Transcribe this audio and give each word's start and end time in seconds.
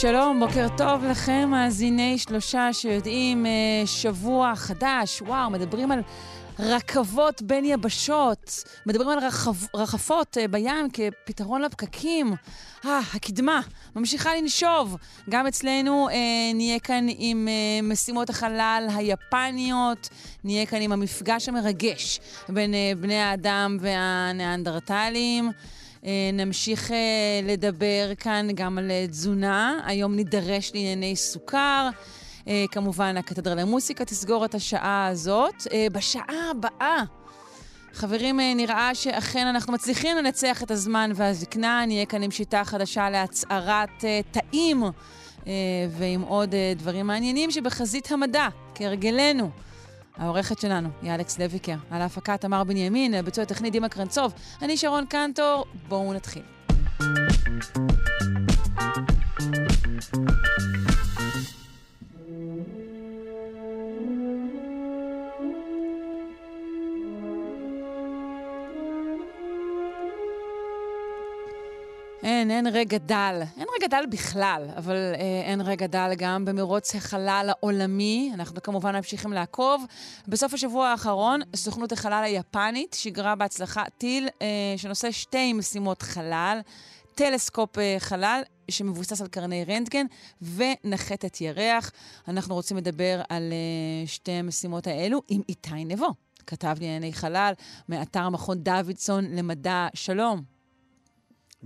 שלום, 0.00 0.40
בוקר 0.40 0.66
טוב 0.76 1.04
לכם, 1.04 1.48
מאזיני 1.50 2.18
שלושה 2.18 2.72
שיודעים, 2.72 3.46
אה, 3.46 3.50
שבוע 3.86 4.52
חדש, 4.56 5.22
וואו, 5.22 5.50
מדברים 5.50 5.92
על 5.92 6.00
רכבות 6.58 7.42
בין 7.42 7.64
יבשות, 7.64 8.64
מדברים 8.86 9.08
על 9.08 9.18
רחב, 9.18 9.54
רחפות 9.74 10.38
אה, 10.38 10.48
בים 10.48 10.88
כפתרון 10.92 11.62
לפקקים. 11.62 12.34
אה, 12.84 13.00
הקדמה 13.14 13.60
ממשיכה 13.96 14.34
לנשוב. 14.34 14.96
גם 15.30 15.46
אצלנו 15.46 16.08
אה, 16.08 16.14
נהיה 16.54 16.78
כאן 16.78 17.06
עם 17.18 17.48
אה, 17.48 17.82
משימות 17.82 18.30
החלל 18.30 18.86
היפניות, 18.96 20.08
נהיה 20.44 20.66
כאן 20.66 20.82
עם 20.82 20.92
המפגש 20.92 21.48
המרגש 21.48 22.20
בין 22.48 22.74
אה, 22.74 22.92
בני 23.00 23.18
האדם 23.18 23.76
והניאנדרטלים. 23.80 25.50
אה, 26.06 26.30
נמשיך 26.32 26.90
אה, 26.92 26.96
לדבר 27.42 28.12
כאן 28.18 28.48
גם 28.54 28.78
על 28.78 28.90
אה, 28.90 29.06
תזונה. 29.06 29.80
היום 29.86 30.14
נידרש 30.14 30.70
לענייני 30.74 31.16
סוכר. 31.16 31.88
כמובן, 32.70 33.16
הקתדרה 33.16 33.54
למוסיקה 33.54 34.04
תסגור 34.04 34.44
את 34.44 34.54
השעה 34.54 35.06
הזאת. 35.06 35.54
בשעה 35.92 36.50
הבאה, 36.50 37.02
חברים, 37.92 38.40
נראה 38.40 38.94
שאכן 38.94 39.46
אנחנו 39.46 39.72
מצליחים 39.72 40.16
לנצח 40.16 40.62
את 40.62 40.70
הזמן 40.70 41.10
והזקנה. 41.14 41.86
נהיה 41.86 42.06
כאן 42.06 42.22
עם 42.22 42.30
שיטה 42.30 42.64
חדשה 42.64 43.10
להצהרת 43.10 44.04
תאים 44.30 44.82
ועם 45.90 46.22
עוד 46.22 46.54
דברים 46.76 47.06
מעניינים 47.06 47.50
שבחזית 47.50 48.12
המדע, 48.12 48.48
כהרגלנו. 48.74 49.50
העורכת 50.18 50.58
שלנו 50.58 50.88
היא 51.02 51.14
אלכס 51.14 51.38
לויקר, 51.38 51.76
על 51.90 52.02
ההפקה 52.02 52.36
תמר 52.36 52.64
בנימין, 52.64 53.22
ביצוע 53.22 53.44
טכני 53.44 53.70
דימה 53.70 53.88
קרנצוב, 53.88 54.32
אני 54.62 54.76
שרון 54.76 55.06
קנטור, 55.06 55.64
בואו 55.88 56.12
נתחיל. 56.12 56.42
אין, 72.26 72.50
אין 72.50 72.66
רגע 72.66 72.98
דל. 72.98 73.42
אין 73.58 73.66
רגע 73.76 73.86
דל 73.86 74.04
בכלל, 74.10 74.68
אבל 74.76 74.96
אה, 75.14 75.42
אין 75.44 75.60
רגע 75.60 75.86
דל 75.86 76.12
גם 76.16 76.44
במרוץ 76.44 76.94
החלל 76.94 77.46
העולמי. 77.48 78.30
אנחנו 78.34 78.62
כמובן 78.62 78.96
ממשיכים 78.96 79.32
לעקוב. 79.32 79.84
בסוף 80.28 80.54
השבוע 80.54 80.88
האחרון, 80.88 81.40
סוכנות 81.56 81.92
החלל 81.92 82.22
היפנית 82.24 82.94
שיגרה 82.94 83.34
בהצלחה 83.34 83.84
טיל 83.98 84.28
אה, 84.42 84.46
שנושא 84.76 85.10
שתי 85.10 85.52
משימות 85.52 86.02
חלל. 86.02 86.60
טלסקופ 87.14 87.78
אה, 87.78 87.96
חלל 87.98 88.42
שמבוסס 88.70 89.20
על 89.20 89.28
קרני 89.28 89.64
רנטגן 89.64 90.06
ונחתת 90.42 91.40
ירח. 91.40 91.90
אנחנו 92.28 92.54
רוצים 92.54 92.76
לדבר 92.76 93.20
על 93.28 93.52
אה, 93.52 94.06
שתי 94.06 94.32
המשימות 94.32 94.86
האלו 94.86 95.22
עם 95.28 95.42
איתי 95.48 95.84
נבו, 95.84 96.08
כתב 96.46 96.76
לענייני 96.80 97.12
חלל 97.12 97.52
מאתר 97.88 98.28
מכון 98.28 98.58
דוידסון 98.58 99.24
למדע. 99.24 99.86
שלום. 99.94 100.55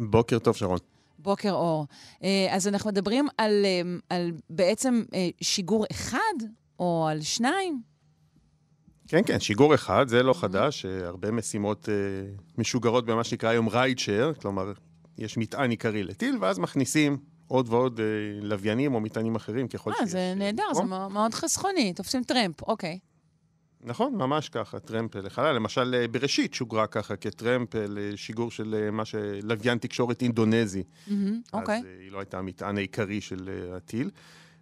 בוקר 0.01 0.39
טוב, 0.39 0.57
שרון. 0.57 0.79
בוקר 1.19 1.53
אור. 1.53 1.87
אה, 2.25 2.47
אז 2.51 2.69
אנחנו 2.69 2.91
מדברים 2.91 3.29
על, 3.39 3.65
אה, 3.65 4.17
על 4.17 4.33
בעצם 4.51 5.03
אה, 5.15 5.29
שיגור 5.41 5.85
אחד 5.91 6.47
או 6.79 7.07
על 7.11 7.21
שניים? 7.21 7.83
כן, 9.09 9.21
כן, 9.27 9.41
שיגור 9.41 9.75
אחד, 9.75 10.09
זה 10.09 10.23
לא 10.23 10.33
חדש. 10.33 10.87
הרבה 10.87 11.31
משימות 11.31 11.89
משוגרות 12.59 13.07
במה 13.07 13.25
שנקרא 13.25 13.49
היום 13.49 13.69
ריידשר, 13.69 14.33
כלומר, 14.41 14.73
יש 15.19 15.39
מטען 15.39 15.71
עיקרי 15.71 16.03
לטיל, 16.03 16.39
ואז 16.41 16.59
מכניסים 16.59 17.19
עוד 17.51 17.69
ועוד 17.69 18.01
לוויינים 18.41 18.95
או 18.95 19.01
מטענים 19.01 19.37
אחרים 19.37 19.69
ככל 19.69 19.93
שיש. 19.93 20.01
אה, 20.01 20.07
זה 20.07 20.33
נהדר, 20.37 20.75
זה 20.75 20.83
מאוד 20.85 21.35
חסכוני, 21.35 21.93
תופסים 21.93 22.25
טרמפ, 22.25 22.63
אוקיי. 22.63 22.99
נכון, 23.85 24.15
ממש 24.15 24.49
ככה, 24.49 24.79
טרמפ 24.79 25.17
לחלל. 25.17 25.53
למשל, 25.53 25.95
אה, 25.99 26.09
בראשית 26.09 26.55
שוגרה 26.55 26.87
ככה 26.87 27.17
כטרמפ 27.17 27.69
לשיגור 27.75 28.51
של 28.51 28.75
אה, 28.75 28.91
מה 28.91 29.05
שלוויין 29.05 29.79
תקשורת 29.79 30.23
אינדונזי. 30.23 30.83
Mm-hmm, 30.83 31.13
אוקיי. 31.53 31.79
אז 31.79 31.85
היא 32.01 32.13
לא 32.13 32.19
הייתה 32.19 32.39
המטען 32.39 32.77
העיקרי 32.77 33.21
של 33.21 33.51
הטיל. 33.77 34.11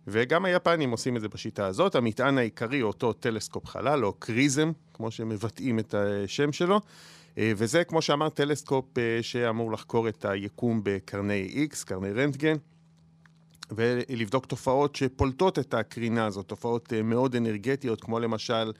וגם 0.06 0.44
היפנים 0.44 0.90
עושים 0.90 1.16
את 1.16 1.20
זה 1.20 1.28
בשיטה 1.28 1.66
הזאת. 1.66 1.94
המטען 1.94 2.38
העיקרי 2.38 2.82
אותו 2.82 3.12
טלסקופ 3.12 3.66
חלל, 3.66 4.04
או 4.04 4.12
XRISM, 4.12 4.72
כמו 4.94 5.10
שמבטאים 5.10 5.78
את 5.78 5.94
השם 5.94 6.52
שלו. 6.52 6.80
וזה, 7.36 7.84
כמו 7.84 8.02
שאמרת, 8.02 8.34
טלסקופ 8.34 8.84
שאמור 9.22 9.72
לחקור 9.72 10.08
את 10.08 10.24
היקום 10.24 10.80
בקרני 10.84 11.66
X, 11.72 11.84
קרני 11.84 12.12
רנטגן, 12.12 12.56
ולבדוק 13.70 14.46
תופעות 14.46 14.96
שפולטות 14.96 15.58
את 15.58 15.74
הקרינה 15.74 16.26
הזאת, 16.26 16.48
תופעות 16.48 16.92
מאוד 17.04 17.36
אנרגטיות, 17.36 18.00
כמו 18.00 18.20
למשל 18.20 18.52
אה, 18.52 18.70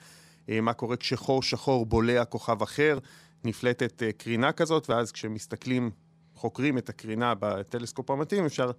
מה 0.61 0.73
קורה 0.73 0.97
כשחור 0.97 1.43
שחור 1.43 1.85
בולע 1.85 2.25
כוכב 2.25 2.61
אחר, 2.61 2.97
נפלטת 3.43 4.03
אה, 4.03 4.11
קרינה 4.11 4.51
כזאת, 4.51 4.89
ואז 4.89 5.11
כשמסתכלים, 5.11 5.91
חוקרים 6.35 6.77
את 6.77 6.89
הקרינה 6.89 7.33
בטלסקופ 7.39 8.11
המתאים, 8.11 8.45
אפשר 8.45 8.71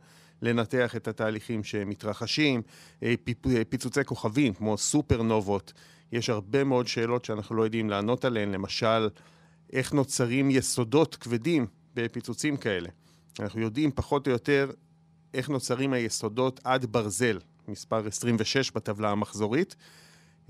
לנתח 0.43 0.97
את 0.97 1.09
התהליכים 1.09 1.65
שמתרחשים, 1.65 2.63
אה, 3.03 3.15
פיצוצי 3.69 4.05
כוכבים 4.05 4.55
כמו 4.55 4.79
סופרנובות. 4.79 5.73
יש 6.13 6.31
הרבה 6.31 6.65
מאוד 6.65 6.87
שאלות 6.87 7.25
שאנחנו 7.25 7.57
לא 7.57 7.63
יודעים 7.63 7.91
לענות 7.91 8.25
עליהן, 8.25 8.53
למשל, 8.53 9.09
איך 9.73 9.93
נוצרים 9.93 10.51
יסודות 10.51 11.17
כבדים 11.17 11.67
בפיצוצים 11.95 12.57
כאלה. 12.57 12.89
אנחנו 13.41 13.61
יודעים 13.61 13.91
פחות 13.95 14.27
או 14.27 14.33
יותר 14.33 14.71
איך 15.35 15.49
נוצרים 15.49 15.93
היסודות 15.93 16.61
עד 16.65 16.87
ברזל, 16.87 17.39
מספר 17.69 18.07
26 18.07 18.71
בטבלה 18.71 19.11
המחזורית. 19.11 19.77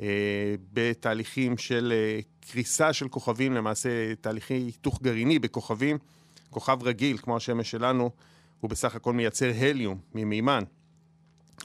אה, 0.00 0.54
בתהליכים 0.72 1.58
של 1.58 1.92
אה, 1.96 2.20
קריסה 2.50 2.92
של 2.92 3.08
כוכבים, 3.08 3.52
למעשה 3.52 4.14
תהליכי 4.14 4.54
היתוך 4.54 5.02
גרעיני 5.02 5.38
בכוכבים. 5.38 5.98
כוכב 6.50 6.82
רגיל, 6.82 7.18
כמו 7.18 7.36
השמש 7.36 7.70
שלנו, 7.70 8.10
הוא 8.60 8.70
בסך 8.70 8.94
הכל 8.94 9.12
מייצר 9.12 9.50
הליום 9.58 9.98
ממימן. 10.14 10.62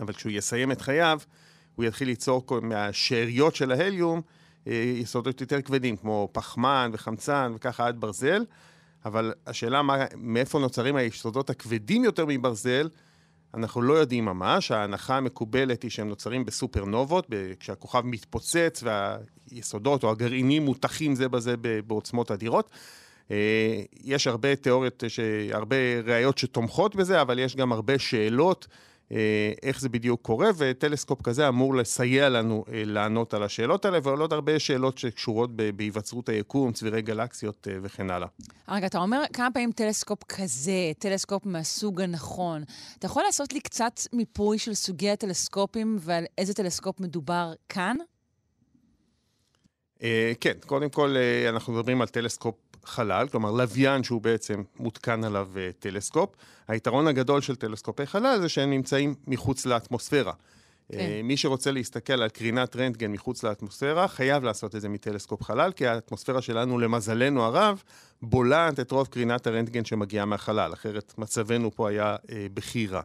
אבל 0.01 0.13
כשהוא 0.13 0.31
יסיים 0.31 0.71
את 0.71 0.81
חייו, 0.81 1.19
הוא 1.75 1.85
יתחיל 1.85 2.07
ליצור 2.07 2.45
מהשאריות 2.61 3.55
של 3.55 3.71
ההליום 3.71 4.21
אה, 4.67 4.73
יסודות 4.73 5.41
יותר 5.41 5.61
כבדים, 5.61 5.97
כמו 5.97 6.29
פחמן 6.31 6.89
וחמצן 6.93 7.51
וככה 7.55 7.87
עד 7.87 8.01
ברזל. 8.01 8.45
אבל 9.05 9.33
השאלה 9.47 9.81
מה, 9.81 10.05
מאיפה 10.17 10.59
נוצרים 10.59 10.95
היסודות 10.95 11.49
הכבדים 11.49 12.03
יותר 12.03 12.25
מברזל, 12.27 12.89
אנחנו 13.55 13.81
לא 13.81 13.93
יודעים 13.93 14.25
ממש, 14.25 14.71
ההנחה 14.71 15.17
המקובלת 15.17 15.83
היא 15.83 15.91
שהם 15.91 16.09
נוצרים 16.09 16.45
בסופרנובות, 16.45 17.27
כשהכוכב 17.59 18.01
מתפוצץ 18.05 18.83
והיסודות 18.83 20.03
או 20.03 20.11
הגרעינים 20.11 20.65
מותחים 20.65 21.15
זה 21.15 21.29
בזה 21.29 21.55
בעוצמות 21.87 22.31
אדירות. 22.31 22.69
אה, 23.31 23.81
יש 24.03 24.27
הרבה 24.27 24.55
תיאוריות, 24.55 25.03
הרבה 25.51 25.75
ראיות 26.05 26.37
שתומכות 26.37 26.95
בזה, 26.95 27.21
אבל 27.21 27.39
יש 27.39 27.55
גם 27.55 27.71
הרבה 27.71 27.99
שאלות. 27.99 28.67
אה, 29.11 29.51
איך 29.63 29.79
זה 29.79 29.89
בדיוק 29.89 30.21
קורה, 30.21 30.49
וטלסקופ 30.57 31.21
כזה 31.21 31.47
אמור 31.47 31.75
לסייע 31.75 32.29
לנו 32.29 32.65
אה, 32.67 32.83
לענות 32.85 33.33
על 33.33 33.43
השאלות 33.43 33.85
האלה, 33.85 33.99
ועוד 34.03 34.33
הרבה 34.33 34.59
שאלות 34.59 34.97
שקשורות 34.97 35.49
בהיווצרות 35.55 36.29
היקום, 36.29 36.71
צבירי 36.71 37.01
גלקסיות 37.01 37.67
אה, 37.71 37.77
וכן 37.81 38.09
הלאה. 38.09 38.27
רגע, 38.69 38.87
אתה 38.87 38.97
אומר 38.97 39.21
כמה 39.33 39.51
פעמים 39.51 39.71
טלסקופ 39.71 40.23
כזה, 40.23 40.91
טלסקופ 40.99 41.45
מהסוג 41.45 42.01
הנכון. 42.01 42.63
אתה 42.99 43.05
יכול 43.05 43.23
לעשות 43.23 43.53
לי 43.53 43.59
קצת 43.59 43.99
מיפוי 44.13 44.57
של 44.57 44.73
סוגי 44.73 45.09
הטלסקופים 45.09 45.97
ועל 45.99 46.25
איזה 46.37 46.53
טלסקופ 46.53 46.99
מדובר 46.99 47.53
כאן? 47.69 47.97
כן, 50.39 50.53
קודם 50.65 50.89
כל 50.89 51.15
אנחנו 51.49 51.73
מדברים 51.73 52.01
על 52.01 52.07
טלסקופ 52.07 52.55
חלל, 52.87 53.27
כלומר 53.27 53.51
לוויין 53.51 54.03
שהוא 54.03 54.21
בעצם 54.21 54.63
מותקן 54.79 55.23
עליו 55.23 55.47
אה, 55.53 55.57
טלסקופ. 55.79 56.29
היתרון 56.67 57.07
הגדול 57.07 57.41
של 57.41 57.55
טלסקופי 57.55 58.05
חלל 58.05 58.41
זה 58.41 58.49
שהם 58.49 58.69
נמצאים 58.69 59.15
מחוץ 59.27 59.65
לאטמוספירה. 59.65 60.33
כן. 60.91 60.97
אה, 60.97 61.23
מי 61.23 61.37
שרוצה 61.37 61.71
להסתכל 61.71 62.21
על 62.21 62.29
קרינת 62.29 62.75
רנטגן 62.75 63.11
מחוץ 63.11 63.43
לאטמוספירה, 63.43 64.07
חייב 64.07 64.43
לעשות 64.43 64.75
את 64.75 64.81
זה 64.81 64.89
מטלסקופ 64.89 65.43
חלל, 65.43 65.71
כי 65.71 65.87
האטמוספירה 65.87 66.41
שלנו, 66.41 66.79
למזלנו 66.79 67.43
הרב, 67.43 67.83
בולעת 68.21 68.79
את 68.79 68.91
רוב 68.91 69.07
קרינת 69.07 69.47
הרנטגן 69.47 69.85
שמגיעה 69.85 70.25
מהחלל, 70.25 70.73
אחרת 70.73 71.13
מצבנו 71.17 71.71
פה 71.71 71.89
היה 71.89 72.15
אה, 72.15 72.29
בכי 72.53 72.87
רע. 72.87 73.01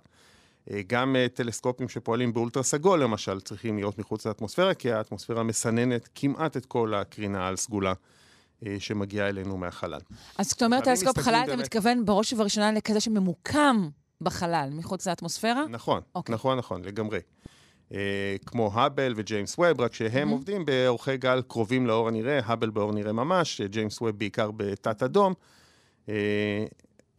אה, 0.70 0.80
גם 0.86 1.16
אה, 1.16 1.26
טלסקופים 1.34 1.88
שפועלים 1.88 2.32
באולטרה 2.32 2.62
סגול 2.62 3.02
למשל 3.02 3.40
צריכים 3.40 3.76
להיות 3.76 3.98
מחוץ 3.98 4.26
לאטמוספירה, 4.26 4.74
כי 4.74 4.92
האטמוספירה 4.92 5.42
מסננת 5.42 6.08
כמעט 6.14 6.56
את 6.56 6.66
כל 6.66 6.94
הקרינה 6.94 7.48
העל 7.48 7.56
סגולה 7.56 7.90
אה, 7.90 7.94
שמגיעה 8.78 9.28
אלינו 9.28 9.56
מהחלל. 9.56 10.00
אז 10.38 10.46
כשאתה 10.48 10.64
אומר 10.64 10.80
טלסקופ 10.80 11.18
חלל, 11.18 11.34
אתה 11.44 11.50
באמת- 11.50 11.64
מתכוון 11.64 12.04
בראש 12.04 12.32
ובראשונה 12.32 12.72
לכזה 12.72 13.00
שממוקם 13.00 13.88
בחלל, 14.20 14.68
מחוץ 14.72 15.06
לאטמוספירה? 15.08 15.64
נכון, 15.68 16.00
אוקיי. 16.14 16.34
נכון, 16.34 16.58
נכון, 16.58 16.82
לגמרי. 16.84 17.18
אה, 17.94 17.98
כמו 18.46 18.70
האבל 18.74 19.12
וג'יימס 19.16 19.54
ווב, 19.58 19.80
רק 19.80 19.94
שהם 19.94 20.28
אהם. 20.28 20.32
עובדים 20.32 20.64
באורכי 20.64 21.16
גל 21.16 21.42
קרובים 21.48 21.86
לאור 21.86 22.08
הנראה, 22.08 22.40
האבל 22.44 22.70
באור 22.70 22.92
נראה 22.92 23.12
ממש, 23.12 23.60
ג'יימס 23.60 24.00
ווב 24.00 24.10
בעיקר 24.18 24.50
בתת 24.56 25.02
אדום. 25.02 25.34
אה, 26.08 26.64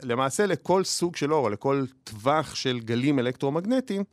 למעשה 0.04 0.46
לכל 0.46 0.84
סוג 0.84 1.16
של 1.16 1.34
אור, 1.34 1.46
או 1.46 1.50
לכל 1.50 1.84
טווח 2.04 2.56
של 2.56 2.80
גלים 2.80 3.20
אלקטרומגנטיים, 3.20 4.04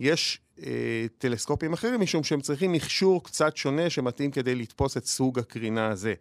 יש 0.00 0.40
אה, 0.66 0.72
טלסקופים 1.18 1.72
אחרים, 1.72 2.00
משום 2.00 2.24
שהם 2.24 2.40
צריכים 2.40 2.72
מכשור 2.72 3.24
קצת 3.24 3.56
שונה 3.56 3.90
שמתאים 3.90 4.30
כדי 4.30 4.54
לתפוס 4.54 4.96
את 4.96 5.06
סוג 5.06 5.38
הקרינה 5.38 5.88
הזה. 5.88 6.14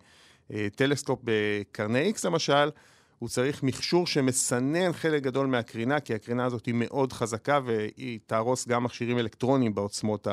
אה, 0.53 0.67
טלסקופ 0.75 1.19
בקרני 1.23 2.11
X 2.15 2.19
למשל, 2.23 2.69
הוא 3.19 3.29
צריך 3.29 3.63
מכשור 3.63 4.07
שמסנן 4.07 4.93
חלק 4.93 5.23
גדול 5.23 5.47
מהקרינה, 5.47 5.99
כי 5.99 6.13
הקרינה 6.13 6.45
הזאת 6.45 6.65
היא 6.65 6.73
מאוד 6.77 7.13
חזקה 7.13 7.59
והיא 7.65 8.19
תהרוס 8.25 8.67
גם 8.67 8.83
מכשירים 8.83 9.19
אלקטרוניים 9.19 9.75
בעוצמות 9.75 10.27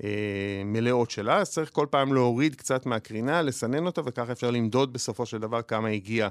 המלאות 0.00 1.10
שלה, 1.10 1.36
אז 1.36 1.50
צריך 1.50 1.70
כל 1.72 1.86
פעם 1.90 2.14
להוריד 2.14 2.54
קצת 2.54 2.86
מהקרינה, 2.86 3.42
לסנן 3.42 3.86
אותה, 3.86 4.00
וככה 4.04 4.32
אפשר 4.32 4.50
למדוד 4.50 4.92
בסופו 4.92 5.26
של 5.26 5.38
דבר 5.38 5.62
כמה 5.62 5.88
הגיע 5.88 6.28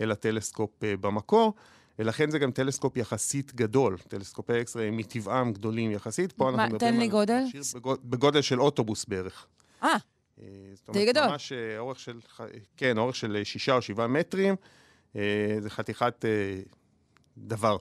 אל 0.00 0.12
הטלסקופ 0.12 0.84
אה, 0.84 0.96
במקור. 1.00 1.54
ולכן 1.98 2.30
זה 2.30 2.38
גם 2.38 2.50
טלסקופ 2.50 2.96
יחסית 2.96 3.54
גדול. 3.54 3.96
טלסקופי 4.08 4.60
אקסרי 4.60 4.88
הם 4.88 4.96
מטבעם 4.96 5.52
גדולים 5.52 5.90
יחסית. 5.90 6.32
פה 6.32 6.50
אנחנו 6.50 6.74
מדברים 6.74 6.92
תן 6.92 6.98
לי 6.98 7.04
על 7.04 7.10
גודל. 7.10 7.42
בגודל 8.04 8.42
של 8.42 8.60
אוטובוס 8.60 9.04
בערך. 9.04 9.46
אה, 9.82 9.88
אה, 9.88 9.96
זאת 10.74 10.90
די 10.90 10.98
אומרת, 10.98 11.08
גדול. 11.14 11.26
ממש 11.26 11.52
אה, 11.52 11.78
אורך 11.78 12.00
של, 12.00 12.20
כן, 12.76 12.98
אורך 12.98 13.16
של 13.16 13.36
אה, 13.36 13.44
שישה 13.44 13.74
או 13.74 13.82
שבעה 13.82 14.06
מטרים. 14.06 14.56
אה, 15.16 15.56
זה 15.60 15.70
חתיכת 15.70 16.24
אה, 16.24 16.60
דבר. 17.38 17.76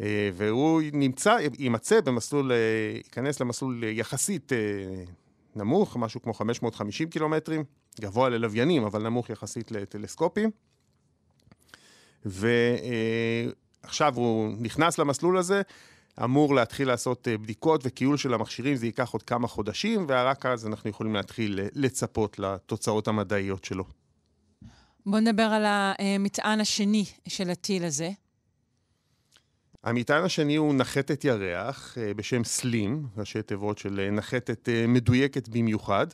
אה, 0.00 0.30
והוא 0.34 0.82
נמצא, 0.92 1.36
יימצא 1.58 2.00
במסלול, 2.00 2.52
אה, 2.52 2.56
ייכנס 2.96 3.40
למסלול 3.40 3.84
אה, 3.84 3.88
יחסית 3.88 4.52
אה, 4.52 4.58
נמוך, 5.56 5.96
משהו 5.96 6.22
כמו 6.22 6.34
550 6.34 7.10
קילומטרים, 7.10 7.64
גבוה 8.00 8.28
ללוויינים, 8.28 8.84
אבל 8.84 9.02
נמוך 9.02 9.30
יחסית 9.30 9.70
לטלסקופים. 9.70 10.50
ועכשיו 12.24 14.14
הוא 14.16 14.52
נכנס 14.60 14.98
למסלול 14.98 15.38
הזה, 15.38 15.62
אמור 16.24 16.54
להתחיל 16.54 16.88
לעשות 16.88 17.28
אה, 17.28 17.38
בדיקות 17.38 17.80
וכיול 17.84 18.16
של 18.16 18.34
המכשירים, 18.34 18.76
זה 18.76 18.86
ייקח 18.86 19.10
עוד 19.10 19.22
כמה 19.22 19.48
חודשים, 19.48 20.06
ורק 20.08 20.46
אז 20.46 20.66
אנחנו 20.66 20.90
יכולים 20.90 21.14
להתחיל 21.14 21.60
אה, 21.60 21.66
לצפות 21.74 22.38
לתוצאות 22.38 23.08
המדעיות 23.08 23.64
שלו. 23.64 23.84
בוא 25.06 25.20
נדבר 25.20 25.42
על 25.42 25.64
המטען 25.66 26.60
השני 26.60 27.04
של 27.28 27.50
הטיל 27.50 27.84
הזה. 27.84 28.10
המטען 29.84 30.24
השני 30.24 30.56
הוא 30.56 30.74
נחתת 30.74 31.24
ירח 31.24 31.98
אה, 31.98 32.14
בשם 32.14 32.44
סלים, 32.44 33.06
ראשי 33.16 33.42
תיבות 33.42 33.78
של 33.78 34.08
נחתת 34.12 34.68
מדויקת 34.88 35.48
במיוחד, 35.48 36.06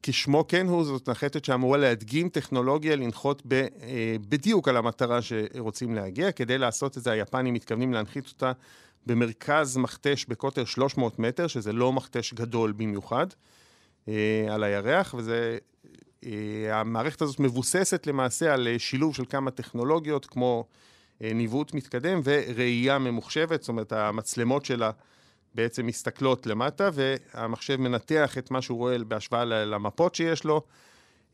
וכשמו 0.00 0.44
כן 0.48 0.66
הוא, 0.66 0.84
זאת 0.84 1.08
נחתת 1.08 1.44
שאמורה 1.44 1.78
להדגים 1.78 2.28
טכנולוגיה 2.28 2.96
לנחות 2.96 3.42
ב, 3.48 3.52
אה, 3.52 4.16
בדיוק 4.28 4.68
על 4.68 4.76
המטרה 4.76 5.18
שרוצים 5.22 5.94
להגיע. 5.94 6.32
כדי 6.32 6.58
לעשות 6.58 6.98
את 6.98 7.02
זה, 7.02 7.10
היפנים 7.10 7.54
מתכוונים 7.54 7.92
להנחית 7.92 8.28
אותה 8.28 8.52
במרכז 9.06 9.76
מכתש 9.76 10.24
בקוטר 10.28 10.64
300 10.64 11.18
מטר, 11.18 11.46
שזה 11.46 11.72
לא 11.72 11.92
מכתש 11.92 12.34
גדול 12.34 12.72
במיוחד, 12.72 13.26
אה, 14.08 14.46
על 14.50 14.62
הירח, 14.62 15.14
וזה... 15.18 15.58
אה, 16.26 16.80
המערכת 16.80 17.22
הזאת 17.22 17.40
מבוססת 17.40 18.06
למעשה 18.06 18.54
על 18.54 18.68
אה, 18.68 18.78
שילוב 18.78 19.14
של 19.14 19.24
כמה 19.28 19.50
טכנולוגיות, 19.50 20.26
כמו 20.26 20.64
אה, 21.22 21.32
ניווט 21.34 21.74
מתקדם 21.74 22.20
וראייה 22.24 22.98
ממוחשבת, 22.98 23.60
זאת 23.62 23.68
אומרת, 23.68 23.92
המצלמות 23.92 24.64
שלה 24.64 24.90
בעצם 25.54 25.86
מסתכלות 25.86 26.46
למטה, 26.46 26.90
והמחשב 26.92 27.76
מנתח 27.76 28.38
את 28.38 28.50
מה 28.50 28.62
שהוא 28.62 28.78
רואה 28.78 28.98
בהשוואה 28.98 29.44
למפות 29.44 30.14
שיש 30.14 30.44
לו, 30.44 30.62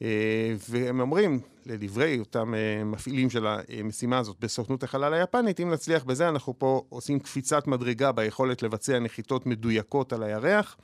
אה, 0.02 0.54
והם 0.68 1.00
אומרים, 1.00 1.40
לדברי 1.66 2.18
אותם 2.18 2.54
אה, 2.54 2.84
מפעילים 2.84 3.30
של 3.30 3.46
המשימה 3.46 4.18
הזאת 4.18 4.36
בסוכנות 4.40 4.82
החלל 4.82 5.14
היפנית, 5.14 5.60
אם 5.60 5.70
נצליח 5.70 6.04
בזה, 6.04 6.28
אנחנו 6.28 6.58
פה 6.58 6.82
עושים 6.88 7.18
קפיצת 7.18 7.66
מדרגה 7.66 8.12
ביכולת 8.12 8.62
לבצע 8.62 8.98
נחיתות 8.98 9.46
מדויקות 9.46 10.12
על 10.12 10.22
הירח, 10.22 10.76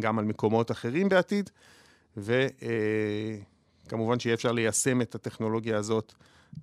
גם 0.00 0.18
על 0.18 0.24
מקומות 0.24 0.70
אחרים 0.70 1.08
בעתיד, 1.08 1.50
וכמובן 2.16 4.18
שיהיה 4.18 4.34
אפשר 4.34 4.52
ליישם 4.52 5.00
את 5.00 5.14
הטכנולוגיה 5.14 5.76
הזאת 5.76 6.12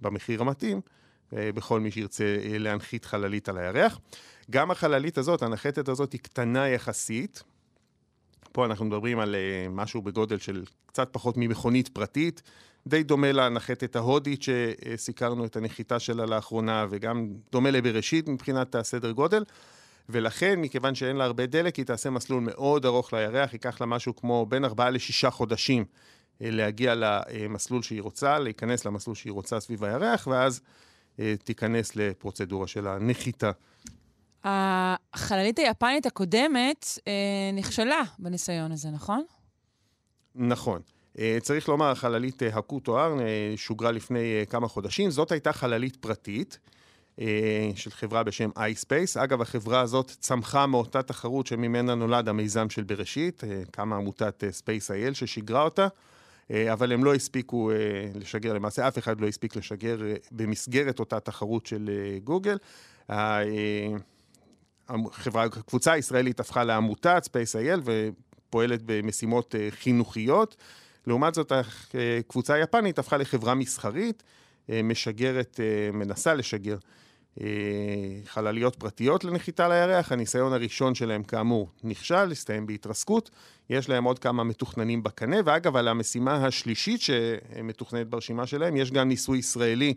במחיר 0.01 0.41
המתאים. 0.41 0.81
אה, 1.33 1.51
בכל 1.51 1.79
מי 1.79 1.91
שירצה 1.91 2.23
אה, 2.23 2.57
להנחית 2.57 3.05
חללית 3.05 3.49
על 3.49 3.57
הירח. 3.57 3.99
גם 4.51 4.71
החללית 4.71 5.17
הזאת, 5.17 5.41
הנחתת 5.41 5.89
הזאת, 5.89 6.13
היא 6.13 6.21
קטנה 6.21 6.67
יחסית. 6.67 7.43
פה 8.51 8.65
אנחנו 8.65 8.85
מדברים 8.85 9.19
על 9.19 9.35
אה, 9.35 9.69
משהו 9.69 10.01
בגודל 10.01 10.37
של 10.37 10.63
קצת 10.85 11.09
פחות 11.11 11.35
ממכונית 11.37 11.87
פרטית, 11.87 12.41
די 12.87 13.03
דומה 13.03 13.31
לנחתת 13.31 13.95
ההודית 13.95 14.41
שסיקרנו 14.43 15.45
את 15.45 15.55
הנחיתה 15.55 15.99
שלה 15.99 16.25
לאחרונה, 16.25 16.85
וגם 16.89 17.27
דומה 17.51 17.71
לבראשית 17.71 18.27
מבחינת 18.27 18.75
הסדר 18.75 19.11
גודל. 19.11 19.43
ולכן, 20.09 20.61
מכיוון 20.61 20.95
שאין 20.95 21.15
לה 21.15 21.23
הרבה 21.23 21.45
דלק, 21.45 21.75
היא 21.75 21.85
תעשה 21.85 22.09
מסלול 22.09 22.43
מאוד 22.43 22.85
ארוך 22.85 23.13
לירח, 23.13 23.53
ייקח 23.53 23.81
לה 23.81 23.87
משהו 23.87 24.15
כמו 24.15 24.45
בין 24.49 24.65
ארבעה 24.65 24.89
לשישה 24.89 25.29
חודשים 25.29 25.85
אה, 26.41 26.51
להגיע 26.51 26.93
למסלול 26.95 27.81
שהיא 27.81 28.01
רוצה, 28.01 28.39
להיכנס 28.39 28.85
למסלול 28.85 29.15
שהיא 29.15 29.33
רוצה 29.33 29.59
סביב 29.59 29.83
הירח, 29.83 30.27
ואז 30.27 30.61
אה, 31.19 31.35
תיכנס 31.43 31.95
לפרוצדורה 31.95 32.67
של 32.67 32.87
הנחיתה. 32.87 33.51
החללית 34.43 35.59
היפנית 35.59 36.05
הקודמת 36.05 36.85
אה, 37.07 37.11
נכשלה 37.53 38.01
בניסיון 38.19 38.71
הזה, 38.71 38.89
נכון? 38.89 39.23
נכון. 40.35 40.81
אה, 41.19 41.37
צריך 41.41 41.69
לומר, 41.69 41.91
החללית 41.91 42.43
אה, 42.43 42.47
הקוטו 42.57 42.99
ארן 42.99 43.19
אה, 43.19 43.53
שוגרה 43.55 43.91
לפני 43.91 44.19
אה, 44.39 44.45
כמה 44.45 44.67
חודשים. 44.67 45.11
זאת 45.11 45.31
הייתה 45.31 45.53
חללית 45.53 45.95
פרטית 45.95 46.59
אה, 47.21 47.69
של 47.75 47.91
חברה 47.91 48.23
בשם 48.23 48.49
iSpace. 48.49 49.23
אגב, 49.23 49.41
החברה 49.41 49.81
הזאת 49.81 50.11
צמחה 50.19 50.65
מאותה 50.65 51.03
תחרות 51.03 51.47
שממנה 51.47 51.95
נולד 51.95 52.29
המיזם 52.29 52.69
של 52.69 52.83
בראשית, 52.83 53.43
אה, 53.43 53.61
קמה 53.71 53.95
עמותת 53.95 54.43
אה, 54.43 54.49
Space.il 54.49 55.13
ששיגרה 55.13 55.63
אותה. 55.63 55.87
אה, 56.51 56.73
אבל 56.73 56.91
הם 56.91 57.03
לא 57.03 57.15
הספיקו 57.15 57.71
אה, 57.71 57.75
לשגר, 58.15 58.53
למעשה 58.53 58.87
אף 58.87 58.97
אחד 58.97 59.21
לא 59.21 59.27
הספיק 59.27 59.55
לשגר 59.55 60.05
אה, 60.05 60.13
במסגרת 60.31 60.99
אותה 60.99 61.19
תחרות 61.19 61.65
של 61.65 61.89
גוגל. 62.23 62.57
אה, 64.89 64.95
החברה, 65.11 65.43
הקבוצה 65.43 65.91
הישראלית 65.91 66.39
הפכה 66.39 66.63
לעמותת 66.63 67.23
Space.il 67.25 67.81
ופועלת 67.83 68.81
במשימות 68.85 69.55
אה, 69.55 69.67
חינוכיות. 69.71 70.55
לעומת 71.07 71.33
זאת, 71.33 71.51
הקבוצה 72.19 72.53
היפנית 72.53 72.99
הפכה 72.99 73.17
לחברה 73.17 73.55
מסחרית, 73.55 74.23
אה, 74.69 74.81
משגרת, 74.83 75.59
אה, 75.59 75.91
מנסה 75.91 76.33
לשגר 76.33 76.77
אה, 77.41 77.45
חלליות 78.25 78.75
פרטיות 78.75 79.23
לנחיתה 79.23 79.67
לירח. 79.67 80.11
הניסיון 80.11 80.53
הראשון 80.53 80.95
שלהם, 80.95 81.23
כאמור, 81.23 81.69
נכשל, 81.83 82.31
הסתיים 82.31 82.67
בהתרסקות. 82.67 83.29
יש 83.69 83.89
להם 83.89 84.03
עוד 84.03 84.19
כמה 84.19 84.43
מתוכננים 84.43 85.03
בקנה, 85.03 85.37
ואגב, 85.45 85.75
על 85.75 85.87
המשימה 85.87 86.45
השלישית 86.45 87.01
שמתוכננת 87.01 88.07
ברשימה 88.07 88.47
שלהם, 88.47 88.75
יש 88.75 88.91
גם 88.91 89.07
ניסוי 89.07 89.37
ישראלי 89.37 89.93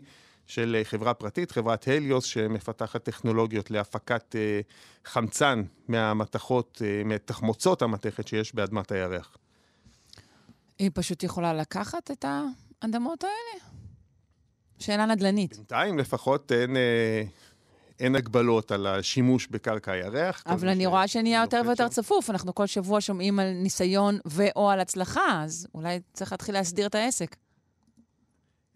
של 0.47 0.75
אה, 0.79 0.83
חברה 0.83 1.13
פרטית, 1.13 1.51
חברת 1.51 1.87
הליוס, 1.87 2.25
שמפתחת 2.25 3.03
טכנולוגיות 3.03 3.71
להפקת 3.71 4.35
אה, 4.35 4.61
חמצן 5.05 5.63
מהמתכות, 5.87 6.81
אה, 6.85 7.01
מתחמוצות 7.05 7.81
המתכת 7.81 8.27
שיש 8.27 8.55
באדמת 8.55 8.91
הירח. 8.91 9.37
היא 10.79 10.91
פשוט 10.93 11.23
יכולה 11.23 11.53
לקחת 11.53 12.11
את 12.11 12.25
האדמות 12.81 13.23
האלה? 13.23 13.63
שאלה 14.79 15.05
נדל"נית. 15.05 15.55
בינתיים 15.55 15.99
לפחות 15.99 16.51
אין, 16.51 16.75
אין 17.99 18.15
הגבלות 18.15 18.71
על 18.71 18.87
השימוש 18.87 19.47
בקרקע 19.47 19.91
הירח. 19.91 20.43
אבל 20.45 20.69
אני 20.69 20.85
רואה 20.85 21.07
שנהיה 21.07 21.41
יותר 21.41 21.57
נוחת 21.57 21.67
ויותר 21.67 21.83
שם. 21.83 22.01
צפוף. 22.01 22.29
אנחנו 22.29 22.55
כל 22.55 22.65
שבוע 22.65 23.01
שומעים 23.01 23.39
על 23.39 23.51
ניסיון 23.53 24.19
ו/או 24.25 24.69
על 24.69 24.79
הצלחה, 24.79 25.43
אז 25.43 25.67
אולי 25.75 25.99
צריך 26.13 26.31
להתחיל 26.31 26.55
להסדיר 26.55 26.87
את 26.87 26.95
העסק. 26.95 27.35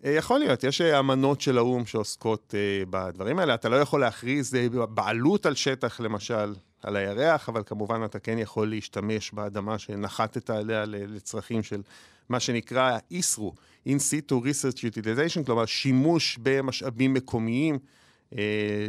אה, 0.06 0.12
יכול 0.12 0.40
להיות, 0.40 0.64
יש 0.64 0.82
אה, 0.82 1.00
אמנות 1.00 1.42
של 1.42 1.58
האו"ם 1.58 1.86
שעוסקות 1.86 2.56
אה, 2.58 2.84
בדברים 2.90 3.40
האלה. 3.40 3.54
אתה 3.54 3.70
לא 3.70 3.76
יכול 3.76 4.02
להכריז 4.02 4.54
בעלות 4.90 5.46
על 5.46 5.56
שטח, 5.56 6.00
למשל, 6.00 6.54
על 6.84 6.96
הירח, 6.96 7.50
אבל 7.50 7.64
כמובן 7.66 8.02
אתה 8.06 8.20
כן 8.20 8.40
יכול 8.40 8.70
להשתמש 8.70 9.32
באדמה 9.32 9.80
שנחתת 9.80 10.50
עליה 10.50 10.86
לצרכים 10.86 11.64
של 11.64 11.82
מה 12.30 12.40
שנקרא 12.40 12.98
ISRU, 13.14 13.52
In 13.88 14.00
situ 14.10 14.34
Research 14.34 14.78
Utilization, 14.78 15.46
כלומר 15.46 15.66
שימוש 15.66 16.40
במשאבים 16.42 17.14
מקומיים 17.14 17.80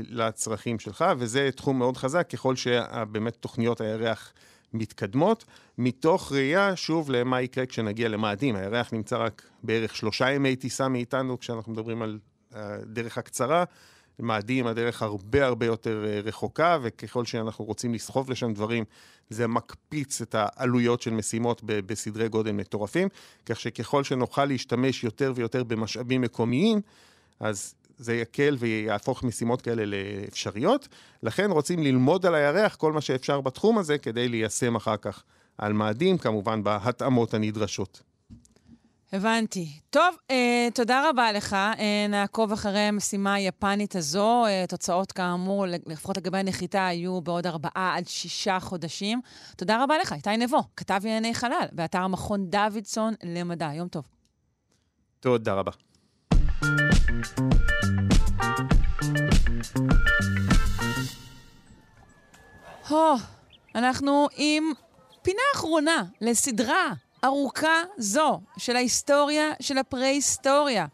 לצרכים 0.08 0.78
שלך, 0.78 1.04
וזה 1.18 1.50
תחום 1.56 1.78
מאוד 1.78 1.96
חזק 1.96 2.30
ככל 2.30 2.56
שבאמת 2.56 3.36
תוכניות 3.40 3.80
הירח 3.80 4.32
מתקדמות, 4.72 5.44
מתוך 5.78 6.32
ראייה, 6.32 6.76
שוב, 6.76 7.10
למה 7.10 7.42
יקרה 7.42 7.66
כשנגיע 7.66 8.08
למאדים. 8.08 8.56
הירח 8.56 8.92
נמצא 8.92 9.16
רק 9.16 9.42
בערך 9.62 9.96
שלושה 9.96 10.30
ימי 10.30 10.56
טיסה 10.56 10.88
מאיתנו 10.88 11.38
כשאנחנו 11.38 11.72
מדברים 11.72 12.02
על 12.02 12.18
הדרך 12.52 13.18
הקצרה. 13.18 13.64
מאדים 14.18 14.66
הדרך 14.66 15.02
הרבה 15.02 15.46
הרבה 15.46 15.66
יותר 15.66 16.04
אה, 16.06 16.20
רחוקה, 16.20 16.78
וככל 16.82 17.24
שאנחנו 17.24 17.64
רוצים 17.64 17.94
לסחוב 17.94 18.30
לשם 18.30 18.52
דברים, 18.52 18.84
זה 19.30 19.46
מקפיץ 19.46 20.20
את 20.20 20.34
העלויות 20.38 21.02
של 21.02 21.10
משימות 21.10 21.62
בסדרי 21.64 22.28
גודל 22.28 22.52
מטורפים, 22.52 23.08
כך 23.46 23.60
שככל 23.60 24.04
שנוכל 24.04 24.44
להשתמש 24.44 25.04
יותר 25.04 25.32
ויותר 25.36 25.64
במשאבים 25.64 26.20
מקומיים, 26.20 26.80
אז 27.40 27.74
זה 27.98 28.14
יקל 28.16 28.56
ויהפוך 28.58 29.22
משימות 29.22 29.62
כאלה 29.62 29.82
לאפשריות. 29.86 30.88
לכן 31.22 31.50
רוצים 31.50 31.82
ללמוד 31.82 32.26
על 32.26 32.34
הירח 32.34 32.74
כל 32.74 32.92
מה 32.92 33.00
שאפשר 33.00 33.40
בתחום 33.40 33.78
הזה 33.78 33.98
כדי 33.98 34.28
ליישם 34.28 34.76
אחר 34.76 34.96
כך 34.96 35.22
על 35.58 35.72
מאדים, 35.72 36.18
כמובן 36.18 36.62
בהתאמות 36.62 37.34
הנדרשות. 37.34 38.02
הבנתי. 39.12 39.68
טוב, 39.90 40.16
אה, 40.30 40.68
תודה 40.74 41.10
רבה 41.10 41.32
לך. 41.32 41.52
אה, 41.52 42.06
נעקוב 42.08 42.52
אחרי 42.52 42.78
המשימה 42.78 43.34
היפנית 43.34 43.96
הזו. 43.96 44.46
אה, 44.46 44.64
תוצאות 44.68 45.12
כאמור, 45.12 45.66
לפחות 45.86 46.16
לגבי 46.16 46.38
הנחיתה, 46.38 46.86
היו 46.86 47.20
בעוד 47.20 47.46
ארבעה 47.46 47.94
עד 47.96 48.08
שישה 48.08 48.60
חודשים. 48.60 49.20
תודה 49.56 49.84
רבה 49.84 49.98
לך, 49.98 50.12
איתי 50.12 50.36
נבו, 50.36 50.62
כתב 50.76 51.00
ענייני 51.02 51.34
חלל, 51.34 51.66
באתר 51.72 51.98
המכון 51.98 52.50
דוידסון 52.50 53.14
למדע. 53.22 53.70
יום 53.74 53.88
טוב. 53.88 54.04
תודה 55.20 55.54
רבה. 55.54 55.72
הו, 62.88 63.14
אנחנו 63.74 64.28
עם 64.36 64.72
פינה 65.22 65.42
אחרונה 65.54 66.04
לסדרה 66.20 66.92
ארוכה 67.24 67.82
זו 67.96 68.40
של 68.58 68.76
ההיסטוריה 68.76 69.52
של 69.60 69.78
הפרה-היסטוריה. 69.78 70.86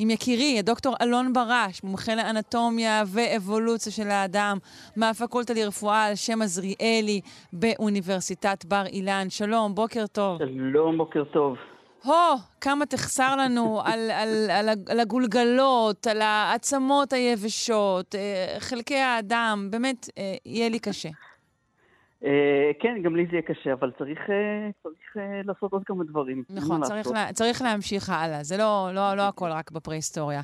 עם 0.00 0.10
יקירי, 0.10 0.58
הדוקטור 0.58 0.94
אלון 1.02 1.32
ברש, 1.32 1.82
מומחה 1.84 2.14
לאנטומיה 2.14 3.02
ואבולוציה 3.06 3.92
של 3.92 4.08
האדם, 4.08 4.58
מהפקולטה 4.96 5.54
לרפואה 5.54 6.04
על 6.04 6.14
שם 6.14 6.42
עזריאלי 6.42 7.20
באוניברסיטת 7.52 8.64
בר 8.64 8.86
אילן. 8.86 9.26
שלום, 9.30 9.74
בוקר 9.74 10.06
טוב. 10.06 10.38
שלום, 10.38 10.98
בוקר 10.98 11.24
טוב. 11.24 11.56
הו, 12.08 12.38
כמה 12.60 12.86
תחסר 12.86 13.36
לנו 13.36 13.80
על, 13.84 14.10
על, 14.10 14.50
על, 14.50 14.68
על 14.90 15.00
הגולגלות, 15.00 16.06
על 16.06 16.20
העצמות 16.20 17.12
היבשות, 17.12 18.14
אה, 18.14 18.60
חלקי 18.60 18.96
האדם, 18.96 19.68
באמת, 19.70 20.06
אה, 20.18 20.34
יהיה 20.46 20.68
לי 20.68 20.78
קשה. 20.78 21.08
אה, 22.24 22.70
כן, 22.80 23.02
גם 23.02 23.16
לי 23.16 23.26
זה 23.26 23.32
יהיה 23.32 23.42
קשה, 23.42 23.72
אבל 23.72 23.90
צריך, 23.98 24.18
צריך 24.82 25.16
לעשות 25.44 25.72
עוד 25.72 25.82
כמה 25.84 26.04
דברים. 26.04 26.42
נכון, 26.50 26.82
צריך, 26.82 27.06
לה, 27.06 27.32
צריך 27.32 27.62
להמשיך 27.62 28.10
הלאה, 28.10 28.42
זה 28.42 28.56
לא, 28.56 28.90
לא, 28.92 29.14
לא 29.14 29.22
הכל 29.22 29.48
רק 29.50 29.70
בפרה-היסטוריה. 29.70 30.40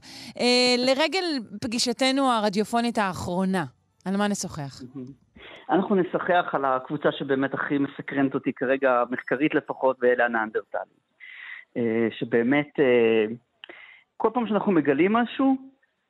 לרגל 0.79 1.25
פגישתנו 1.61 2.23
הרדיופונית 2.23 2.99
האחרונה, 2.99 3.65
על 4.07 4.17
מה 4.17 4.29
נשוחח? 4.29 4.83
אנחנו 5.71 5.95
נשחח 5.95 6.55
על 6.55 6.65
הקבוצה 6.65 7.13
שבאמת 7.13 7.55
הכי 7.55 7.79
מסקרנת 7.79 8.35
אותי 8.35 8.53
כרגע, 8.53 9.05
מחקרית 9.11 9.55
לפחות, 9.55 9.97
ואלה 10.01 10.25
הנאנדרטלים. 10.25 11.05
אה, 11.77 12.09
שבאמת 12.19 12.81
אה, 12.81 13.25
כל 14.17 14.31
פעם 14.35 14.47
שאנחנו 14.47 14.73
מגלים 14.73 15.13
משהו, 15.13 15.57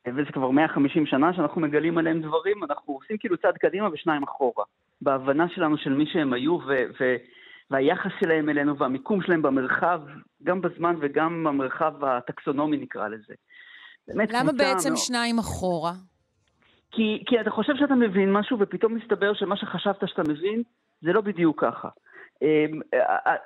וזה 0.09 0.33
כבר 0.33 0.51
150 0.51 1.07
שנה 1.07 1.35
שאנחנו 1.35 1.61
מגלים 1.61 1.99
עליהם 1.99 2.23
דברים, 2.23 2.65
אנחנו 2.65 2.95
עושים 2.95 3.19
כאילו 3.19 3.37
צעד 3.37 3.57
קדימה 3.59 3.89
ושניים 3.93 4.23
אחורה. 4.23 4.65
בהבנה 5.03 5.49
שלנו 5.49 5.79
של 5.79 5.93
מי 5.93 6.07
שהם 6.07 6.33
היו 6.33 6.53
ו- 6.53 6.87
ו- 7.01 7.17
והיחס 7.71 8.11
שלהם 8.21 8.49
אלינו 8.49 8.79
והמיקום 8.79 9.23
שלהם 9.23 9.43
במרחב, 9.43 10.01
גם 10.43 10.61
בזמן 10.61 10.95
וגם 11.01 11.45
במרחב 11.45 12.05
הטקסונומי 12.05 12.77
נקרא 12.77 13.09
לזה. 13.09 13.35
למה 14.09 14.53
בעצם 14.53 14.89
מאוד... 14.89 14.99
שניים 14.99 15.39
אחורה? 15.39 15.93
כי, 16.91 17.23
כי 17.27 17.41
אתה 17.41 17.51
חושב 17.51 17.73
שאתה 17.77 17.95
מבין 17.95 18.33
משהו 18.33 18.59
ופתאום 18.61 18.95
מסתבר 18.95 19.35
שמה 19.35 19.57
שחשבת 19.57 20.09
שאתה 20.09 20.23
מבין 20.23 20.63
זה 21.03 21.13
לא 21.13 21.21
בדיוק 21.21 21.65
ככה. 21.65 21.89
אמ, 22.43 22.81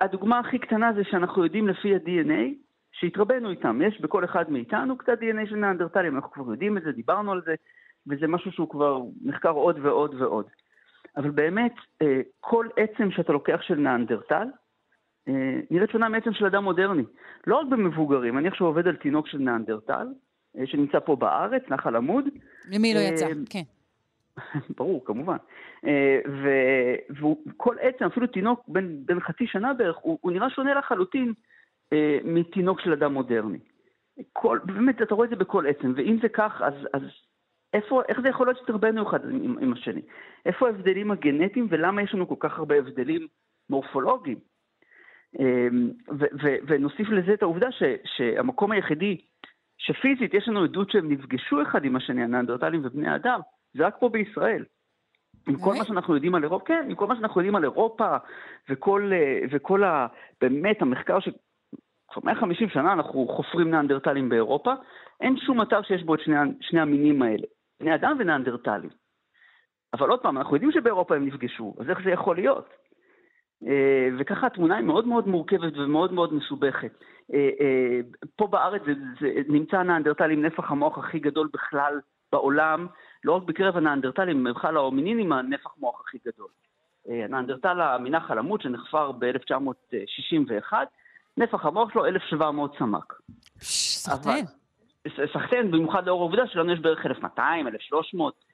הדוגמה 0.01 0.39
הכי 0.39 0.59
קטנה 0.59 0.93
זה 0.93 1.05
שאנחנו 1.05 1.45
יודעים 1.45 1.69
לפי 1.69 1.95
ה-DNA 1.95 2.55
שהתרבנו 2.93 3.51
איתם. 3.51 3.81
יש 3.83 4.01
בכל 4.01 4.25
אחד 4.25 4.51
מאיתנו 4.51 4.99
קצת 4.99 5.13
DNA 5.13 5.49
של 5.49 5.57
ניאנדרטלים, 5.57 6.17
אנחנו 6.17 6.31
כבר 6.31 6.53
יודעים 6.53 6.79
את 6.79 6.83
זה, 6.83 6.93
דיברנו 6.93 7.33
על 7.33 7.43
זה, 7.47 7.55
וזה 8.07 8.27
משהו 8.27 8.53
שהוא 8.53 8.69
כבר 8.69 9.01
נחקר 9.25 9.51
עוד 9.51 9.79
ועוד 9.83 10.15
ועוד. 10.15 10.47
אבל 11.17 11.31
באמת, 11.31 11.75
אה, 12.03 12.21
כל 12.41 12.67
עצם 12.77 13.11
שאתה 13.11 13.33
לוקח 13.33 13.63
של 13.63 13.75
ניאנדרטל, 13.75 14.49
אה, 15.29 15.61
נראית 15.71 15.91
שונה 15.91 16.09
מעצם 16.09 16.33
של 16.33 16.47
אדם 16.47 16.65
מודרני. 16.65 17.03
לא 17.47 17.57
רק 17.57 17.67
במבוגרים, 17.67 18.39
אני 18.39 18.49
עכשיו 18.49 18.67
עובד 18.67 18.89
על 18.89 18.97
תינוק 18.97 19.27
של 19.27 19.39
ניאנדרטל, 19.39 20.07
אה, 20.59 20.67
שנמצא 20.67 20.99
פה 21.01 21.17
בארץ, 21.17 21.63
נחל 21.69 21.97
עמוד. 21.97 22.25
למי 22.71 22.95
לא 22.95 22.99
יצא, 22.99 23.27
כן. 23.51 23.63
ברור, 24.79 25.05
כמובן. 25.05 25.37
אה, 25.87 26.21
וכל 27.11 27.77
עצם, 27.81 28.05
אפילו 28.05 28.27
תינוק 28.27 28.61
בן, 28.69 29.07
בן 29.07 29.21
חצי 29.21 29.47
שנה 29.47 29.75
בערך, 29.75 29.97
הוא, 29.97 30.19
הוא 30.21 30.33
נראה 30.33 30.51
שונה 30.51 30.75
לחלוטין 30.75 31.33
אה, 31.93 32.19
מתינוק 32.25 32.81
של 32.81 32.93
אדם 32.93 33.13
מודרני. 33.13 33.59
כל, 34.33 34.59
באמת, 34.65 35.03
אתה 35.03 35.15
רואה 35.15 35.25
את 35.25 35.31
זה 35.31 35.37
בכל 35.37 35.67
עצם, 35.67 35.93
ואם 35.97 36.19
זה 36.23 36.29
כך, 36.29 36.63
אז, 36.65 36.75
אז 36.95 37.03
איפה, 37.75 38.03
איך 38.09 38.21
זה 38.21 38.29
יכול 38.29 38.47
להיות 38.47 38.59
שתרבנו 38.59 39.09
אחד 39.09 39.31
עם, 39.31 39.59
עם 39.61 39.73
השני? 39.73 40.03
איפה 40.47 40.67
ההבדלים 40.67 41.11
הגנטיים 41.11 41.67
ולמה 41.71 42.03
יש 42.03 42.15
לנו 42.15 42.29
כל 42.29 42.49
כך 42.49 42.59
הרבה 42.59 42.79
הבדלים 42.79 43.27
מורפולוגיים? 43.71 44.39
אה, 45.41 45.69
ו, 46.11 46.25
ו, 46.43 46.57
ונוסיף 46.67 47.09
לזה 47.09 47.35
את 47.35 47.43
העובדה 47.43 47.73
ש, 47.73 47.83
שהמקום 48.05 48.73
היחידי 48.73 49.17
שפיזית 49.79 50.35
יש 50.35 50.49
לנו 50.49 50.65
עדות 50.65 50.91
שהם 50.91 51.13
נפגשו 51.13 51.63
אחד 51.63 51.85
עם 51.85 51.97
השני, 51.97 52.23
הנאנדרטלים 52.23 52.81
ובני 52.85 53.15
אדם, 53.15 53.41
זה 53.75 53.87
רק 53.87 53.97
פה 54.01 54.09
בישראל. 54.09 54.65
עם 55.49 55.57
כל 55.57 55.75
מה 55.79 55.85
שאנחנו 55.85 56.15
יודעים 56.15 56.35
על 56.35 56.45
אירופה, 56.45 56.65
כן, 56.65 56.87
עם 56.89 56.95
כל 56.95 57.07
מה 57.07 57.17
שאנחנו 57.17 57.41
יודעים 57.41 57.57
על 57.57 57.65
אירופה, 57.65 58.17
וכל, 58.69 59.11
אה, 59.13 59.41
וכל 59.51 59.85
ה... 59.85 60.07
באמת, 60.41 60.83
המחקר 60.83 61.21
ש... 61.21 61.29
כבר 62.11 62.23
150 62.25 62.69
שנה 62.69 62.93
אנחנו 62.93 63.29
חופרים 63.29 63.71
ניאנדרטלים 63.71 64.29
באירופה, 64.29 64.73
אין 65.21 65.37
שום 65.37 65.61
מצב 65.61 65.83
שיש 65.83 66.03
בו 66.03 66.15
את 66.15 66.21
שני, 66.21 66.37
שני 66.61 66.81
המינים 66.81 67.23
האלה, 67.23 67.47
בני 67.81 67.95
אדם 67.95 68.17
וניאנדרטלים. 68.19 68.91
אבל 69.95 70.11
עוד 70.11 70.21
פעם, 70.21 70.39
אנחנו 70.39 70.57
יודעים 70.57 70.73
שבאירופה 70.73 71.17
הם 71.17 71.27
נפגשו, 71.27 71.75
אז 71.81 71.91
איך 71.91 71.99
זה 72.05 72.11
יכול 72.11 72.37
להיות? 72.37 72.69
אה, 73.67 74.09
וככה 74.19 74.47
התמונה 74.47 74.77
היא 74.77 74.85
מאוד 74.85 75.07
מאוד 75.07 75.29
מורכבת 75.29 75.73
ומאוד 75.77 76.13
מאוד 76.13 76.35
מסובכת. 76.35 76.93
אה, 77.35 78.01
פה 78.37 78.47
בארץ 78.47 78.83
זה, 78.87 78.93
זה 79.21 79.29
נמצא 79.49 79.83
ניאנדרטל 79.83 80.31
עם 80.31 80.43
נפח 80.43 80.71
המוח 80.71 80.99
הכי 80.99 81.19
גדול 81.19 81.49
בכלל 81.53 82.01
בעולם, 82.33 82.87
לא 83.25 83.33
רק 83.33 83.43
בקרב 83.43 83.77
הניאנדרטלים, 83.77 84.45
בכלל 84.45 84.77
ההומינים 84.77 85.19
עם 85.19 85.33
הנפח 85.33 85.71
מוח 85.79 86.01
הכי 86.01 86.19
גדול. 86.27 86.49
אה, 87.09 87.25
הניאנדרטל 87.25 87.81
המנח 87.81 88.31
על 88.31 88.39
עמוד 88.39 88.61
שנחפר 88.61 89.13
ב-1961, 89.13 90.73
נפח 91.37 91.67
המוח 91.67 91.93
שלו 91.93 92.07
1,700 92.07 92.77
סמ"ק. 92.79 93.15
סחטיין. 93.61 94.45
סחטיין, 95.33 95.71
במיוחד 95.71 96.07
לאור 96.07 96.21
העובדה 96.21 96.47
שלנו 96.47 96.73
יש 96.73 96.79
בערך 96.81 97.07
1,200, 97.07 97.69
1,300. 97.69 98.45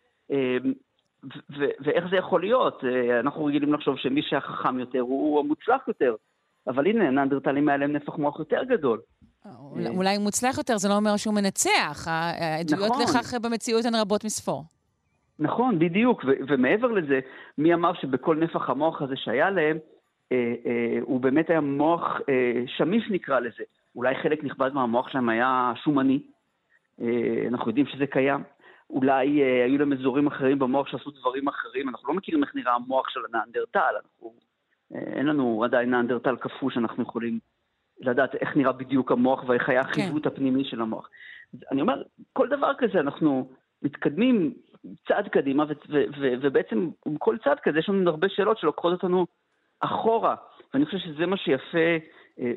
ואיך 1.81 2.05
זה 2.11 2.17
יכול 2.17 2.41
להיות? 2.41 2.85
אה, 2.85 3.21
אנחנו 3.21 3.45
רגילים 3.45 3.75
לחשוב 3.75 3.99
שמי 3.99 4.23
שהחכם 4.23 4.79
יותר 4.79 5.01
הוא 5.01 5.41
המוצלח 5.41 5.89
יותר. 5.89 6.15
אבל 6.67 6.87
הנה, 6.87 7.11
ניאנדרטלים 7.11 7.69
היה 7.69 7.79
להם 7.79 7.93
נפח 7.93 8.17
מוח 8.17 8.39
יותר 8.39 8.65
גדול. 8.65 9.01
אולי 9.97 10.19
מוצלח 10.19 10.59
יותר, 10.59 10.77
זה 10.77 10.89
לא 10.89 10.97
אומר 10.97 11.17
שהוא 11.17 11.35
מנצח. 11.35 12.07
העדויות 12.09 12.91
נכון. 12.91 13.03
לכך 13.03 13.35
במציאות 13.43 13.85
הן 13.85 13.95
רבות 13.95 14.25
מספור. 14.25 14.65
נכון, 15.39 15.79
בדיוק. 15.79 16.25
ו- 16.25 16.45
ומעבר 16.49 16.87
לזה, 16.87 17.21
מי 17.59 17.75
אמר 17.75 17.95
שבכל 17.95 18.37
נפח 18.37 18.71
המוח 18.71 19.03
הזה 19.03 19.17
שהיה 19.17 19.51
להם, 19.51 19.79
אה, 20.33 20.55
אה, 20.67 20.99
הוא 21.03 21.21
באמת 21.21 21.51
היה 21.51 21.61
מוח 21.61 22.21
אה, 22.29 22.63
שמיש 22.67 23.05
נקרא 23.11 23.41
לזה. 23.41 23.65
אולי 23.97 24.15
חלק 24.23 24.45
נכבד 24.45 24.73
מהמוח 24.73 25.09
שלהם 25.09 25.29
היה 25.29 25.73
שומני. 25.85 26.23
אה, 27.01 27.45
אנחנו 27.49 27.71
יודעים 27.71 27.87
שזה 27.87 28.07
קיים. 28.07 28.43
אולי 28.91 29.43
אה, 29.43 29.65
היו 29.65 29.79
להם 29.79 29.93
אזורים 29.93 30.27
אחרים 30.27 30.59
במוח 30.59 30.89
שעשו 30.89 31.11
דברים 31.11 31.49
אחרים. 31.49 31.89
אנחנו 31.89 32.09
לא 32.09 32.15
מכירים 32.15 32.43
איך 32.43 32.55
נראה 32.55 32.75
המוח 32.75 33.09
של 33.09 33.21
הנאנדרטל. 33.29 33.95
אנחנו, 33.97 34.33
אה, 34.95 35.19
אין 35.19 35.27
לנו 35.27 35.65
עדיין 35.65 35.91
נאנדרטל 35.91 36.37
קפוא 36.37 36.71
שאנחנו 36.71 37.03
יכולים 37.03 37.39
לדעת 38.01 38.35
איך 38.35 38.57
נראה 38.57 38.73
בדיוק 38.73 39.13
המוח 39.13 39.45
ואיך 39.49 39.69
היה 39.69 39.85
כן. 39.85 39.91
החיווט 39.91 40.23
כן. 40.23 40.29
הפנימי 40.29 40.65
של 40.65 40.81
המוח. 40.81 41.09
אני 41.73 41.81
אומר, 41.81 42.03
כל 42.33 42.49
דבר 42.49 42.73
כזה 42.79 43.01
אנחנו 43.01 43.49
מתקדמים 43.83 44.55
צעד 45.09 45.29
קדימה, 45.29 45.65
ו- 45.65 45.93
ו- 45.93 46.05
ו- 46.21 46.35
ובעצם 46.43 46.91
עם 47.07 47.17
כל 47.19 47.37
צעד 47.45 47.61
כזה 47.61 47.79
יש 47.79 47.89
לנו 47.89 48.11
הרבה 48.11 48.29
שאלות 48.29 48.59
שלוקחות 48.59 48.93
אותנו 48.93 49.27
אחורה, 49.81 50.35
ואני 50.75 50.85
חושב 50.85 50.99
שזה 50.99 51.27
מה 51.27 51.37
שיפה, 51.37 51.79
אה, 52.41 52.53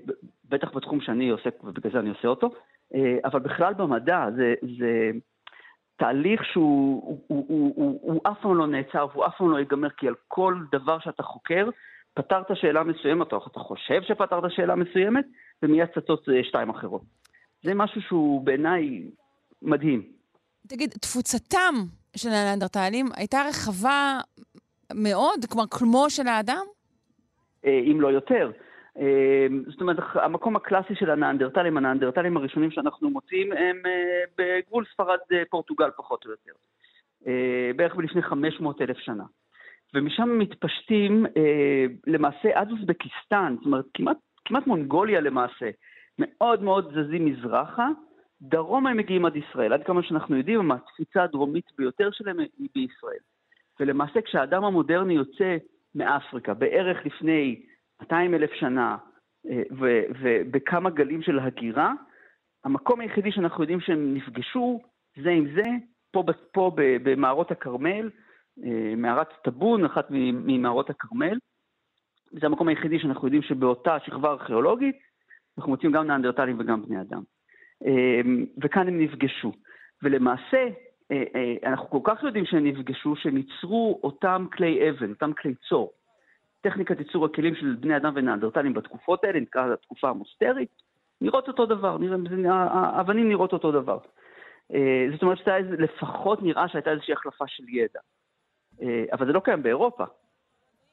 בטח 0.49 0.71
בתחום 0.75 1.01
שאני 1.01 1.29
עוסק, 1.29 1.63
ובגלל 1.63 1.91
זה 1.91 1.99
אני 1.99 2.09
עושה 2.09 2.27
אותו, 2.27 2.49
אה, 2.95 3.17
אבל 3.25 3.39
בכלל 3.39 3.73
במדע, 3.73 4.25
זה, 4.35 4.53
זה 4.79 5.11
תהליך 5.97 6.45
שהוא 6.45 7.03
הוא, 7.03 7.23
הוא, 7.27 7.45
הוא, 7.47 7.73
הוא, 7.75 7.99
הוא 8.01 8.21
אף 8.27 8.41
פעם 8.41 8.55
לא 8.55 8.67
נעצר 8.67 9.07
והוא 9.11 9.25
אף 9.25 9.37
פעם 9.37 9.51
לא 9.51 9.57
ייגמר, 9.57 9.89
כי 9.89 10.07
על 10.07 10.15
כל 10.27 10.55
דבר 10.71 10.99
שאתה 10.99 11.23
חוקר, 11.23 11.69
פתרת 12.17 12.45
שאלה 12.53 12.83
מסוימת, 12.83 13.33
או 13.33 13.37
אתה 13.51 13.59
חושב 13.59 14.01
שפתרת 14.01 14.43
שאלה 14.49 14.75
מסוימת, 14.75 15.25
ומיד 15.63 15.87
צצות 15.95 16.29
אה, 16.29 16.43
שתיים 16.43 16.69
אחרות. 16.69 17.01
זה 17.63 17.73
משהו 17.73 18.01
שהוא 18.01 18.45
בעיניי 18.45 19.03
מדהים. 19.61 20.03
תגיד, 20.67 20.89
תפוצתם 21.01 21.75
של 22.15 22.29
הנאנדרטלים 22.29 23.05
הייתה 23.15 23.37
רחבה 23.49 24.19
מאוד, 24.93 25.45
כלומר, 25.49 25.67
כמו 25.71 26.09
של 26.09 26.27
האדם? 26.27 26.65
אה, 27.65 27.79
אם 27.91 28.01
לא 28.01 28.07
יותר. 28.07 28.51
אה, 28.97 29.47
זאת 29.67 29.81
אומרת, 29.81 29.97
המקום 30.13 30.55
הקלאסי 30.55 30.95
של 30.95 31.09
הנאנדרטלים, 31.09 31.77
הנאנדרטלים 31.77 32.37
הראשונים 32.37 32.71
שאנחנו 32.71 33.09
מוצאים, 33.09 33.51
הם 33.51 33.81
בגבול 34.37 34.85
ספרד-פורטוגל 34.93 35.89
פחות 35.97 36.25
או 36.25 36.31
יותר. 36.31 36.51
בערך 37.75 37.95
בלפני 37.95 38.21
500 38.21 38.81
אלף 38.81 38.97
שנה. 38.97 39.23
ומשם 39.93 40.39
מתפשטים 40.39 41.25
אה, 41.25 41.85
למעשה 42.07 42.49
עד 42.59 42.71
אוזבקיסטן, 42.71 43.55
זאת 43.57 43.65
אומרת 43.65 43.85
כמעט, 43.93 44.17
כמעט 44.45 44.67
מונגוליה 44.67 45.21
למעשה, 45.21 45.69
מאוד 46.19 46.63
מאוד 46.63 46.93
זזים 46.93 47.25
מזרחה, 47.25 47.87
דרום 48.41 48.87
הם 48.87 48.97
מגיעים 48.97 49.25
עד 49.25 49.35
ישראל, 49.35 49.73
עד 49.73 49.83
כמה 49.83 50.03
שאנחנו 50.03 50.37
יודעים, 50.37 50.71
התפיסה 50.71 51.23
הדרומית 51.23 51.65
ביותר 51.77 52.09
שלהם 52.11 52.39
היא 52.39 52.69
בישראל. 52.75 53.19
ולמעשה 53.79 54.21
כשהאדם 54.21 54.63
המודרני 54.63 55.13
יוצא 55.13 55.57
מאפריקה, 55.95 56.53
בערך 56.53 57.05
לפני 57.05 57.61
200 58.01 58.33
אלף 58.33 58.53
שנה, 58.53 58.97
אה, 59.49 59.61
ובכמה 60.19 60.89
גלים 60.89 61.21
של 61.21 61.39
הגירה, 61.39 61.93
המקום 62.63 62.99
היחידי 62.99 63.31
שאנחנו 63.31 63.63
יודעים 63.63 63.81
שהם 63.81 64.13
נפגשו 64.13 64.81
זה 65.23 65.29
עם 65.29 65.47
זה, 65.55 65.63
פה, 66.11 66.23
פה 66.51 66.71
במערות 66.75 67.51
הכרמל, 67.51 68.09
מערת 68.97 69.27
טאבון, 69.43 69.85
אחת 69.85 70.07
ממערות 70.11 70.89
הכרמל. 70.89 71.37
זה 72.31 72.45
המקום 72.45 72.67
היחידי 72.67 72.99
שאנחנו 72.99 73.27
יודעים 73.27 73.41
שבאותה 73.41 73.97
שכבה 74.05 74.29
ארכיאולוגית 74.29 74.95
אנחנו 75.57 75.71
מוצאים 75.71 75.91
גם 75.91 76.07
נאנדרטלים 76.07 76.59
וגם 76.59 76.85
בני 76.85 77.01
אדם. 77.01 77.21
אה, 77.85 78.21
וכאן 78.63 78.87
הם 78.87 79.01
נפגשו. 79.01 79.51
ולמעשה, 80.03 80.67
אה, 81.11 81.55
אנחנו 81.63 81.89
כל 81.89 81.99
כך 82.03 82.23
יודעים 82.23 82.45
שהם 82.45 82.65
נפגשו, 82.67 83.15
שהם 83.15 83.37
ייצרו 83.37 83.99
אותם 84.03 84.45
כלי 84.53 84.89
אבן, 84.89 85.09
אותם 85.09 85.33
כלי 85.33 85.53
צור. 85.69 85.91
טכניקת 86.61 86.99
ייצור 86.99 87.25
הכלים 87.25 87.55
של 87.55 87.75
בני 87.79 87.97
אדם 87.97 88.13
ונאנדרטלים 88.15 88.73
בתקופות 88.73 89.23
האלה, 89.23 89.39
נקרא 89.39 89.73
התקופה 89.73 90.09
המוסטרית, 90.09 90.69
נראות 91.21 91.47
אותו 91.47 91.65
דבר, 91.65 91.97
האבנים 92.69 93.29
נראות 93.29 93.53
אותו 93.53 93.71
דבר. 93.71 93.97
זאת 95.11 95.21
אומרת 95.21 95.37
שלפחות 95.37 96.43
נראה 96.43 96.67
שהייתה 96.67 96.91
איזושהי 96.91 97.13
החלפה 97.13 97.45
של 97.47 97.63
ידע. 97.69 97.99
אה, 98.81 99.05
אבל 99.13 99.25
זה 99.25 99.33
לא 99.33 99.39
קיים 99.39 99.63
באירופה. 99.63 100.03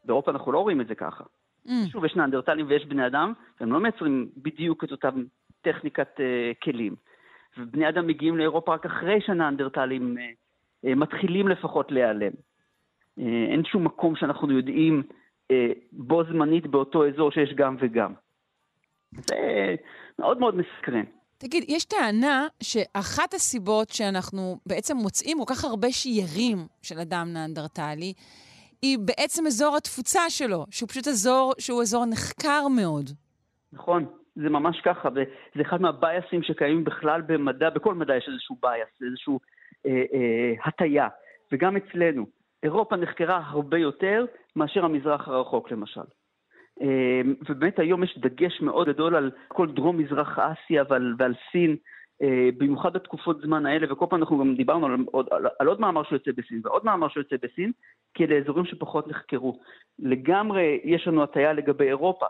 באירופה 0.04 0.30
אנחנו 0.30 0.52
לא 0.52 0.58
רואים 0.58 0.80
את 0.80 0.86
זה 0.86 0.94
ככה. 0.94 1.24
Mm. 1.66 1.70
שוב, 1.92 2.04
יש 2.04 2.16
נאנדרטלים 2.16 2.66
ויש 2.68 2.86
בני 2.86 3.06
אדם, 3.06 3.32
והם 3.60 3.72
לא 3.72 3.80
מייצרים 3.80 4.28
בדיוק 4.36 4.84
את 4.84 4.92
אותם 4.92 5.24
טכניקת 5.62 6.08
uh, 6.16 6.64
כלים. 6.64 6.94
ובני 7.58 7.88
אדם 7.88 8.06
מגיעים 8.06 8.38
לאירופה 8.38 8.74
רק 8.74 8.86
אחרי 8.86 9.20
שהנאנדרטלים 9.20 10.16
uh, 10.16 10.20
uh, 10.86 10.94
מתחילים 10.94 11.48
לפחות 11.48 11.92
להיעלם. 11.92 12.32
Uh, 13.18 13.22
אין 13.50 13.64
שום 13.64 13.84
מקום 13.84 14.16
שאנחנו 14.16 14.52
יודעים 14.52 15.02
uh, 15.42 15.54
בו 15.92 16.24
זמנית 16.24 16.66
באותו 16.66 17.08
אזור 17.08 17.30
שיש 17.30 17.54
גם 17.54 17.76
וגם. 17.78 18.12
זה 19.10 19.74
מאוד 20.18 20.38
מאוד 20.38 20.54
מסקרן. 20.56 21.04
תגיד, 21.38 21.64
יש 21.68 21.84
טענה 21.84 22.46
שאחת 22.62 23.34
הסיבות 23.34 23.88
שאנחנו 23.88 24.58
בעצם 24.66 24.96
מוצאים 24.96 25.38
כל 25.38 25.54
כך 25.54 25.64
הרבה 25.64 25.88
שיירים 25.90 26.58
של 26.82 26.98
אדם 26.98 27.28
נאנדרטלי, 27.32 28.12
היא 28.82 28.98
בעצם 28.98 29.46
אזור 29.46 29.76
התפוצה 29.76 30.20
שלו, 30.28 30.64
שהוא 30.70 30.88
פשוט 30.88 31.08
אזור 31.08 31.52
שהוא 31.58 31.82
אזור 31.82 32.04
נחקר 32.06 32.68
מאוד. 32.76 33.10
נכון, 33.72 34.06
זה 34.36 34.48
ממש 34.50 34.80
ככה, 34.84 35.08
וזה 35.08 35.62
אחד 35.62 35.80
מהבייסים 35.80 36.42
שקיימים 36.42 36.84
בכלל 36.84 37.22
במדע, 37.22 37.70
בכל 37.70 37.94
מדע 37.94 38.16
יש 38.16 38.28
איזשהו 38.32 38.56
בייס, 38.62 38.88
איזשהו 39.08 39.40
אה, 39.86 39.90
אה, 39.90 40.52
הטיה, 40.64 41.08
וגם 41.52 41.76
אצלנו. 41.76 42.26
אירופה 42.62 42.96
נחקרה 42.96 43.40
הרבה 43.44 43.78
יותר 43.78 44.24
מאשר 44.56 44.84
המזרח 44.84 45.28
הרחוק 45.28 45.70
למשל. 45.70 46.00
אמ, 46.80 47.34
ובאמת 47.48 47.78
היום 47.78 48.04
יש 48.04 48.18
דגש 48.18 48.60
מאוד 48.60 48.88
גדול 48.88 49.16
על 49.16 49.30
כל 49.48 49.68
דרום-מזרח 49.70 50.38
אסיה 50.38 50.82
ועל, 50.88 51.14
ועל 51.18 51.34
סין, 51.52 51.76
אה, 52.22 52.48
במיוחד 52.58 52.92
בתקופות 52.92 53.40
זמן 53.40 53.66
האלה, 53.66 53.92
וכל 53.92 54.06
פעם 54.10 54.20
אנחנו 54.20 54.38
גם 54.38 54.54
דיברנו 54.54 54.86
על 54.86 54.96
עוד, 55.12 55.28
על, 55.30 55.46
על 55.58 55.66
עוד 55.66 55.80
מאמר 55.80 56.02
שיוצא 56.02 56.30
בסין 56.36 56.60
ועוד 56.64 56.84
מאמר 56.84 57.08
שיוצא 57.08 57.36
בסין, 57.42 57.72
כי 58.14 58.24
אלה 58.24 58.38
אזורים 58.38 58.64
שפחות 58.64 59.08
נחקרו. 59.08 59.60
לגמרי 59.98 60.80
יש 60.84 61.06
לנו 61.06 61.22
הטיה 61.22 61.52
לגבי 61.52 61.88
אירופה. 61.88 62.26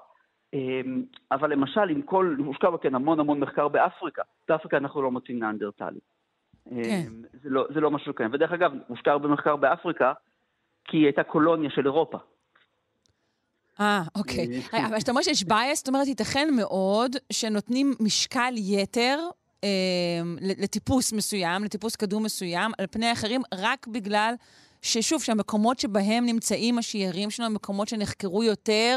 אמ, 0.55 1.05
אבל 1.33 1.53
למשל, 1.53 1.89
עם 1.89 2.03
כל, 2.03 2.37
הושקע 2.39 2.69
כן 2.83 2.95
המון 2.95 3.21
המון 3.21 3.41
מחקר 3.41 3.69
באפריקה, 3.69 4.23
באפריקה 4.49 4.77
אנחנו 4.77 5.03
לא 5.03 5.11
מוצאים 5.11 5.39
נאנדרטלי. 5.39 6.01
כן. 6.71 6.75
אמ, 6.75 7.23
זה 7.43 7.51
לא, 7.51 7.67
זה 7.75 7.81
לא 7.81 7.91
משהו 7.91 8.15
קיים. 8.15 8.31
ודרך 8.33 8.53
אגב, 8.53 8.73
הושקע 8.89 9.13
הרבה 9.13 9.29
מחקר 9.29 9.57
באפריקה, 9.57 10.13
כי 10.85 10.97
היא 10.97 11.05
הייתה 11.05 11.23
קולוניה 11.23 11.71
של 11.71 11.87
אירופה. 11.87 12.19
אה, 13.81 14.03
אוקיי. 14.17 14.47
אה, 14.75 14.87
אבל 14.87 14.97
כשאתה 14.97 15.11
אומר 15.11 15.23
שיש 15.23 15.43
bias, 15.43 15.75
זאת 15.75 15.89
אומרת, 15.89 16.07
ייתכן 16.07 16.49
מאוד 16.57 17.17
שנותנים 17.33 17.95
משקל 18.01 18.55
יתר 18.57 19.19
אה, 19.65 19.69
לטיפוס 20.63 21.13
מסוים, 21.13 21.65
לטיפוס 21.65 21.97
קדום 21.97 22.23
מסוים, 22.25 22.71
על 22.79 22.87
פני 22.87 23.13
אחרים, 23.13 23.41
רק 23.55 23.87
בגלל 23.87 24.35
ששוב, 24.83 25.23
שהמקומות 25.23 25.79
שבהם 25.79 26.25
נמצאים 26.27 26.79
השיירים 26.79 27.31
שלנו 27.31 27.49
הם 27.49 27.55
מקומות 27.55 27.89
שנחקרו 27.89 28.45
יותר 28.45 28.97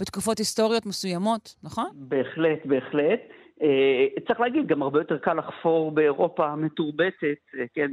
בתקופות 0.00 0.38
היסטוריות 0.38 0.86
מסוימות, 0.86 1.54
נכון? 1.62 1.86
בהחלט, 1.94 2.66
בהחלט. 2.66 3.20
אה, 3.62 4.06
צריך 4.26 4.40
להגיד, 4.40 4.66
גם 4.66 4.82
הרבה 4.82 5.00
יותר 5.00 5.18
קל 5.18 5.34
לחפור 5.34 5.90
באירופה 5.90 6.46
המתורבתת, 6.46 7.38
אה, 7.58 7.64
כן, 7.74 7.90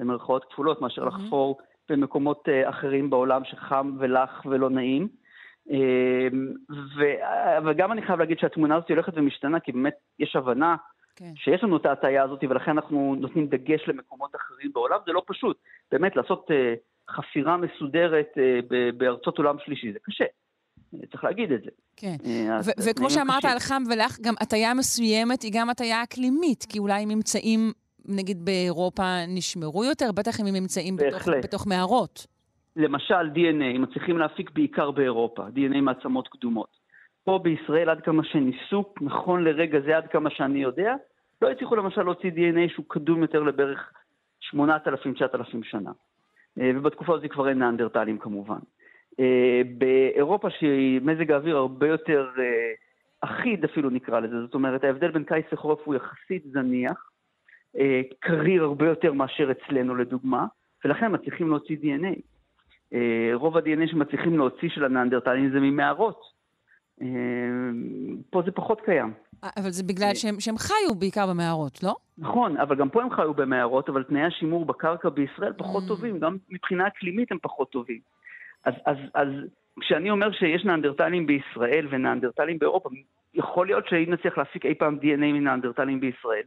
במרכאות 0.00 0.44
כפולות, 0.44 0.80
מאשר 0.80 1.04
לחפור 1.04 1.58
במקומות 1.88 2.48
אה, 2.48 2.68
אחרים 2.68 3.10
בעולם 3.10 3.44
שחם 3.44 3.96
ולח 3.98 4.42
ולא 4.46 4.70
נעים. 4.70 5.08
אמ, 5.70 6.52
ו... 6.70 7.04
וגם 7.66 7.92
אני 7.92 8.02
חייב 8.02 8.18
להגיד 8.18 8.38
שהתמונה 8.38 8.76
הזאת 8.76 8.90
הולכת 8.90 9.12
ומשתנה, 9.16 9.60
כי 9.60 9.72
באמת 9.72 9.94
יש 10.18 10.36
הבנה 10.36 10.76
כן. 11.16 11.32
שיש 11.36 11.64
לנו 11.64 11.76
את 11.76 11.86
ההטייה 11.86 12.22
הזאת, 12.22 12.44
ולכן 12.50 12.70
אנחנו 12.70 13.16
נותנים 13.20 13.46
דגש 13.46 13.88
למקומות 13.88 14.36
אחרים 14.36 14.72
בעולם. 14.72 14.98
זה 15.06 15.12
לא 15.12 15.22
פשוט. 15.26 15.58
באמת, 15.92 16.16
לעשות 16.16 16.46
uh, 16.50 17.14
חפירה 17.14 17.56
מסודרת 17.56 18.28
uh, 18.34 18.66
בארצות 18.96 19.38
עולם 19.38 19.56
שלישי, 19.64 19.92
זה 19.92 19.98
קשה. 20.02 20.24
צריך 21.10 21.24
להגיד 21.24 21.52
את 21.52 21.62
זה. 21.62 21.70
כן, 21.96 22.16
וכמו 22.84 23.10
שאמרת 23.10 23.44
על 23.44 23.58
חם 23.58 23.82
ולח, 23.90 24.18
גם 24.22 24.34
הטיה 24.40 24.74
מסוימת 24.74 25.42
היא 25.42 25.52
גם 25.54 25.70
הטיה 25.70 26.02
אקלימית, 26.02 26.64
כי 26.68 26.78
אולי 26.78 27.06
ממצאים, 27.06 27.72
נגיד 28.08 28.44
באירופה, 28.44 29.26
נשמרו 29.28 29.84
יותר, 29.84 30.12
בטח 30.12 30.40
אם 30.40 30.46
הם 30.46 30.54
נמצאים 30.54 30.96
בתוך, 30.96 31.28
בתוך 31.42 31.66
מערות. 31.66 32.26
למשל 32.76 33.30
DNA, 33.34 33.78
מצליחים 33.78 34.18
להפיק 34.18 34.50
בעיקר 34.50 34.90
באירופה, 34.90 35.46
DNA 35.46 35.80
מעצמות 35.80 36.28
קדומות. 36.28 36.76
פה 37.24 37.40
בישראל, 37.42 37.90
עד 37.90 38.00
כמה 38.00 38.24
שניסו, 38.24 38.84
נכון 39.00 39.44
לרגע 39.44 39.80
זה, 39.80 39.96
עד 39.96 40.06
כמה 40.06 40.30
שאני 40.30 40.58
יודע, 40.58 40.94
לא 41.42 41.50
הצליחו 41.50 41.76
למשל 41.76 42.02
להוציא 42.02 42.30
DNA 42.30 42.72
שהוא 42.72 42.84
קדום 42.88 43.22
יותר 43.22 43.42
לבערך 43.42 43.92
8,000-9,000 44.54 44.58
שנה. 45.62 45.90
אה, 46.60 46.70
ובתקופה 46.74 47.14
הזאת 47.14 47.30
כבר 47.30 47.48
אין 47.48 47.58
נאנדרטלים 47.58 48.18
כמובן. 48.18 48.58
אה, 49.20 49.62
באירופה 49.78 50.50
שמזג 50.50 51.30
האוויר 51.30 51.56
הרבה 51.56 51.88
יותר 51.88 52.28
אה, 52.38 52.72
אחיד 53.20 53.64
אפילו 53.64 53.90
נקרא 53.90 54.20
לזה, 54.20 54.40
זאת 54.40 54.54
אומרת 54.54 54.84
ההבדל 54.84 55.10
בין 55.10 55.24
קיץ 55.24 55.46
לחורף 55.52 55.78
הוא 55.84 55.94
יחסית 55.94 56.44
זניח, 56.52 57.10
קריר 58.20 58.64
הרבה 58.64 58.88
יותר 58.88 59.12
מאשר 59.12 59.50
אצלנו 59.50 59.94
לדוגמה, 59.94 60.46
ולכן 60.84 61.14
מצליחים 61.14 61.48
להוציא 61.48 61.76
DNA. 61.82 62.20
אה, 62.94 63.30
רוב 63.34 63.56
ה-DNA 63.56 63.90
שמצליחים 63.90 64.38
להוציא 64.38 64.68
של 64.68 64.84
הנאנדרטלים 64.84 65.50
זה 65.52 65.60
ממערות. 65.60 66.20
אה, 67.02 67.06
פה 68.30 68.42
זה 68.46 68.52
פחות 68.52 68.80
קיים. 68.80 69.12
אבל 69.56 69.70
זה 69.70 69.82
בגלל 69.82 70.14
שהם, 70.14 70.40
שהם 70.40 70.58
חיו 70.58 70.94
בעיקר 70.98 71.26
במערות, 71.26 71.82
לא? 71.82 71.94
נכון, 72.18 72.56
אבל 72.56 72.76
גם 72.76 72.88
פה 72.88 73.02
הם 73.02 73.10
חיו 73.10 73.34
במערות, 73.34 73.88
אבל 73.88 74.02
תנאי 74.02 74.22
השימור 74.22 74.64
בקרקע 74.64 75.08
בישראל 75.08 75.52
פחות 75.52 75.84
mm. 75.84 75.88
טובים, 75.88 76.18
גם 76.18 76.36
מבחינה 76.50 76.86
אקלימית 76.86 77.32
הם 77.32 77.38
פחות 77.42 77.70
טובים. 77.70 78.00
אז, 78.64 78.74
אז, 78.86 78.96
אז 79.14 79.28
כשאני 79.80 80.10
אומר 80.10 80.32
שיש 80.32 80.64
נאנדרטלים 80.64 81.26
בישראל 81.26 81.88
ונאנדרטלים 81.90 82.58
באירופה, 82.58 82.88
יכול 83.34 83.66
להיות 83.66 83.88
שאם 83.88 84.12
נצליח 84.12 84.38
להפיק 84.38 84.66
אי 84.66 84.74
פעם 84.74 84.98
DNA 85.02 85.32
מנאנדרטלים 85.32 86.00
בישראל, 86.00 86.42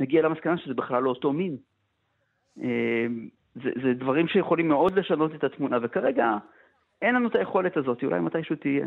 נגיע 0.00 0.22
למסקנה 0.22 0.58
שזה 0.58 0.74
בכלל 0.74 1.02
לא 1.02 1.10
אותו 1.10 1.32
מין. 1.32 1.56
זה, 3.54 3.70
זה 3.82 3.94
דברים 3.94 4.28
שיכולים 4.28 4.68
מאוד 4.68 4.98
לשנות 4.98 5.34
את 5.34 5.44
התמונה, 5.44 5.78
וכרגע 5.82 6.36
אין 7.02 7.14
לנו 7.14 7.28
את 7.28 7.36
היכולת 7.36 7.76
הזאת, 7.76 8.04
אולי 8.04 8.20
מתישהו 8.20 8.56
תהיה. 8.56 8.86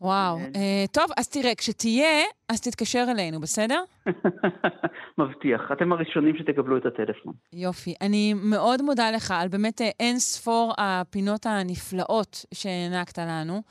וואו. 0.00 0.36
כן. 0.38 0.52
אה, 0.54 0.84
טוב, 0.92 1.04
אז 1.16 1.28
תראה, 1.28 1.54
כשתהיה, 1.54 2.24
אז 2.48 2.60
תתקשר 2.60 3.04
אלינו, 3.10 3.40
בסדר? 3.40 3.82
מבטיח. 5.18 5.72
אתם 5.72 5.92
הראשונים 5.92 6.36
שתקבלו 6.38 6.76
את 6.76 6.86
הטלפון. 6.86 7.32
יופי. 7.52 7.94
אני 8.00 8.34
מאוד 8.50 8.82
מודה 8.82 9.10
לך 9.10 9.30
על 9.30 9.48
באמת 9.48 9.80
אה, 9.80 9.90
אין 10.00 10.18
ספור 10.18 10.72
הפינות 10.78 11.46
הנפלאות 11.46 12.44
שהענקת 12.54 13.18
לנו, 13.18 13.62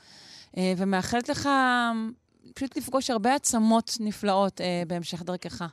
אה, 0.56 0.72
ומאחלת 0.78 1.28
לך 1.28 1.46
אמ, 1.46 2.12
פשוט 2.54 2.76
לפגוש 2.76 3.10
הרבה 3.10 3.34
עצמות 3.34 3.90
נפלאות 4.00 4.60
אה, 4.60 4.82
בהמשך 4.88 5.22
דרכך. 5.22 5.64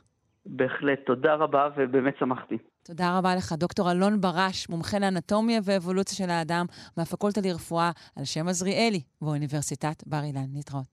בהחלט, 0.46 0.98
תודה 1.06 1.34
רבה, 1.34 1.68
ובאמת 1.76 2.14
שמחתי. 2.18 2.58
תודה 2.84 3.18
רבה 3.18 3.36
לך, 3.36 3.52
דוקטור 3.52 3.90
אלון 3.90 4.20
ברש, 4.20 4.68
מומחה 4.68 4.98
לאנטומיה 4.98 5.60
ואבולוציה 5.64 6.16
של 6.16 6.30
האדם 6.30 6.66
מהפקולטה 6.96 7.40
לרפואה 7.40 7.90
על 8.16 8.24
שם 8.24 8.48
עזריאלי 8.48 9.00
באוניברסיטת 9.20 10.02
בר 10.06 10.22
אילן. 10.24 10.46
להתראות. 10.54 10.86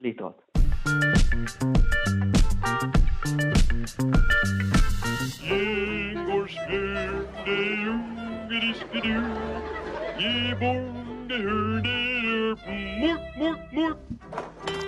להתראות. 0.00 0.42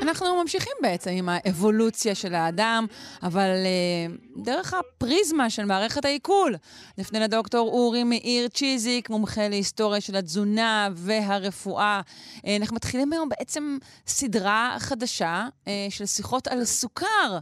אנחנו 0.09 0.43
ממשיכים 0.43 0.73
בעצם 0.83 1.11
עם 1.11 1.29
האבולוציה 1.29 2.15
של 2.15 2.35
האדם, 2.35 2.87
אבל 3.23 3.51
uh, 3.65 4.43
דרך 4.45 4.75
הפריזמה 4.75 5.51
של 5.51 5.65
מערכת 5.65 6.05
העיכול. 6.05 6.53
נפנה 6.99 7.19
לדוקטור 7.21 7.69
אורי 7.69 8.05
מאיר 8.05 8.49
צ'יזיק, 8.49 9.11
מומחה 9.11 9.49
להיסטוריה 9.49 10.01
של 10.01 10.17
התזונה 10.17 10.89
והרפואה. 10.95 12.01
Uh, 12.37 12.49
אנחנו 12.61 12.77
מתחילים 12.77 13.13
היום 13.13 13.29
בעצם 13.29 13.79
סדרה 14.07 14.77
חדשה 14.79 15.47
uh, 15.65 15.69
של 15.91 16.07
שיחות 16.07 16.49
על 16.49 16.65
סוכר. 16.65 17.39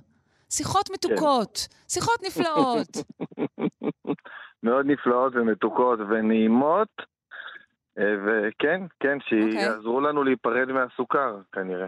שיחות 0.50 0.90
מתוקות, 0.90 1.68
שיחות 1.88 2.22
נפלאות. 2.26 2.88
מאוד 4.62 4.86
נפלאות 4.86 5.32
ומתוקות 5.36 5.98
ונעימות, 6.00 6.88
אה, 7.98 8.14
וכן, 8.24 8.80
כן, 9.00 9.18
שיעזרו 9.20 10.00
לנו 10.00 10.24
להיפרד 10.24 10.72
מהסוכר, 10.72 11.40
כנראה. 11.52 11.86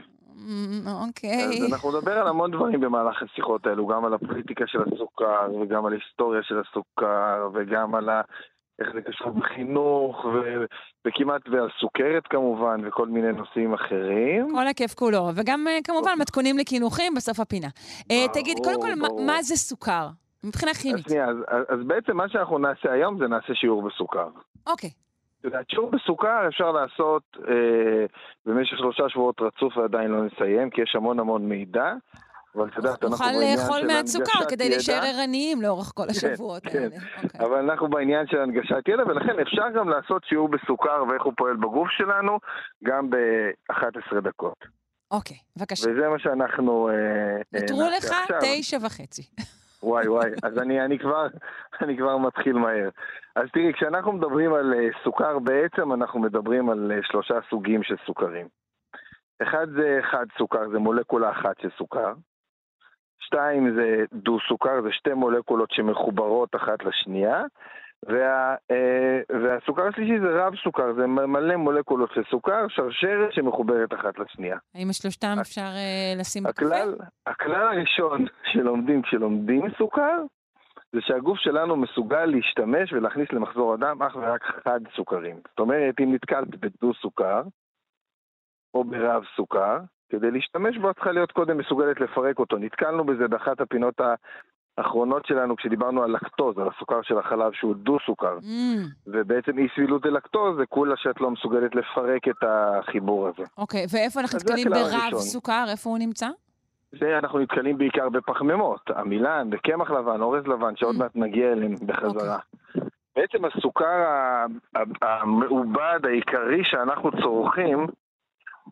אמ, 0.48 0.86
אוקיי. 1.08 1.44
אז 1.44 1.72
אנחנו 1.72 1.98
נדבר 1.98 2.12
על 2.12 2.28
המון 2.28 2.50
דברים 2.50 2.80
במהלך 2.80 3.22
השיחות 3.22 3.66
האלו, 3.66 3.86
גם 3.86 4.04
על 4.04 4.14
הפוליטיקה 4.14 4.64
של 4.66 4.78
הסוכר, 4.82 5.48
וגם 5.60 5.86
על 5.86 5.92
היסטוריה 5.92 6.42
של 6.42 6.60
הסוכר, 6.60 7.48
וגם 7.54 7.94
על 7.94 8.08
ה... 8.08 8.20
איך 8.78 8.88
זה 8.94 9.00
קשור 9.02 9.30
בחינוך, 9.30 10.24
ו... 10.24 10.64
וכמעט 11.06 11.42
ועל 11.52 11.68
סוכרת 11.80 12.26
כמובן, 12.30 12.80
וכל 12.88 13.06
מיני 13.08 13.32
נושאים 13.32 13.74
אחרים. 13.74 14.48
כל 14.54 14.66
הכיף 14.66 14.94
כולו, 14.94 15.28
וגם 15.34 15.66
אה, 15.68 15.78
כמובן 15.84 16.12
מתכונים 16.20 16.58
לקינוחים 16.58 17.14
בסוף 17.14 17.40
הפינה. 17.40 17.66
אה, 18.10 18.16
ברור, 18.18 18.32
תגיד, 18.32 18.56
קודם 18.64 18.80
כל, 18.82 18.94
מה- 19.00 19.08
ברור. 19.08 19.26
מה 19.26 19.42
זה 19.42 19.56
סוכר? 19.56 20.08
מבחינה 20.44 20.70
אז 20.70 20.76
כימית. 20.82 21.04
שנייה, 21.08 21.26
אז, 21.28 21.36
אז, 21.48 21.64
אז 21.68 21.78
בעצם 21.86 22.16
מה 22.16 22.28
שאנחנו 22.28 22.58
נעשה 22.58 22.92
היום 22.92 23.18
זה 23.18 23.28
נעשה 23.28 23.54
שיעור 23.54 23.82
בסוכר. 23.82 24.28
אוקיי. 24.66 24.90
את 25.40 25.44
יודעת, 25.44 25.70
שיעור 25.70 25.90
בסוכר 25.90 26.48
אפשר 26.48 26.72
לעשות 26.72 27.22
אה, 27.48 28.06
במשך 28.46 28.78
שלושה 28.78 29.08
שבועות 29.08 29.40
רצוף 29.40 29.76
ועדיין 29.76 30.10
לא 30.10 30.24
נסיים, 30.24 30.70
כי 30.70 30.82
יש 30.82 30.94
המון 30.94 31.20
המון 31.20 31.48
מידע. 31.48 31.92
אבל 32.56 32.68
את 32.68 32.76
יודעת, 32.76 33.04
אנחנו 33.04 33.08
נוכל 33.10 33.24
בעניין 33.24 33.58
לאכול 33.58 33.80
של 33.80 33.86
מהסוכר 33.86 34.38
הנגשת 34.38 34.50
כדי 34.50 34.64
ידע. 34.64 34.74
להישאר 34.74 35.02
ערניים 35.04 35.62
לאורך 35.62 35.92
כל 35.94 36.06
השבועות 36.10 36.62
כן. 36.62 36.78
האלה. 36.78 36.96
אוקיי. 37.22 37.40
אבל 37.40 37.70
אנחנו 37.70 37.88
בעניין 37.88 38.26
של 38.26 38.40
הנגשת 38.40 38.88
ידע, 38.88 39.02
ולכן 39.06 39.40
אפשר 39.42 39.70
גם 39.76 39.88
לעשות 39.88 40.24
שיעור 40.24 40.48
בסוכר 40.48 41.04
ואיך 41.08 41.22
הוא 41.22 41.32
פועל 41.36 41.56
בגוף 41.56 41.88
שלנו, 41.90 42.38
גם 42.84 43.10
ב-11 43.10 44.20
דקות. 44.22 44.64
אוקיי, 45.10 45.36
בבקשה. 45.56 45.90
וזה 45.90 46.08
מה 46.08 46.18
שאנחנו... 46.18 46.88
אה, 46.88 46.94
אה, 47.54 47.60
נותרו 47.60 47.82
נעשה 47.82 48.24
לך. 48.28 48.34
תשע 48.40 48.78
וחצי. 48.86 49.22
וואי 49.82 50.08
וואי, 50.08 50.30
אז 50.42 50.58
אני, 50.58 50.80
אני, 50.80 50.98
כבר, 50.98 51.26
אני 51.82 51.96
כבר 51.96 52.16
מתחיל 52.16 52.52
מהר. 52.52 52.88
אז 53.36 53.48
תראי, 53.52 53.72
כשאנחנו 53.72 54.12
מדברים 54.12 54.54
על 54.54 54.74
אה, 54.74 54.88
סוכר, 55.04 55.38
בעצם 55.38 55.92
אנחנו 55.92 56.20
מדברים 56.20 56.70
על 56.70 56.92
אה, 56.92 56.98
שלושה 57.02 57.34
סוגים 57.50 57.82
של 57.82 57.96
סוכרים. 58.06 58.48
אחד 59.42 59.66
זה 59.70 59.98
חד 60.02 60.26
סוכר, 60.38 60.68
זה 60.68 60.78
מולקולה 60.78 61.30
אחת 61.30 61.60
של 61.60 61.68
סוכר. 61.78 62.12
שתיים 63.20 63.74
זה 63.74 64.04
דו 64.12 64.38
סוכר, 64.48 64.82
זה 64.82 64.92
שתי 64.92 65.14
מולקולות 65.14 65.70
שמחוברות 65.70 66.56
אחת 66.56 66.84
לשנייה. 66.84 67.42
וה, 68.06 68.54
אה, 68.70 69.20
והסוכר 69.42 69.86
השלישי 69.86 70.20
זה 70.20 70.44
רב 70.44 70.54
סוכר, 70.64 70.92
זה 70.94 71.06
מלא 71.06 71.56
מולקולות 71.56 72.10
של 72.14 72.22
סוכר, 72.30 72.68
שרשרת 72.68 73.32
שמחוברת 73.32 73.94
אחת 73.94 74.18
לשנייה. 74.18 74.58
האם 74.74 74.88
את 74.90 74.94
שלושתם 74.94 75.36
אפשר 75.40 75.60
אה, 75.76 76.14
לשים 76.16 76.42
בקפה? 76.42 76.66
הכלל, 76.66 76.94
הכלל 77.26 77.66
הראשון 77.66 78.26
שלומדים 78.52 79.02
כשלומדים 79.02 79.62
סוכר, 79.78 80.22
זה 80.92 81.00
שהגוף 81.00 81.38
שלנו 81.38 81.76
מסוגל 81.76 82.24
להשתמש 82.24 82.92
ולהכניס 82.92 83.32
למחזור 83.32 83.74
הדם 83.74 84.02
אך 84.02 84.16
ורק 84.16 84.44
חד 84.44 84.80
סוכרים. 84.96 85.36
זאת 85.48 85.58
אומרת, 85.58 85.94
אם 86.00 86.14
נתקלת 86.14 86.56
בדו 86.56 86.94
סוכר, 86.94 87.42
או 88.74 88.84
ברב 88.84 89.22
סוכר, 89.36 89.78
כדי 90.10 90.30
להשתמש 90.30 90.76
בו 90.78 90.90
את 90.90 90.94
צריכה 90.94 91.12
להיות 91.12 91.32
קודם 91.32 91.58
מסוגלת 91.58 92.00
לפרק 92.00 92.38
אותו. 92.38 92.58
נתקלנו 92.58 93.04
בזה 93.04 93.28
באחת 93.28 93.60
הפינות 93.60 94.00
האחרונות 94.82 95.26
שלנו 95.26 95.56
כשדיברנו 95.56 96.02
על 96.02 96.10
לקטוז, 96.10 96.58
על 96.58 96.68
הסוכר 96.76 97.02
של 97.02 97.18
החלב 97.18 97.52
שהוא 97.52 97.74
דו 97.74 97.98
סוכר. 98.06 98.38
אמ, 98.42 98.82
ובעצם 99.06 99.58
אי 99.58 99.66
סבילות 99.74 100.04
ללקטוז 100.06 100.56
זה 100.58 100.66
כולה 100.66 100.94
שאת 100.96 101.20
לא 101.20 101.30
מסוגלת 101.30 101.74
לפרק 101.74 102.28
את 102.28 102.36
החיבור 102.48 103.28
הזה. 103.28 103.42
אוקיי, 103.58 103.86
ואיפה 103.92 104.20
אנחנו 104.20 104.38
נתקלים 104.38 104.68
ברב. 104.70 105.18
סוכר? 105.18 105.64
איפה 105.70 105.90
הוא 105.90 105.98
נמצא? 105.98 106.28
זה 107.00 107.18
אנחנו 107.18 107.38
נתקלים 107.38 107.78
בעיקר 107.78 108.08
בפחמימות, 108.08 108.90
עמילן, 108.90 109.50
בקמח 109.50 109.90
לבן, 109.90 110.20
אורז 110.20 110.46
לבן, 110.46 110.76
שעוד 110.76 110.96
Mm. 110.96 110.98
מעט 110.98 111.10
נגיע 111.14 111.52
אליהם 111.52 111.74
בחזרה. 111.86 112.38
בעצם 113.16 113.44
הסוכר 113.44 113.84
ה- 113.86 114.46
ה- 114.76 115.06
המעובד 115.22 116.00
העיקרי 116.04 116.64
שאנחנו 116.64 117.10
צורכים 117.22 117.86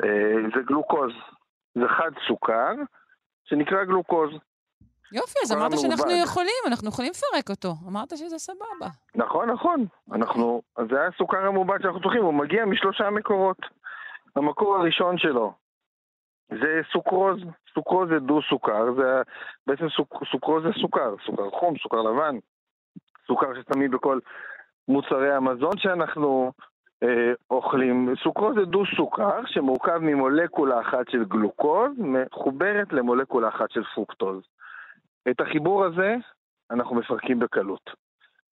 אה, 0.05 0.09
זה 0.57 0.63
גלוקוז. 0.67 1.11
זה 1.75 1.89
חד 1.89 2.11
סוכר 2.27 2.73
שנקרא 3.45 3.85
גלוקוז. 3.85 4.31
יופי, 5.13 5.39
אז 5.45 5.53
אמרת 5.53 5.79
שאנחנו 5.79 6.07
מעובד. 6.07 6.23
יכולים, 6.23 6.63
אנחנו 6.67 6.89
יכולים 6.89 7.11
לפרק 7.11 7.51
אותו. 7.51 7.75
אמרת 7.89 8.17
שזה 8.17 8.39
סבבה. 8.39 8.89
נכון, 9.15 9.51
נכון. 9.51 9.87
אנחנו, 10.13 10.63
אז 10.77 10.87
זה 10.91 11.07
הסוכר 11.07 11.47
המעובד 11.47 11.83
שאנחנו 11.83 12.01
צורכים, 12.01 12.23
הוא 12.23 12.35
מגיע 12.35 12.65
משלושה 12.65 13.11
מקורות. 13.11 13.59
המקור 14.37 14.77
הראשון 14.77 15.19
שלו 15.19 15.53
זה 16.49 16.81
סוכרוז. 16.93 17.39
סוכרוז 17.75 18.09
זה 18.09 18.19
דו 18.19 18.41
סוכר, 18.51 18.95
זה 18.97 19.23
בעצם 19.67 19.89
סוכ, 19.89 20.23
סוכרוז 20.33 20.63
זה 20.63 20.73
סוכר, 20.81 21.15
סוכר 21.27 21.51
חום, 21.51 21.75
סוכר 21.83 22.03
לבן, 22.03 22.37
סוכר 23.27 23.47
ששמים 23.55 23.91
בכל 23.91 24.19
מוצרי 24.89 25.35
המזון 25.35 25.79
שאנחנו 25.79 26.53
אה, 27.03 27.33
אוכלים. 27.51 28.15
סוכרוז 28.23 28.55
זה 28.55 28.65
דו 28.65 28.83
סוכר 28.97 29.41
שמורכב 29.47 29.99
ממולקולה 29.99 30.81
אחת 30.81 31.09
של 31.11 31.25
גלוקוז 31.25 31.91
מחוברת 31.99 32.93
למולקולה 32.93 33.49
אחת 33.49 33.71
של 33.71 33.83
פרוקטוז. 33.95 34.43
את 35.31 35.41
החיבור 35.41 35.85
הזה 35.85 36.15
אנחנו 36.71 36.97
מפרקים 36.97 37.39
בקלות. 37.39 37.91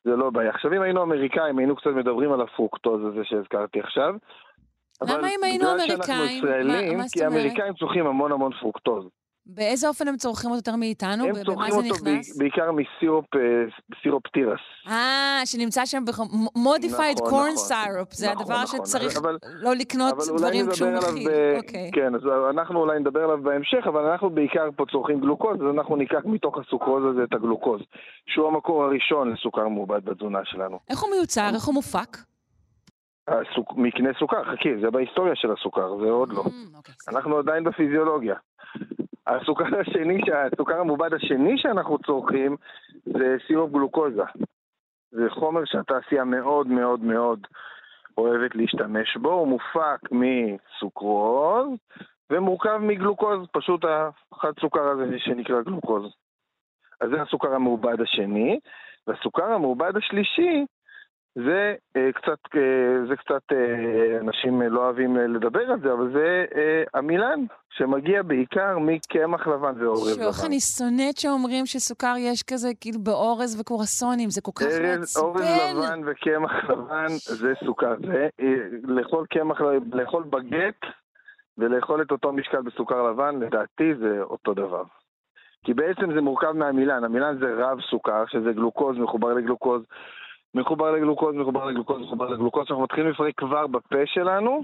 זה 0.04 0.16
לא 0.16 0.30
בעיה. 0.30 0.50
עכשיו 0.50 0.72
אם 0.76 0.82
היינו 0.82 1.02
אמריקאים 1.02 1.58
היינו 1.58 1.76
קצת 1.76 1.90
מדברים 1.96 2.32
על 2.32 2.40
הפרוקטוז 2.40 3.04
הזה 3.04 3.24
שהזכרתי 3.24 3.80
עכשיו. 3.80 4.14
למה 5.02 5.28
אם 5.28 5.42
היינו 5.44 5.64
בגלל 5.64 5.87
שאנחנו 5.87 6.14
אמריקאים? 6.14 6.38
ישראלים, 6.38 6.88
מה- 6.92 6.96
מה 6.96 7.02
זאת 7.06 7.12
כי 7.12 7.26
אומרת? 7.26 7.32
האמריקאים 7.38 7.74
צורכים 7.74 8.06
המון 8.06 8.32
המון 8.32 8.52
פרוקטוז. 8.52 9.04
באיזה 9.46 9.88
אופן 9.88 10.09
הם 10.09 10.16
צורכים 10.16 10.50
אותו 10.50 10.59
יותר 10.59 10.76
מאיתנו? 10.76 11.24
הם 11.24 11.44
צורכים 11.44 11.74
אותו 11.74 11.88
נכנס? 11.94 12.38
בעיקר 12.38 12.70
מסירופ 12.72 13.24
אה, 13.37 13.40
סירופ 14.02 14.26
תירס. 14.26 14.61
אה, 14.88 15.40
שנמצא 15.44 15.87
שם 15.87 16.02
modified 16.56 17.18
corn. 17.18 17.56
syrup. 17.56 18.12
זה 18.12 18.26
נכון, 18.26 18.42
הדבר 18.42 18.62
נכון. 18.62 18.80
שצריך 18.87 19.16
אבל- 19.16 19.38
לא 19.42 19.74
לקנות 19.74 20.12
אבל 20.14 20.38
דברים 20.38 20.70
כשהוא 20.70 20.90
מכיל. 20.90 21.28
ב... 21.30 21.57
אוקיי. 21.57 21.90
כן, 21.94 22.14
אז 22.14 22.20
אנחנו 22.50 22.80
אולי 22.80 23.00
נדבר 23.00 23.20
עליו 23.24 23.42
בהמשך, 23.42 23.87
אבל 23.88 24.00
אנחנו 24.04 24.30
בעיקר 24.30 24.68
פה 24.76 24.85
צורכים 24.92 25.20
גלוקוז, 25.20 25.57
אז 25.57 25.74
אנחנו 25.74 25.96
ניקח 25.96 26.20
מתוך 26.24 26.59
הסוכרוז 26.59 27.04
הזה 27.11 27.24
את 27.24 27.35
הגלוקוז, 27.35 27.80
שהוא 28.26 28.48
המקור 28.48 28.85
הראשון 28.85 29.33
לסוכר 29.33 29.68
מעובד 29.68 30.04
בתזונה 30.04 30.38
שלנו. 30.44 30.78
איך 30.90 31.00
הוא 31.00 31.11
מיוצר? 31.11 31.50
איך 31.54 31.64
הוא 31.64 31.74
מופק? 31.74 32.16
הסוכ... 33.28 33.72
מקנה 33.76 34.11
סוכר, 34.18 34.44
חכי, 34.44 34.68
זה 34.80 34.90
בהיסטוריה 34.90 35.33
של 35.37 35.52
הסוכר, 35.52 35.96
זה 36.00 36.11
עוד 36.11 36.28
לא. 36.33 36.40
אמ, 36.46 36.74
אוקיי, 36.76 36.94
סליחה. 36.98 37.18
אנחנו 37.18 37.38
עדיין 37.38 37.64
בפיזיולוגיה. 37.64 38.35
הסוכר 39.26 39.80
השני, 39.80 40.20
הסוכר 40.34 40.80
המעובד 40.80 41.14
השני 41.14 41.58
שאנחנו 41.58 41.98
צורכים 41.98 42.56
זה 43.04 43.37
סירופ 43.46 43.72
גלוקוזה. 43.72 44.22
זה 45.10 45.30
חומר 45.30 45.64
שהתעשייה 45.64 46.24
מאוד 46.24 46.66
מאוד 46.66 47.00
מאוד 47.00 47.46
אוהבת 48.18 48.54
להשתמש 48.54 49.16
בו, 49.16 49.32
הוא 49.32 49.48
מופק 49.48 50.00
מסוכרוז 50.10 51.68
ומורכב 52.30 52.76
מגלוקוז, 52.76 53.46
פשוט 53.52 53.84
החד 54.32 54.52
סוכר 54.60 54.88
הזה 54.88 55.18
שנקרא 55.18 55.62
גלוקוז. 55.62 56.14
אז 57.00 57.10
זה 57.10 57.22
הסוכר 57.22 57.54
המעובד 57.54 58.00
השני, 58.00 58.60
והסוכר 59.06 59.52
המעובד 59.52 59.96
השלישי 59.96 60.64
זה 61.34 61.74
אה, 61.96 62.12
קצת, 62.12 62.56
אה, 62.56 63.06
זה 63.08 63.16
קצת, 63.16 63.42
אה, 63.52 64.20
אנשים 64.20 64.62
לא 64.62 64.80
אוהבים 64.80 65.16
לדבר 65.16 65.60
על 65.60 65.80
זה, 65.80 65.92
אבל 65.92 66.12
זה 66.12 66.44
עמילן, 66.94 67.40
שמגיע 67.70 68.22
בעיקר 68.22 68.78
מקמח 68.78 69.46
לבן 69.46 69.84
ואורז 69.84 70.18
לבן. 70.18 70.24
שאוך, 70.24 70.44
אני 70.46 70.60
שונאת 70.60 71.16
שאומרים 71.16 71.66
שסוכר 71.66 72.14
יש 72.18 72.42
כזה 72.42 72.68
כאילו 72.80 72.98
באורז 73.00 73.60
וקורסונים, 73.60 74.30
זה 74.30 74.40
כל 74.40 74.50
כך 74.54 74.66
ארז, 74.66 75.16
אורז 75.16 75.40
מעצבן. 75.40 75.76
לבן 75.76 76.00
וקמח 76.06 76.70
לבן 76.70 77.08
זה 77.08 77.52
סוכר. 77.64 77.94
זה 78.06 78.28
לאכול 78.82 79.26
קמח, 79.30 79.60
לאכול 79.92 80.22
בגט 80.22 80.80
ולאכול 81.58 82.02
את 82.02 82.10
אותו 82.10 82.32
משקל 82.32 82.62
בסוכר 82.62 83.10
לבן, 83.10 83.40
לדעתי 83.40 83.94
זה 83.94 84.22
אותו 84.22 84.54
דבר. 84.54 84.84
כי 85.64 85.74
בעצם 85.74 86.14
זה 86.14 86.20
מורכב 86.20 86.52
מהמילן, 86.52 87.04
המילן 87.04 87.38
זה 87.38 87.54
רב 87.58 87.78
סוכר, 87.90 88.24
שזה 88.26 88.52
גלוקוז 88.52 88.96
מחובר 88.98 89.34
לגלוקוז, 89.34 89.82
מחובר 90.54 90.90
לגלוקוז, 90.90 91.34
מחובר 91.34 91.64
לגלוקוז, 91.64 92.02
מחובר 92.02 92.28
לגלוקוז, 92.28 92.66
שאנחנו 92.66 92.84
מתחילים 92.84 93.10
לפרק 93.10 93.34
כבר 93.36 93.66
בפה 93.66 93.98
שלנו, 94.06 94.62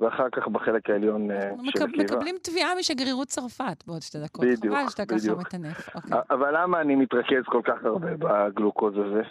ואחר 0.00 0.30
כך 0.32 0.48
בחלק 0.48 0.90
העליון 0.90 1.30
אה, 1.30 1.48
אנחנו 1.48 1.70
של 1.76 1.84
הקיבה. 1.84 2.04
מקבלים 2.04 2.36
תביעה 2.42 2.68
משגרירות 2.78 3.28
צרפת 3.28 3.84
בעוד 3.86 4.02
שתי 4.02 4.18
דקות. 4.24 4.44
בדיוק, 4.44 4.74
חבל 4.74 4.88
שאתה 4.88 5.06
ככה. 5.06 5.34
מטנף. 5.38 5.96
אוקיי. 5.96 6.18
אבל 6.30 6.62
למה 6.62 6.80
אני 6.80 6.94
מתרכז 6.94 7.44
כל 7.46 7.60
כך 7.64 7.84
הרבה 7.84 8.08
בגלוקוז 8.18 8.94
הזה? 8.96 9.22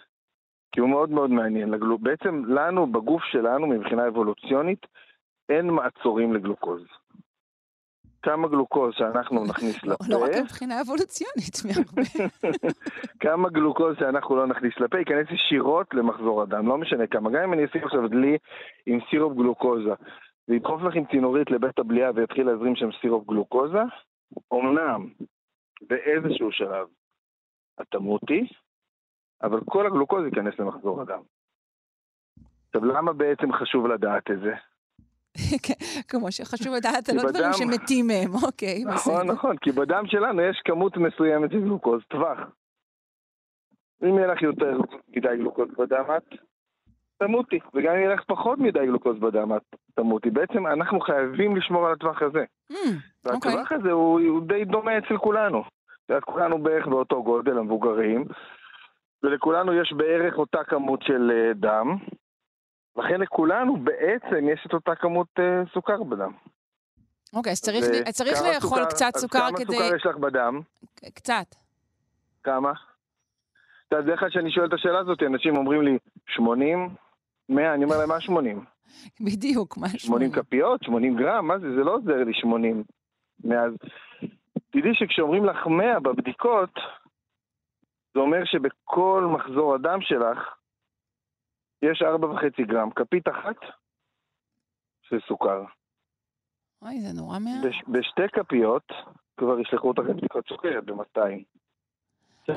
כי 0.72 0.80
הוא 0.80 0.90
מאוד 0.90 1.10
מאוד 1.10 1.30
מעניין. 1.30 1.74
בעצם 2.00 2.44
לנו, 2.48 2.88
בגוף 2.92 3.24
שלנו, 3.24 3.68
מבחינה 3.68 4.08
אבולוציונית, 4.08 4.86
אין 5.50 5.68
מעצורים 5.70 6.34
לגלוקוז. 6.34 6.82
כמה 8.26 8.48
גלוקוז 8.48 8.94
שאנחנו 8.98 9.46
נכניס 9.46 9.84
לא 9.84 9.96
לא 10.10 10.24
רק 10.24 10.30
לפה, 10.30 10.42
מבחינה 10.42 10.82
אבולוציונית, 10.82 11.56
מהרבה. 11.66 12.02
כמה 13.24 13.50
גלוקוז 13.50 13.96
שאנחנו 14.00 14.36
לא 14.36 14.48
נכניס 14.48 14.74
לפה, 14.80 15.00
ייכנס 15.00 15.28
ישירות 15.32 15.94
למחזור 15.94 16.42
הדם, 16.42 16.68
לא 16.68 16.78
משנה 16.78 17.08
כמה. 17.08 17.30
גם 17.30 17.44
אם 17.44 17.54
אני 17.54 17.66
אשים 17.66 17.84
עכשיו 17.84 18.08
דלי 18.08 18.38
עם 18.86 19.00
סירופ 19.10 19.38
גלוקוזה, 19.38 19.94
וידחוף 20.48 20.82
לך 20.82 20.96
עם 20.96 21.06
צינורית 21.12 21.52
לבית 21.52 21.80
הבליעה 21.80 22.12
ויתחיל 22.16 22.48
להזרים 22.48 22.76
שם 22.76 22.90
סירופ 23.02 23.28
גלוקוזה, 23.28 23.82
אמנם 24.54 25.10
באיזשהו 25.82 26.52
שלב 26.52 26.88
את 27.82 27.86
תמותי, 27.92 28.48
אבל 29.44 29.60
כל 29.66 29.88
הגלוקוז 29.88 30.26
ייכנס 30.26 30.60
למחזור 30.60 31.02
הדם. 31.02 31.22
עכשיו, 32.68 32.86
למה 32.86 33.14
בעצם 33.14 33.54
חשוב 33.54 33.88
לדעת 33.88 34.32
את 34.32 34.40
זה? 34.40 34.54
כמו 36.10 36.32
שחשוב 36.32 36.74
לדעת 36.74 37.10
על 37.10 37.20
כי 37.20 37.26
עוד 37.26 37.36
דברים 37.36 37.54
שמתים 37.54 38.08
מהם, 38.08 38.32
אוקיי, 38.48 38.84
נכון. 38.86 39.28
נכון, 39.28 39.58
כי 39.58 39.72
בדם 39.72 40.04
שלנו 40.08 40.42
יש 40.42 40.62
כמות 40.66 40.98
מסוימת 40.98 41.52
של 41.52 41.60
גלוקוז, 41.60 42.02
טווח. 42.08 42.40
אם 44.04 44.18
יהיה 44.18 44.28
לך 44.28 44.42
יותר 44.42 44.78
מדי 45.16 45.38
גלוקוז 45.38 45.68
בדם, 45.78 46.04
את 46.18 46.38
תמותי, 47.18 47.60
וגם 47.74 47.94
אם 47.94 48.00
יהיה 48.00 48.14
לך 48.14 48.24
פחות 48.28 48.60
מדי 48.60 48.86
גלוקוז 48.86 49.20
בדם, 49.20 49.56
את 49.56 49.76
תמותי. 49.96 50.30
בעצם 50.30 50.68
אנחנו 50.68 51.00
חייבים 51.00 51.56
לשמור 51.56 51.88
על 51.88 51.94
הטווח 51.94 52.22
הזה. 52.22 52.44
Mm, 52.72 52.76
אוקיי. 53.26 53.52
והטווח 53.52 53.72
הזה 53.72 53.92
הוא, 53.92 54.42
די 54.48 54.66
דומה 54.66 54.98
אצל 54.98 55.18
כולנו. 55.18 55.64
כולנו 56.26 56.64
בערך 56.64 56.88
באותו 56.88 57.24
גודל, 57.24 57.58
המבוגרים, 57.58 58.26
ולכולנו 59.24 59.74
יש 59.74 59.94
בערך 59.94 60.38
אותה 60.38 60.64
כמות 60.64 61.02
של 61.04 61.32
אה, 61.32 61.54
דם, 61.54 61.98
לכן 62.98 63.22
לכולנו 63.22 63.78
בעצם 63.78 64.50
יש 64.54 64.66
את 64.68 64.74
אותה 64.74 64.96
כמות 64.96 65.28
אה, 65.40 65.62
סוכר 65.74 66.04
בדם. 66.04 66.32
אוקיי, 67.34 67.52
אז 67.52 67.62
צריך 67.62 67.86
ו- 67.90 68.12
צריך 68.12 68.38
כמה 68.38 68.48
לאכול 68.54 68.70
סוכר- 68.70 68.86
קצת 68.90 69.12
סוכר 69.18 69.40
כמה 69.40 69.58
כדי... 69.58 69.66
סוכר 69.76 69.96
יש 69.96 70.06
לך 70.06 70.16
בדם? 70.16 70.62
קצת. 71.16 71.56
כמה? 72.44 72.72
אתה 73.88 73.96
יודע, 73.96 74.18
כלל 74.18 74.30
כשאני 74.30 74.52
שואל 74.52 74.66
את 74.68 74.74
השאלה 74.74 75.00
הזאת, 75.00 75.24
אנשים 75.24 75.58
אומרים 75.58 75.82
לי, 75.82 75.98
80? 76.30 76.90
100? 77.50 77.74
אני 77.74 77.84
אומר 77.86 77.98
להם, 77.98 78.10
מה 78.10 78.22
80? 78.22 78.66
בדיוק, 79.26 79.78
מה 79.78 79.88
80 79.90 80.32
כפיות? 80.32 80.84
80 80.84 81.18
גרם? 81.18 81.48
מה 81.48 81.60
זה? 81.60 81.68
זה 81.76 81.84
לא 81.84 81.96
עוזר 81.96 82.24
לי 82.24 82.34
80. 82.34 82.84
מאז... 83.44 83.74
תדעי 84.70 84.92
שכשאומרים 84.94 85.46
לך 85.46 85.68
100 85.68 86.00
בבדיקות, 86.00 86.70
זה 88.14 88.20
אומר 88.20 88.46
שבכל 88.46 89.28
מחזור 89.34 89.76
הדם 89.76 89.98
שלך 90.02 90.38
יש 91.82 92.02
4.5 92.02 92.64
גרם. 92.68 92.90
כפית 92.92 93.28
אחת 93.28 93.56
של 95.02 95.18
סוכר. 95.28 95.64
אוי, 96.82 97.02
זה 97.02 97.22
נורא 97.22 97.40
מה... 97.40 97.50
בש, 97.68 97.82
בשתי 97.88 98.22
כפיות 98.34 98.92
כבר 99.38 99.60
ישלחו 99.60 99.88
אותך 99.88 100.02
לבדיקות 100.10 100.48
סוכרת 100.48 100.84
ב-200. 100.86 101.22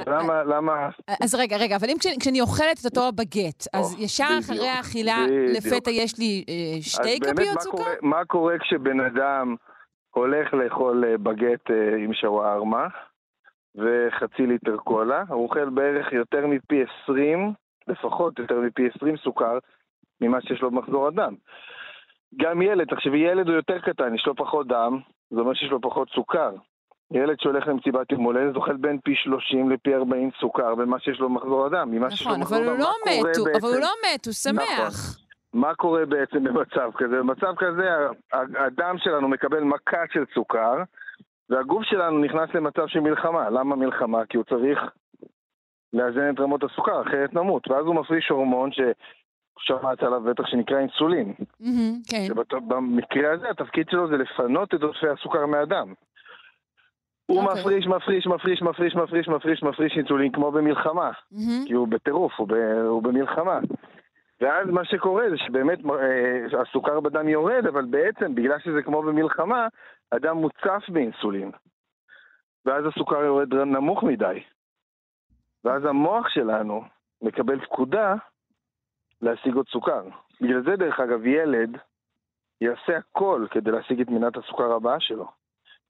למה, 0.06 0.44
למה, 0.44 0.88
אז 1.24 1.34
רגע, 1.34 1.56
רגע, 1.56 1.76
אבל 1.76 1.90
אם 1.90 1.96
כש- 1.98 2.18
כשאני 2.20 2.40
אוכלת 2.40 2.78
את 2.80 2.84
אותו 2.84 3.12
בגט, 3.12 3.64
אז 3.72 3.94
או, 3.94 4.02
ישר 4.02 4.28
אחרי 4.40 4.68
האכילה. 4.68 5.16
לפתע 5.56 5.90
יש 5.90 6.18
לי 6.18 6.44
אה, 6.48 6.82
שתי 6.82 7.00
אז 7.02 7.18
באמת, 7.20 7.36
כפיות 7.38 7.60
סוכר? 7.60 7.76
קורה, 7.76 7.94
מה 8.02 8.24
קורה 8.24 8.58
כשבן 8.58 9.00
אדם 9.00 9.54
הולך 10.10 10.54
לאכול 10.54 11.04
אה, 11.04 11.18
בגט 11.18 11.70
אה, 11.70 11.96
עם 12.04 12.12
שווארמה 12.14 12.86
וחצי 13.74 14.46
ליטר 14.46 14.76
קולה? 14.76 15.22
הוא 15.28 15.42
אוכל 15.44 15.70
בערך 15.70 16.12
יותר 16.12 16.46
מפי 16.46 16.82
20, 17.02 17.52
לפחות 17.88 18.38
יותר 18.38 18.60
מפי 18.60 18.88
20 18.96 19.16
סוכר 19.16 19.58
ממה 20.20 20.40
שיש 20.40 20.60
לו 20.62 20.70
במחזור 20.70 21.06
הדם. 21.06 21.34
גם 22.40 22.62
ילד, 22.62 22.88
תחשבי, 22.88 23.18
ילד 23.18 23.46
הוא 23.48 23.56
יותר 23.56 23.78
קטן, 23.78 24.14
יש 24.14 24.26
לו 24.26 24.34
פחות 24.36 24.66
דם, 24.66 24.98
זה 25.30 25.40
אומר 25.40 25.54
שיש 25.54 25.70
לו 25.70 25.80
פחות 25.80 26.08
סוכר. 26.14 26.50
ילד 27.12 27.40
שהולך 27.40 27.66
למסיבת 27.68 28.12
יום 28.12 28.22
הולדת 28.24 28.56
אוכל 28.56 28.76
בין 28.76 28.98
פי 29.04 29.14
30 29.14 29.70
לפי 29.70 29.94
40 29.94 30.30
סוכר 30.40 30.74
במה 30.74 30.98
שיש 31.00 31.20
לו 31.20 31.28
במחזור 31.28 31.66
הדם. 31.66 31.88
ממה 31.90 32.10
שיש 32.10 32.26
לו 32.26 32.36
נכון, 32.36 32.58
אבל 32.58 32.68
הוא 32.68 32.78
לא 32.78 32.90
מת, 33.06 33.36
הוא- 33.36 33.46
אבל 33.60 33.68
הוא 33.68 33.70
בעצם? 33.70 33.80
לא 33.80 33.88
מת, 34.14 34.24
הוא 34.26 34.32
שמח. 34.34 35.18
מה 35.52 35.74
קורה 35.74 36.06
בעצם 36.06 36.44
במצב 36.44 36.90
כזה? 36.96 37.16
במצב 37.18 37.54
כזה 37.58 37.88
הדם 38.58 38.94
שלנו 38.98 39.28
מקבל 39.28 39.60
מכה 39.62 40.02
של 40.12 40.24
סוכר 40.34 40.74
והגוף 41.50 41.82
שלנו 41.84 42.18
נכנס 42.18 42.50
למצב 42.54 42.86
של 42.86 43.00
מלחמה. 43.00 43.50
למה 43.50 43.76
מלחמה? 43.76 44.26
כי 44.26 44.36
הוא 44.36 44.44
צריך 44.44 44.78
לאזן 45.92 46.34
את 46.34 46.40
רמות 46.40 46.64
הסוכר, 46.64 47.02
אחרת 47.02 47.34
נמות. 47.34 47.68
ואז 47.68 47.86
הוא 47.86 47.94
מפריש 47.94 48.28
הורמון 48.28 48.70
ששמעת 48.72 50.02
עליו 50.02 50.20
בטח 50.20 50.46
שנקרא 50.46 50.78
אינסולין. 50.78 51.34
מהמם, 51.60 51.92
כן. 52.10 52.24
שבמקרה 52.26 53.32
הזה 53.32 53.50
התפקיד 53.50 53.86
שלו 53.90 54.08
זה 54.08 54.16
לפנות 54.16 54.74
את 54.74 54.82
עודפי 54.82 55.08
הסוכר 55.08 55.46
מהדם. 55.46 55.94
הוא 57.26 57.42
אוקיי. 57.42 57.60
מפריש, 57.60 57.86
מפריש, 57.86 58.26
מפריש, 58.26 58.62
מפריש, 58.62 58.96
מפריש, 58.96 59.28
מפריש, 59.28 59.62
מפריש 59.62 59.96
אינסולין 59.96 60.32
כמו 60.32 60.52
במלחמה. 60.52 61.10
מהמם. 61.32 61.64
כי 61.66 61.72
הוא 61.72 61.88
בטירוף, 61.88 62.32
הוא, 62.36 62.48
ב, 62.48 62.52
הוא 62.88 63.02
במלחמה. 63.02 63.58
ואז 64.40 64.68
מה 64.70 64.84
שקורה 64.84 65.30
זה 65.30 65.36
שבאמת 65.36 65.78
אה, 65.90 66.60
הסוכר 66.60 67.00
בדם 67.00 67.28
יורד, 67.28 67.66
אבל 67.66 67.84
בעצם 67.84 68.34
בגלל 68.34 68.58
שזה 68.58 68.82
כמו 68.82 69.02
במלחמה, 69.02 69.66
הדם 70.12 70.36
מוצף 70.36 70.82
באינסולין. 70.88 71.50
ואז 72.66 72.84
הסוכר 72.86 73.24
יורד 73.24 73.54
נמוך 73.54 74.02
מדי. 74.02 74.40
ואז 75.64 75.84
המוח 75.84 76.28
שלנו 76.28 76.82
מקבל 77.22 77.60
פקודה 77.64 78.14
להשיג 79.22 79.54
עוד 79.54 79.68
סוכר. 79.68 80.02
בגלל 80.40 80.62
זה, 80.64 80.76
דרך 80.76 81.00
אגב, 81.00 81.26
ילד 81.26 81.70
יעשה 82.60 82.96
הכל 82.96 83.46
כדי 83.50 83.70
להשיג 83.70 84.00
את 84.00 84.08
מנת 84.08 84.36
הסוכר 84.36 84.72
הבאה 84.72 85.00
שלו. 85.00 85.26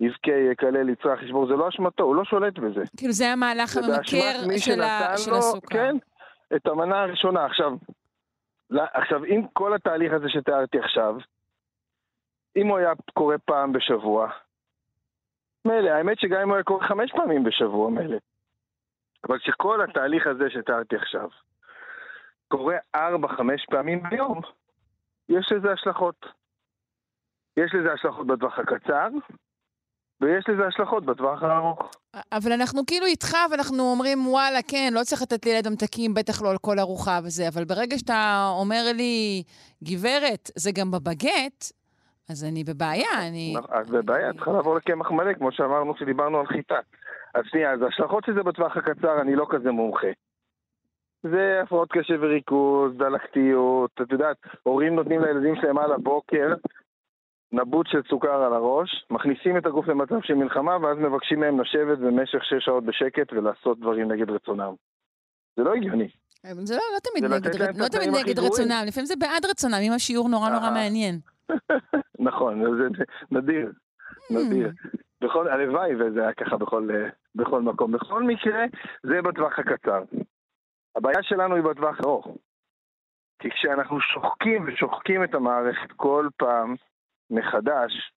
יבכה, 0.00 0.32
יקלל, 0.52 0.88
יצרח, 0.88 1.22
ישבור, 1.22 1.46
זה 1.46 1.52
לא 1.52 1.68
אשמתו, 1.68 2.04
הוא 2.04 2.16
לא 2.16 2.24
שולט 2.24 2.58
בזה. 2.58 2.82
כאילו 2.96 3.12
זה 3.12 3.32
המהלך 3.32 3.76
הממכר 3.76 4.58
של 4.58 4.80
ה- 4.82 5.16
של 5.18 5.30
לו, 5.30 5.36
הסוכר. 5.36 5.68
כן, 5.68 5.96
את 6.56 6.66
המנה 6.66 7.02
הראשונה. 7.02 7.44
עכשיו, 7.44 7.72
לא- 8.70 8.82
עכשיו, 8.92 9.24
אם 9.24 9.42
כל 9.52 9.74
התהליך 9.74 10.12
הזה 10.12 10.28
שתיארתי 10.28 10.78
עכשיו, 10.78 11.16
אם 12.56 12.66
הוא 12.66 12.78
היה 12.78 12.92
קורה 13.14 13.38
פעם 13.38 13.72
בשבוע, 13.72 14.30
מילא, 15.64 15.90
האמת 15.90 16.20
שגם 16.20 16.40
אם 16.40 16.48
הוא 16.48 16.54
היה 16.56 16.64
קורה 16.64 16.86
חמש 16.88 17.12
פעמים 17.12 17.44
בשבוע, 17.44 17.90
מילא. 17.90 18.16
אבל 19.26 19.38
שכל 19.38 19.84
התהליך 19.84 20.26
הזה 20.26 20.50
שתיארתי 20.50 20.96
עכשיו 20.96 21.28
קורה 22.48 22.76
ארבע, 22.94 23.28
חמש 23.28 23.66
פעמים 23.70 24.02
ביום, 24.10 24.40
יש 25.28 25.52
לזה 25.52 25.72
השלכות. 25.72 26.26
יש 27.56 27.74
לזה 27.74 27.92
השלכות 27.92 28.26
בטווח 28.26 28.58
הקצר, 28.58 29.08
ויש 30.20 30.44
לזה 30.48 30.66
השלכות 30.66 31.04
בטווח 31.04 31.42
הארוך. 31.42 31.90
אבל 32.32 32.52
אנחנו 32.52 32.86
כאילו 32.86 33.06
איתך, 33.06 33.36
ואנחנו 33.50 33.82
אומרים, 33.82 34.26
וואלה, 34.26 34.58
כן, 34.68 34.90
לא 34.94 35.00
צריך 35.02 35.22
לתת 35.22 35.46
לילד 35.46 35.68
ממתקים, 35.68 36.14
בטח 36.14 36.42
לא 36.42 36.50
על 36.50 36.58
כל 36.58 36.78
ארוחה 36.78 37.18
וזה, 37.24 37.48
אבל 37.48 37.64
ברגע 37.64 37.98
שאתה 37.98 38.48
אומר 38.60 38.82
לי, 38.94 39.42
גברת, 39.84 40.50
זה 40.56 40.70
גם 40.74 40.90
בבגט, 40.90 41.64
אז 42.30 42.44
אני 42.44 42.64
בבעיה, 42.64 43.28
אני... 43.28 43.54
אז 43.68 43.90
בבעיה, 43.90 44.32
צריכה 44.32 44.50
לעבור 44.50 44.76
לקמח 44.76 45.10
מלא, 45.10 45.34
כמו 45.34 45.52
שאמרנו 45.52 45.94
כשדיברנו 45.94 46.40
על 46.40 46.46
חיטה. 46.46 46.78
אז 47.34 47.44
שנייה, 47.44 47.72
אז 47.72 47.82
ההשלכות 47.82 48.24
של 48.24 48.34
זה 48.34 48.42
בטווח 48.42 48.76
הקצר, 48.76 49.20
אני 49.20 49.36
לא 49.36 49.46
כזה 49.50 49.70
מומחה. 49.70 50.08
זה 51.22 51.60
הפרעות 51.62 51.88
קשב 51.92 52.18
וריכוז, 52.20 52.92
דלקתיות, 52.96 53.90
את 54.02 54.12
יודעת, 54.12 54.36
הורים 54.62 54.94
נותנים 54.94 55.22
לילדים 55.22 55.54
שלהם 55.56 55.78
על 55.78 55.92
הבוקר 55.92 56.54
נבוט 57.52 57.86
של 57.86 58.00
סוכר 58.08 58.42
על 58.42 58.52
הראש, 58.52 59.06
מכניסים 59.10 59.56
את 59.56 59.66
הגוף 59.66 59.88
למצב 59.88 60.16
של 60.22 60.34
מלחמה, 60.34 60.76
ואז 60.82 60.98
מבקשים 60.98 61.40
מהם 61.40 61.60
לשבת 61.60 61.98
במשך 61.98 62.44
שש 62.44 62.64
שעות 62.64 62.84
בשקט 62.84 63.32
ולעשות 63.32 63.80
דברים 63.80 64.12
נגד 64.12 64.30
רצונם. 64.30 64.74
זה 65.56 65.62
לא 65.62 65.74
הגיוני. 65.74 66.08
זה 66.42 66.74
לא, 66.74 66.82
לא 66.94 66.98
תמיד 67.10 67.30
זה 67.30 67.36
נגד, 67.36 67.62
את 67.62 67.78
לא 67.78 67.88
תמיד 67.88 68.08
נגד. 68.08 68.38
רצונם, 68.38 68.82
לפעמים 68.86 69.06
זה 69.06 69.14
בעד 69.18 69.44
רצונם, 69.50 69.78
אם 69.82 69.92
השיעור 69.92 70.28
נורא 70.28 70.50
נורא 70.50 70.64
אה. 70.64 70.70
מעניין. 70.70 71.20
נכון, 72.28 72.62
זה 72.64 72.88
זה 72.98 73.04
נדיר, 73.30 73.72
נדיר. 74.30 74.70
בכל, 75.20 75.48
הלוואי 75.48 75.94
וזה 75.94 76.22
היה 76.22 76.32
ככה 76.32 76.56
בכל, 76.56 76.88
אה, 76.94 77.08
בכל 77.34 77.62
מקום. 77.62 77.92
בכל 77.92 78.22
מקרה, 78.22 78.64
זה 79.02 79.22
בטווח 79.22 79.58
הקצר. 79.58 80.02
הבעיה 80.96 81.22
שלנו 81.22 81.54
היא 81.54 81.64
בטווח 81.64 82.00
הארוך. 82.00 82.36
כי 83.38 83.50
כשאנחנו 83.50 84.00
שוחקים 84.00 84.64
ושוחקים 84.66 85.24
את 85.24 85.34
המערכת 85.34 85.92
כל 85.92 86.28
פעם 86.36 86.74
מחדש, 87.30 88.12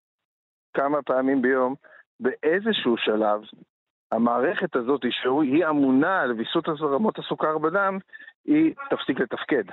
כמה 0.74 1.02
פעמים 1.02 1.42
ביום, 1.42 1.76
באיזשהו 2.20 2.98
שלב, 2.98 3.42
המערכת 4.12 4.76
הזאת, 4.76 5.02
שהיא 5.10 5.66
אמונה 5.70 6.22
על 6.22 6.32
ויסות 6.32 6.70
רמות 6.82 7.20
הסוכר 7.20 7.58
בדם, 7.58 7.98
היא 8.46 8.74
תפסיק 8.90 9.20
לתפקד. 9.20 9.64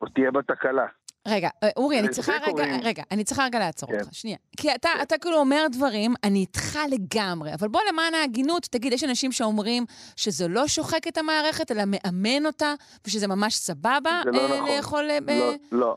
או 0.00 0.06
תהיה 0.06 0.30
בה 0.30 0.42
תקלה. 0.42 0.86
רגע, 1.28 1.48
אה, 1.62 1.68
אורי, 1.76 1.98
אני 1.98 2.08
לזה 2.08 2.14
צריכה 2.14 2.32
רגע, 2.32 2.50
קוראים- 2.50 2.80
רגע, 2.82 3.02
אני 3.10 3.24
צריכה 3.24 3.44
רגע 3.44 3.58
לעצור 3.58 3.88
כן. 3.88 4.00
אותך, 4.00 4.14
שנייה. 4.14 4.36
כי 4.56 4.74
אתה, 4.74 4.88
אתה 5.02 5.18
כאילו 5.18 5.36
אומר 5.36 5.66
דברים, 5.72 6.14
אני 6.24 6.38
איתך 6.38 6.78
לגמרי, 6.90 7.54
אבל 7.54 7.68
בוא 7.68 7.80
למען 7.92 8.14
ההגינות, 8.14 8.62
תגיד, 8.70 8.92
יש 8.92 9.04
אנשים 9.04 9.32
שאומרים 9.32 9.84
שזה 10.16 10.48
לא 10.48 10.66
שוחק 10.66 11.08
את 11.08 11.18
המערכת, 11.18 11.70
אלא 11.72 11.82
מאמן 11.86 12.46
אותה, 12.46 12.74
ושזה 13.06 13.28
ממש 13.28 13.54
סבבה 13.54 14.20
זה 14.24 14.30
לא 14.30 14.38
אה, 14.40 14.56
נכון. 14.58 14.68
לאכול 14.76 15.10
אה, 15.10 15.18
לא, 15.28 15.52
לא. 15.72 15.96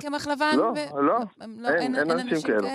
קמח 0.00 0.28
לבן? 0.28 0.56
לא, 0.56 0.72
ו- 0.76 1.00
לא. 1.02 1.18
לא, 1.58 1.68
אין, 1.68 1.94
אין 1.96 2.10
אנשים 2.10 2.38
כאלו. 2.46 2.68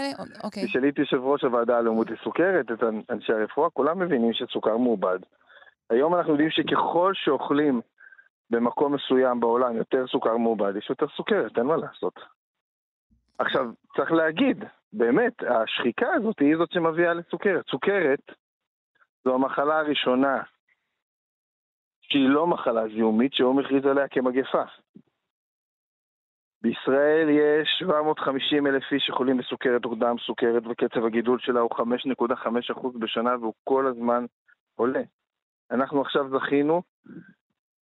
אוקיי. 0.44 0.66
תשאלי 0.68 0.90
את 0.90 1.00
יושב 1.00 1.18
ראש 1.24 1.44
הוועדה 1.44 1.78
הלאומית 1.78 2.08
לסוכרת, 2.12 2.66
את 2.72 2.84
אנשי 3.10 3.34
הרפואה, 3.34 3.70
כולם 3.70 4.00
מבינים 4.00 4.32
שסוכר 4.34 4.78
מעובד. 4.78 5.20
היום 5.90 6.16
אנחנו 6.16 6.32
יודעים 6.32 6.50
שככל 6.52 7.12
שאוכלים 7.16 7.82
במקום 8.50 8.96
מסוים 8.96 9.40
בעולם 9.40 9.78
יותר 9.78 10.08
סוכר 10.08 10.38
מעובד, 10.38 10.76
יש 10.76 10.90
יותר 10.90 11.08
סוכרת, 11.08 11.58
אין 11.58 11.66
מה 11.66 11.76
לעשות. 11.76 12.20
עכשיו, 13.38 13.66
צריך 13.98 14.12
להגיד, 14.12 14.64
באמת, 14.94 15.34
השחיקה 15.44 16.14
הזאת 16.14 16.40
היא 16.40 16.58
זאת 16.58 16.72
שמביאה 16.72 17.14
לסוכרת. 17.14 17.66
סוכרת 17.70 18.20
זו 19.26 19.36
המחלה 19.36 19.80
הראשונה 19.80 20.44
שהיא 22.02 22.30
לא 22.30 22.48
מחלה 22.48 22.88
זיהומית, 22.88 23.34
שהוא 23.34 23.56
מכריז 23.56 23.86
עליה 23.86 24.08
כמגפה. 24.08 24.64
בישראל 26.62 27.30
יש 27.30 27.70
750 27.80 28.68
אלף 28.68 28.84
איש 28.92 29.04
שחולים 29.08 29.38
בסוכרת 29.38 29.86
או 29.86 29.96
דם 29.96 30.16
סוכרת 30.26 30.64
וקצב 30.66 31.06
הגידול 31.06 31.40
שלה 31.40 31.60
הוא 31.60 31.70
5.5% 31.72 32.98
בשנה 33.00 33.36
והוא 33.38 33.54
כל 33.64 33.88
הזמן 33.88 34.26
עולה. 34.76 35.02
אנחנו 35.72 36.02
עכשיו 36.02 36.40
זכינו 36.40 36.82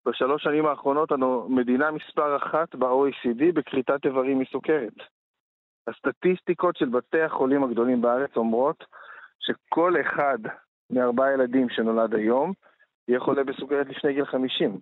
בשלוש 0.06 0.42
שנים 0.42 0.66
האחרונות 0.66 1.12
אנו 1.12 1.48
מדינה 1.48 1.90
מספר 1.90 2.36
אחת 2.36 2.74
ב-OECD 2.74 3.52
בכריתת 3.54 4.04
איברים 4.04 4.38
מסוכרת. 4.38 4.94
הסטטיסטיקות 5.88 6.76
של 6.76 6.88
בתי 6.88 7.20
החולים 7.20 7.64
הגדולים 7.64 8.02
בארץ 8.02 8.36
אומרות 8.36 8.84
שכל 9.38 9.94
אחד 10.00 10.38
מארבעה 10.90 11.32
ילדים 11.32 11.68
שנולד 11.70 12.14
היום 12.14 12.52
יהיה 13.08 13.20
חולה 13.20 13.44
בסוכרת 13.44 13.86
לפני 13.86 14.12
גיל 14.12 14.24
50. 14.24 14.80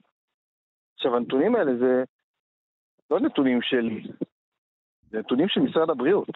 עכשיו, 0.96 1.16
הנתונים 1.16 1.56
האלה 1.56 1.72
זה 1.78 2.04
לא 3.11 3.20
נתונים 3.20 3.62
שלי, 3.62 4.02
זה 5.11 5.18
נתונים 5.18 5.48
של 5.48 5.61
משרד 5.61 5.90
הבריאות. 5.90 6.28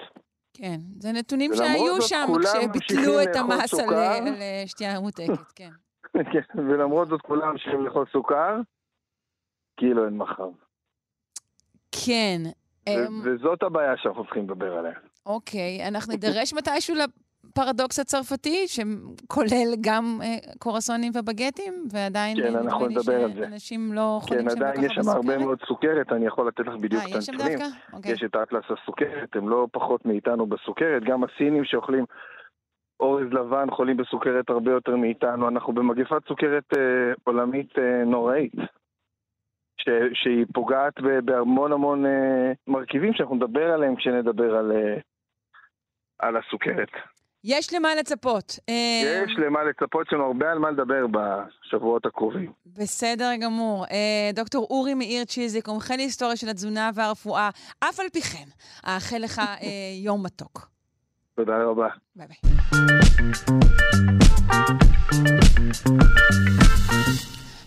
כן, 0.56 0.76
זה 0.98 1.12
נתונים 1.12 1.50
שהיו 1.54 2.02
שם 2.02 2.26
כשביטלו 2.42 3.22
את 3.22 3.36
המס 3.36 3.74
על 3.74 3.94
אה, 3.94 4.62
שתייה 4.66 5.00
ממותקת, 5.00 5.52
כן. 5.56 5.70
כן, 6.32 6.58
ולמרות 6.58 7.08
זאת 7.08 7.20
כולם 7.20 7.52
ממשיכים 7.52 7.84
לאכול 7.84 8.06
סוכר, 8.12 8.60
כאילו 9.76 10.04
אין 10.04 10.16
מחר. 10.16 10.48
כן. 12.06 12.42
ו- 12.46 12.90
אמ, 12.90 13.20
וזאת 13.24 13.62
הבעיה 13.62 13.96
שאנחנו 13.96 14.24
צריכים 14.24 14.44
לדבר 14.44 14.78
עליה. 14.78 14.92
אוקיי, 15.26 15.88
אנחנו 15.88 16.12
נידרש 16.12 16.54
מתישהו 16.54 16.94
לפרדוקס 16.94 17.98
הצרפתי, 17.98 18.68
שכולל 18.68 19.74
גם 19.80 20.18
אה, 20.22 20.36
קורסונים 20.58 21.12
ובגטים, 21.14 21.74
ועדיין 21.92 22.36
כן, 22.36 22.56
אנחנו 22.56 22.86
נדמה 22.86 22.88
לי 22.88 22.94
נדבר 22.94 23.24
על 23.24 23.34
זה. 23.34 23.40
שאנשים 23.44 23.92
לא 23.92 24.18
חולים 24.22 24.48
כן, 24.48 24.50
שם 24.50 24.62
עדיין 24.62 24.84
יש 24.84 24.92
שם 24.94 25.08
הרבה. 25.08 25.38
מאוד 25.38 25.58
סוכרת, 25.68 26.12
אני 26.12 26.26
יכול 26.26 26.48
לתת 26.48 26.60
לך 26.66 26.74
בדיוק 26.80 27.02
אה, 27.02 27.08
את 27.08 27.14
יש 27.18 27.24
שם 27.24 27.32
הנתונים. 27.32 27.58
דווקא? 27.58 27.96
אוקיי. 27.96 28.12
יש 28.12 28.22
את 28.24 28.34
האטלס 28.34 28.64
הסוכרת, 28.70 29.36
הם 29.36 29.48
לא 29.48 29.66
פחות 29.72 30.06
מאיתנו 30.06 30.46
בסוכרת, 30.46 31.04
גם 31.04 31.24
הסינים 31.24 31.64
שאוכלים 31.64 32.04
אורז 33.00 33.26
לבן 33.32 33.70
חולים 33.70 33.96
בסוכרת 33.96 34.50
הרבה 34.50 34.70
יותר 34.70 34.96
מאיתנו, 34.96 35.48
אנחנו 35.48 35.72
במגפת 35.72 36.28
סוכרת 36.28 36.64
אה, 36.76 37.12
עולמית 37.24 37.78
אה, 37.78 38.04
נוראית, 38.04 38.52
ש, 39.84 39.88
שהיא 40.14 40.46
פוגעת 40.54 41.00
ב, 41.00 41.18
בהמון 41.24 41.72
המון 41.72 42.06
אה, 42.06 42.52
מרכיבים 42.66 43.14
שאנחנו 43.14 43.34
נדבר 43.36 43.72
עליהם 43.72 43.96
כשנדבר 43.96 44.56
על, 44.56 44.72
אה, 44.72 45.00
על 46.18 46.36
הסוכרת. 46.36 46.88
יש 47.44 47.74
למה 47.74 47.94
לצפות. 47.94 48.58
אה, 48.68 49.22
יש 49.24 49.32
למה 49.46 49.64
לצפות, 49.64 50.06
יש 50.06 50.12
לנו 50.12 50.24
הרבה 50.24 50.52
על 50.52 50.58
מה 50.58 50.70
לדבר 50.70 51.06
בשבועות 51.06 52.06
הקרובים. 52.06 52.52
בסדר 52.66 53.30
גמור. 53.40 53.84
דוקטור 54.34 54.66
אורי 54.70 54.94
מאיר 54.94 55.24
צ'יזיק, 55.24 55.68
מומחה 55.68 55.96
להיסטוריה 55.96 56.36
של 56.36 56.48
התזונה 56.48 56.90
והרפואה, 56.94 57.48
אף 57.80 58.00
על 58.00 58.06
פי 58.12 58.20
כן, 58.20 58.48
אאחל 58.86 59.18
לך 59.18 59.40
יום 60.04 60.26
מתוק. 60.26 60.68
תודה 61.34 61.62
רבה. 61.62 61.88
ביי 62.16 62.26
ביי. 62.26 62.36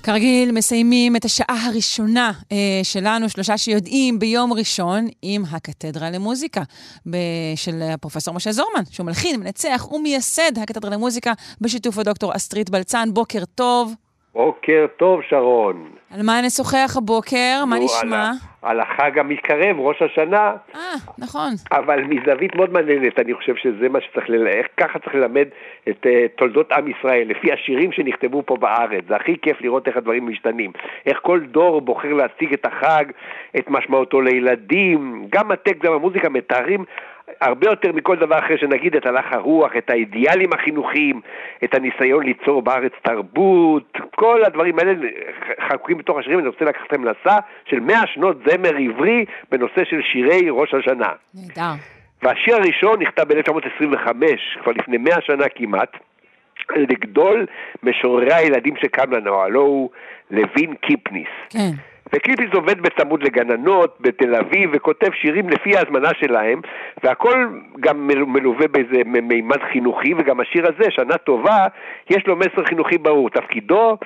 כרגיל, 0.07 0.51
מסיימים 0.51 1.15
את 1.15 1.25
השעה 1.25 1.65
הראשונה 1.65 2.31
אה, 2.51 2.79
שלנו, 2.83 3.29
שלושה 3.29 3.57
שיודעים, 3.57 4.19
ביום 4.19 4.53
ראשון, 4.53 5.07
עם 5.21 5.43
הקתדרה 5.51 6.11
למוזיקה 6.11 6.63
ב- 7.09 7.17
של 7.55 7.81
הפרופסור 7.81 8.33
משה 8.33 8.51
זורמן, 8.51 8.83
שהוא 8.91 9.05
מלחין, 9.05 9.39
מנצח 9.39 9.87
ומייסד 9.91 10.57
הקתדרה 10.57 10.91
למוזיקה, 10.91 11.33
בשיתוף 11.61 11.97
הדוקטור 11.97 12.35
אסטרית 12.35 12.69
בלצן. 12.69 13.09
בוקר 13.13 13.45
טוב. 13.55 13.93
בוקר 14.37 14.85
טוב, 14.97 15.21
שרון. 15.29 15.89
על 16.13 16.21
מה 16.25 16.41
נשוחח 16.41 16.97
הבוקר? 16.97 17.65
מה 17.67 17.75
נשמע? 17.79 18.31
על, 18.61 18.79
החג 18.79 19.19
המתקרב, 19.19 19.79
ראש 19.79 20.01
השנה, 20.01 20.51
אה, 20.75 20.79
נכון. 21.17 21.49
אבל 21.71 22.03
מזווית 22.03 22.55
מאוד 22.55 22.73
מעניינת, 22.73 23.19
אני 23.19 23.33
חושב 23.33 23.55
שזה 23.55 23.89
מה 23.89 24.01
שצריך, 24.01 24.29
ל... 24.29 24.47
איך 24.47 24.67
ככה 24.77 24.99
צריך 24.99 25.15
ללמד 25.15 25.47
את 25.89 26.05
uh, 26.05 26.37
תולדות 26.37 26.71
עם 26.71 26.87
ישראל, 26.87 27.27
לפי 27.27 27.53
השירים 27.53 27.91
שנכתבו 27.91 28.43
פה 28.45 28.57
בארץ. 28.57 29.03
זה 29.07 29.15
הכי 29.15 29.37
כיף 29.41 29.61
לראות 29.61 29.87
איך 29.87 29.97
הדברים 29.97 30.27
משתנים. 30.27 30.71
איך 31.05 31.19
כל 31.21 31.39
דור 31.39 31.81
בוחר 31.81 32.13
להציג 32.13 32.53
את 32.53 32.65
החג, 32.65 33.05
את 33.57 33.69
משמעותו 33.69 34.21
לילדים, 34.21 35.27
גם 35.29 35.51
הטקסט, 35.51 35.81
גם 35.81 35.93
המוזיקה 35.93 36.29
מתארים 36.29 36.85
הרבה 37.41 37.67
יותר 37.67 37.91
מכל 37.91 38.15
דבר 38.15 38.39
אחר 38.39 38.57
שנגיד 38.57 38.95
את 38.95 39.05
הלך 39.05 39.25
הרוח, 39.31 39.71
את 39.77 39.89
האידיאלים 39.89 40.53
החינוכיים, 40.53 41.21
את 41.63 41.75
הניסיון 41.75 42.23
ליצור 42.23 42.61
בארץ 42.61 42.91
תרבות, 43.01 43.97
כל 44.15 44.45
הדברים 44.45 44.79
האלה 44.79 44.93
חקוקים 45.69 45.97
בתוך 45.97 46.17
השירים, 46.17 46.39
אני 46.39 46.47
רוצה 46.47 46.65
לקחת 46.65 46.85
אתכם 46.85 47.03
למסע 47.03 47.37
של 47.69 47.79
100 47.79 48.07
שנות 48.07 48.37
זמר 48.37 48.75
עברי 48.77 49.25
בנושא 49.51 49.83
של 49.83 50.01
שירי 50.11 50.49
ראש 50.49 50.73
השנה. 50.73 51.09
נהדר. 51.35 51.73
והשיר 52.23 52.55
הראשון 52.55 53.01
נכתב 53.01 53.33
ב-1925, 53.33 54.11
כבר 54.63 54.71
לפני 54.71 54.97
100 54.97 55.21
שנה 55.21 55.45
כמעט, 55.55 55.97
על 56.69 56.81
ידי 56.81 56.95
גדול 56.95 57.45
משוררי 57.83 58.33
הילדים 58.33 58.75
שקם 58.77 59.11
לנו, 59.11 59.41
הלוא 59.41 59.61
הוא 59.61 59.89
לוין 60.31 60.75
קיפניס. 60.75 61.27
כן. 61.49 61.71
וקיפניס 62.13 62.53
עובד 62.53 62.81
בצמוד 62.81 63.23
לגננות 63.23 63.97
בתל 63.99 64.35
אביב 64.35 64.69
וכותב 64.73 65.11
שירים 65.13 65.49
לפי 65.49 65.77
ההזמנה 65.77 66.09
שלהם 66.19 66.61
והכל 67.03 67.47
גם 67.79 68.07
מל- 68.07 68.23
מלווה 68.23 68.67
באיזה 68.67 69.01
מימד 69.05 69.63
חינוכי 69.71 70.13
וגם 70.17 70.39
השיר 70.39 70.65
הזה, 70.67 70.91
שנה 70.91 71.17
טובה, 71.17 71.67
יש 72.09 72.27
לו 72.27 72.35
מסר 72.35 72.63
חינוכי 72.65 72.97
ברור. 72.97 73.29
תפקידו 73.29 73.97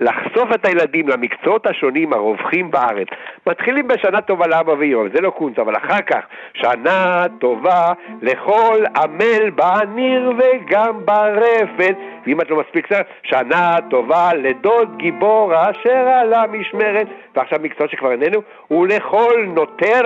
לחשוף 0.00 0.54
את 0.54 0.66
הילדים 0.66 1.08
למקצועות 1.08 1.66
השונים 1.66 2.12
הרווחים 2.12 2.70
בארץ. 2.70 3.08
מתחילים 3.46 3.88
בשנה 3.88 4.20
טובה 4.20 4.46
לאבא 4.46 4.72
ואמא, 4.72 5.08
זה 5.14 5.20
לא 5.20 5.30
קונץ, 5.30 5.58
אבל 5.58 5.76
אחר 5.76 6.00
כך 6.06 6.20
שנה 6.54 7.24
טובה 7.38 7.92
לכל 8.22 8.78
עמל 8.96 9.50
בניר 9.50 10.32
וגם 10.38 11.04
ברפת 11.04 11.96
ואם 12.28 12.40
את 12.40 12.50
לא 12.50 12.60
מספיק 12.60 12.86
קצת, 12.86 13.06
שנה 13.22 13.76
טובה 13.90 14.30
לדוד 14.34 14.88
גיבור 14.96 15.52
אשר 15.54 16.08
על 16.20 16.34
המשמרת 16.34 17.06
ועכשיו 17.36 17.58
מקצועות 17.62 17.90
שכבר 17.90 18.12
איננו 18.12 18.40
ולכל 18.70 19.46
נותר 19.54 20.02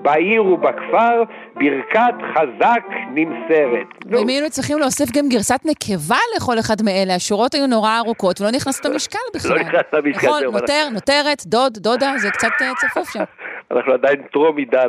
בעיר 0.00 0.44
ובכפר 0.44 1.22
ברכת 1.54 2.14
חזק 2.34 2.84
נמסרת. 3.14 3.86
ואם 4.06 4.28
היינו 4.28 4.50
צריכים 4.50 4.78
להוסיף 4.78 5.10
גם 5.10 5.28
גרסת 5.28 5.60
נקבה 5.64 6.18
לכל 6.36 6.58
אחד 6.58 6.76
מאלה, 6.84 7.14
השורות 7.14 7.54
היו 7.54 7.66
נורא 7.66 7.98
ארוכות 7.98 8.40
ולא 8.40 8.50
נכנס 8.50 8.84
למשקל 8.84 9.18
בכלל. 9.34 9.56
לא 9.56 9.62
נכנס 9.62 9.82
למשקל, 9.92 10.26
נכון, 10.26 10.42
נותר, 10.42 10.88
נותרת, 10.92 11.46
דוד, 11.46 11.78
דודה, 11.78 12.12
זה 12.16 12.30
קצת 12.30 12.48
אה, 12.60 12.72
צפוף 12.80 13.12
שם. 13.12 13.24
אנחנו 13.70 13.92
עדיין 13.92 14.22
טרום 14.32 14.56
עידן 14.56 14.88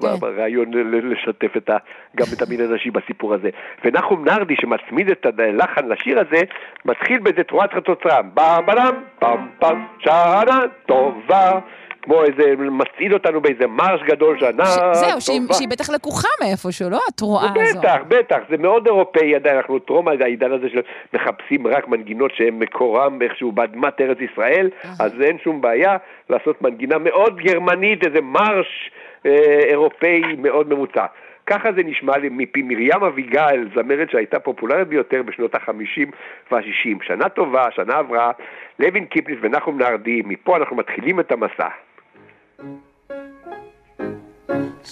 כן. 0.00 0.26
הרעיון 0.26 0.70
לשתף 1.10 1.56
את 1.56 1.70
ה, 1.70 1.76
גם 2.16 2.26
את 2.36 2.42
המין 2.42 2.60
הנשי 2.60 2.90
בסיפור 2.90 3.34
הזה. 3.34 3.50
ונחום 3.84 4.24
נרדי 4.24 4.56
שמצמיד 4.56 5.10
את 5.10 5.26
הלחן 5.38 5.88
לשיר 5.88 6.20
הזה, 6.20 6.42
מתחיל 6.84 7.18
באיזה 7.18 7.42
תרועת 7.42 7.72
חצוצרם. 7.72 8.30
במבלם, 8.34 8.94
פעם 9.18 9.48
פעם, 9.58 9.86
שנה 9.98 10.60
טובה. 10.86 11.58
כמו 12.06 12.24
איזה, 12.24 12.54
מצעיד 12.58 13.12
אותנו 13.12 13.40
באיזה 13.40 13.66
מרש 13.66 14.02
גדול, 14.02 14.38
שנה 14.40 14.66
ש-. 14.66 14.78
זהו, 14.92 15.20
שהיא 15.20 15.40
שהיא 15.52 15.68
בטח 15.68 15.90
לקוחה 15.90 16.28
מאיפשהו, 16.40 16.90
לא? 16.90 16.98
התרועה 17.08 17.52
הזו. 17.56 17.80
בטח, 17.80 17.96
בטח, 18.08 18.38
זה 18.50 18.56
מאוד 18.56 18.86
אירופאי 18.86 19.34
עדיין, 19.34 19.56
אנחנו 19.56 19.78
טרום 19.78 20.08
העידן 20.08 20.52
הזה 20.52 20.68
של 20.68 20.80
מחפשים 21.14 21.66
רק 21.66 21.88
מנגינות 21.88 22.30
שהן 22.34 22.54
מקורם 22.58 23.22
איכשהו 23.22 23.52
באדמת 23.52 24.00
ארץ 24.00 24.18
ישראל, 24.32 24.70
אז 25.00 25.12
אין 25.20 25.38
שום 25.44 25.60
בעיה 25.60 25.96
לעשות 26.30 26.62
מנגינה 26.62 26.98
מאוד 26.98 27.36
גרמנית, 27.36 28.04
איזה 28.06 28.20
מרש 28.20 28.90
אה, 29.26 29.60
אירופאי 29.70 30.22
מאוד 30.38 30.68
ממוצע. 30.68 31.06
ככה 31.46 31.72
זה 31.72 31.82
נשמע 31.82 32.18
לי 32.18 32.28
מפי 32.32 32.62
מרים 32.62 33.04
אביגל, 33.06 33.68
זמרת 33.74 34.10
שהייתה 34.10 34.38
פופולרית 34.40 34.88
ביותר 34.88 35.22
בשנות 35.22 35.54
ה-50 35.54 36.06
וה-60. 36.50 37.06
שנה 37.06 37.28
טובה, 37.28 37.64
שנה 37.70 37.94
עברה, 37.94 38.30
לוין 38.78 39.04
קיפניס 39.04 39.38
ונחום 39.42 39.78
נהרדי, 39.78 40.22
מפה 40.24 40.56
אנחנו 40.56 40.76
מתחילים 40.76 41.20
את 41.20 41.32
המסע. 41.32 41.68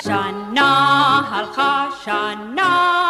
שנה 0.03 1.23
הלכה, 1.31 1.87
שנה 2.05 3.04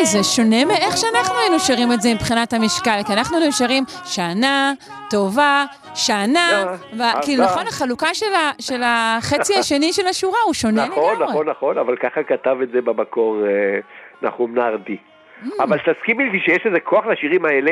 אוי, 0.00 0.06
זה 0.06 0.24
שונה 0.24 0.64
מאיך 0.64 0.96
שאנחנו 0.96 1.38
היינו 1.38 1.58
שרים 1.58 1.92
את 1.92 2.00
זה 2.00 2.14
מבחינת 2.14 2.52
המשקל, 2.52 3.00
כי 3.06 3.12
אנחנו 3.12 3.36
היינו 3.36 3.52
שרים 3.52 3.84
שנה 4.04 4.72
טובה, 5.10 5.64
שנה, 5.94 6.64
ו- 6.98 7.02
כאילו, 7.22 7.44
אז- 7.44 7.50
נכון, 7.52 7.66
החלוקה 7.66 8.14
של 8.60 8.82
החצי 8.84 9.56
השני 9.60 9.92
של 9.92 10.06
השורה 10.06 10.38
הוא 10.44 10.54
שונה 10.54 10.86
נכון, 10.86 11.12
לגמרי. 11.14 11.28
נכון, 11.30 11.48
נכון, 11.48 11.78
אבל 11.78 11.96
ככה 11.96 12.22
כתב 12.22 12.56
את 12.62 12.68
זה 12.72 12.80
במקור 12.80 13.36
אה, 13.46 13.50
נחום 14.22 14.54
נרדי. 14.54 14.96
אבל 15.60 15.78
תסכימי 15.78 16.24
איתי 16.24 16.38
שיש 16.44 16.66
איזה 16.66 16.80
כוח 16.80 17.06
לשירים 17.06 17.44
האלה. 17.44 17.70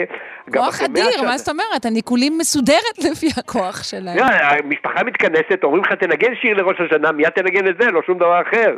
כוח 0.53 0.83
אדיר. 0.83 1.22
מה 1.22 1.39
זאת 1.39 1.49
אומרת? 1.49 1.87
הניקולים 1.87 2.39
מסודרת 2.39 2.99
לפי 3.11 3.26
הכוח 3.37 3.83
שלהם. 3.83 4.16
לא, 4.18 4.24
המשפחה 4.24 5.05
מתכנסת, 5.05 5.64
אומרים 5.64 5.85
לך 5.85 5.93
תנגן 5.93 6.35
שיר 6.41 6.57
לראש 6.57 6.76
השנה, 6.81 7.12
מיד 7.12 7.29
תנגן 7.29 7.68
את 7.68 7.74
זה, 7.81 7.91
לא 7.91 8.01
שום 8.07 8.18
דבר 8.18 8.43
אחר. 8.43 8.76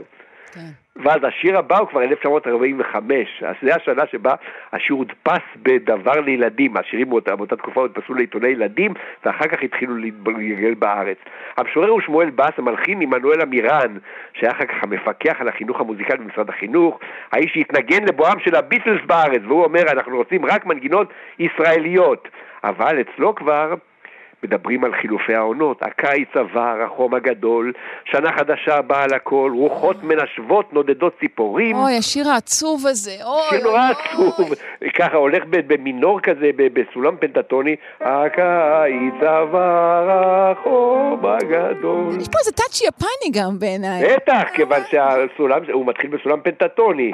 כן. 0.53 0.61
ואז 1.03 1.18
השיר 1.22 1.59
הבא 1.59 1.78
הוא 1.78 1.88
כבר 1.88 2.03
1945, 2.03 3.42
אז 3.46 3.55
זו 3.62 3.70
השנה 3.70 4.03
שבה 4.12 4.34
השיר 4.72 4.96
הודפס 4.96 5.42
בדבר 5.62 6.20
לילדים, 6.20 6.76
השירים 6.76 7.11
באותה, 7.11 7.36
באותה 7.36 7.57
תקופה 7.57 7.80
הודפסו 7.80 8.14
לעיתוני 8.14 8.48
ילדים, 8.48 8.94
ואחר 9.24 9.46
כך 9.46 9.62
התחילו 9.62 9.96
להתגלגל 9.96 10.74
בארץ. 10.74 11.16
המשורר 11.57 11.88
הוא 11.88 12.01
שמואל 12.01 12.30
בס, 12.30 12.53
המלחין 12.59 13.01
עמנואל 13.01 13.40
עמירן, 13.40 13.96
שהיה 14.32 14.53
אחר 14.53 14.64
כך 14.64 14.82
המפקח 14.82 15.40
על 15.40 15.48
החינוך 15.48 15.80
המוזיקלי 15.80 16.18
במשרד 16.18 16.48
החינוך, 16.48 17.01
האיש 17.32 17.53
שהתנגן 17.55 18.05
לבואם 18.05 18.40
של 18.44 18.55
הביטלס 18.55 19.01
בארץ, 19.07 19.42
והוא 19.44 19.64
אומר, 19.64 19.82
אנחנו 19.92 20.16
רוצים 20.16 20.46
רק 20.46 20.66
מנגינות 20.66 21.12
ישראליות. 21.38 22.28
אבל 22.64 23.01
אצלו 23.01 23.34
כבר 23.34 23.74
מדברים 24.43 24.84
על 24.84 24.93
חילופי 25.01 25.34
העונות, 25.34 25.82
הקיץ 25.82 26.28
עבר, 26.34 26.82
החום 26.86 27.14
הגדול, 27.14 27.72
שנה 28.05 28.32
חדשה 28.32 28.82
באה 28.82 29.07
לכל, 29.07 29.53
רוחות 29.55 29.97
מנשבות, 30.03 30.72
נודדות 30.72 31.18
ציפורים. 31.20 31.76
אוי, 31.76 31.97
השיר 31.97 32.28
העצוב 32.28 32.86
הזה, 32.86 33.16
אוי. 33.24 33.43
שיר 33.51 33.64
נורא 33.64 33.91
עצוב, 33.91 34.55
ככה 34.99 35.16
הולך 35.16 35.45
במינור 35.51 36.20
כזה, 36.20 36.51
בסולם 36.57 37.16
פנטטוני, 37.16 37.76
הקיץ 38.01 39.22
עבר, 39.22 40.09
החום 40.11 41.26
הגדול. 41.26 42.20
יש 42.20 42.28
פה 42.28 42.38
איזה 42.38 42.53
טאצ' 42.53 42.80
יפני 42.80 43.41
גם 43.41 43.59
בעיניי. 43.59 44.16
בטח, 44.16 44.43
כיוון 44.55 44.80
שהסולם, 44.91 45.61
הוא 45.72 45.86
מתחיל 45.86 46.11
בסולם 46.11 46.41
פנטטוני. 46.41 47.12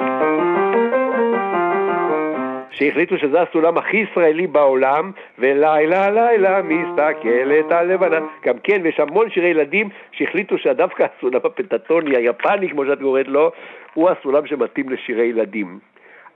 שהחליטו 2.77 3.17
שזה 3.17 3.41
הסולם 3.41 3.77
הכי 3.77 3.97
ישראלי 3.97 4.47
בעולם, 4.47 5.11
ולילה 5.39 6.09
לילה 6.09 6.61
מסתכלת 6.61 7.71
הלבנה. 7.71 8.19
גם 8.45 8.55
כן, 8.63 8.81
ויש 8.83 8.99
המון 8.99 9.29
שירי 9.29 9.47
ילדים 9.47 9.89
שהחליטו 10.11 10.57
שדווקא 10.57 11.05
הסולם 11.17 11.39
הפנטטוני, 11.43 12.17
היפני, 12.17 12.69
כמו 12.69 12.85
שאת 12.85 12.99
קוראת 13.01 13.27
לו, 13.27 13.51
הוא 13.93 14.09
הסולם 14.09 14.47
שמתאים 14.47 14.89
לשירי 14.89 15.25
ילדים. 15.25 15.79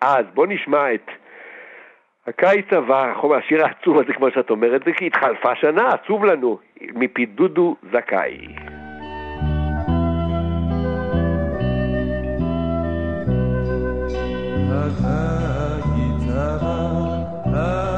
אז 0.01 0.25
בוא 0.33 0.47
נשמע 0.47 0.93
את 0.93 1.11
הקיץ 2.27 2.73
עבר, 2.73 3.11
השיר 3.37 3.65
העצוב 3.65 3.99
הזה, 3.99 4.13
כמו 4.13 4.31
שאת 4.31 4.49
אומרת, 4.49 4.81
זה 4.85 4.91
כי 4.91 5.07
התחלפה 5.07 5.55
שנה, 5.55 5.93
עצוב 5.93 6.25
לנו, 6.25 6.57
מפי 6.81 7.25
דודו 7.25 7.75
זכאי. 7.91 8.37
הקיץ 14.73 15.40
עבר, 17.61 17.90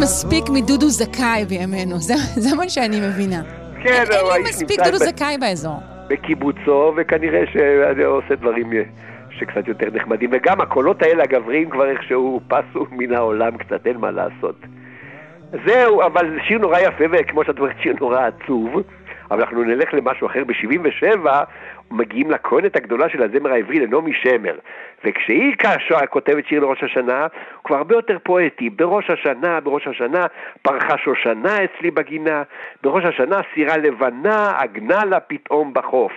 מספיק 0.00 0.44
מדודו 0.48 0.88
זכאי 0.88 1.44
בימינו, 1.48 1.98
זה 1.98 2.14
זה 2.34 2.56
מה 2.56 2.68
שאני 2.68 3.00
מבינה. 3.00 3.42
כן, 3.82 3.88
אין 3.88 4.02
אבל 4.02 4.14
לי 4.14 4.30
האיש 4.32 4.48
מספיק 4.48 4.80
דודו 4.84 4.98
זכאי 4.98 5.38
באזור. 5.38 5.80
בקיבוצו, 6.08 6.92
וכנראה 6.96 7.42
שאני 7.52 8.02
עושה 8.02 8.34
דברים 8.34 8.72
שקצת 9.30 9.68
יותר 9.68 9.86
נחמדים. 9.92 10.30
וגם 10.32 10.60
הקולות 10.60 11.02
האלה 11.02 11.22
הגבריים 11.22 11.70
כבר 11.70 11.90
איכשהו 11.90 12.40
פסו 12.48 12.86
מן 12.90 13.14
העולם 13.14 13.56
קצת, 13.56 13.86
אין 13.86 13.96
מה 13.96 14.10
לעשות. 14.10 14.56
זהו, 15.66 16.02
אבל 16.02 16.30
זה 16.30 16.36
שיר 16.48 16.58
נורא 16.58 16.78
יפה, 16.78 17.04
וכמו 17.12 17.44
שאת 17.44 17.58
אומרת, 17.58 17.76
שיר 17.82 17.94
נורא 18.00 18.20
עצוב. 18.20 18.82
אבל 19.30 19.40
אנחנו 19.40 19.64
נלך 19.64 19.94
למשהו 19.94 20.26
אחר. 20.26 20.44
ב-77 20.44 21.26
מגיעים 21.92 22.30
לכהנת 22.30 22.76
הגדולה 22.76 23.08
של 23.08 23.22
הזמר 23.22 23.52
העברי, 23.52 23.78
לנעמי 23.78 24.12
שמר. 24.14 24.54
וכשהיא 25.04 25.54
כאשר 25.58 26.06
כותבת 26.06 26.46
שיר 26.46 26.60
לראש 26.60 26.84
השנה, 26.84 27.20
הוא 27.20 27.64
כבר 27.64 27.76
הרבה 27.76 27.94
יותר 27.94 28.18
פואטי. 28.22 28.70
בראש 28.70 29.10
השנה, 29.10 29.60
בראש 29.60 29.86
השנה, 29.86 30.26
פרחה 30.62 30.98
שושנה 30.98 31.56
אצלי 31.64 31.90
בגינה, 31.90 32.42
בראש 32.82 33.04
השנה 33.04 33.40
סירה 33.54 33.76
לבנה, 33.76 34.52
עגנה 34.58 35.04
לה 35.04 35.20
פתאום 35.20 35.74
בחוף. 35.74 36.12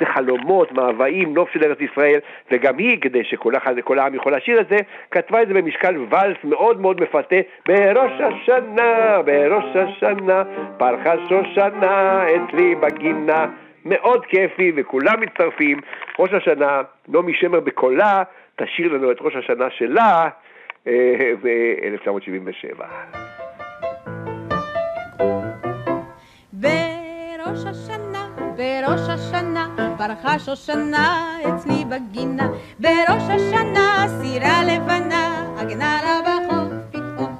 זה 0.00 0.06
חלומות, 0.06 0.72
מאוויים, 0.72 1.34
נוף 1.34 1.50
של 1.52 1.64
ארץ 1.64 1.78
ישראל, 1.80 2.18
וגם 2.50 2.78
היא, 2.78 3.00
כדי 3.00 3.24
שכל 3.24 3.52
העם 3.98 4.14
יכול 4.14 4.36
לשיר 4.36 4.60
את 4.60 4.68
זה, 4.68 4.76
כתבה 5.10 5.42
את 5.42 5.48
זה 5.48 5.54
במשקל 5.54 5.96
ואלס 6.08 6.36
מאוד 6.44 6.80
מאוד 6.80 7.00
מפתה, 7.00 7.36
בראש 7.68 8.20
השנה, 8.20 9.22
בראש 9.24 9.76
השנה, 9.76 10.42
פרחה 10.76 11.14
שושנה 11.28 12.24
אצלי 12.28 12.74
בגינה. 12.74 13.46
מאוד 13.88 14.26
כיפי, 14.26 14.72
וכולם 14.76 15.20
מצטרפים. 15.20 15.80
ראש 16.18 16.32
השנה, 16.32 16.82
נעמי 17.08 17.34
שמר 17.34 17.60
בקולה, 17.60 18.22
תשאיר 18.56 18.92
לנו 18.92 19.12
את 19.12 19.16
ראש 19.20 19.34
השנה 19.36 19.70
שלה 19.70 20.28
אה, 20.86 21.32
ב-1977. 21.42 22.82
בראש 26.52 27.64
השנה, 27.66 28.28
בראש 28.56 29.08
השנה, 29.08 29.94
פרחה 29.98 30.38
שושנה 30.38 31.38
אצלי 31.48 31.84
בגינה. 31.84 32.48
בראש 32.80 33.22
השנה, 33.28 34.06
סירה 34.08 34.62
לבנה, 34.64 35.46
עגנה 35.58 35.98
לה 36.04 36.20
בחוף 36.22 36.72
פתאום. 36.90 37.36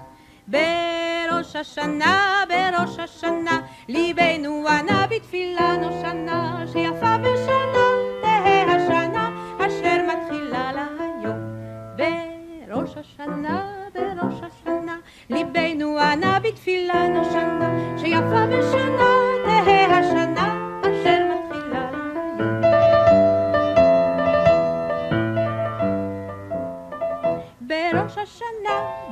ראש 1.59 1.79
השנה, 1.79 2.45
בראש 2.49 2.99
השנה, 2.99 3.61
ליבנו 3.89 4.69
ענה 4.69 5.07
בתפילה 5.11 5.77
נושנה, 5.77 6.65
שיפה 6.73 7.17
ושנה 7.23 7.87
תהא 8.23 8.77
השנה, 8.77 9.31
אשר 9.59 10.03
מתחילה 10.09 10.73
לה 10.73 10.87
היום. 11.01 11.39
בראש 11.97 12.95
השנה, 12.97 13.73
בראש 13.95 14.35
השנה, 14.43 14.97
ליבנו 15.31 15.99
ענה 15.99 16.39
בתפילה 16.41 17.09
נושנה, 17.09 17.99
שיפה 17.99 18.45
ושנה 18.51 19.11
תהא 19.45 19.99
השנה. 19.99 20.26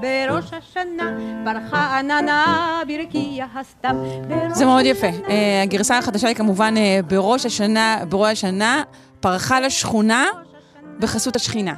בראש 0.05 0.51
השנה, 0.53 1.17
ברחה 1.45 1.99
עננה 1.99 2.83
ברקיע 2.87 3.47
הסתיו. 3.55 3.91
בראש 4.29 4.53
זה 4.53 4.65
מאוד 4.65 4.85
יפה. 4.87 5.07
אה, 5.07 5.63
הגרסה 5.63 5.99
החדשה 5.99 6.29
היא 6.29 6.37
כמובן 6.37 6.75
אה, 6.77 7.01
בראש 7.07 7.47
השנה, 7.47 7.99
בראש 8.09 8.33
השנה, 8.33 8.83
פרחה 9.21 9.61
לשכונה 9.61 10.27
בחסות 10.99 11.37
השכינה. 11.37 11.75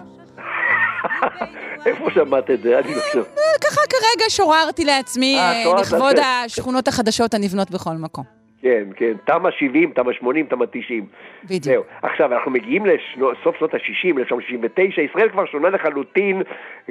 איפה 1.87 2.05
שמעת 2.15 2.51
את 2.51 2.63
זה? 2.63 2.79
אני 2.79 2.95
לא 2.95 3.01
חושב. 3.01 3.19
אה, 3.19 3.69
ככה 3.71 3.81
כרגע 3.91 4.31
שוררתי 4.31 4.85
לעצמי 4.85 5.39
לכבוד 5.81 6.17
לעצמך. 6.17 6.27
השכונות 6.45 6.89
החדשות 6.89 7.35
הנבנות 7.35 7.71
בכל 7.71 7.95
מקום. 7.95 8.46
כן, 8.67 8.85
כן, 8.97 9.13
תמ"א 9.25 9.51
70, 9.51 9.91
תמ"א 9.91 10.13
80, 10.13 10.47
תמ"א 10.47 10.65
90. 10.71 11.05
בדיוק. 11.45 11.63
זהו. 11.63 11.83
עכשיו, 12.03 12.33
אנחנו 12.33 12.51
מגיעים 12.51 12.87
לסוף 12.87 13.57
שנות 13.59 13.75
ה-60, 13.75 14.19
1969, 14.19 15.03
ישראל 15.03 15.29
כבר 15.29 15.47
שונה 15.47 15.69
לחלוטין, 15.69 16.43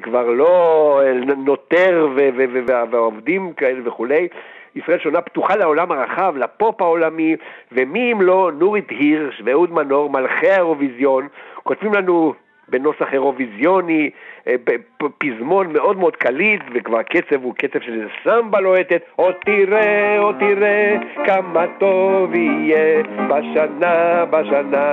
כבר 0.01 0.30
לא 0.30 1.01
אה, 1.05 1.13
נותר 1.38 2.07
ו- 2.15 2.30
ו- 2.38 2.45
ו- 2.53 2.59
וה- 2.67 2.84
והעובדים 2.91 3.53
כאלה 3.53 3.80
וכולי. 3.86 4.28
ישראל 4.76 4.99
שונה 4.99 5.21
פתוחה 5.21 5.55
לעולם 5.55 5.91
הרחב, 5.91 6.34
לפופ 6.38 6.82
העולמי, 6.82 7.36
ומי 7.71 8.11
אם 8.13 8.21
לא 8.21 8.51
נורית 8.59 8.89
הירש 8.89 9.41
ואהוד 9.45 9.71
מנור, 9.71 10.09
מלכי 10.09 10.49
האירוויזיון, 10.49 11.28
כותבים 11.63 11.93
לנו 11.93 12.34
בנוסח 12.70 13.13
אירוויזיוני, 13.13 14.09
אה, 14.47 14.55
פזמון 15.18 15.74
מאוד 15.74 15.97
מאוד 15.97 16.16
קליט, 16.16 16.61
וכבר 16.76 16.99
הקצב 16.99 17.43
הוא 17.43 17.53
קצב 17.55 17.80
של 17.86 18.07
סמבה 18.24 18.59
לוהטת, 18.59 19.01
עוד 19.16 19.36
תראה, 19.45 20.20
עוד 20.20 20.36
תראה, 20.39 20.95
כמה 21.26 21.66
טוב 21.80 22.36
יהיה 22.36 23.03
בשנה, 23.03 24.26
בשנה 24.26 24.86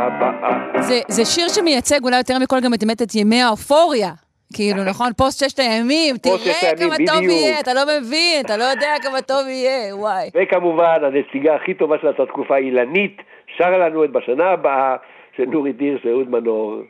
הבאה. 0.00 0.82
זה, 0.82 1.00
זה 1.08 1.24
שיר 1.24 1.48
שמייצג 1.48 2.04
אולי 2.04 2.16
יותר 2.16 2.34
מכל 2.42 2.56
גם 2.64 2.74
את 2.74 2.84
באמת 2.84 3.02
את 3.02 3.14
ימי 3.14 3.42
האופוריה. 3.42 4.10
כאילו, 4.54 4.84
נכון? 4.84 5.12
פוסט 5.16 5.44
ששת 5.44 5.58
הימים, 5.58 6.16
תראה 6.22 6.76
כמה 6.78 6.96
טוב. 7.06 7.22
יהיה, 7.22 7.60
אתה 7.60 7.74
לא 7.74 7.80
מבין, 7.84 8.40
אתה 8.44 8.56
לא 8.56 8.64
יודע 8.64 8.94
כמה 9.02 9.22
טוב 9.22 9.46
יהיה, 9.46 9.96
וואי. 9.96 10.28
וכמובן, 10.34 10.96
הנציגה 11.02 11.54
הכי 11.54 11.74
טובה 11.74 11.96
של 12.00 12.06
אותה 12.06 12.26
תקופה, 12.26 12.56
אילנית, 12.56 13.22
שרה 13.56 13.78
לנו 13.78 14.04
את 14.04 14.10
בשנה 14.10 14.50
הבאה 14.50 14.96
של 15.36 15.44
נורית 15.44 15.80
הירש 15.80 16.04
ואהוד 16.04 16.30
מנור. 16.30 16.82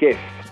כיף. 0.00 0.49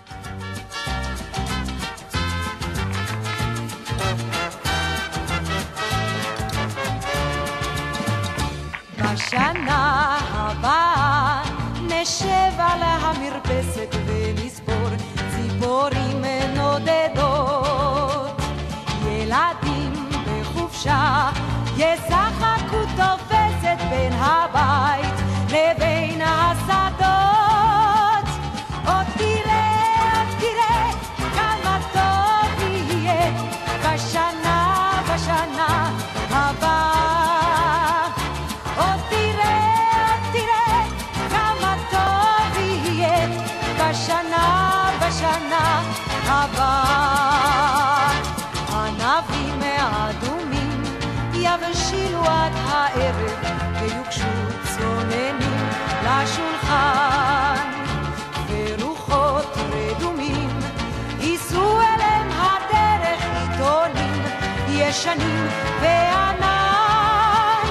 ישנים 64.89 65.49
וענן. 65.81 67.67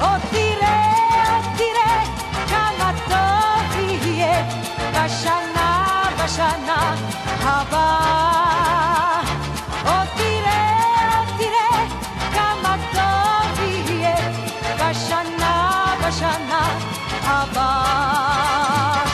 עוד 0.00 0.20
תראה, 0.30 0.82
עוד 1.34 1.44
תראה 1.56 2.04
כמה 2.48 2.92
טוב 3.08 3.80
יהיה 3.80 4.44
בשנה, 4.92 6.02
בשנה 6.24 6.94
הבאה. 7.42 9.20
עוד 9.84 10.08
תראה, 10.16 11.18
עוד 11.18 11.28
תראה 11.38 11.86
כמה 12.34 12.76
טוב 12.92 13.60
יהיה 13.64 14.16
בשנה, 14.76 15.84
בשנה 16.06 16.68
הבאה. 17.24 19.04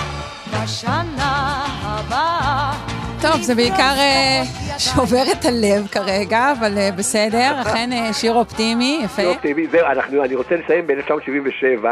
בשנה 0.52 1.64
הבאה. 1.82 2.72
טוב, 3.20 3.42
זה 3.42 3.54
בעיקר 3.54 3.94
אה, 3.98 4.42
שובר 4.80 5.22
את 5.32 5.44
הלב 5.44 5.86
כרגע, 5.92 6.52
אבל 6.52 6.78
אה, 6.78 6.88
בסדר, 6.98 7.62
אכן 7.62 7.92
אה, 7.92 8.12
שיר 8.12 8.34
אופטימי, 8.34 9.00
יפה. 9.04 9.22
לא 9.22 9.28
אופטימי, 9.28 9.66
זהו, 9.66 9.86
אנחנו, 9.86 10.24
אני 10.24 10.34
רוצה 10.34 10.56
לסיים 10.56 10.86
ב-1977, 10.86 11.86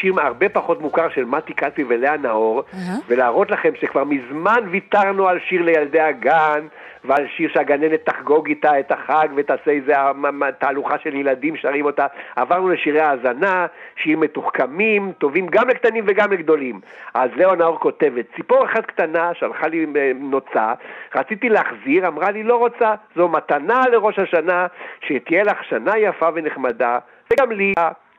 שיר 0.00 0.14
הרבה 0.20 0.48
פחות 0.48 0.80
מוכר 0.80 1.08
של 1.14 1.24
מתי 1.24 1.52
קלפי 1.52 1.84
ולאה 1.88 2.16
נאור. 2.16 2.62
ולהראות 3.08 3.50
לכם 3.50 3.70
שכבר 3.80 4.04
מזמן 4.04 4.68
ויתרנו 4.70 5.28
על 5.28 5.38
שיר 5.48 5.62
לילדי 5.62 6.00
הגן, 6.00 6.66
ועל 7.04 7.26
שיר 7.36 7.50
שהגננת 7.54 8.00
תחגוג 8.04 8.48
איתה 8.48 8.80
את 8.80 8.92
החג 8.92 9.28
ותעשה 9.36 9.70
איזה 9.70 9.92
תהלוכה 10.58 10.98
של 10.98 11.14
ילדים 11.14 11.56
שרים 11.56 11.84
אותה. 11.84 12.06
עברנו 12.36 12.68
לשירי 12.68 13.00
האזנה, 13.00 13.66
שירים 13.96 14.20
מתוחכמים, 14.20 15.12
טובים 15.18 15.46
גם 15.46 15.68
לקטנים 15.68 16.04
וגם 16.06 16.32
לגדולים. 16.32 16.80
אז 17.14 17.30
לאה 17.36 17.56
נאור 17.56 17.80
כותבת, 17.80 18.26
ציפור 18.36 18.64
אחת 18.64 18.86
קטנה 18.86 19.34
שלחה 19.34 19.66
לי 19.66 19.86
אה, 19.96 20.12
נוצה, 20.14 20.72
רציתי 21.14 21.48
להחזיר, 21.48 22.08
אמרה 22.08 22.30
לי 22.30 22.42
לא 22.42 22.56
רוצה, 22.56 22.94
זו 23.16 23.28
מתנה 23.28 23.82
לראש 23.92 24.18
השנה, 24.18 24.66
שתהיה 25.00 25.44
לך 25.44 25.64
שנה 25.64 25.98
יפה 25.98 26.28
ונחמדה, 26.34 26.98
וגם 27.32 27.52
לי. 27.52 27.74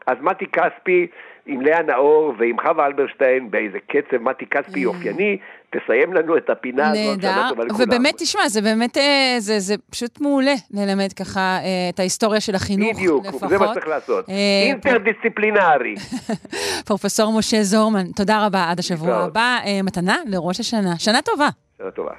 אז 0.08 0.18
מתי 0.22 0.46
כספי 0.46 1.08
עם 1.46 1.62
לאה 1.62 1.82
נאור 1.82 2.34
ועם 2.38 2.60
חווה 2.60 2.86
אלברשטיין 2.86 3.52
באיזה 3.52 3.80
קצב 3.88 4.18
מתי 4.22 4.46
כספי 4.46 4.86
אופייני, 4.86 5.38
תסיים 5.70 6.13
לנו 6.13 6.38
את 6.38 6.49
הפינה 6.49 6.89
הזאת. 6.89 7.24
נהדר. 7.24 7.49
ובאמת, 7.80 8.16
תשמע, 8.18 8.49
זה 8.49 8.61
באמת, 8.61 8.97
אה, 8.97 9.36
זה, 9.39 9.59
זה 9.59 9.76
פשוט 9.89 10.22
מעולה 10.22 10.53
ללמד 10.72 11.13
ככה 11.13 11.39
אה, 11.39 11.89
את 11.93 11.99
ההיסטוריה 11.99 12.41
של 12.41 12.55
החינוך, 12.55 12.97
בדיוק, 12.97 13.26
לפחות. 13.26 13.49
זה 13.49 13.57
מה 13.57 13.68
שצריך 13.68 13.88
לעשות. 13.88 14.30
אה, 14.30 14.36
אינטרדיסציפלינרי. 14.68 15.95
פרופסור 16.88 17.39
משה 17.39 17.63
זורמן, 17.63 18.05
תודה 18.16 18.45
רבה, 18.45 18.70
עד 18.70 18.80
השבוע. 18.80 19.16
הבא. 19.16 19.59
מתנה 19.84 20.18
לראש 20.26 20.59
השנה. 20.59 20.99
שנה 20.99 21.22
טובה. 21.22 21.49
שנה 21.78 21.91
טובה. 21.91 22.11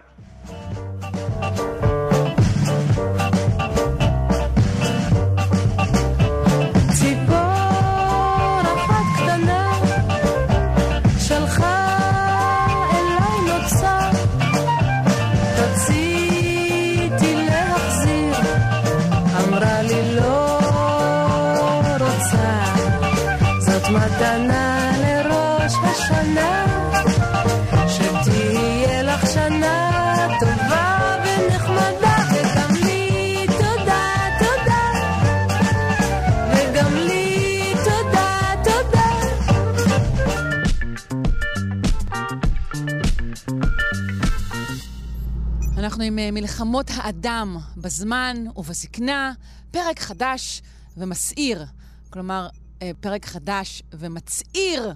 מלחמות 46.31 46.91
האדם 46.95 47.57
בזמן 47.77 48.37
ובזקנה, 48.57 49.33
פרק 49.71 50.01
חדש 50.01 50.63
ומסעיר. 50.97 51.65
כלומר, 52.11 52.49
אה, 52.83 52.91
פרק 53.01 53.27
חדש 53.27 53.83
ומצעיר 53.93 54.95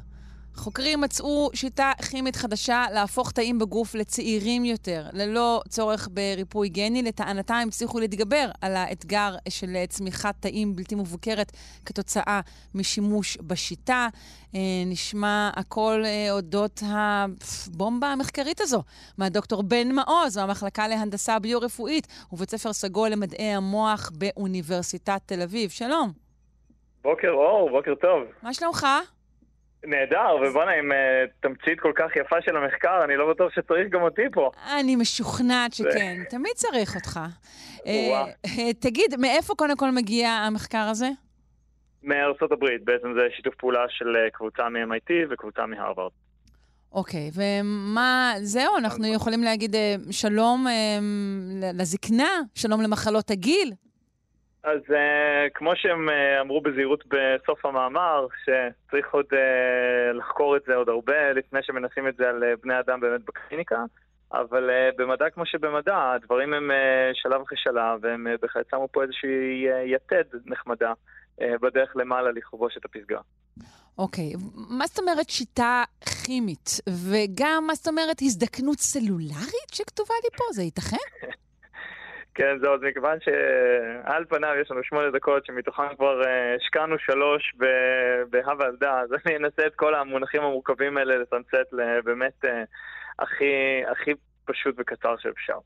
חוקרים 0.55 1.01
מצאו 1.01 1.51
שיטה 1.55 1.93
כימית 2.11 2.37
חדשה 2.37 2.85
להפוך 2.95 3.33
תאים 3.33 3.59
בגוף 3.59 3.95
לצעירים 3.95 4.65
יותר, 4.65 5.07
ללא 5.13 5.61
צורך 5.69 6.09
בריפוי 6.13 6.69
גני. 6.69 7.03
לטענתם 7.03 7.55
הם 7.55 7.69
הצליחו 7.69 8.01
להתגבר 8.01 8.47
על 8.61 8.77
האתגר 8.77 9.35
של 9.49 9.77
צמיחת 9.89 10.35
תאים 10.41 10.77
בלתי 10.77 10.95
מבוקרת 10.95 11.53
כתוצאה 11.85 12.41
משימוש 12.75 13.39
בשיטה. 13.47 14.09
אה, 14.55 14.61
נשמע 14.87 15.51
הכל 15.57 16.03
אה, 16.05 16.33
אודות 16.33 16.83
הבומבה 16.87 18.07
המחקרית 18.07 18.61
הזו 18.61 18.83
מהדוקטור 19.19 19.63
בן 19.63 19.93
מעוז, 19.93 20.39
מהמחלקה 20.39 20.89
להנדסה 20.89 21.39
ביו-רפואית 21.39 22.07
ובית 22.33 22.51
ספר 22.51 22.73
סגול 22.73 23.09
למדעי 23.09 23.55
המוח 23.55 24.11
באוניברסיטת 24.19 25.21
תל 25.27 25.43
אביב. 25.43 25.71
שלום. 25.71 26.13
בוקר 27.03 27.29
אור, 27.29 27.71
בוקר 27.71 27.95
טוב. 27.95 28.23
מה 28.43 28.55
שלומך? 28.55 28.87
נהדר, 29.85 30.37
ובואנה, 30.43 30.71
עם 30.71 30.93
אה, 30.93 31.25
תמצית 31.41 31.81
כל 31.81 31.93
כך 31.97 32.17
יפה 32.17 32.37
של 32.41 32.57
המחקר, 32.57 33.05
אני 33.05 33.17
לא 33.17 33.31
בטוח 33.31 33.55
שצריך 33.55 33.89
גם 33.91 34.03
אותי 34.03 34.23
פה. 34.33 34.51
אני 34.81 34.97
משוכנעת 34.97 35.73
שכן, 35.73 36.23
תמיד 36.31 36.53
צריך 36.55 36.95
אותך. 36.95 37.21
אה. 37.87 38.25
אה, 38.47 38.73
תגיד, 38.73 39.17
מאיפה 39.19 39.55
קודם 39.55 39.77
כל 39.77 39.91
מגיע 39.91 40.29
המחקר 40.29 40.87
הזה? 40.91 41.09
מארצות 42.03 42.53
הברית, 42.53 42.85
בעצם 42.85 43.09
זה 43.15 43.21
שיתוף 43.37 43.55
פעולה 43.55 43.85
של 43.89 44.17
קבוצה 44.33 44.69
מ-MIT 44.69 45.13
וקבוצה 45.31 45.67
מהרווארד. 45.67 46.13
אוקיי, 46.93 47.31
ומה, 47.35 48.33
זהו, 48.43 48.77
אנחנו 48.77 49.07
יכולים 49.07 49.43
להגיד 49.43 49.77
שלום 50.11 50.67
לזקנה, 51.75 52.31
שלום 52.55 52.81
למחלות 52.81 53.31
הגיל. 53.31 53.73
אז 54.65 54.81
uh, 54.89 55.51
כמו 55.55 55.73
שהם 55.77 56.09
uh, 56.09 56.41
אמרו 56.41 56.61
בזהירות 56.61 57.05
בסוף 57.07 57.67
המאמר, 57.67 58.27
שצריך 58.45 59.07
עוד 59.11 59.27
uh, 59.33 60.13
לחקור 60.13 60.57
את 60.57 60.63
זה 60.67 60.75
עוד 60.75 60.89
הרבה 60.89 61.33
לפני 61.33 61.61
שמנסים 61.63 62.09
את 62.09 62.17
זה 62.17 62.29
על 62.29 62.43
uh, 62.43 62.61
בני 62.63 62.81
אדם 62.81 63.01
באמת 63.01 63.21
בקליניקה, 63.25 63.85
אבל 64.33 64.71
uh, 64.71 64.97
במדע 64.97 65.31
כמו 65.31 65.47
שבמדע, 65.47 66.13
הדברים 66.15 66.55
הם 66.55 66.71
uh, 66.71 66.75
שלב 67.15 67.41
אחרי 67.43 67.59
שלב, 67.59 67.99
והם 68.03 68.27
uh, 68.27 68.41
בהחלט 68.43 68.67
שמו 68.71 68.89
פה 68.93 69.03
איזושהי 69.03 69.67
uh, 69.69 69.95
יתד 69.95 70.25
נחמדה 70.47 70.93
uh, 70.93 71.43
בדרך 71.63 71.97
למעלה 71.97 72.31
לכבוש 72.31 72.77
את 72.77 72.85
הפסגה. 72.85 73.19
אוקיי, 73.99 74.33
מה 74.55 74.87
זאת 74.87 74.99
אומרת 74.99 75.31
שיטה 75.31 75.85
כימית? 76.25 76.71
וגם, 76.89 77.65
מה 77.67 77.75
זאת 77.75 77.89
אומרת 77.89 78.23
הזדקנות 78.23 78.79
סלולרית 78.79 79.71
שכתובה 79.73 80.15
לי 80.25 80.39
פה? 80.39 80.45
זה 80.53 80.63
ייתכן? 80.63 80.97
כן, 82.35 82.59
זהו, 82.59 82.75
אז 82.75 82.81
מכיוון 82.83 83.19
שעל 83.21 84.25
פניו 84.25 84.55
יש 84.61 84.71
לנו 84.71 84.85
שמונה 84.85 85.11
דקות, 85.11 85.47
שמתוכן 85.47 85.97
כבר 85.97 86.23
אה, 86.27 86.55
השקענו 86.55 86.99
שלוש 86.99 87.55
ב- 87.59 88.23
בהא 88.31 88.55
ועלדה, 88.59 89.01
אז 89.01 89.11
אני 89.27 89.37
אנסה 89.37 89.67
את 89.67 89.75
כל 89.75 89.95
המונחים 89.95 90.43
המורכבים 90.43 90.97
האלה 90.97 91.19
לתמצת 91.19 91.73
לבאמת 91.73 92.45
אה, 92.45 92.63
הכי, 93.19 93.83
הכי 93.91 94.11
פשוט 94.45 94.75
וקצר 94.79 95.17
שאפשר. 95.19 95.59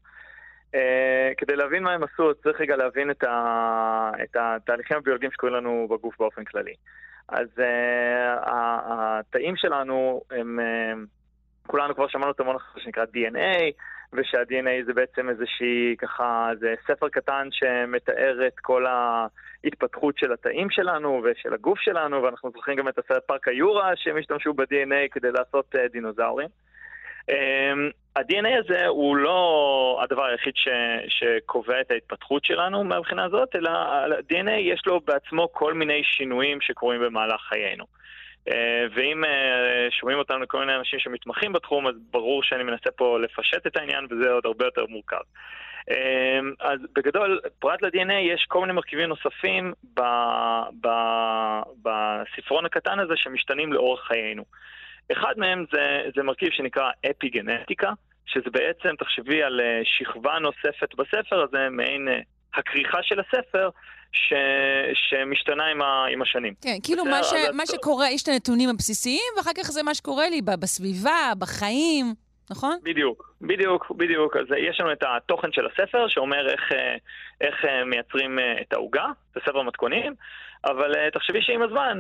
אה, 0.75 1.33
כדי 1.37 1.57
להבין 1.57 1.83
מה 1.83 1.93
הם 1.93 2.03
עשו, 2.05 2.35
צריך 2.35 2.61
רגע 2.61 2.77
להבין 2.77 3.11
את, 3.11 3.25
ה, 3.25 4.11
את 4.23 4.37
התהליכים 4.41 4.97
הביולוגיים 4.97 5.33
שקורים 5.33 5.55
לנו 5.55 5.89
בגוף 5.91 6.19
באופן 6.19 6.45
כללי. 6.45 6.75
אז 7.29 7.49
uh, 7.57 7.63
התאים 8.47 9.57
שלנו 9.57 10.23
הם, 10.31 10.59
uh, 10.59 11.07
כולנו 11.67 11.95
כבר 11.95 12.09
שמענו 12.09 12.31
את 12.31 12.41
המונח 12.41 12.77
שנקרא 12.79 13.05
DNA, 13.05 13.73
ושה-DNA 14.15 14.87
זה 14.87 14.93
בעצם 14.93 15.29
איזושהי, 15.29 15.97
ככה, 15.99 16.51
זה 16.59 16.75
ספר 16.87 17.09
קטן 17.09 17.49
שמתאר 17.51 18.47
את 18.47 18.59
כל 18.61 18.87
ההתפתחות 18.87 20.19
של 20.19 20.33
התאים 20.33 20.71
שלנו 20.71 21.23
ושל 21.25 21.55
הגוף 21.55 21.79
שלנו, 21.79 22.23
ואנחנו 22.23 22.51
זוכרים 22.51 22.77
גם 22.79 22.89
את 22.89 22.99
הסרט 22.99 23.23
פארק 23.27 23.49
היורה, 23.49 23.93
שהם 23.97 24.17
השתמשו 24.19 24.55
ב-DNA 24.55 25.09
כדי 25.11 25.31
לעשות 25.33 25.75
uh, 25.75 25.79
דינוזאורים. 25.93 26.49
Um, 27.31 27.35
ה-DNA 28.17 28.59
הזה 28.59 28.87
הוא 28.87 29.17
לא 29.17 30.01
הדבר 30.03 30.25
היחיד 30.25 30.53
ש, 30.57 30.69
שקובע 31.09 31.81
את 31.81 31.91
ההתפתחות 31.91 32.45
שלנו 32.45 32.85
מהבחינה 32.85 33.25
הזאת, 33.25 33.57
אלא 33.57 33.71
ה-DNA 33.71 34.51
יש 34.51 34.83
לו 34.87 35.01
בעצמו 35.01 35.49
כל 35.53 35.75
מיני 35.75 36.03
שינויים 36.05 36.61
שקורים 36.61 37.01
במהלך 37.01 37.41
חיינו. 37.41 37.85
Uh, 38.49 38.55
ואם 38.95 39.25
uh, 39.25 39.29
שומעים 40.01 40.19
אותנו 40.19 40.49
כל 40.49 40.59
מיני 40.61 40.77
אנשים 40.77 40.99
שמתמחים 40.99 41.53
בתחום, 41.53 41.87
אז 41.87 41.95
ברור 42.11 42.43
שאני 42.43 42.63
מנסה 42.63 42.91
פה 42.97 43.19
לפשט 43.19 43.67
את 43.67 43.77
העניין, 43.77 44.07
וזה 44.11 44.31
עוד 44.31 44.47
הרבה 44.47 44.65
יותר 44.65 44.87
מורכב. 44.89 45.21
Uh, 45.91 45.95
אז 46.61 46.79
בגדול, 46.95 47.41
פרט 47.59 47.83
ל-DNA 47.83 48.13
יש 48.13 48.45
כל 48.49 48.61
מיני 48.61 48.73
מרכיבים 48.73 49.09
נוספים 49.09 49.73
ב, 49.95 50.01
ב, 50.81 50.89
בספרון 51.83 52.65
הקטן 52.65 52.99
הזה 52.99 53.13
שמשתנים 53.17 53.73
לאורך 53.73 54.01
חיינו. 54.07 54.45
אחד 55.13 55.35
מהם 55.37 55.65
זה, 55.73 56.03
זה 56.17 56.23
מרכיב 56.23 56.49
שנקרא 56.53 56.91
אפיגנטיקה, 57.11 57.93
שזה 58.27 58.51
בעצם, 58.51 58.97
תחשבי 58.99 59.43
על 59.43 59.61
אה, 59.61 59.81
שכבה 59.85 60.39
נוספת 60.39 60.95
בספר, 60.95 61.43
אז 61.45 61.49
זה 61.53 61.69
מעין 61.71 62.09
אה, 62.09 62.19
הכריכה 62.57 62.99
של 63.03 63.21
הספר 63.21 63.69
ש, 64.13 64.33
שמשתנה 64.95 65.67
עם, 65.67 65.83
ה, 65.83 66.07
עם 66.13 66.23
השנים. 66.23 66.55
כן, 66.63 66.77
כאילו? 66.83 67.05
מה, 67.05 67.23
ש, 67.23 67.33
מה 67.53 67.67
שקורה, 67.67 68.11
יש 68.11 68.23
את 68.23 68.29
הנתונים 68.29 68.71
הבסיסיים, 68.71 69.33
ואחר 69.37 69.51
כך 69.57 69.71
זה 69.71 69.83
מה 69.83 69.95
שקורה 69.95 70.29
לי 70.29 70.43
בסביבה, 70.43 71.33
בחיים, 71.39 72.15
נכון? 72.51 72.79
בדיוק, 72.83 73.35
בדיוק, 73.41 73.91
בדיוק. 73.91 74.37
אז 74.37 74.47
יש 74.71 74.81
לנו 74.81 74.93
את 74.93 75.03
התוכן 75.17 75.49
של 75.53 75.67
הספר, 75.67 76.09
שאומר 76.09 76.51
איך, 76.51 76.73
אה, 76.73 76.97
איך 77.41 77.55
אה, 77.65 77.85
מייצרים 77.85 78.39
אה, 78.39 78.61
את 78.61 78.73
העוגה, 78.73 79.07
זה 79.35 79.41
ספר 79.41 79.63
מתכונים, 79.63 80.15
אבל 80.65 81.11
תחשבי 81.13 81.43
שעם 81.43 81.63
הזמן... 81.63 81.99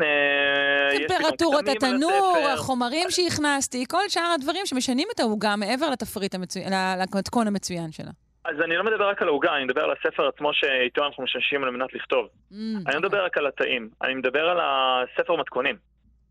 טמפרטורת 1.08 1.68
התנור. 1.68 2.36
החומרים 2.54 3.10
שהכנסתי, 3.10 3.84
כל 3.88 4.08
שאר 4.08 4.32
הדברים 4.34 4.66
שמשנים 4.66 5.08
את 5.14 5.20
העוגה 5.20 5.56
מעבר 5.56 5.90
לתפריט 5.90 6.34
המצוין, 6.34 6.72
למתכון 6.98 7.46
המצוין 7.46 7.92
שלה. 7.92 8.10
אז 8.44 8.60
אני 8.60 8.76
לא 8.76 8.84
מדבר 8.84 9.08
רק 9.08 9.22
על 9.22 9.28
העוגה, 9.28 9.56
אני 9.56 9.64
מדבר 9.64 9.84
על 9.84 9.90
הספר 9.90 10.28
עצמו 10.28 10.54
שאיתו 10.54 11.04
אנחנו 11.04 11.24
משתמשים 11.24 11.64
על 11.64 11.70
מנת 11.70 11.94
לכתוב. 11.94 12.28
Mm, 12.52 12.54
אני 12.86 12.94
לא 12.94 13.00
מדבר 13.00 13.24
רק 13.24 13.38
על 13.38 13.46
התאים, 13.46 13.88
אני 14.02 14.14
מדבר 14.14 14.48
על 14.48 14.60
הספר 14.62 15.36
מתכונים. 15.36 15.76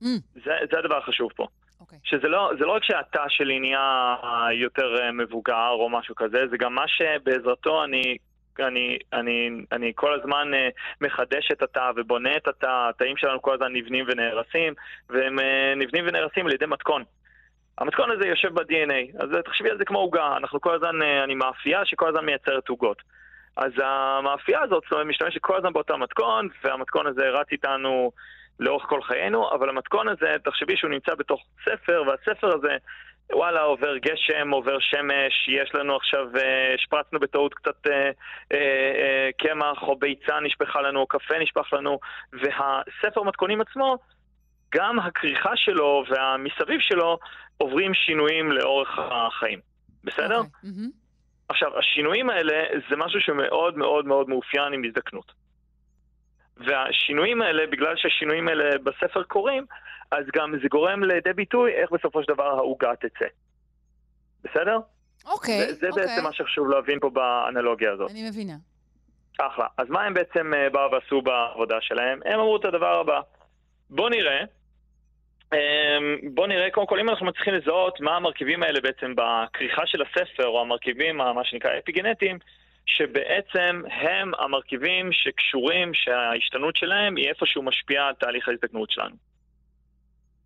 Mm. 0.04 0.06
זה, 0.34 0.52
זה 0.72 0.80
הדבר 0.80 0.98
החשוב 0.98 1.32
פה. 1.36 1.48
אוקיי. 1.82 2.00
שזה 2.04 2.28
לא, 2.28 2.52
זה 2.60 2.66
לא 2.66 2.72
רק 2.72 2.84
שהתא 2.84 3.24
שלי 3.30 3.60
נהיה 3.60 4.16
יותר 4.52 4.96
אה, 5.02 5.12
מבוגר 5.12 5.70
או 5.70 5.90
משהו 5.90 6.16
כזה, 6.16 6.48
זה 6.50 6.58
גם 6.58 6.76
מה 6.76 6.88
שבעזרתו 6.88 7.84
אני, 7.84 8.18
אני, 8.60 8.98
אני, 9.14 9.50
אני 9.72 9.92
כל 9.96 10.20
הזמן 10.20 10.54
אה, 10.54 10.70
מחדש 11.02 11.52
את 11.52 11.62
התא 11.62 11.92
ובונה 11.96 12.38
את 12.38 12.48
התא, 12.48 12.90
התאים 12.90 13.18
שלנו 13.18 13.42
כל 13.42 13.54
הזמן 13.54 13.74
נבנים 13.74 14.06
ונהרסים, 14.08 14.74
והם 15.10 15.40
אה, 15.40 15.74
נבנים 15.76 16.06
ונהרסים 16.08 16.46
על 16.46 16.54
ידי 16.54 16.66
מתכון. 16.66 17.04
המתכון 17.78 18.12
הזה 18.12 18.28
יושב 18.28 18.54
ב-DNA, 18.54 19.24
אז 19.24 19.36
אה, 19.36 19.42
תחשבי 19.42 19.70
על 19.70 19.78
זה 19.78 19.86
כמו 19.86 20.00
עוגה, 20.00 20.38
אנחנו 20.38 20.62
כל 20.62 20.76
הזמן, 20.76 21.02
אה, 21.02 21.24
אני 21.24 21.36
מאפייה 21.36 21.86
שכל 21.86 22.08
הזמן 22.08 22.26
מייצרת 22.26 22.70
עוגות. 22.70 23.02
אז 23.58 23.72
המאפייה 23.84 24.62
הזאת 24.62 24.84
זאת 24.84 24.92
אומרת, 24.92 25.08
משתמשת 25.08 25.42
כל 25.42 25.58
הזמן 25.58 25.74
באותו 25.74 25.98
מתכון, 25.98 26.50
והמתכון 26.64 27.08
הזה 27.08 27.30
רץ 27.30 27.48
איתנו 27.52 28.12
לאורך 28.60 28.84
כל 28.84 29.02
חיינו, 29.02 29.52
אבל 29.52 29.70
המתכון 29.70 30.08
הזה, 30.08 30.36
תחשבי 30.44 30.78
שהוא 30.78 30.92
נמצא 30.92 31.16
בתוך 31.16 31.42
ספר, 31.66 32.04
והספר 32.08 32.56
הזה, 32.56 32.78
וואלה, 33.32 33.62
עובר 33.62 33.98
גשם, 33.98 34.50
עובר 34.52 34.80
שמש, 34.80 35.48
יש 35.48 35.76
לנו 35.76 35.96
עכשיו, 35.96 36.28
אה, 36.38 36.74
השפרצנו 36.76 37.20
בטעות 37.20 37.54
קצת 37.54 37.88
אה, 37.88 38.12
אה, 38.52 38.58
אה, 38.98 39.30
קמח 39.38 39.82
או 39.82 39.96
ביצה 39.96 40.40
נשפכה 40.40 40.82
לנו, 40.82 41.00
או 41.00 41.08
קפה 41.08 41.40
נשפך 41.40 41.74
לנו, 41.74 42.00
והספר 42.34 43.24
מתכונים 43.24 43.62
עצמו, 43.62 43.98
גם 44.74 45.00
הכריכה 45.00 45.52
שלו 45.56 46.04
והמסביב 46.10 46.80
שלו 46.80 47.18
עוברים 47.58 47.94
שינויים 47.94 48.52
לאורך 48.52 49.00
החיים. 49.00 49.60
בסדר? 50.04 50.38
אוקיי, 50.38 50.52
מהמם. 50.64 50.90
עכשיו, 51.50 51.80
השינויים 51.80 52.30
האלה 52.30 52.64
זה 52.90 52.96
משהו 52.96 53.22
שמאוד 53.22 53.78
מאוד 53.78 54.06
מאוד 54.06 54.30
מאופיין 54.30 54.74
עם 54.74 54.84
הזדקנות. 54.84 55.32
והשינויים 56.58 57.42
האלה, 57.42 57.68
בגלל 57.68 57.96
שהשינויים 57.98 58.48
האלה 58.48 58.78
בספר 58.78 59.24
קורים, 59.24 59.66
אז 60.12 60.26
גם 60.36 60.54
זה 60.62 60.68
גורם 60.72 61.04
לידי 61.04 61.34
ביטוי 61.34 61.72
איך 61.72 61.92
בסופו 61.92 62.24
של 62.24 62.34
דבר 62.34 62.48
העוגה 62.48 62.96
תצא. 62.96 63.26
בסדר? 64.44 64.80
אוקיי, 65.26 65.60
זה, 65.60 65.74
זה 65.74 65.90
אוקיי. 65.90 66.06
בעצם 66.06 66.24
מה 66.24 66.34
שחשוב 66.34 66.70
להבין 66.70 67.00
פה 67.00 67.10
באנלוגיה 67.10 67.92
הזאת. 67.92 68.12
אני 68.12 68.30
מבינה. 68.30 68.54
אחלה. 69.40 69.68
אז 69.78 69.90
מה 69.90 70.04
הם 70.04 70.14
בעצם 70.14 70.54
אה, 70.54 70.70
באו 70.70 70.92
ועשו 70.92 71.22
בעבודה 71.22 71.76
שלהם? 71.82 72.20
הם 72.26 72.40
אמרו 72.40 72.58
את 72.58 72.66
הדבר 72.66 73.00
הבא. 73.00 73.22
בוא 73.90 74.10
נראה, 74.10 74.44
אמ, 75.54 76.34
בוא 76.34 76.48
נראה, 76.48 76.72
קודם 76.72 76.88
כל, 76.88 77.00
אם 77.00 77.10
אנחנו 77.10 77.26
מצליחים 77.26 77.54
לזהות 77.54 78.02
מה 78.02 78.16
המרכיבים 78.16 78.64
האלה 78.64 78.82
בעצם 78.82 79.14
בכריכה 79.16 79.82
של 79.86 80.02
הספר, 80.02 80.48
או 80.48 80.62
המרכיבים, 80.62 81.18
מה 81.18 81.44
שנקרא 81.44 81.72
אפיגנטיים, 81.80 82.40
שבעצם 82.86 83.82
הם 83.92 84.32
המרכיבים 84.40 85.12
שקשורים, 85.12 85.94
שההשתנות 85.94 86.76
שלהם 86.76 87.16
היא 87.16 87.30
איפשהו 87.30 87.62
משפיעה 87.62 88.08
על 88.08 88.14
תהליך 88.14 88.48
ההזדקנות 88.48 88.92
שלנו. 88.92 89.16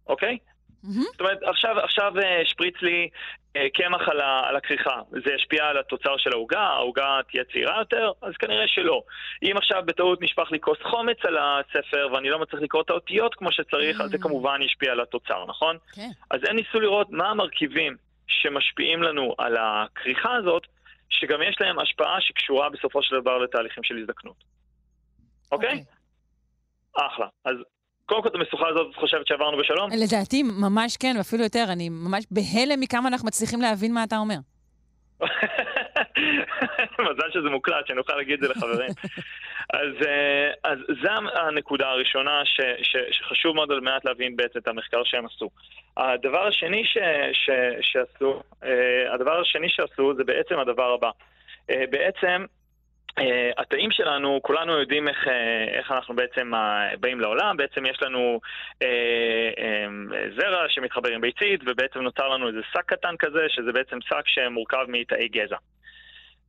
אוקיי? 0.07 0.37
זאת 0.83 1.19
אומרת, 1.21 1.37
עכשיו, 1.43 1.79
עכשיו 1.79 2.19
אה, 2.19 2.41
שפריץ 2.45 2.75
לי 2.81 3.09
אה, 3.55 3.67
קמח 3.73 4.09
על, 4.09 4.21
ה- 4.21 4.41
על 4.47 4.55
הכריכה. 4.55 5.01
זה 5.09 5.33
ישפיע 5.33 5.65
על 5.65 5.77
התוצר 5.77 6.17
של 6.17 6.33
העוגה, 6.33 6.61
העוגה 6.61 7.19
תהיה 7.31 7.43
צעירה 7.51 7.79
יותר? 7.79 8.11
אז 8.21 8.33
כנראה 8.39 8.67
שלא. 8.67 9.03
אם 9.43 9.57
עכשיו 9.57 9.83
בטעות 9.85 10.21
נשפך 10.21 10.51
לי 10.51 10.59
כוס 10.59 10.77
חומץ 10.81 11.17
על 11.23 11.37
הספר 11.37 12.07
ואני 12.13 12.29
לא 12.29 12.39
מצליח 12.39 12.61
לקרוא 12.61 12.81
את 12.81 12.89
האותיות 12.89 13.35
כמו 13.35 13.51
שצריך, 13.51 14.01
אז 14.01 14.09
זה 14.09 14.17
כמובן 14.17 14.61
ישפיע 14.61 14.91
על 14.91 15.01
התוצר, 15.01 15.45
נכון? 15.45 15.77
כן. 15.93 16.09
אז 16.31 16.39
הם 16.49 16.55
ניסו 16.55 16.79
לראות 16.79 17.09
מה 17.09 17.29
המרכיבים 17.29 17.95
שמשפיעים 18.27 19.03
לנו 19.03 19.35
על 19.37 19.57
הכריכה 19.59 20.35
הזאת, 20.35 20.63
שגם 21.09 21.41
יש 21.41 21.55
להם 21.61 21.79
השפעה 21.79 22.21
שקשורה 22.21 22.69
בסופו 22.69 23.03
של 23.03 23.21
דבר 23.21 23.37
לתהליכים 23.37 23.83
של 23.83 23.97
הזדקנות. 23.97 24.35
אוקיי? 25.51 25.83
אחלה. 26.93 27.27
אז 27.45 27.55
קודם 28.07 28.21
כל 28.21 28.29
את 28.29 28.35
המשוכה 28.35 28.67
הזאת 28.67 28.87
את 28.91 28.95
חושבת 28.95 29.27
שעברנו 29.27 29.57
בשלום? 29.57 29.89
לדעתי, 29.91 30.43
ממש 30.43 30.97
כן, 30.97 31.13
ואפילו 31.17 31.43
יותר. 31.43 31.65
אני 31.69 31.89
ממש 31.89 32.25
בהלם 32.31 32.79
מכמה 32.79 33.09
אנחנו 33.09 33.27
מצליחים 33.27 33.61
להבין 33.61 33.93
מה 33.93 34.03
אתה 34.03 34.17
אומר. 34.17 34.35
מזל 37.09 37.29
שזה 37.33 37.49
מוקלט, 37.49 37.87
שנוכל 37.87 38.15
להגיד 38.15 38.33
את 38.33 38.39
זה 38.39 38.47
לחברים. 38.47 38.89
אז, 39.73 40.07
אה, 40.07 40.51
אז 40.63 40.77
זו 41.01 41.09
הנקודה 41.33 41.89
הראשונה 41.89 42.41
ש, 42.45 42.61
ש, 42.81 42.95
שחשוב 43.11 43.55
מאוד 43.55 43.71
על 43.71 43.79
מנת 43.79 44.05
להבין 44.05 44.35
בעצם 44.35 44.59
את 44.59 44.67
המחקר 44.67 45.03
שהם 45.03 45.25
עשו. 45.25 45.49
הדבר 45.97 46.47
השני 46.47 46.85
ש, 46.85 46.97
ש, 47.33 47.49
שעשו, 47.81 48.41
אה, 48.63 49.13
הדבר 49.13 49.41
השני 49.41 49.69
שעשו 49.69 50.13
זה 50.17 50.23
בעצם 50.23 50.59
הדבר 50.59 50.93
הבא. 50.93 51.09
אה, 51.69 51.83
בעצם 51.89 52.45
התאים 53.57 53.91
שלנו, 53.91 54.39
כולנו 54.43 54.79
יודעים 54.79 55.07
איך, 55.07 55.27
אה, 55.27 55.63
איך 55.79 55.91
אנחנו 55.91 56.15
בעצם 56.15 56.55
אה, 56.55 56.89
באים 56.99 57.19
לעולם, 57.19 57.57
בעצם 57.57 57.85
יש 57.85 58.01
לנו 58.01 58.39
אה, 58.81 58.87
אה, 59.57 59.87
זרע 60.37 60.69
שמתחבר 60.69 61.09
עם 61.09 61.21
ביצית, 61.21 61.61
ובעצם 61.65 61.99
נוצר 61.99 62.27
לנו 62.27 62.47
איזה 62.47 62.59
שק 62.73 62.85
קטן 62.85 63.15
כזה, 63.19 63.45
שזה 63.49 63.71
בעצם 63.71 64.01
שק 64.01 64.27
שמורכב 64.27 64.85
מתאי 64.87 65.27
גזע. 65.27 65.57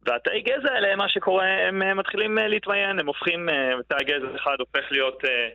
והתאי 0.07 0.41
גזע 0.41 0.73
האלה, 0.73 0.97
מה 0.97 1.09
שקורה, 1.09 1.47
הם 1.47 1.83
אה, 1.83 1.95
מתחילים 1.95 2.39
אה, 2.39 2.49
להתמיין, 2.49 2.99
הם 2.99 3.07
הופכים, 3.07 3.49
אה, 3.49 3.73
תא 3.89 3.97
גזע 4.05 4.37
אחד 4.37 4.57
הופך 4.59 4.93
להיות... 4.93 5.25
אה, 5.25 5.49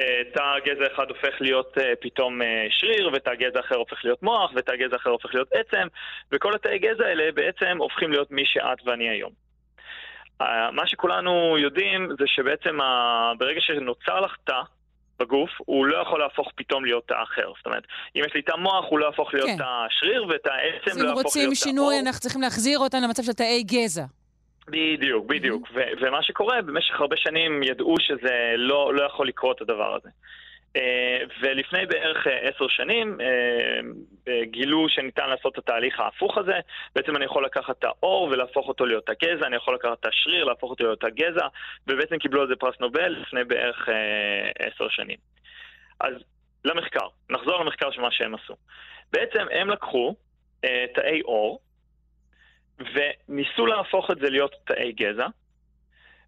אה, 0.00 0.22
תא 0.34 0.58
גזע 0.64 0.86
אחד 0.94 1.08
הופך 1.08 1.40
להיות 1.40 1.78
אה, 1.78 1.92
פתאום 2.00 2.42
אה, 2.42 2.66
שריר, 2.70 3.10
ותא 3.12 3.34
גזע 3.34 3.60
אחר 3.60 3.76
הופך 3.76 4.04
להיות 4.04 4.22
מוח, 4.22 4.52
ותא 4.54 4.76
גזע 4.76 4.96
אחר 4.96 5.10
הופך 5.10 5.34
להיות 5.34 5.48
עצם, 5.52 5.86
וכל 6.32 6.54
התאי 6.54 6.78
גזע 6.78 7.06
האלה 7.06 7.32
בעצם 7.32 7.76
הופכים 7.78 8.10
להיות 8.10 8.30
מי 8.30 8.42
שאת 8.46 8.78
ואני 8.84 9.08
היום. 9.08 9.47
מה 10.72 10.86
שכולנו 10.86 11.58
יודעים 11.58 12.08
זה 12.18 12.24
שבעצם 12.26 12.80
ה- 12.80 13.32
ברגע 13.38 13.60
שנוצר 13.60 14.20
לך 14.20 14.36
תא 14.44 14.60
בגוף, 15.20 15.50
הוא 15.58 15.86
לא 15.86 15.96
יכול 16.02 16.20
להפוך 16.20 16.48
פתאום 16.56 16.84
להיות 16.84 17.08
תא 17.08 17.14
אחר. 17.22 17.52
זאת 17.56 17.66
אומרת, 17.66 17.82
אם 18.16 18.22
יש 18.26 18.34
לי 18.34 18.42
תא 18.42 18.56
מוח, 18.56 18.84
הוא 18.88 18.98
לא 18.98 19.06
יהפוך 19.06 19.34
להיות 19.34 19.48
כן. 19.48 19.56
תא 19.58 19.64
שריר, 19.90 20.24
ותא 20.26 20.50
עצם 20.50 20.90
אז 20.90 20.96
לא 20.98 21.02
אם 21.02 21.08
יהפוך 21.08 21.22
רוצים 21.24 21.42
להיות 21.42 21.54
תא 21.54 21.60
שינוי, 21.64 21.94
עור. 21.94 22.00
אנחנו 22.06 22.20
צריכים 22.20 22.42
להחזיר 22.42 22.78
אותם 22.78 22.98
למצב 23.04 23.22
של 23.22 23.32
תאי 23.32 23.62
גזע. 23.62 24.04
בדיוק, 24.68 25.26
בדיוק. 25.26 25.68
ו- 25.74 25.80
ומה 26.00 26.22
שקורה, 26.22 26.62
במשך 26.62 27.00
הרבה 27.00 27.16
שנים 27.16 27.62
ידעו 27.62 27.94
שזה 28.00 28.34
לא, 28.56 28.94
לא 28.94 29.02
יכול 29.02 29.28
לקרות 29.28 29.60
הדבר 29.60 29.94
הזה. 29.96 30.08
אה, 30.76 31.18
ולפני 31.40 31.86
בערך 31.86 32.26
אה, 32.26 32.48
עשר 32.48 32.68
שנים 32.68 33.18
אה, 33.20 34.44
גילו 34.44 34.88
שניתן 34.88 35.30
לעשות 35.30 35.52
את 35.52 35.58
התהליך 35.58 36.00
ההפוך 36.00 36.38
הזה. 36.38 36.60
בעצם 36.94 37.16
אני 37.16 37.24
יכול 37.24 37.44
לקחת 37.44 37.78
את 37.78 37.84
האור 37.84 38.22
ולהפוך 38.22 38.68
אותו 38.68 38.86
להיות 38.86 39.08
הגזע, 39.08 39.46
אני 39.46 39.56
יכול 39.56 39.74
לקחת 39.74 40.00
את 40.00 40.06
השריר, 40.06 40.44
להפוך 40.44 40.70
אותו 40.70 40.84
להיות 40.84 41.04
הגזע, 41.04 41.46
ובעצם 41.86 42.18
קיבלו 42.18 42.42
על 42.42 42.48
זה 42.48 42.56
פרס 42.56 42.74
נובל 42.80 43.08
לפני 43.08 43.44
בערך 43.44 43.88
עשר 44.58 44.88
שנים. 44.88 45.16
אז 46.00 46.14
למחקר, 46.64 47.06
נחזור 47.30 47.60
למחקר 47.60 47.90
של 47.90 48.00
מה 48.00 48.10
שהם 48.10 48.34
עשו. 48.34 48.54
בעצם 49.12 49.46
הם 49.50 49.70
לקחו 49.70 50.14
תאי 50.94 51.22
אור, 51.22 51.60
וניסו 52.78 53.66
להפוך 53.66 54.10
את 54.10 54.18
זה 54.18 54.30
להיות 54.30 54.54
תאי 54.64 54.92
גזע, 54.92 55.26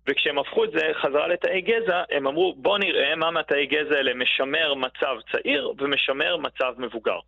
וכשהם 0.08 0.38
הפכו 0.38 0.64
את 0.64 0.70
זה 0.70 0.90
חזרה 1.02 1.28
לתאי 1.28 1.60
גזע, 1.60 2.02
הם 2.10 2.26
אמרו 2.26 2.54
בוא 2.56 2.78
נראה 2.78 3.16
מה 3.16 3.30
מהתאי 3.30 3.66
גזע 3.66 3.96
האלה 3.96 4.14
משמר 4.14 4.74
מצב 4.74 5.16
צעיר 5.32 5.72
ומשמר 5.78 6.36
מצב 6.36 6.74
מבוגר. 6.78 7.18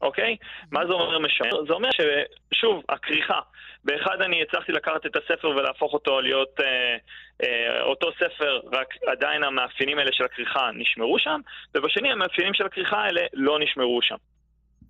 אוקיי? 0.00 0.36
מה 0.72 0.86
זה 0.86 0.92
אומר 0.92 1.18
משמר? 1.18 1.64
זה 1.66 1.72
אומר 1.72 1.88
ששוב, 1.90 2.84
הכריכה. 2.88 3.40
באחד 3.84 4.22
אני 4.22 4.42
הצלחתי 4.42 4.72
לקחת 4.72 5.06
את 5.06 5.16
הספר 5.16 5.48
ולהפוך 5.48 5.92
אותו 5.92 6.20
להיות 6.20 6.60
אה, 6.60 6.96
אה, 7.42 7.82
אותו 7.82 8.12
ספר, 8.12 8.60
רק 8.72 8.94
עדיין 9.06 9.44
המאפיינים 9.44 9.98
האלה 9.98 10.10
של 10.12 10.24
הכריכה 10.24 10.70
נשמרו 10.74 11.18
שם, 11.18 11.40
ובשני 11.74 12.12
המאפיינים 12.12 12.54
של 12.54 12.66
הכריכה 12.66 12.98
האלה 12.98 13.20
לא 13.32 13.58
נשמרו 13.58 14.02
שם. 14.02 14.16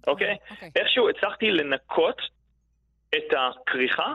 אוקיי? 0.06 0.36
אוקיי. 0.50 0.70
איכשהו 0.76 1.08
הצלחתי 1.08 1.50
לנקות 1.50 2.20
את 3.16 3.32
הכריכה 3.36 4.14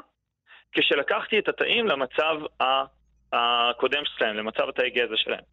כשלקחתי 0.72 1.40
את 1.40 1.50
התאים 1.50 1.88
למצב 1.88 2.36
הקודם 3.34 4.02
שלהם, 4.06 4.36
למצב 4.36 4.70
התאי 4.70 4.90
גזע 4.90 5.16
שלהם. 5.18 5.44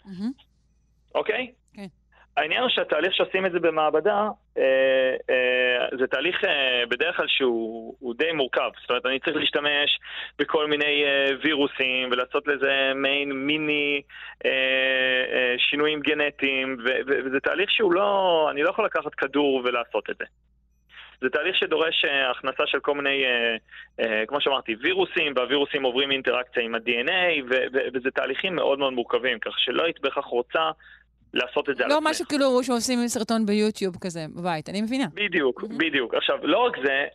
אוקיי? 1.14 1.53
כן. 1.75 1.87
העניין 2.37 2.62
הוא 2.62 2.71
שהתהליך 2.71 3.14
שעושים 3.14 3.47
את 3.47 3.53
זה 3.53 3.61
במעבדה, 3.61 4.29
אה, 4.59 4.62
אה, 5.31 5.97
זה 5.99 6.07
תהליך 6.07 6.45
אה, 6.45 6.83
בדרך 6.89 7.16
כלל 7.16 7.27
שהוא 7.29 7.97
הוא 7.99 8.14
די 8.19 8.33
מורכב. 8.33 8.71
זאת 8.81 8.91
אומרת, 8.91 9.07
אני 9.07 9.19
צריך 9.21 9.37
להשתמש 9.37 9.99
בכל 10.39 10.66
מיני 10.66 11.05
אה, 11.05 11.31
וירוסים 11.43 12.09
ולעשות 12.11 12.49
לזה 12.49 12.93
מעין 12.95 13.33
מיני 13.33 14.03
אה, 14.45 14.51
אה, 15.33 15.55
שינויים 15.59 16.01
גנטיים, 16.01 16.77
ו- 16.85 17.01
ו- 17.07 17.19
וזה 17.25 17.41
תהליך 17.41 17.71
שהוא 17.71 17.93
לא, 17.93 18.49
אני 18.51 18.62
לא 18.62 18.71
יכול 18.71 18.85
לקחת 18.85 19.14
כדור 19.14 19.62
ולעשות 19.64 20.11
את 20.11 20.16
זה. 20.19 20.25
זה 21.21 21.29
תהליך 21.29 21.57
שדורש 21.57 22.05
אה, 22.05 22.31
הכנסה 22.31 22.62
של 22.66 22.81
כל 22.81 22.95
מיני, 22.95 23.25
אה, 23.25 23.57
אה, 24.01 24.27
כמו 24.27 24.41
שאמרתי, 24.41 24.75
וירוסים, 24.83 25.33
והווירוסים 25.37 25.83
עוברים 25.83 26.11
אינטראקציה 26.11 26.62
עם 26.62 26.75
ה-DNA, 26.75 27.55
וזה 27.95 28.11
תהליכים 28.11 28.55
מאוד 28.55 28.79
מאוד 28.79 28.93
מורכבים, 28.93 29.39
כך 29.39 29.59
שלא 29.59 29.83
היית 29.85 30.01
בהכרח 30.01 30.25
רוצה 30.25 30.71
לעשות 31.35 31.71
את 31.71 31.77
זה 31.77 31.85
על 31.85 31.91
לא 31.91 31.95
עצמך. 31.95 32.11
משהו 32.11 32.27
כאילו 32.29 32.62
שעושים 32.62 32.99
עם 32.99 33.09
סרטון 33.09 33.47
ביוטיוב 33.47 33.97
כזה 34.01 34.21
בבית, 34.37 34.69
אני 34.69 34.83
מבינה. 34.83 35.05
בדיוק, 35.14 35.62
בדיוק. 35.62 36.14
עכשיו, 36.14 36.39
לא 36.43 36.59
רק 36.59 36.77
זה, 36.85 37.07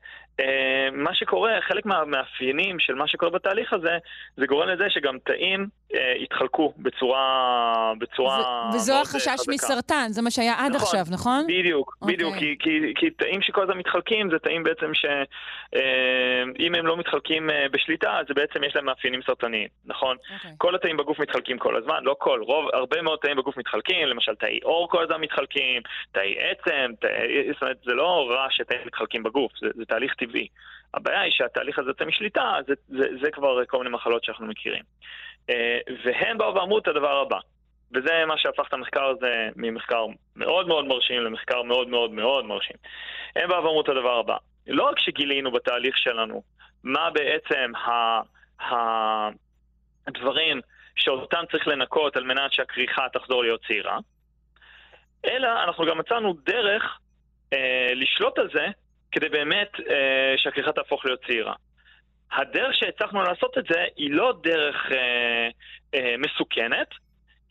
מה 0.92 1.16
שקורה, 1.16 1.52
חלק 1.62 1.86
מהמאפיינים 1.86 2.80
של 2.80 2.96
מה 2.96 3.08
שקורה 3.08 3.32
בתהליך 3.32 3.74
הזה, 3.74 3.98
זה 4.38 4.46
גורם 4.46 4.70
לזה 4.70 4.84
שגם 4.90 5.18
תאים 5.26 5.68
אה, 5.96 6.14
יתחלקו 6.18 6.74
בצורה, 6.78 7.94
בצורה 7.98 8.70
ו- 8.72 8.76
וזו 8.76 8.94
אה, 8.94 9.02
החשש 9.02 9.28
חזקה. 9.28 9.52
מסרטן, 9.52 10.06
זה 10.10 10.22
מה 10.22 10.32
שהיה 10.32 10.54
עד 10.58 10.76
נכון, 10.76 11.00
עכשיו, 11.00 11.14
נכון? 11.14 11.44
בדיוק, 11.48 11.98
אוקיי. 12.02 12.16
בדיוק, 12.16 12.36
כי, 12.36 12.56
כי, 12.60 12.94
כי 12.96 13.10
תאים 13.10 13.42
שכל 13.42 13.62
הזמן 13.64 13.78
מתחלקים 13.78 14.30
זה 14.32 14.40
תאים 14.40 14.64
בעצם 14.64 14.92
שאם 14.94 16.76
הם 16.76 16.86
לא 16.88 16.98
מתחלקים 16.98 17.50
אה, 17.50 17.66
בשליטה, 17.72 18.20
אז 18.20 18.26
בעצם 18.36 18.64
יש 18.64 18.76
להם 18.76 18.86
מאפיינים 18.86 19.22
סרטניים, 19.26 19.68
נכון? 19.86 20.18
אוקיי. 20.36 20.52
כל 20.58 20.76
התאים 20.76 20.98
בגוף 20.98 21.20
מתחלקים 21.20 21.58
כל 21.58 21.76
הזמן, 21.76 22.00
לא 22.02 22.16
כל, 22.20 22.42
רוב, 22.42 22.70
הרבה 22.74 23.02
מאוד 23.02 23.20
תאים 23.22 23.38
בגוף 23.38 23.58
מתחלקים, 23.58 24.08
למשל 24.08 24.36
תאי 24.36 24.60
עור 24.64 24.90
כל 24.90 25.04
הזמן 25.04 25.22
מתחלקים, 25.22 25.82
תאי 26.12 26.36
עצם, 26.40 26.92
תאי, 27.02 27.54
זאת 27.54 27.62
אומרת, 27.62 27.78
זה 27.86 27.94
לא 27.94 28.28
רע 28.30 28.48
שתאים 28.50 28.80
מתחלקים 28.86 29.24
בגוף, 29.24 29.52
זה, 29.62 29.68
זה 29.76 29.86
תהליך 29.86 30.14
טבעי. 30.14 30.48
הבעיה 30.94 31.22
היא 31.22 31.32
שהתהליך 31.32 31.80
הזה 31.80 31.90
יוצא 31.90 32.06
משליטה, 32.06 32.56
זה, 32.68 32.74
זה, 32.88 33.08
זה 33.22 33.32
כבר 33.32 33.66
כל 33.66 33.78
מיני 33.78 33.90
מחלות 33.90 34.24
שאנחנו 34.24 34.46
מכירים. 34.46 34.84
אה, 35.50 35.80
והם 36.06 36.38
באו 36.38 36.56
ואמרו 36.56 36.78
את 36.78 36.88
הדבר 36.88 37.18
הבא, 37.18 37.40
וזה 37.94 38.26
מה 38.28 38.38
שהפך 38.38 38.68
את 38.68 38.74
המחקר 38.74 39.04
הזה 39.04 39.50
ממחקר 39.56 40.06
מאוד 40.36 40.68
מאוד 40.68 40.86
מרשים 40.86 41.22
למחקר 41.22 41.62
מאוד 41.62 41.88
מאוד 41.88 42.12
מאוד 42.12 42.46
מרשים. 42.46 42.76
הם 43.36 43.50
באו 43.50 43.64
ואמרו 43.64 43.82
את 43.82 43.90
הדבר 43.90 44.20
הבא, 44.20 44.38
לא 44.68 44.84
רק 44.84 45.00
שגילינו 45.00 45.52
בתהליך 45.52 45.98
שלנו 45.98 46.44
מה 46.84 47.10
בעצם 47.10 47.76
ה... 47.76 48.22
ה... 48.64 48.74
הדברים 50.08 50.62
שאותם 50.96 51.44
צריך 51.52 51.68
לנקות 51.68 52.18
על 52.18 52.24
מנת 52.24 52.54
שהכריכה 52.54 53.08
תחזור 53.14 53.44
להיות 53.44 53.62
צעירה, 53.68 53.98
אלא 55.26 55.64
אנחנו 55.64 55.86
גם 55.86 55.98
מצאנו 55.98 56.34
דרך 56.34 57.00
אה, 57.54 57.92
לשלוט 57.96 58.40
על 58.40 58.50
זה 58.54 58.68
כדי 59.14 59.30
באמת 59.30 59.72
אה, 59.90 60.34
שהכריכה 60.38 60.72
תהפוך 60.72 61.06
להיות 61.06 61.26
צעירה. 61.28 61.54
הדרך 62.32 62.76
שהצלחנו 62.76 63.22
לעשות 63.22 63.58
את 63.58 63.64
זה 63.70 63.84
היא 63.96 64.12
לא 64.12 64.34
דרך 64.44 64.92
אה, 64.92 65.50
אה, 65.94 66.16
מסוכנת, 66.18 66.88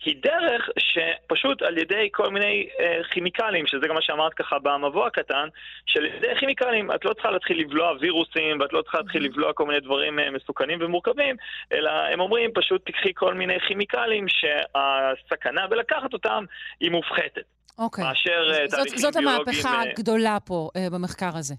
היא 0.04 0.16
דרך 0.22 0.68
שפשוט 0.78 1.62
על 1.62 1.78
ידי 1.78 2.08
כל 2.12 2.30
מיני 2.30 2.68
אה, 2.80 3.00
כימיקלים, 3.10 3.66
שזה 3.66 3.86
גם 3.88 3.94
מה 3.94 4.02
שאמרת 4.02 4.34
ככה 4.34 4.58
במבוא 4.58 5.06
הקטן, 5.06 5.48
שעל 5.86 6.04
ידי 6.04 6.36
כימיקלים 6.38 6.90
את 6.90 7.04
לא 7.04 7.12
צריכה 7.12 7.30
להתחיל 7.30 7.60
לבלוע 7.60 7.92
וירוסים 8.00 8.60
ואת 8.60 8.72
לא 8.72 8.82
צריכה 8.82 8.98
להתחיל 8.98 9.24
לבלוע 9.24 9.52
כל 9.52 9.66
מיני 9.66 9.80
דברים 9.80 10.18
אה, 10.18 10.30
מסוכנים 10.30 10.78
ומורכבים, 10.82 11.36
אלא 11.72 11.90
הם 11.90 12.20
אומרים 12.20 12.50
פשוט 12.54 12.86
תקחי 12.86 13.12
כל 13.14 13.34
מיני 13.34 13.60
כימיקלים 13.60 14.26
שהסכנה 14.28 15.66
בלקחת 15.66 16.12
אותם 16.12 16.44
היא 16.80 16.90
מופחתת. 16.90 17.44
אוקיי. 17.82 18.04
מאשר 18.04 18.50
אה, 18.52 18.66
זאת- 18.66 18.70
תהליכים 18.78 18.98
זאת 18.98 19.16
ביולוגיים, 19.16 19.44
המהפכה 19.46 19.74
אה, 19.74 19.82
הגדולה 19.90 20.38
פה 20.46 20.68
אה, 20.76 20.86
במחקר 20.92 21.30
הזה. 21.34 21.54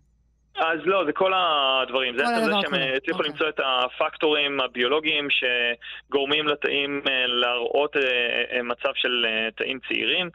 אז 0.57 0.79
לא, 0.85 1.05
זה 1.05 1.11
כל 1.13 1.31
הדברים. 1.35 2.13
כל 2.13 2.19
זה 2.19 2.37
הדבר 2.37 2.61
שהם 2.61 2.69
כולו. 2.71 2.81
הצליחו 2.95 3.19
אוקיי. 3.19 3.31
למצוא 3.31 3.49
את 3.49 3.59
הפקטורים 3.65 4.59
הביולוגיים 4.61 5.27
שגורמים 5.29 6.47
לתאים 6.47 7.01
אה, 7.07 7.27
להראות 7.27 7.97
אה, 7.97 8.01
אה, 8.57 8.63
מצב 8.63 8.89
של 8.95 9.25
אה, 9.29 9.51
תאים 9.57 9.79
צעירים. 9.87 10.29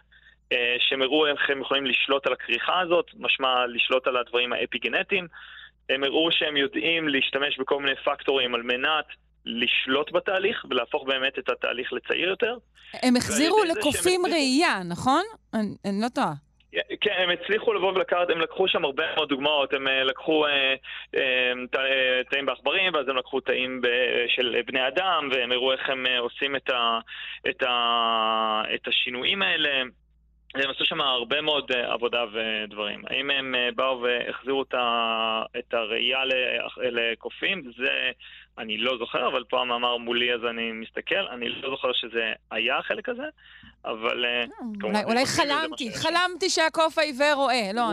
אה, 0.52 0.76
שהם 0.78 1.02
הראו 1.02 1.26
איך 1.26 1.50
הם 1.50 1.60
יכולים 1.60 1.86
לשלוט 1.86 2.26
על 2.26 2.32
הכריכה 2.32 2.80
הזאת, 2.80 3.06
משמע 3.18 3.66
לשלוט 3.66 4.06
על 4.06 4.16
הדברים 4.16 4.52
האפי-גנטיים. 4.52 5.26
הם 5.90 6.04
הראו 6.04 6.28
שהם 6.32 6.56
יודעים 6.56 7.08
להשתמש 7.08 7.58
בכל 7.58 7.80
מיני 7.82 7.96
פקטורים 8.04 8.54
על 8.54 8.62
מנת 8.62 9.04
לשלוט 9.48 10.12
בתהליך 10.12 10.64
ולהפוך 10.70 11.04
באמת 11.06 11.38
את 11.38 11.48
התהליך 11.48 11.92
לצעיר 11.92 12.28
יותר. 12.28 12.56
הם 13.02 13.16
החזירו 13.16 13.64
לקופים 13.64 14.20
שהם 14.24 14.32
ראייה, 14.32 14.82
נכון? 14.84 15.22
אני 15.54 15.74
אני 15.84 16.00
לא 16.02 16.08
טועה. 16.08 16.32
כן, 17.00 17.14
הם 17.18 17.30
הצליחו 17.30 17.72
לבוא 17.72 17.92
ולקחת, 17.92 18.30
הם 18.30 18.40
לקחו 18.40 18.68
שם 18.68 18.84
הרבה 18.84 19.04
מאוד 19.14 19.28
דוגמאות, 19.28 19.72
הם 19.72 19.88
אה, 19.88 20.04
לקחו 20.04 20.46
אה, 20.46 20.74
אה, 21.14 21.52
אה, 21.76 22.20
תאים 22.30 22.46
בעכברים, 22.46 22.94
ואז 22.94 23.08
הם 23.08 23.16
לקחו 23.16 23.40
תאים 23.40 23.80
ב- 23.80 24.24
של 24.28 24.56
בני 24.66 24.88
אדם, 24.88 25.28
והם 25.32 25.52
הראו 25.52 25.72
איך 25.72 25.90
הם 25.90 26.06
אה, 26.06 26.18
עושים 26.18 26.56
את, 26.56 26.70
ה, 26.70 26.98
את, 27.48 27.62
ה, 27.62 28.62
את 28.74 28.88
השינויים 28.88 29.42
האלה. 29.42 29.82
הם 30.54 30.70
עשו 30.70 30.84
שם 30.84 31.00
הרבה 31.00 31.40
מאוד 31.40 31.72
עבודה 31.72 32.24
ודברים. 32.32 33.02
האם 33.06 33.30
הם 33.30 33.54
באו 33.76 34.02
והחזירו 34.02 34.62
את, 35.58 35.74
הראייה 35.74 36.18
לקופים? 36.76 37.62
זה 37.76 38.10
אני 38.58 38.78
לא 38.78 38.98
זוכר, 38.98 39.28
אבל 39.28 39.44
פה 39.44 39.60
המאמר 39.60 39.96
מולי 39.96 40.34
אז 40.34 40.40
אני 40.50 40.72
מסתכל. 40.72 41.26
אני 41.30 41.48
לא 41.48 41.70
זוכר 41.70 41.92
שזה 41.92 42.32
היה 42.50 42.78
החלק 42.78 43.08
הזה, 43.08 43.22
אבל... 43.84 44.24
אה, 44.24 44.44
כמובן, 44.80 45.04
אולי, 45.04 45.26
חלמתי. 45.26 45.90
חלמתי 45.94 46.50
שהקוף 46.50 46.98
העיוור 46.98 47.32
רואה. 47.34 47.70
לא, 47.74 47.92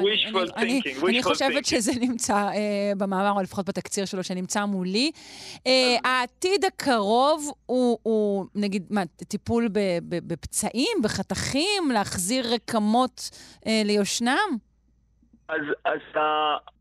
אני, 0.57 1.24
חושבת. 1.24 1.66
שזה 1.66 1.91
נמצא 2.01 2.34
אה, 2.34 2.91
במאמר, 2.97 3.32
או 3.32 3.41
לפחות 3.41 3.66
בתקציר 3.66 4.05
שלו 4.05 4.24
שנמצא 4.24 4.66
מולי. 4.66 5.11
אה, 5.68 5.72
העתיד 6.03 6.66
הקרוב 6.66 7.51
הוא, 7.66 8.45
נגיד, 8.55 8.88
מה, 8.89 9.01
טיפול 9.28 9.68
בפצעים, 10.09 10.97
בחתכים, 11.03 11.91
להחזיר 11.93 12.45
רקמות 12.53 13.30
אה, 13.68 13.82
ליושנם? 13.86 14.57
אז, 15.49 15.61
אז 15.86 15.99
ה, 16.16 16.20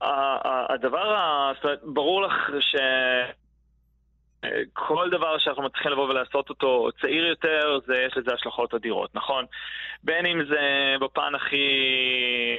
ה, 0.00 0.10
ה, 0.48 0.72
הדבר, 0.74 1.12
ה, 1.12 1.52
זאת 1.54 1.64
אומרת, 1.64 1.80
ברור 1.84 2.22
לך 2.22 2.32
ש... 2.60 2.74
אה, 4.44 4.62
כל 4.72 5.10
דבר 5.10 5.38
שאנחנו 5.38 5.62
מצליחים 5.62 5.92
לבוא 5.92 6.08
ולעשות 6.08 6.48
אותו 6.48 6.88
צעיר 7.00 7.26
יותר, 7.26 7.78
זה, 7.86 7.96
יש 8.06 8.16
לזה 8.16 8.34
השלכות 8.34 8.74
אדירות, 8.74 9.14
נכון? 9.14 9.44
בין 10.02 10.26
אם 10.26 10.44
זה 10.44 10.94
בפן 11.00 11.34
הכי, 11.34 11.66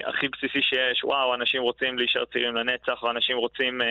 הכי 0.05 0.27
בסיסי 0.27 0.61
שיש, 0.61 1.03
וואו, 1.03 1.33
אנשים 1.36 1.61
רוצים 1.61 1.97
להישאר 1.97 2.25
צעירים 2.25 2.55
לנצח, 2.55 3.03
ואנשים 3.03 3.38
רוצים 3.38 3.81
אה, 3.81 3.88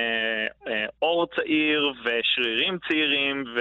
אה, 0.67 0.87
עור 0.99 1.27
צעיר, 1.27 1.93
ושרירים 2.05 2.79
צעירים, 2.89 3.45
ו, 3.57 3.61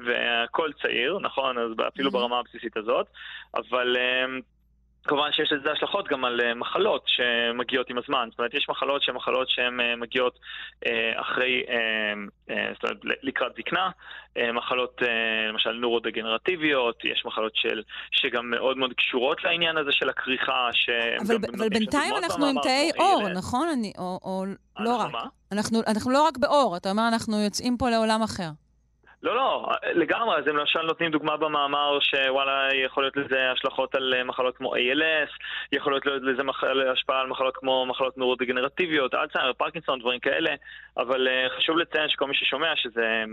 והכל 0.00 0.70
צעיר, 0.82 1.18
נכון? 1.22 1.58
אז 1.58 1.70
אפילו 1.88 2.10
ברמה 2.10 2.38
הבסיסית 2.38 2.76
הזאת, 2.76 3.06
אבל... 3.54 3.96
אה, 3.96 4.26
כמובן 5.04 5.32
שיש 5.32 5.52
לזה 5.52 5.72
השלכות 5.72 6.08
גם 6.08 6.24
על 6.24 6.40
אה, 6.40 6.54
מחלות 6.54 7.04
שמגיעות 7.06 7.90
עם 7.90 7.98
הזמן. 7.98 8.28
זאת 8.30 8.38
אומרת, 8.38 8.54
יש 8.54 8.66
מחלות 8.68 9.02
שהן 9.02 9.14
מחלות 9.14 9.48
שהן 9.48 9.80
אה, 9.80 9.96
מגיעות 9.96 10.38
אה, 10.86 11.20
אחרי, 11.20 11.62
זאת 12.72 12.84
אומרת, 12.84 12.98
לקראת 13.22 13.52
זקנה, 13.58 13.90
מחלות 14.54 15.02
למשל 15.48 15.72
נורו-דגנרטיביות, 15.72 17.04
יש 17.04 17.22
מחלות 17.26 17.52
של, 17.54 17.82
שגם 18.10 18.50
מאוד 18.50 18.76
מאוד 18.76 18.92
קשורות 18.92 19.44
לעניין 19.44 19.76
הזה 19.76 19.92
של 19.92 20.08
הכריכה, 20.08 20.68
שהן 20.72 21.26
אבל, 21.26 21.38
ב- 21.38 21.54
אבל 21.56 21.68
בינתיים 21.68 22.14
אנחנו 22.16 22.46
עם 22.46 22.56
תאי 22.62 22.90
אור, 22.98 23.22
ALS. 23.22 23.38
נכון? 23.38 23.68
אני, 23.72 23.92
או, 23.98 24.20
או 24.22 24.44
לא 24.78 24.90
אנחנו 24.90 25.18
רק. 25.18 25.24
מה? 25.24 25.28
אנחנו, 25.52 25.80
אנחנו 25.86 26.10
לא 26.10 26.22
רק 26.22 26.38
באור, 26.38 26.76
אתה 26.76 26.90
אומר, 26.90 27.08
אנחנו 27.08 27.40
יוצאים 27.44 27.76
פה 27.76 27.90
לעולם 27.90 28.22
אחר. 28.22 28.48
לא, 29.24 29.36
לא, 29.36 29.68
לגמרי, 29.94 30.36
אז 30.36 30.46
הם 30.46 30.56
למשל 30.56 30.82
נותנים 30.82 31.10
דוגמה 31.10 31.36
במאמר 31.36 31.98
שוואלה, 32.00 32.68
יכול 32.84 33.02
להיות 33.02 33.16
לזה 33.16 33.50
השלכות 33.50 33.94
על 33.94 34.14
אה, 34.14 34.24
מחלות 34.24 34.56
כמו 34.56 34.74
ALS, 34.74 35.30
יכול 35.72 35.92
להיות 35.92 36.06
לזה 36.06 36.42
מח... 36.42 36.64
השפעה 36.92 37.20
על 37.20 37.26
מחלות 37.26 37.56
כמו 37.56 37.86
מחלות 37.86 38.18
נורו-דגנרטיביות, 38.18 39.14
אלצהיימר, 39.14 39.52
פרקינסון, 39.52 40.00
דברים 40.00 40.20
כאלה, 40.20 40.54
אבל 40.96 41.28
אה, 41.28 41.46
חשוב 41.56 41.78
לציין 41.78 42.08
שכל 42.08 42.26
מי 42.26 42.34
ששומע 42.34 42.76
שזה 42.76 43.24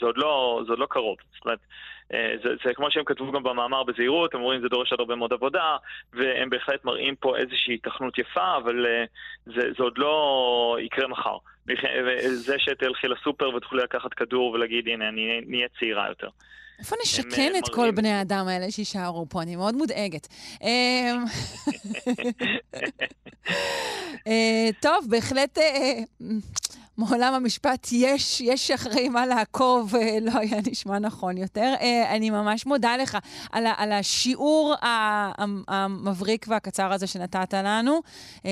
זה 0.00 0.06
עוד, 0.06 0.18
לא, 0.18 0.62
זה 0.66 0.72
עוד 0.72 0.78
לא 0.78 0.86
קרוב. 0.86 1.16
זאת 1.34 1.44
אומרת, 1.44 1.58
אה, 1.58 1.66
זה, 2.12 2.48
זה 2.64 2.74
כמו 2.74 2.90
שהם 2.90 3.04
כתבו 3.04 3.32
גם 3.32 3.42
במאמר 3.42 3.82
בזהירות, 3.82 4.34
הם 4.34 4.40
אומרים 4.40 4.60
זה 4.60 4.68
דורש 4.68 4.90
עוד 4.90 5.00
הרבה 5.00 5.14
מאוד 5.16 5.32
עבודה, 5.32 5.76
והם 6.12 6.50
בהחלט 6.50 6.84
מראים 6.84 7.16
פה 7.16 7.36
איזושהי 7.36 7.74
התכנות 7.74 8.18
יפה, 8.18 8.56
אבל 8.56 8.86
אה, 8.86 9.04
זה, 9.46 9.60
זה 9.78 9.82
עוד 9.82 9.98
לא 9.98 10.76
יקרה 10.80 11.08
מחר. 11.08 11.36
וזה 12.06 12.56
שתלכי 12.58 13.08
לסופר 13.08 13.54
ותוכלי 13.54 13.82
לקחת 13.82 14.14
כדור 14.14 14.50
ולהגיד, 14.52 14.88
הנה, 14.88 15.08
אני 15.08 15.40
נהיה 15.46 15.68
צעירה 15.78 16.08
יותר. 16.08 16.28
איפה 16.78 16.96
הם, 16.96 17.02
נשכן 17.02 17.50
אה, 17.54 17.58
את 17.58 17.68
כל 17.74 17.90
בני 17.90 18.12
האדם 18.12 18.48
האלה 18.48 18.70
שיישארו 18.70 19.26
פה? 19.28 19.42
אני 19.42 19.56
מאוד 19.56 19.74
מודאגת. 19.74 20.28
אמ, 20.62 21.24
אה, 24.26 24.68
טוב, 24.80 25.06
בהחלט 25.10 25.58
אה, 25.58 25.92
מעולם 26.98 27.34
המשפט 27.34 27.88
יש, 27.92 28.40
יש 28.40 28.70
אחרי 28.70 29.08
מה 29.08 29.26
לעקוב, 29.26 29.94
אה, 29.96 30.18
לא 30.22 30.30
היה 30.40 30.56
נשמע 30.70 30.98
נכון 30.98 31.36
יותר. 31.36 31.74
אה, 31.80 32.16
אני 32.16 32.30
ממש 32.30 32.66
מודה 32.66 32.96
לך 32.96 33.18
על, 33.52 33.64
על 33.76 33.92
השיעור 33.92 34.74
המבריק 35.68 36.46
והקצר 36.48 36.92
הזה 36.92 37.06
שנתת 37.06 37.54
לנו, 37.54 38.00
אה, 38.46 38.50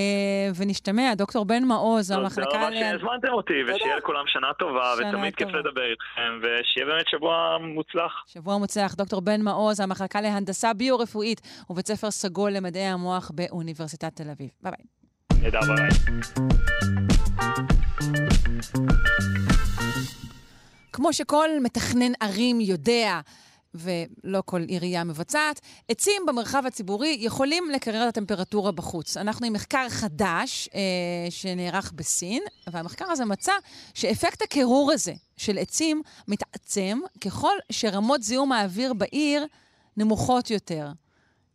ונשתמע. 0.57 1.15
דוקטור 1.17 1.45
בן 1.45 1.65
מעוז, 1.65 2.09
תודה 2.09 2.21
המחלקה... 2.21 2.51
רבה 2.59 2.71
ל- 2.71 2.81
שהזמנתם 2.81 3.33
אותי, 3.33 3.53
ושיהיה 3.69 3.97
לכולם 3.97 4.25
שנה 4.27 4.47
טובה, 4.59 4.95
ותמיד 4.99 5.35
כיף. 5.35 5.49
לדבר 5.49 5.91
איתכם, 5.91 6.41
ושיהיה 6.43 6.87
באמת 6.87 7.09
שבוע 7.09 7.59
מוצלח. 7.75 8.13
שבוע 8.27 8.59
מוצלח, 8.59 8.95
דוקטור 8.95 9.21
בן 9.21 9.43
מעוז, 9.43 9.81
המחלקה 9.81 10.21
להנדסה 10.21 10.75
ביו-רפואית 10.75 11.41
ובית 11.71 11.87
ספר 11.87 12.11
סגול 12.11 12.51
למדעי 12.53 12.83
המוח 12.87 13.31
באוניברסיטת 13.35 14.17
תל 14.17 14.31
אביב. 14.31 14.51
ביי 14.63 14.73
ביי. 14.73 14.96
נהדר, 15.43 15.61
ביי. 15.61 15.91
כמו 20.93 21.13
שכל 21.13 21.49
מתכנן 21.63 22.13
ערים 22.21 22.61
יודע, 22.61 23.21
ולא 23.75 24.43
כל 24.45 24.61
עירייה 24.61 25.05
מבצעת, 25.05 25.61
עצים 25.89 26.23
במרחב 26.27 26.63
הציבורי 26.67 27.17
יכולים 27.21 27.71
לקרר 27.71 28.03
את 28.03 28.09
הטמפרטורה 28.09 28.73
בחוץ. 28.73 29.17
אנחנו 29.17 29.47
עם 29.47 29.53
מחקר 29.53 29.89
חדש 29.89 30.69
אה, 30.75 30.81
שנערך 31.31 31.93
בסין, 31.93 32.43
והמחקר 32.67 33.11
הזה 33.11 33.25
מצא 33.25 33.53
שאפקט 33.95 34.43
הקירור 34.43 34.93
הזה 34.93 35.13
של 35.37 35.59
עצים 35.59 36.03
מתעצם 36.29 36.99
ככל 37.21 37.53
שרמות 37.73 38.23
זיהום 38.23 38.53
האוויר 38.53 38.95
בעיר 38.95 39.47
נמוכות 39.97 40.51
יותר. 40.51 40.89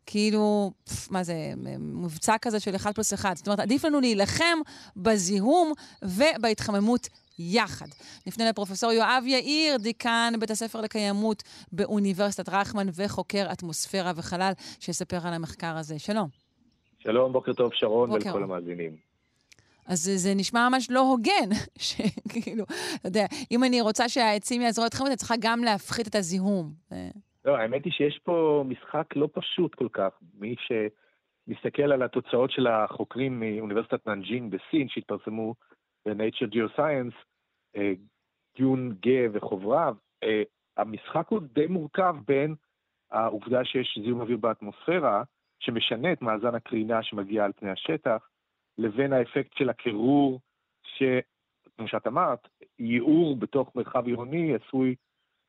כאילו, 0.06 0.72
מה 1.10 1.22
זה, 1.22 1.34
מבצע 1.78 2.38
כזה 2.42 2.60
של 2.60 2.76
1 2.76 2.94
פלוס 2.94 3.14
1. 3.14 3.36
זאת 3.36 3.46
אומרת, 3.46 3.60
עדיף 3.60 3.84
לנו 3.84 4.00
להילחם 4.00 4.58
בזיהום 4.96 5.72
ובהתחממות 6.02 7.08
יחד. 7.38 7.86
נפנה 8.26 8.48
לפרופסור 8.48 8.92
יואב 8.92 9.24
יאיר, 9.26 9.76
דיקן 9.76 10.32
בית 10.40 10.50
הספר 10.50 10.80
לקיימות 10.80 11.42
באוניברסיטת 11.72 12.48
רייכמן 12.48 12.86
וחוקר 12.94 13.46
אטמוספירה 13.52 14.12
וחלל, 14.16 14.52
שיספר 14.80 15.26
על 15.26 15.34
המחקר 15.34 15.76
הזה. 15.76 15.98
שלום. 15.98 16.28
שלום, 16.98 17.32
בוקר 17.32 17.52
טוב 17.52 17.70
שרון 17.74 18.10
בוקר 18.10 18.26
ולכל. 18.26 18.42
המאזינים. 18.42 18.96
אז 19.86 20.10
זה, 20.14 20.34
נשמע 20.34 20.68
ממש 20.68 20.90
לא 20.90 21.00
הוגן, 21.00 21.48
שכאילו, 21.78 22.64
אתה 22.94 23.08
יודע, 23.08 23.26
אם 23.50 23.64
אני 23.64 23.80
רוצה 23.80 24.08
שהעצים 24.08 24.62
יעזרו 24.62 24.84
להתחממות, 24.84 25.08
אני 25.08 25.16
צריכה 25.16 25.34
גם 25.40 25.64
להפחית 25.64 26.08
את 26.08 26.14
הזיהום. 26.14 26.72
לא, 27.44 27.56
האמת 27.56 27.84
היא 27.84 27.92
שיש 27.92 28.18
פה 28.18 28.64
משחק 28.68 29.16
לא 29.16 29.28
פשוט 29.32 29.74
כל 29.74 29.88
כך. 29.92 30.18
מי 30.34 30.54
שמסתכל 30.58 31.92
על 31.92 32.02
התוצאות 32.02 32.50
של 32.50 32.66
החוקרים 32.66 33.40
מאוניברסיטת 33.40 34.06
ננג'ינג 34.06 34.56
בסין, 34.56 34.88
שהתפרסמו 34.88 35.54
ב-Nature 36.06 36.54
Geoscience, 36.54 37.14
אה, 37.76 37.92
דיון 38.56 38.94
גה 39.00 39.28
וחבריו, 39.32 39.94
אה, 40.22 40.42
המשחק 40.76 41.28
הוא 41.28 41.40
די 41.52 41.66
מורכב 41.66 42.16
בין 42.26 42.54
העובדה 43.10 43.64
שיש 43.64 43.98
זיהום 44.04 44.20
אוויר 44.20 44.36
באטמוספירה, 44.36 45.22
שמשנה 45.60 46.12
את 46.12 46.22
מאזן 46.22 46.54
הקרינה 46.54 47.02
שמגיע 47.02 47.44
על 47.44 47.52
פני 47.52 47.70
השטח, 47.70 48.28
לבין 48.78 49.12
האפקט 49.12 49.56
של 49.58 49.70
הקירור, 49.70 50.40
שכמו 50.82 51.88
שאת 51.88 52.06
אמרת, 52.06 52.48
ייעור 52.78 53.36
בתוך 53.36 53.76
מרחב 53.76 54.06
עירוני 54.06 54.54
עשוי 54.54 54.94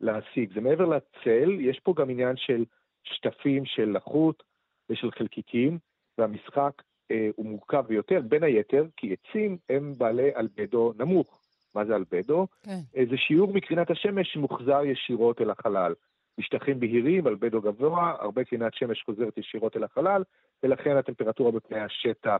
להשיג. 0.03 0.53
זה 0.53 0.61
מעבר 0.61 0.85
לצל, 0.85 1.59
יש 1.59 1.79
פה 1.79 1.93
גם 1.97 2.09
עניין 2.09 2.37
של 2.37 2.65
שטפים 3.03 3.65
של 3.65 3.89
לחות 3.89 4.43
ושל 4.89 5.11
חלקיקים, 5.11 5.77
והמשחק 6.17 6.81
אה, 7.11 7.29
הוא 7.35 7.45
מורכב 7.45 7.83
ביותר, 7.87 8.21
בין 8.21 8.43
היתר, 8.43 8.85
כי 8.97 9.13
עצים 9.13 9.57
הם 9.69 9.93
בעלי 9.97 10.35
אלבדו 10.35 10.93
נמוך. 10.99 11.39
מה 11.75 11.85
זה 11.85 11.95
אלבדו? 11.95 12.47
כן. 12.63 12.79
אה, 12.97 13.03
זה 13.09 13.17
שיעור 13.17 13.53
מקרינת 13.53 13.91
השמש 13.91 14.33
שמוחזר 14.33 14.83
ישירות 14.85 15.41
אל 15.41 15.49
החלל. 15.49 15.93
בשטחים 16.37 16.79
בהירים, 16.79 17.27
אלבדו 17.27 17.61
גבוה, 17.61 18.15
הרבה 18.19 18.43
קרינת 18.43 18.73
שמש 18.73 19.03
חוזרת 19.05 19.37
ישירות 19.37 19.77
אל 19.77 19.83
החלל, 19.83 20.23
ולכן 20.63 20.97
הטמפרטורה 20.97 21.51
בפני 21.51 21.79
השטח 21.79 22.37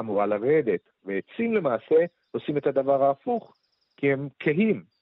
אמורה 0.00 0.26
לרדת. 0.26 0.80
ועצים 1.04 1.54
למעשה 1.54 2.04
עושים 2.30 2.56
את 2.56 2.66
הדבר 2.66 3.02
ההפוך, 3.02 3.56
כי 3.96 4.12
הם 4.12 4.28
כהים. 4.38 4.97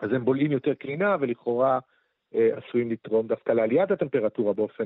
אז 0.00 0.12
הם 0.12 0.24
בולעים 0.24 0.52
יותר 0.52 0.74
קרינה 0.74 1.16
ולכאורה 1.20 1.78
אה, 2.34 2.48
עשויים 2.56 2.90
לתרום 2.90 3.26
דווקא 3.26 3.52
לעליית 3.52 3.90
הטמפרטורה 3.90 4.52
באופן 4.52 4.84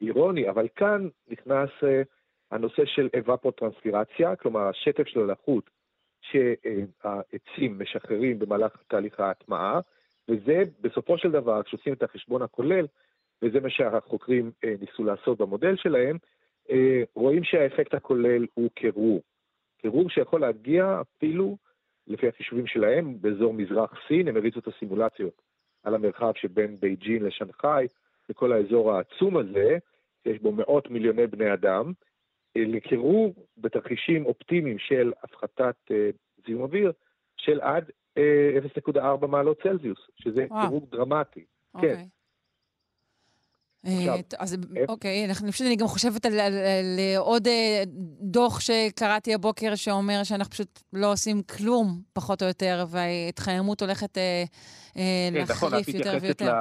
אירוני, 0.00 0.50
אבל 0.50 0.68
כאן 0.76 1.08
נכנס 1.28 1.70
אה, 1.82 2.02
הנושא 2.50 2.84
של 2.84 3.08
אבפוטרנספירציה, 3.18 4.36
כלומר 4.36 4.60
השטף 4.60 5.06
של 5.06 5.20
הלחות 5.20 5.70
שהעצים 6.20 7.78
משחררים 7.78 8.38
במהלך 8.38 8.76
תהליך 8.88 9.20
ההטמעה, 9.20 9.80
וזה 10.28 10.62
בסופו 10.80 11.18
של 11.18 11.30
דבר, 11.30 11.62
כשעושים 11.62 11.92
את 11.92 12.02
החשבון 12.02 12.42
הכולל, 12.42 12.86
וזה 13.42 13.60
מה 13.60 13.70
שהחוקרים 13.70 14.50
אה, 14.64 14.74
ניסו 14.80 15.04
לעשות 15.04 15.38
במודל 15.38 15.76
שלהם, 15.76 16.16
אה, 16.70 17.02
רואים 17.14 17.44
שהאפקט 17.44 17.94
הכולל 17.94 18.46
הוא 18.54 18.70
קירור. 18.74 19.22
קירור 19.78 20.10
שיכול 20.10 20.40
להגיע 20.40 21.00
אפילו, 21.00 21.56
לפי 22.10 22.28
החישובים 22.28 22.66
שלהם, 22.66 23.20
באזור 23.20 23.54
מזרח 23.54 23.92
סין, 24.08 24.28
הם 24.28 24.36
הריצו 24.36 24.60
את 24.60 24.68
הסימולציות 24.68 25.42
על 25.82 25.94
המרחב 25.94 26.32
שבין 26.34 26.76
בייג'ין 26.80 27.24
לשנגחאי, 27.24 27.86
וכל 28.28 28.52
האזור 28.52 28.92
העצום 28.92 29.36
הזה, 29.36 29.78
שיש 30.22 30.38
בו 30.38 30.52
מאות 30.52 30.90
מיליוני 30.90 31.26
בני 31.26 31.52
אדם, 31.52 31.92
אה, 32.56 32.62
לקירור 32.66 33.34
בתרחישים 33.58 34.26
אופטימיים 34.26 34.78
של 34.78 35.12
הפחתת 35.22 35.76
אה, 35.90 36.10
זיהום 36.46 36.62
אוויר 36.62 36.92
של 37.36 37.60
עד 37.60 37.90
אה, 38.18 38.58
0.4 39.22 39.26
מעלות 39.26 39.62
צלזיוס, 39.62 39.98
שזה. 40.14 40.46
קירור 40.62 40.86
דרמטי. 40.90 41.44
אוקיי. 41.74 41.96
כן. 41.96 42.04
אה, 43.86 44.14
אז 44.38 44.54
אה, 44.76 44.82
אוקיי, 44.88 45.24
אנחנו- 45.28 45.52
פשוט 45.52 45.66
אני 45.66 45.76
גם 45.76 45.86
חושבת 45.86 46.26
על, 46.26 46.32
על, 46.32 46.52
על 46.52 46.98
עוד 47.18 47.46
אה, 47.46 47.82
דוח 48.20 48.60
שקראתי 48.60 49.34
הבוקר 49.34 49.74
שאומר 49.74 50.20
שאנחנו 50.24 50.52
פשוט 50.52 50.80
לא 50.92 51.12
עושים 51.12 51.42
כלום, 51.42 52.00
פחות 52.12 52.42
או 52.42 52.48
יותר, 52.48 52.84
וההתחממות 52.90 53.82
הולכת 53.82 54.18
אה, 54.18 54.44
אה, 54.96 55.28
כן, 55.32 55.42
נכון, 55.52 55.72
להחריף 55.72 55.94
יותר 55.94 56.18
ויותר. 56.22 56.52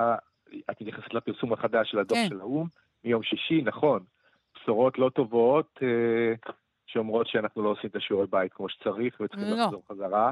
את 0.72 0.82
מתייחסת 0.82 1.14
לפרסום 1.14 1.54
החדש 1.54 1.92
של 1.92 2.00
הדוח 2.00 2.18
כן. 2.18 2.28
של 2.30 2.40
האו"ם 2.40 2.68
מיום 3.04 3.24
שישי, 3.24 3.62
נכון. 3.62 4.04
בשורות 4.56 5.00
לא 5.00 5.10
טובות 5.10 5.80
אה, 5.82 6.34
שאומרות 6.88 7.28
שאנחנו 7.28 7.64
לא 7.64 7.70
עושים 7.70 7.90
את 7.90 7.96
השיעורי 7.96 8.28
בית 8.30 8.54
כמו 8.54 8.70
שצריך 8.70 9.22
וצריכים 9.22 9.48
לא. 9.50 9.64
לחזור 9.64 9.84
חזרה. 9.92 10.32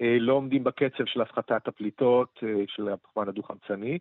אה, 0.00 0.16
לא 0.20 0.32
עומדים 0.32 0.64
בקצב 0.64 1.04
של 1.06 1.20
הפחתת 1.20 1.68
הפליטות 1.68 2.40
אה, 2.42 2.64
של 2.66 2.88
הפחמן 2.88 3.28
הדו-חמצני. 3.28 3.98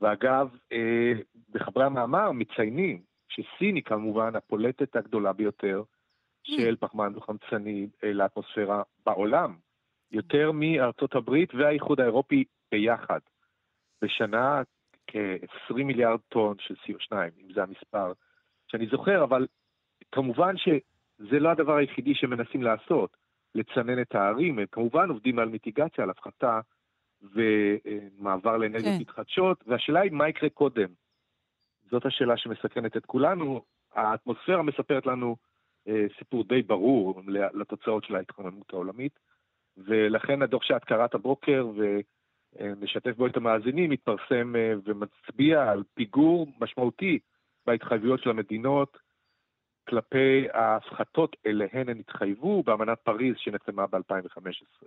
ואגב, 0.00 0.56
אה, 0.72 1.12
בחברי 1.50 1.84
המאמר 1.84 2.32
מציינים 2.32 3.02
שסין 3.28 3.74
היא 3.74 3.84
כמובן 3.84 4.36
הפולטת 4.36 4.96
הגדולה 4.96 5.32
ביותר 5.32 5.82
של 6.42 6.76
פחמן 6.76 7.12
דו-חמצני 7.12 7.88
לאטמוספירה 8.02 8.82
בעולם. 9.06 9.56
יותר 10.10 10.52
מארצות 10.52 11.14
הברית 11.14 11.54
והאיחוד 11.54 12.00
האירופי 12.00 12.44
ביחד. 12.72 13.20
בשנה 14.02 14.62
כ-20 15.06 15.74
מיליארד 15.74 16.20
טון 16.28 16.56
של 16.58 16.74
CO2, 16.74 17.12
אם 17.12 17.52
זה 17.54 17.62
המספר 17.62 18.12
שאני 18.66 18.86
זוכר, 18.86 19.24
אבל 19.24 19.46
כמובן 20.12 20.54
שזה 20.56 21.38
לא 21.38 21.48
הדבר 21.48 21.76
היחידי 21.76 22.14
שמנסים 22.14 22.62
לעשות, 22.62 23.16
לצנן 23.54 24.02
את 24.02 24.14
הערים, 24.14 24.58
הם 24.58 24.66
כמובן 24.72 25.08
עובדים 25.08 25.38
על 25.38 25.48
מיטיגציה, 25.48 26.04
על 26.04 26.10
הפחתה 26.10 26.60
ומעבר 27.22 28.56
לאנרגיות 28.56 28.94
כן. 28.94 29.00
מתחדשות, 29.00 29.64
והשאלה 29.66 30.00
היא 30.00 30.12
מה 30.12 30.28
יקרה 30.28 30.48
קודם. 30.50 30.88
זאת 31.90 32.06
השאלה 32.06 32.36
שמסקרנת 32.36 32.96
את 32.96 33.06
כולנו. 33.06 33.62
האטמוספירה 33.94 34.62
מספרת 34.62 35.06
לנו 35.06 35.36
אה, 35.88 36.06
סיפור 36.18 36.44
די 36.44 36.62
ברור 36.62 37.22
לתוצאות 37.26 38.04
של 38.04 38.16
ההתחממות 38.16 38.72
העולמית, 38.72 39.18
ולכן 39.76 40.42
הדוח 40.42 40.62
שאת 40.62 40.84
קראת 40.84 41.14
הבוקר 41.14 41.66
ונשתף 42.56 43.16
בו 43.16 43.26
את 43.26 43.36
המאזינים 43.36 43.90
מתפרסם 43.90 44.56
אה, 44.56 44.72
ומצביע 44.84 45.70
על 45.70 45.82
פיגור 45.94 46.46
משמעותי 46.60 47.18
בהתחייבויות 47.66 48.22
של 48.22 48.30
המדינות 48.30 48.98
כלפי 49.88 50.46
ההפחתות 50.52 51.36
אליהן 51.46 51.88
הן 51.88 51.98
התחייבו 51.98 52.62
באמנת 52.62 52.98
פריז 52.98 53.34
שנחתמה 53.36 53.86
ב-2015. 53.86 54.86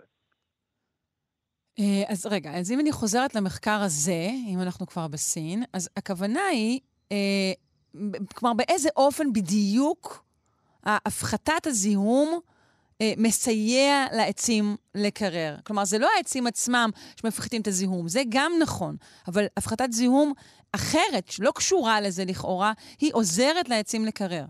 אה, 1.79 2.03
אז 2.07 2.25
רגע, 2.25 2.51
אז 2.51 2.71
אם 2.71 2.79
אני 2.79 2.91
חוזרת 2.91 3.35
למחקר 3.35 3.79
הזה, 3.81 4.29
אם 4.53 4.59
אנחנו 4.61 4.87
כבר 4.87 5.07
בסין, 5.07 5.63
אז 5.73 5.89
הכוונה 5.97 6.45
היא, 6.45 6.79
אה, 7.11 7.17
כלומר, 8.35 8.53
באיזה 8.53 8.89
אופן 8.95 9.33
בדיוק 9.33 10.23
הפחתת 10.83 11.67
הזיהום 11.67 12.39
אה, 13.01 13.11
מסייע 13.17 14.05
לעצים 14.17 14.63
לקרר. 14.95 15.55
כלומר, 15.65 15.85
זה 15.85 15.99
לא 15.99 16.07
העצים 16.17 16.47
עצמם 16.47 16.89
שמפחיתים 17.21 17.61
את 17.61 17.67
הזיהום, 17.67 18.07
זה 18.07 18.21
גם 18.29 18.51
נכון, 18.61 18.95
אבל 19.27 19.43
הפחתת 19.57 19.91
זיהום 19.91 20.33
אחרת, 20.75 21.27
שלא 21.27 21.51
קשורה 21.55 22.01
לזה 22.01 22.23
לכאורה, 22.27 22.71
היא 23.01 23.11
עוזרת 23.13 23.69
לעצים 23.69 24.05
לקרר. 24.05 24.45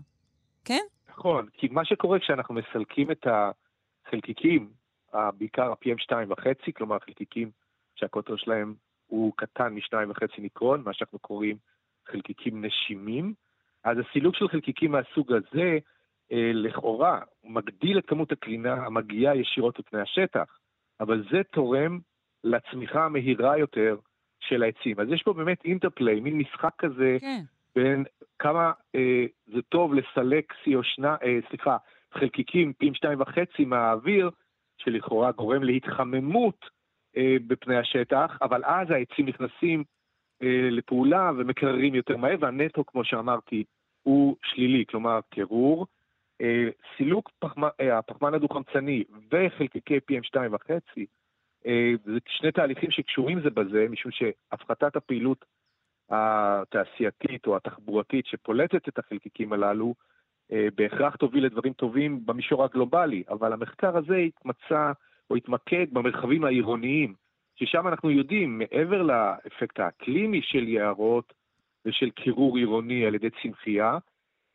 כן? 0.64 0.84
נכון, 1.10 1.46
כי 1.52 1.68
מה 1.70 1.84
שקורה 1.84 2.18
כשאנחנו 2.18 2.54
מסלקים 2.54 3.10
את 3.10 3.26
החלקיקים, 3.26 4.79
בעיקר 5.14 5.72
ה-PM2.5, 5.72 6.72
כלומר 6.76 6.98
חלקיקים 6.98 7.50
שהקוטר 7.94 8.36
שלהם 8.36 8.74
הוא 9.06 9.32
קטן 9.36 9.74
מ-2.5 9.74 10.24
מיקרון, 10.38 10.82
מה 10.84 10.92
שאנחנו 10.92 11.18
קוראים 11.18 11.56
חלקיקים 12.06 12.64
נשימים, 12.64 13.34
אז 13.84 13.96
הסילוק 13.98 14.36
של 14.36 14.48
חלקיקים 14.48 14.92
מהסוג 14.92 15.32
הזה, 15.32 15.78
אה, 16.32 16.50
לכאורה, 16.54 17.20
מגדיל 17.44 17.98
את 17.98 18.06
כמות 18.06 18.32
הקרינה 18.32 18.72
המגיעה 18.72 19.36
ישירות 19.36 19.78
לפני 19.78 20.00
השטח, 20.00 20.58
אבל 21.00 21.24
זה 21.30 21.42
תורם 21.52 21.98
לצמיחה 22.44 23.04
המהירה 23.04 23.58
יותר 23.58 23.96
של 24.40 24.62
העצים. 24.62 25.00
אז 25.00 25.08
יש 25.08 25.22
פה 25.22 25.32
באמת 25.32 25.64
אינטרפליי, 25.64 26.20
מין 26.20 26.38
משחק 26.38 26.72
כזה 26.78 27.16
כן. 27.20 27.42
בין 27.74 28.04
כמה 28.38 28.72
אה, 28.94 29.24
זה 29.46 29.62
טוב 29.62 29.94
לסלק 29.94 30.52
CO2, 30.64 31.04
אה, 31.04 31.38
סליחה, 31.48 31.76
חלקיקים 32.12 32.72
פי 32.72 32.90
2.5 32.90 33.64
מהאוויר, 33.66 34.30
שלכאורה 34.84 35.32
גורם 35.32 35.62
להתחממות 35.62 36.66
אה, 37.16 37.36
בפני 37.46 37.76
השטח, 37.76 38.38
אבל 38.42 38.64
אז 38.64 38.90
העצים 38.90 39.26
נכנסים 39.26 39.84
אה, 40.42 40.68
לפעולה 40.70 41.30
ומקררים 41.38 41.94
יותר 41.94 42.16
מהר, 42.16 42.36
והנטו, 42.40 42.84
כמו 42.86 43.04
שאמרתי, 43.04 43.64
הוא 44.02 44.36
שלילי, 44.42 44.84
כלומר 44.88 45.20
קירור. 45.30 45.86
אה, 46.40 46.68
סילוק 46.96 47.30
פחמ, 47.38 47.64
אה, 47.64 47.98
הפחמן 47.98 48.34
הדו-חמצני 48.34 49.04
וחלקיקי 49.32 49.96
PM2.5, 49.96 50.70
אה, 51.66 51.92
זה 52.04 52.18
שני 52.28 52.52
תהליכים 52.52 52.90
שקשורים 52.90 53.40
זה 53.40 53.50
בזה, 53.50 53.86
משום 53.90 54.12
שהפחתת 54.12 54.96
הפעילות 54.96 55.44
התעשייתית 56.10 57.46
או 57.46 57.56
התחבורתית 57.56 58.26
שפולטת 58.26 58.88
את 58.88 58.98
החלקיקים 58.98 59.52
הללו, 59.52 59.94
בהכרח 60.74 61.16
תוביל 61.16 61.44
לדברים 61.44 61.72
טובים 61.72 62.26
במישור 62.26 62.64
הגלובלי, 62.64 63.22
אבל 63.28 63.52
המחקר 63.52 63.96
הזה 63.96 64.16
התמצא 64.16 64.92
או 65.30 65.36
התמקד 65.36 65.86
במרחבים 65.92 66.44
העירוניים, 66.44 67.14
ששם 67.56 67.88
אנחנו 67.88 68.10
יודעים, 68.10 68.58
מעבר 68.58 69.02
לאפקט 69.02 69.80
האקלימי 69.80 70.42
של 70.42 70.68
יערות 70.68 71.32
ושל 71.84 72.10
קירור 72.10 72.56
עירוני 72.56 73.06
על 73.06 73.14
ידי 73.14 73.28
צמחייה, 73.42 73.98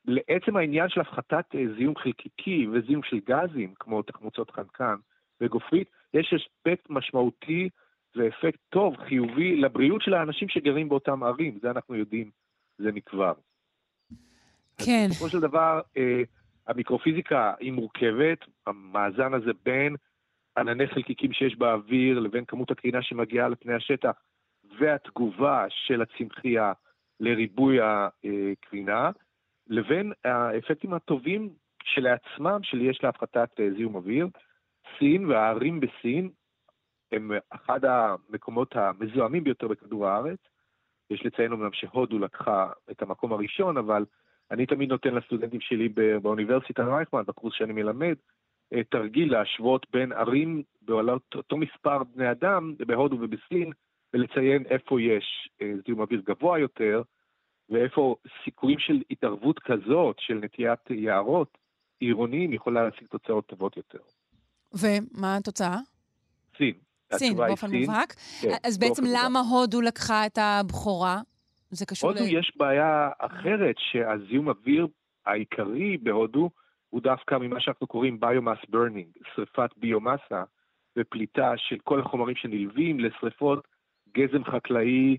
לעצם 0.08 0.58
העניין 0.58 0.90
של 0.90 1.02
הפחתת 1.02 1.46
אה, 1.56 1.64
זיהום 1.78 1.96
חלקיקי 1.96 2.68
וזיהום 2.68 3.04
של 3.04 3.20
גזים, 3.20 3.74
כמו 3.80 4.02
תחמוצות 4.02 4.52
חנקן 4.52 4.96
וגופרית, 5.42 5.90
יש 6.14 6.34
אספקט 6.34 6.90
משמעותי 6.90 7.70
ואפקט 8.16 8.60
טוב, 8.70 8.96
חיובי, 8.98 9.56
לבריאות 9.56 10.02
של 10.02 10.14
האנשים 10.14 10.50
שגרים 10.50 10.90
באותם 10.90 11.24
ערים, 11.24 11.60
זה 11.62 11.72
אנחנו 11.72 11.96
יודעים, 11.96 12.32
זה 12.78 12.92
מכבר. 12.92 13.34
כן. 14.78 15.08
בסופו 15.10 15.30
של 15.30 15.40
דבר, 15.40 15.82
אה, 15.98 16.22
המיקרופיזיקה 16.68 17.54
היא 17.60 17.72
מורכבת, 17.72 18.38
המאזן 18.68 19.34
הזה 19.34 19.52
בין 19.66 19.96
ענני 20.58 20.88
חלקיקים 20.88 21.34
שיש 21.34 21.56
באוויר 21.56 22.20
לבין 22.20 22.46
כמות 22.46 22.72
הקרינה 22.72 23.02
שמגיעה 23.02 23.50
לפני 23.50 23.74
השטח 23.74 24.12
והתגובה 24.80 25.66
של 25.70 26.02
הצמחייה 26.02 26.74
לריבוי 27.20 27.78
הקרינה, 27.82 29.12
לבין 29.68 30.14
האפקטים 30.26 30.94
הטובים 30.94 31.54
שלעצמם 31.84 32.60
שיש 32.64 33.04
להפחתת 33.04 33.50
אה, 33.60 33.70
זיהום 33.78 33.96
אוויר. 33.96 34.28
סין 35.00 35.26
והערים 35.26 35.80
בסין 35.80 36.30
הם 37.12 37.32
אחד 37.50 37.80
המקומות 37.86 38.76
המזוהמים 38.76 39.44
ביותר 39.44 39.68
בכדור 39.68 40.08
הארץ. 40.08 40.40
יש 41.10 41.26
לציין 41.26 41.52
אומנם 41.52 41.74
שהודו 41.74 42.20
לקחה 42.20 42.70
את 42.92 43.02
המקום 43.02 43.34
הראשון, 43.34 43.78
אבל 43.78 44.06
אני 44.52 44.66
תמיד 44.66 44.90
נותן 44.90 45.14
לסטודנטים 45.14 45.62
שלי 45.62 45.90
באוניברסיטה 46.22 46.84
רייכמן, 46.84 47.24
בקורס 47.28 47.54
שאני 47.58 47.74
מלמד, 47.74 48.16
אה, 48.74 48.84
תרגיל 48.84 49.32
להשוות 49.32 49.86
בין 49.94 50.12
ערים 50.12 50.64
בעלות 50.82 51.24
אותו 51.36 51.58
מספר 51.58 52.04
בני 52.04 52.32
אדם 52.32 52.74
בהודו 52.80 53.18
ובסין, 53.22 53.72
ולציין 54.14 54.64
איפה 54.66 55.02
יש 55.02 55.50
אה, 55.62 55.72
זיהום 55.86 56.02
אוויר 56.02 56.22
גבוה 56.26 56.60
יותר, 56.60 57.02
ואיפה 57.70 58.16
סיכויים 58.44 58.80
של 58.80 59.02
התערבות 59.12 59.60
כזאת, 59.60 60.16
של 60.20 60.34
נטיעת 60.34 60.80
יערות 60.90 61.58
עירוניים, 62.00 62.54
יכולה 62.54 62.84
להשיג 62.84 63.08
תוצאות 63.08 63.46
טובות 63.46 63.78
יותר. 63.78 64.00
ומה 64.74 65.36
התוצאה? 65.36 65.78
סין. 66.58 66.74
סין, 67.14 67.36
באופן. 67.36 67.76
מובהק. 67.76 68.14
כן, 68.42 68.50
אז 68.64 68.78
בעצם. 68.78 69.04
למה 69.08 69.40
הודו 69.40 69.82
לקחה 69.82 70.26
את 70.26 70.38
הבכורה? 70.42 71.22
זה 71.70 71.86
קשור 71.86 72.10
הודו 72.10 72.24
יש 72.24 72.54
בעיה 72.56 73.10
אחרת, 73.20 73.76
שהזיהום 73.78 74.50
אוויר 74.50 74.88
העיקרי 75.26 75.98
בהודו 75.98 76.50
הוא 76.90 77.02
דווקא 77.02 77.36
ממה 77.36 77.60
שאנחנו 77.60 77.88
קוראים 77.88 78.20
biomass 78.20 78.58
burning, 78.70 79.08
שריפת 79.36 79.70
ביומאסה 79.78 80.44
ופליטה 80.98 81.54
של 81.58 81.78
כל 81.84 82.00
החומרים 82.00 82.36
שנלווים 82.36 83.00
לשריפות 83.00 83.68
גזם 84.18 84.44
חקלאי 84.44 85.18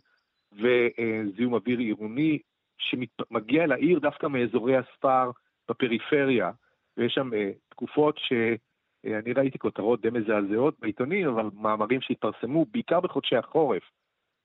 וזיהום 0.52 1.54
אוויר 1.54 1.78
עירוני, 1.78 2.38
שמגיע 2.78 3.64
אל 3.64 3.72
העיר 3.72 3.98
דווקא 3.98 4.26
מאזורי 4.26 4.76
הספר 4.76 5.30
בפריפריה, 5.68 6.50
ויש 6.96 7.14
שם 7.14 7.34
אה, 7.34 7.50
תקופות 7.68 8.18
שאני 8.18 9.32
ראיתי 9.32 9.58
כותרות 9.58 10.00
די 10.00 10.10
מזעזעות 10.10 10.80
בעיתונים, 10.80 11.28
אבל 11.28 11.50
מאמרים 11.54 12.00
שהתפרסמו 12.00 12.64
בעיקר 12.64 13.00
בחודשי 13.00 13.36
החורף, 13.36 13.82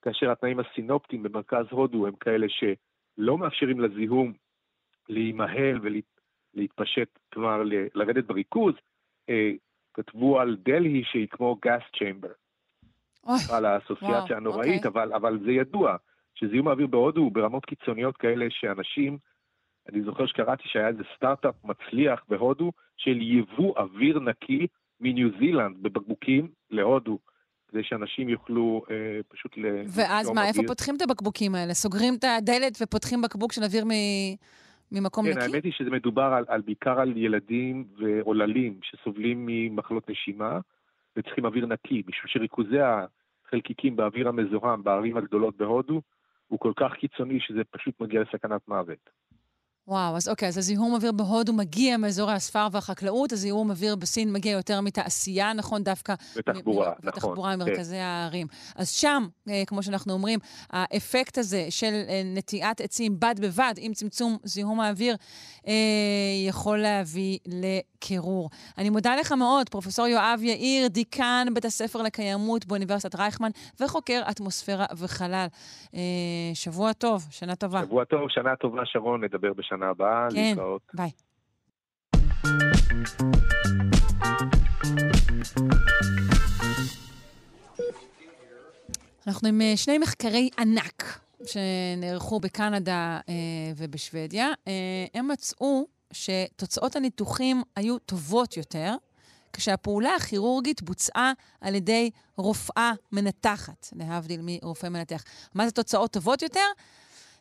כאשר 0.02 0.32
התנאים 0.32 0.60
הסינופטיים 0.60 1.24
במרכז 1.24 1.66
הודו 1.70 2.08
הם 2.08 2.16
כאלה 2.16 2.48
שלא 2.50 3.38
מאפשרים 3.38 3.80
לזיהום 3.80 4.34
להימהל 5.10 5.80
ולהתפשט, 6.54 7.20
כלומר 7.34 7.64
ל- 7.64 7.88
לרדת 7.96 8.26
בריכוז, 8.26 8.74
אה, 9.30 9.52
כתבו 9.94 10.40
על 10.40 10.58
דלהי 10.64 11.04
שהיא 11.04 11.28
כמו 11.28 11.58
גס 11.66 11.82
צ'יימבר, 11.98 12.32
אוי, 13.28 13.36
על 13.54 13.66
האסוציאציה 13.66 14.12
וואו, 14.12 14.38
הנוראית, 14.38 14.86
אוקיי. 14.86 14.92
אבל, 14.92 15.14
אבל 15.14 15.40
זה 15.46 15.52
ידוע 15.52 15.96
שזיהום 16.36 16.68
האוויר 16.68 16.88
בהודו 16.88 17.22
הוא 17.22 17.32
ברמות 17.32 17.66
קיצוניות 17.66 18.18
כאלה 18.18 18.46
שאנשים, 18.50 19.18
אני 19.90 20.02
זוכר 20.02 20.26
שקראתי 20.26 20.64
שהיה 20.66 20.88
איזה 20.88 21.04
סטארט-אפ 21.16 21.56
מצליח 21.64 22.24
בהודו 22.28 22.72
של 22.98 23.22
יבוא 23.22 23.80
אוויר 23.80 24.20
נקי 24.20 24.68
מניו 25.00 25.30
זילנד 25.40 25.84
בבקבוקים 25.84 26.48
להודו, 26.70 27.20
כדי 27.72 27.84
שאנשים 27.84 28.30
יוכלו 28.30 28.82
אה, 28.92 28.96
פשוט 29.28 29.58
ל... 29.58 29.66
ואז 29.88 30.30
מה, 30.30 30.48
איפה. 30.48 30.62
פותחים 30.68 30.96
את 30.96 31.02
הבקבוקים 31.02 31.56
האלה? 31.56 31.74
סוגרים 31.74 32.14
את 32.20 32.24
הדלת 32.24 32.78
ופותחים 32.82 33.22
בקבוק 33.22 33.52
של 33.52 33.64
אוויר 33.64 33.86
מ- 33.86 34.36
ממקום 34.92 35.26
כן, 35.26 35.32
נקי? 35.32 35.42
האמת 35.42 35.64
היא 35.64 35.74
שזה 35.74 35.90
מדובר 35.90 36.34
על, 36.38 36.46
על 36.48 36.62
בעיקר 36.62 37.00
על 37.00 37.18
ילדים 37.18 37.86
ועוללים 37.98 38.80
שסובלים 38.84 39.46
ממחלות 39.46 40.10
נשימה 40.10 40.60
וצריכים 41.16 41.46
אוויר 41.46 41.66
נקי, 41.66 42.04
משום 42.08 42.28
שריכוזי 42.28 42.78
החלקיקים 43.48 43.96
באוויר 43.96 44.28
המזוהם 44.28 44.84
בערים 44.84 45.18
הגדולות 45.18 45.58
בהודו 45.58 46.02
הוא 46.48 46.60
כל 46.60 46.74
כך 46.76 46.94
קיצוני 46.94 47.40
שזה 47.40 47.62
פשוט 47.72 48.02
מגיע 48.02 48.22
לסכנת 48.22 48.68
מוות. 48.68 49.10
וואו, 49.88 50.16
אז 50.16 50.30
אוקיי, 50.30 50.48
אז 50.48 50.58
הזיהום 50.58 50.94
אוויר 50.94 51.12
בהודו 51.12 51.54
מגיע 51.54 51.98
מאזורי 51.98 52.34
הספר 52.34 52.68
והחקלאות, 52.72 53.32
הזיהום 53.32 53.72
אוויר 53.72 53.96
בסין 53.96 54.34
מגיע 54.34 54.52
יותר 54.52 54.82
מתעשייה, 54.82 55.54
נכון? 55.54 55.84
דווקא... 55.84 56.14
ותחבורה, 56.36 56.88
מ- 56.90 56.92
נכון. 56.92 57.10
ותחבורה 57.10 57.54
כן. 57.54 57.60
ממרכזי 57.60 57.98
הערים. 57.98 58.48
אז 58.76 58.90
שם, 58.90 59.28
אה, 59.50 59.64
כמו 59.68 59.84
שאנחנו 59.84 60.14
אומרים, 60.14 60.40
האפקט 60.70 61.38
הזה 61.38 61.66
של 61.70 61.94
אה, 62.10 62.22
נטיעת 62.26 62.82
עצים 62.82 63.20
בד 63.20 63.36
בבד 63.42 63.74
עם 63.78 63.94
צמצום 63.94 64.38
זיהום 64.44 64.80
האוויר, 64.80 65.16
אה, 65.68 65.74
יכול 66.48 66.78
להביא 66.78 67.38
לקירור. 67.46 68.50
אני 68.78 68.90
מודה 68.90 69.16
לך 69.16 69.32
מאוד, 69.32 69.70
פרופ' 69.70 69.98
יואב 69.98 70.40
יאיר, 70.44 70.88
דיקן 70.88 71.48
בית 71.54 71.66
הספר 71.66 72.02
לקיימות 72.02 72.66
באוניברסיטת 72.66 73.16
רייכמן 73.16 73.50
וחוקר 73.80 74.22
אטמוספירה 74.30 74.86
וחלל. 74.98 75.48
שבוע 76.54 76.94
טוב, 76.94 77.28
שנה 77.32 77.56
טובה. 77.56 77.82
שבוע 77.82 78.04
טוב, 78.04 78.30
שנה 78.30 78.56
טובה, 78.56 78.82
שרון, 78.86 79.24
נדבר 79.24 79.54
בשנה 79.72 79.90
הבאה, 79.90 80.28
כן, 80.32 80.50
להתראות. 80.50 80.82
ביי. 80.94 81.12
אנחנו 89.28 89.48
עם 89.48 89.62
אה, 89.62 89.74
שני 89.76 89.98
מחקרי 89.98 90.50
ענק 90.60 91.20
שנערכו 91.46 92.40
בקנדה 92.40 93.20
אה, 93.30 93.34
ובשוודיה. 93.78 94.48
אה, 94.68 94.74
הם 95.14 95.28
מצאו 95.28 95.88
שתוצאות 96.12 96.96
הניתוחים 96.96 97.64
היו 97.76 98.00
טובות 98.00 98.58
יותר 98.58 98.96
כשהפעולה 99.54 100.16
הכירורגית 100.16 100.82
בוצעה 100.82 101.34
על 101.62 101.76
ידי 101.76 102.10
רופאה 102.38 102.92
מנתחת, 103.12 103.88
להבדיל 103.96 104.42
מרופא 104.44 104.88
מנתח. 104.88 105.24
מה 105.54 105.66
זה 105.66 105.72
תוצאות 105.72 106.12
טובות 106.12 106.42
יותר? 106.42 106.68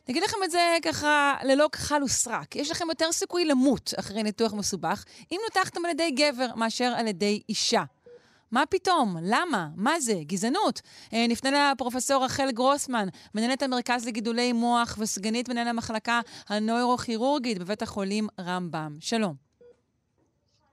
אני 0.07 0.13
אגיד 0.13 0.23
לכם 0.23 0.37
את 0.43 0.51
זה 0.51 0.77
ככה 0.81 1.35
ללא 1.43 1.67
כחל 1.71 2.03
וסרק. 2.03 2.55
יש 2.55 2.71
לכם 2.71 2.85
יותר 2.89 3.11
סיכוי 3.11 3.45
למות 3.45 3.93
אחרי 3.99 4.23
ניתוח 4.23 4.53
מסובך 4.53 5.03
אם 5.31 5.37
נותחתם 5.43 5.85
על 5.85 5.91
ידי 5.91 6.11
גבר 6.11 6.55
מאשר 6.55 6.93
על 6.97 7.07
ידי 7.07 7.41
אישה. 7.49 7.83
מה 8.51 8.63
פתאום? 8.65 9.17
למה? 9.21 9.67
מה 9.75 9.99
זה? 9.99 10.15
גזענות. 10.21 10.81
אה, 11.13 11.25
נפנה 11.29 11.71
לפרופסור 11.71 12.25
רחל 12.25 12.51
גרוסמן, 12.51 13.07
מנהלת 13.35 13.63
המרכז 13.63 14.05
לגידולי 14.05 14.53
מוח 14.53 14.97
וסגנית 14.99 15.49
מנהל 15.49 15.67
המחלקה 15.67 16.19
הנוירוכירורגית 16.49 17.59
בבית 17.59 17.81
החולים 17.81 18.27
רמב"ם. 18.39 18.97
שלום. 18.99 19.50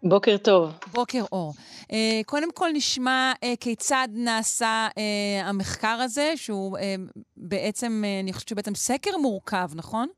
בוקר 0.03 0.37
טוב. 0.37 0.73
בוקר 0.93 1.23
אור. 1.33 1.55
אה, 1.93 2.21
קודם 2.27 2.53
כל 2.53 2.69
נשמע 2.73 3.33
אה, 3.45 3.55
כיצד 3.61 4.09
נעשה 4.13 4.89
אה, 4.99 5.49
המחקר 5.49 5.99
הזה, 6.05 6.33
שהוא 6.37 6.79
אה, 6.79 6.95
בעצם, 7.37 8.03
אה, 8.07 8.21
אני 8.21 8.33
חושבת 8.33 8.49
שבעצם 8.49 8.75
סקר 8.75 9.17
מורכב, 9.17 9.69
נכון? 9.75 10.09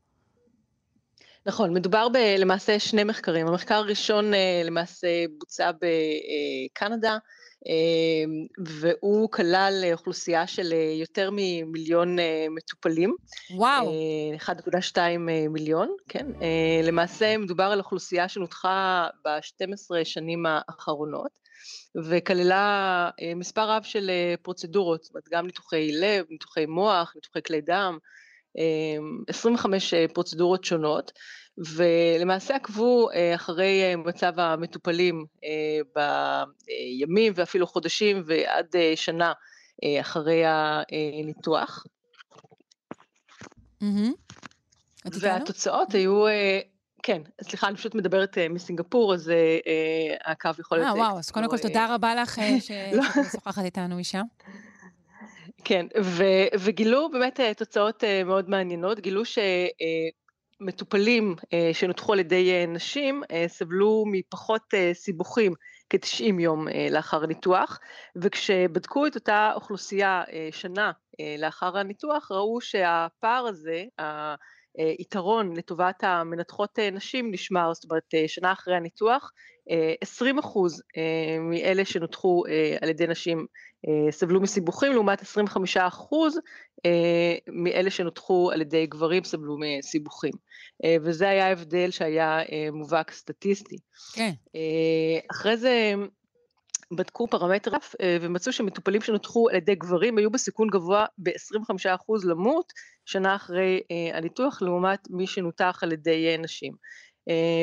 נכון, 1.45 1.73
מדובר 1.73 2.09
ב- 2.09 2.35
למעשה 2.37 2.79
שני 2.79 3.03
מחקרים. 3.03 3.47
המחקר 3.47 3.75
הראשון 3.75 4.33
אה, 4.33 4.61
למעשה 4.65 5.07
בוצע 5.39 5.71
בקנדה, 5.71 7.17
והוא 8.57 9.31
כלל 9.31 9.83
אוכלוסייה 9.93 10.47
של 10.47 10.73
אה, 10.73 10.93
יותר 10.99 11.29
ממיליון 11.31 12.19
אה, 12.19 12.45
מטופלים. 12.49 13.15
וואו. 13.55 13.91
אה, 13.91 14.53
1.2 14.55 14.97
אה, 14.97 15.47
מיליון, 15.49 15.95
כן. 16.09 16.25
למעשה 16.83 17.37
מדובר 17.37 17.63
על 17.63 17.79
אוכלוסייה 17.79 18.29
שנותחה 18.29 19.07
ב-12 19.25 20.03
שנים 20.03 20.45
האחרונות, 20.45 21.31
וכללה 22.09 23.09
מספר 23.35 23.69
רב 23.69 23.83
של 23.83 24.11
פרוצדורות, 24.41 25.03
זאת 25.03 25.13
אומרת 25.13 25.29
גם 25.31 25.45
ניתוחי 25.45 25.91
לב, 25.91 26.25
ניתוחי 26.29 26.65
מוח, 26.65 27.11
ניתוחי 27.15 27.39
כלי 27.43 27.61
דם, 27.61 27.97
25 29.27 29.93
אה, 29.93 30.05
פרוצדורות 30.13 30.63
שונות, 30.63 31.11
ולמעשה 31.57 32.55
עקבו 32.55 33.09
אה, 33.11 33.35
אחרי 33.35 33.81
אה, 33.83 33.95
מצב 33.95 34.39
המטופלים 34.39 35.25
בימים 35.95 37.33
ואפילו 37.35 37.67
חודשים 37.67 38.23
ועד 38.25 38.75
שנה 38.95 39.33
אחרי 40.01 40.43
הניתוח. 40.45 41.85
והתוצאות 45.05 45.93
היו, 45.93 46.25
כן, 47.03 47.21
סליחה, 47.41 47.67
אני 47.67 47.75
פשוט 47.75 47.95
מדברת 47.95 48.37
מסינגפור, 48.49 49.13
אז 49.13 49.31
הקו 50.25 50.49
יכול 50.59 50.77
להיות... 50.77 50.89
אה, 50.89 50.95
וואו, 50.95 51.19
אז 51.19 51.31
קודם 51.31 51.49
כל 51.49 51.57
תודה 51.57 51.95
רבה 51.95 52.15
לך 52.15 52.39
לא. 52.93 53.03
שאת 53.03 53.25
משוחחת 53.27 53.63
איתנו 53.63 53.95
משם. 53.95 54.23
כן, 55.63 55.85
ו- 56.01 56.47
וגילו 56.59 57.09
באמת 57.11 57.39
אה, 57.39 57.53
תוצאות 57.53 58.03
אה, 58.03 58.23
מאוד 58.23 58.49
מעניינות, 58.49 58.99
גילו 58.99 59.21
שמטופלים 60.61 61.35
שנותחו 61.73 62.13
על 62.13 62.19
ידי 62.19 62.51
אה, 62.51 62.65
נשים 62.67 63.23
אה, 63.31 63.45
סבלו 63.47 64.03
מפחות 64.11 64.73
אה, 64.73 64.91
סיבוכים 64.93 65.53
כ-90 65.91 66.41
יום 66.41 66.67
אה, 66.67 66.87
לאחר 66.91 67.23
הניתוח, 67.23 67.79
וכשבדקו 68.15 69.07
את 69.07 69.15
אותה 69.15 69.51
אוכלוסייה 69.55 70.23
אה, 70.31 70.49
שנה 70.51 70.91
אה, 71.19 71.35
לאחר 71.39 71.77
הניתוח, 71.77 72.31
ראו 72.31 72.61
שהפער 72.61 73.47
הזה, 73.47 73.83
היתרון 74.77 75.53
לטובת 75.57 76.03
המנתחות 76.03 76.79
אה, 76.79 76.89
נשים 76.89 77.31
נשמר, 77.31 77.73
זאת 77.73 77.83
אומרת, 77.83 78.03
אה, 78.13 78.23
שנה 78.27 78.51
אחרי 78.51 78.75
הניתוח, 78.75 79.31
אה, 79.69 79.93
20 80.01 80.39
אחוז 80.39 80.83
אה, 80.97 81.37
מאלה 81.39 81.85
שנותחו 81.85 82.43
אה, 82.49 82.77
על 82.81 82.89
ידי 82.89 83.07
נשים 83.07 83.45
אה, 83.87 84.11
סבלו 84.11 84.41
מסיבוכים, 84.41 84.91
לעומת 84.91 85.21
25 85.21 85.77
אחוז 85.77 86.39
אה, 86.85 87.35
מאלה 87.47 87.89
שנותחו 87.89 88.51
על 88.53 88.61
ידי 88.61 88.85
גברים 88.85 89.23
סבלו 89.23 89.57
מסיבוכים. 89.59 90.33
אה, 90.85 90.95
וזה 91.01 91.29
היה 91.29 91.47
ההבדל 91.47 91.91
שהיה 91.91 92.39
אה, 92.39 92.67
מובהק 92.71 93.11
סטטיסטי. 93.11 93.77
כן. 94.13 94.31
אה, 94.55 95.19
אחרי 95.31 95.57
זה 95.57 95.93
בדקו 96.91 97.27
פרמטר 97.27 97.71
רף 97.71 97.95
אה, 98.01 98.17
ומצאו 98.21 98.53
שמטופלים 98.53 99.01
שנותחו 99.01 99.49
על 99.49 99.55
ידי 99.55 99.75
גברים 99.75 100.17
היו 100.17 100.31
בסיכון 100.31 100.67
גבוה 100.67 101.05
ב-25% 101.17 102.27
למות 102.27 102.73
שנה 103.05 103.35
אחרי 103.35 103.81
אה, 103.91 104.17
הניתוח, 104.17 104.61
לעומת 104.61 104.99
מי 105.09 105.27
שנותח 105.27 105.79
על 105.81 105.91
ידי 105.91 106.27
אה, 106.27 106.37
נשים. 106.37 106.73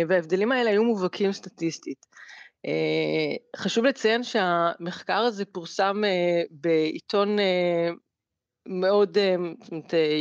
וההבדלים 0.09 0.53
האלה 0.53 0.71
היו 0.71 0.85
מובהקים 0.85 1.33
סטטיסטית. 1.33 2.07
חשוב 3.57 3.85
לציין 3.85 4.23
שהמחקר 4.23 5.19
הזה 5.19 5.45
פורסם 5.45 6.03
בעיתון 6.51 7.37
מאוד 8.67 9.19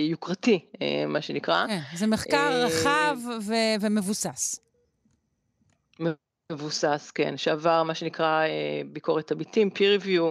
יוקרתי, 0.10 0.66
מה 1.08 1.22
שנקרא. 1.22 1.68
כן, 1.68 1.80
זה 1.98 2.08
מחקר 2.08 2.66
רחב 2.66 3.18
ומבוסס. 3.82 4.60
מבוסס, 6.52 7.12
כן, 7.16 7.38
שעבר 7.38 7.84
מה 7.84 7.96
שנקרא 7.96 8.42
אה, 8.42 8.48
ביקורת 8.92 9.32
עמיתים, 9.32 9.70
peer 9.76 10.02
review. 10.04 10.22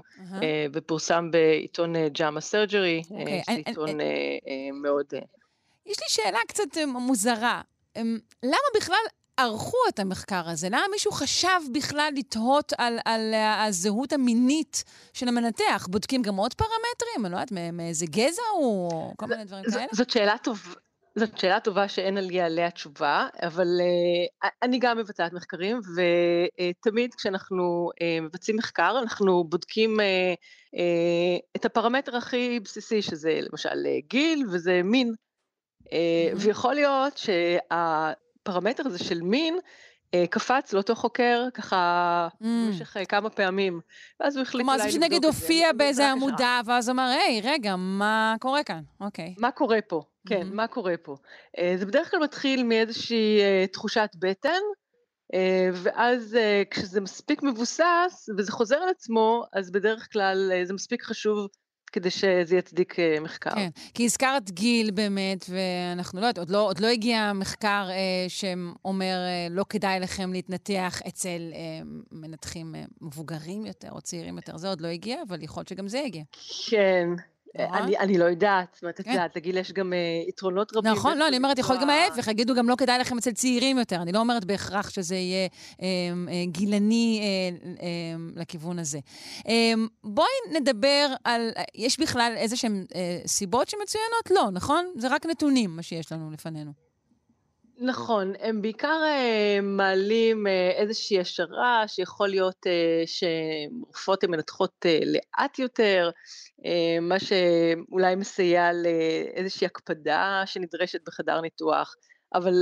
אה, 0.42 0.66
ופורסם 0.72 1.30
בעיתון 1.30 1.96
אה, 1.96 2.06
JAMA 2.18 2.40
Surgery, 2.40 3.10
אוקיי, 3.10 3.24
אני- 3.32 3.42
שזה 3.42 3.62
עיתון 3.66 4.00
אה, 4.00 4.04
אה, 4.06 4.72
מאוד... 4.82 5.06
יש 5.86 5.96
לי 6.00 6.06
שאלה 6.08 6.38
קצת 6.48 6.64
מוזרה. 6.86 7.60
אמ, 7.96 8.18
למה 8.42 8.56
בכלל 8.76 8.96
ערכו 9.36 9.76
את 9.88 9.98
המחקר 9.98 10.48
הזה? 10.48 10.68
למה 10.68 10.82
מישהו 10.92 11.12
חשב 11.12 11.48
בכלל 11.74 12.10
לתהות 12.16 12.72
על, 12.78 12.98
על 13.04 13.34
הזהות 13.34 14.12
המינית 14.12 14.84
של 15.12 15.28
המנתח? 15.28 15.86
בודקים 15.90 16.22
גם 16.22 16.36
עוד 16.36 16.54
פרמטרים? 16.54 17.26
אני 17.26 17.32
לא 17.32 17.36
יודעת, 17.36 17.52
מאיזה 17.72 18.06
גזע 18.06 18.42
הוא, 18.54 18.90
או 18.90 19.12
כל 19.16 19.26
מיני 19.26 19.44
דברים 19.44 19.64
ז- 19.68 19.74
כאלה? 19.74 19.86
זאת 19.92 20.10
שאלה 20.10 20.36
טובה. 20.42 20.70
זאת 21.18 21.38
שאלה 21.38 21.60
טובה 21.60 21.88
שאין 21.88 22.18
לי 22.18 22.40
עליה 22.40 22.70
תשובה, 22.70 23.28
אבל 23.42 23.66
uh, 23.80 24.48
אני 24.62 24.78
גם 24.78 24.98
מבצעת 24.98 25.32
מחקרים, 25.32 25.80
ותמיד 25.96 27.14
כשאנחנו 27.14 27.90
uh, 27.94 28.24
מבצעים 28.24 28.56
מחקר, 28.56 28.98
אנחנו 29.02 29.44
בודקים 29.44 29.96
את 31.56 31.64
הפרמטר 31.64 32.16
הכי 32.16 32.60
בסיסי, 32.64 33.02
שזה 33.02 33.40
למשל 33.50 33.86
גיל 34.08 34.46
וזה 34.50 34.80
מין. 34.84 35.12
ויכול 36.36 36.74
להיות 36.74 37.16
שהפרמטר 37.18 38.86
הזה 38.86 38.98
של 38.98 39.22
מין 39.22 39.58
קפץ 40.30 40.72
לאותו 40.72 40.94
חוקר 40.94 41.44
ככה 41.54 42.28
במשך 42.40 42.96
כמה 43.08 43.30
פעמים, 43.30 43.80
ואז 44.20 44.36
הוא 44.36 44.42
החליט 44.42 44.66
כלומר, 44.66 44.72
אולי 44.72 44.90
זה 44.90 44.98
לבדוק 44.98 45.04
שנגיד 45.04 45.24
את 45.24 45.32
זה. 45.32 45.40
הופיע 45.40 45.72
באיזה. 45.72 46.10
עמודה, 46.10 46.60
ואז 46.66 46.90
אמר, 46.90 47.02
היי, 47.02 47.40
רגע, 47.44 47.76
מה 47.76 48.34
קורה 48.40 48.64
כאן? 48.64 48.82
אוקיי. 49.00 49.34
מה 49.38 49.50
קורה 49.50 49.78
פה? 49.88 50.02
כן, 50.26 50.48
מה 50.52 50.66
קורה 50.66 50.96
פה? 51.02 51.16
אה, 51.58 51.74
זה 51.78 51.86
בדרך 51.86 52.10
כלל 52.10 52.20
מתחיל 52.20 52.62
מאיזושהי 52.62 53.40
אה, 53.40 53.66
תחושת 53.72 54.10
בטן, 54.18 54.60
אה, 55.34 55.70
ואז 55.72 56.34
אה, 56.34 56.62
כשזה 56.70 57.00
מספיק 57.00 57.42
מבוסס 57.42 58.28
וזה 58.38 58.52
חוזר 58.52 58.76
על 58.76 58.88
עצמו, 58.88 59.44
אז 59.52 59.70
בדרך 59.70 60.08
כלל 60.12 60.52
אה, 60.54 60.64
זה 60.64 60.74
מספיק 60.74 61.02
חשוב 61.02 61.48
כדי 61.92 62.10
שזה 62.10 62.56
יצדיק 62.56 62.96
מחקר. 63.20 63.50
כן, 63.54 63.68
כי 63.94 64.04
הזכרת 64.04 64.50
גיל 64.50 64.90
באמת, 64.90 65.44
ואנחנו 65.48 66.20
לא 66.20 66.26
יודעת, 66.26 66.38
עוד 66.38 66.50
לא, 66.50 66.66
עוד 66.66 66.80
לא 66.80 66.86
הגיע 66.86 67.32
מחקר 67.34 67.88
אה, 67.90 68.24
שאומר, 68.28 69.16
אה, 69.26 69.46
לא 69.50 69.64
כדאי 69.68 70.00
לכם 70.00 70.32
להתנתח 70.32 71.00
אצל 71.08 71.50
אה, 71.54 71.58
מנתחים 72.12 72.74
אה, 72.74 72.84
מבוגרים 73.00 73.66
יותר 73.66 73.90
או 73.90 74.00
צעירים 74.00 74.36
יותר. 74.36 74.56
זה 74.56 74.68
עוד 74.68 74.80
לא 74.80 74.88
הגיע, 74.88 75.22
אבל 75.28 75.42
יכול 75.42 75.60
להיות 75.60 75.68
שגם 75.68 75.88
זה 75.88 75.98
יגיע. 75.98 76.22
כן. 76.70 77.08
נכון? 77.64 77.78
אני, 77.78 77.98
אני 77.98 78.18
לא 78.18 78.24
יודעת, 78.24 78.66
זאת 78.72 78.82
אומרת, 78.82 79.00
את 79.00 79.04
כן. 79.04 79.10
יודעת, 79.10 79.36
לגיל 79.36 79.56
יש 79.56 79.72
גם 79.72 79.92
אה, 79.92 79.98
יתרונות 80.28 80.76
רבים. 80.76 80.92
נכון, 80.92 81.18
לא, 81.18 81.28
אני 81.28 81.36
אומרת, 81.36 81.58
יכול 81.58 81.76
גם. 81.80 81.90
ההפך, 81.90 82.28
יגידו 82.28 82.54
גם 82.54 82.68
לא 82.68 82.74
כדאי 82.78 82.98
לכם 82.98 83.18
אצל 83.18 83.32
צעירים 83.32 83.78
יותר. 83.78 84.02
אני 84.02 84.12
לא 84.12 84.18
אומרת 84.18 84.44
בהכרח 84.44 84.90
שזה 84.90 85.14
יהיה 85.14 85.48
אה, 85.82 85.86
אה, 86.28 86.44
גילני 86.46 87.20
אה, 87.22 87.72
אה, 87.82 87.86
לכיוון 88.36 88.78
הזה. 88.78 88.98
אה, 89.48 89.72
בואי 90.04 90.26
נדבר 90.52 91.14
על, 91.24 91.50
יש 91.74 92.00
בכלל 92.00 92.32
איזה 92.36 92.56
שהן 92.56 92.84
אה, 92.94 93.18
סיבות 93.26 93.68
שמצוינות? 93.68 94.30
לא, 94.30 94.50
נכון? 94.52 94.86
זה 94.96 95.08
רק 95.08 95.26
נתונים, 95.26 95.76
מה 95.76 95.82
שיש 95.82 96.12
לנו 96.12 96.30
לפנינו. 96.30 96.85
נכון, 97.78 98.32
הם 98.40 98.62
בעיקר 98.62 99.00
אה, 99.04 99.58
מעלים 99.62 100.46
אה, 100.46 100.70
איזושהי 100.70 101.20
השערה 101.20 101.84
שיכול 101.88 102.28
להיות 102.28 102.66
אה, 102.66 103.02
שרופאות 103.06 104.24
הן 104.24 104.30
מנתחות 104.30 104.86
לאט 105.06 105.58
יותר, 105.58 106.10
מה 107.00 107.18
שאולי 107.18 108.14
מסייע 108.14 108.70
לאיזושהי 108.72 109.66
הקפדה 109.66 110.42
שנדרשת 110.46 111.00
בחדר 111.06 111.40
ניתוח, 111.40 111.96
אבל 112.34 112.52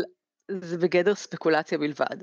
זה 0.51 0.79
בגדר 0.79 1.15
ספקולציה 1.15 1.79
בלבד. 1.79 2.17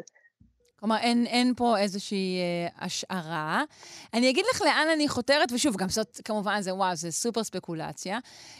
כלומר, 0.81 0.97
אין, 0.97 1.25
אין 1.27 1.53
פה 1.55 1.77
איזושהי 1.77 2.37
אה, 2.39 2.85
השערה. 2.85 3.63
אני 4.13 4.29
אגיד 4.29 4.45
לך 4.53 4.61
לאן 4.61 4.87
אני 4.93 5.09
חותרת, 5.09 5.51
ושוב, 5.51 5.77
גם 5.77 5.89
זאת, 5.89 6.21
כמובן, 6.25 6.61
זה 6.61 6.73
וואו, 6.73 6.95
זה 6.95 7.11
סופר 7.11 7.43
ספקולציה. 7.43 8.19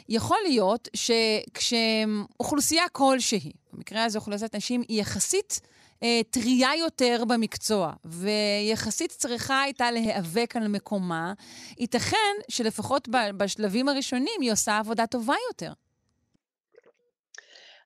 יכול 0.10 0.38
להיות 0.44 0.90
שכשאוכלוסייה 0.94 2.90
כלשהי, 2.92 3.52
במקרה 3.74 4.04
הזה 4.04 4.18
אוכלוסיית 4.18 4.56
נשים, 4.56 4.82
היא 4.88 5.02
יחסית 5.02 5.62
אה, 6.04 6.22
טריה 6.30 6.70
יותר 6.80 7.24
במקצוע, 7.28 7.94
ויחסית 8.06 9.12
צריכה 9.12 9.62
הייתה 9.62 9.92
להיאבק 9.92 10.56
על 10.56 10.68
מקומה, 10.68 11.34
ייתכן 11.80 12.36
שלפחות 12.50 13.08
בשלבים 13.38 13.90
הראשונים 13.90 14.42
היא 14.42 14.52
עושה 14.52 14.78
עבודה 14.78 15.08
טובה 15.08 15.36
יותר. 15.50 15.74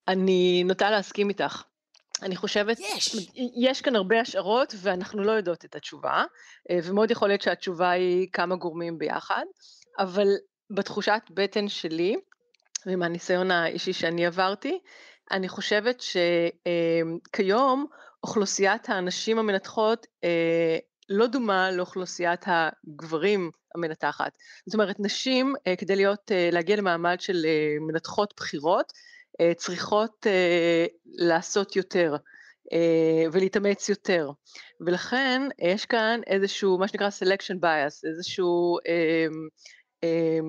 אני 0.07 0.63
נוטה 0.63 0.89
להסכים 0.89 1.29
איתך. 1.29 1.63
אני 2.23 2.35
חושבת, 2.35 2.79
יש. 2.79 3.29
יש 3.55 3.81
כאן 3.81 3.95
הרבה 3.95 4.19
השערות 4.21 4.73
ואנחנו 4.77 5.23
לא 5.23 5.31
יודעות 5.31 5.65
את 5.65 5.75
התשובה, 5.75 6.23
אה, 6.71 6.79
ומאוד 6.83 7.11
יכול 7.11 7.27
להיות 7.27 7.41
שהתשובה 7.41 7.89
היא 7.89 8.27
כמה 8.33 8.55
גורמים 8.55 8.97
ביחד, 8.97 9.45
אבל 9.99 10.27
בתחושת 10.69 11.21
בטן 11.29 11.67
שלי, 11.67 12.15
ומהניסיון 12.85 13.51
האישי 13.51 13.93
שאני 13.93 14.25
עברתי, 14.25 14.79
אני 15.31 15.49
חושבת 15.49 16.01
שכיום 16.01 17.85
אוכלוסיית 18.23 18.89
האנשים 18.89 19.39
המנתחות 19.39 20.07
אה, 20.23 20.77
לא 21.09 21.27
דומה 21.27 21.71
לאוכלוסיית 21.71 22.45
הגברים 22.45 23.51
המנתחת. 23.75 24.31
זאת 24.65 24.73
אומרת, 24.73 24.95
נשים, 24.99 25.55
אה, 25.67 25.75
כדי 25.75 25.95
להיות, 25.95 26.31
אה, 26.31 26.49
להגיע 26.51 26.75
למעמד 26.75 27.21
של 27.21 27.45
אה, 27.45 27.75
מנתחות 27.87 28.33
בכירות, 28.37 28.91
אה, 28.91 29.14
צריכות 29.57 30.27
אה, 30.27 30.85
לעשות 31.05 31.75
יותר 31.75 32.15
אה, 32.73 33.23
ולהתאמץ 33.31 33.89
יותר. 33.89 34.29
ולכן 34.85 35.41
יש 35.59 35.85
כאן 35.85 36.21
איזשהו, 36.27 36.77
מה 36.77 36.87
שנקרא 36.87 37.09
selection 37.09 37.57
bias, 37.63 38.09
איזשהו, 38.09 38.77
אה, 38.87 39.27
אה, 40.03 40.39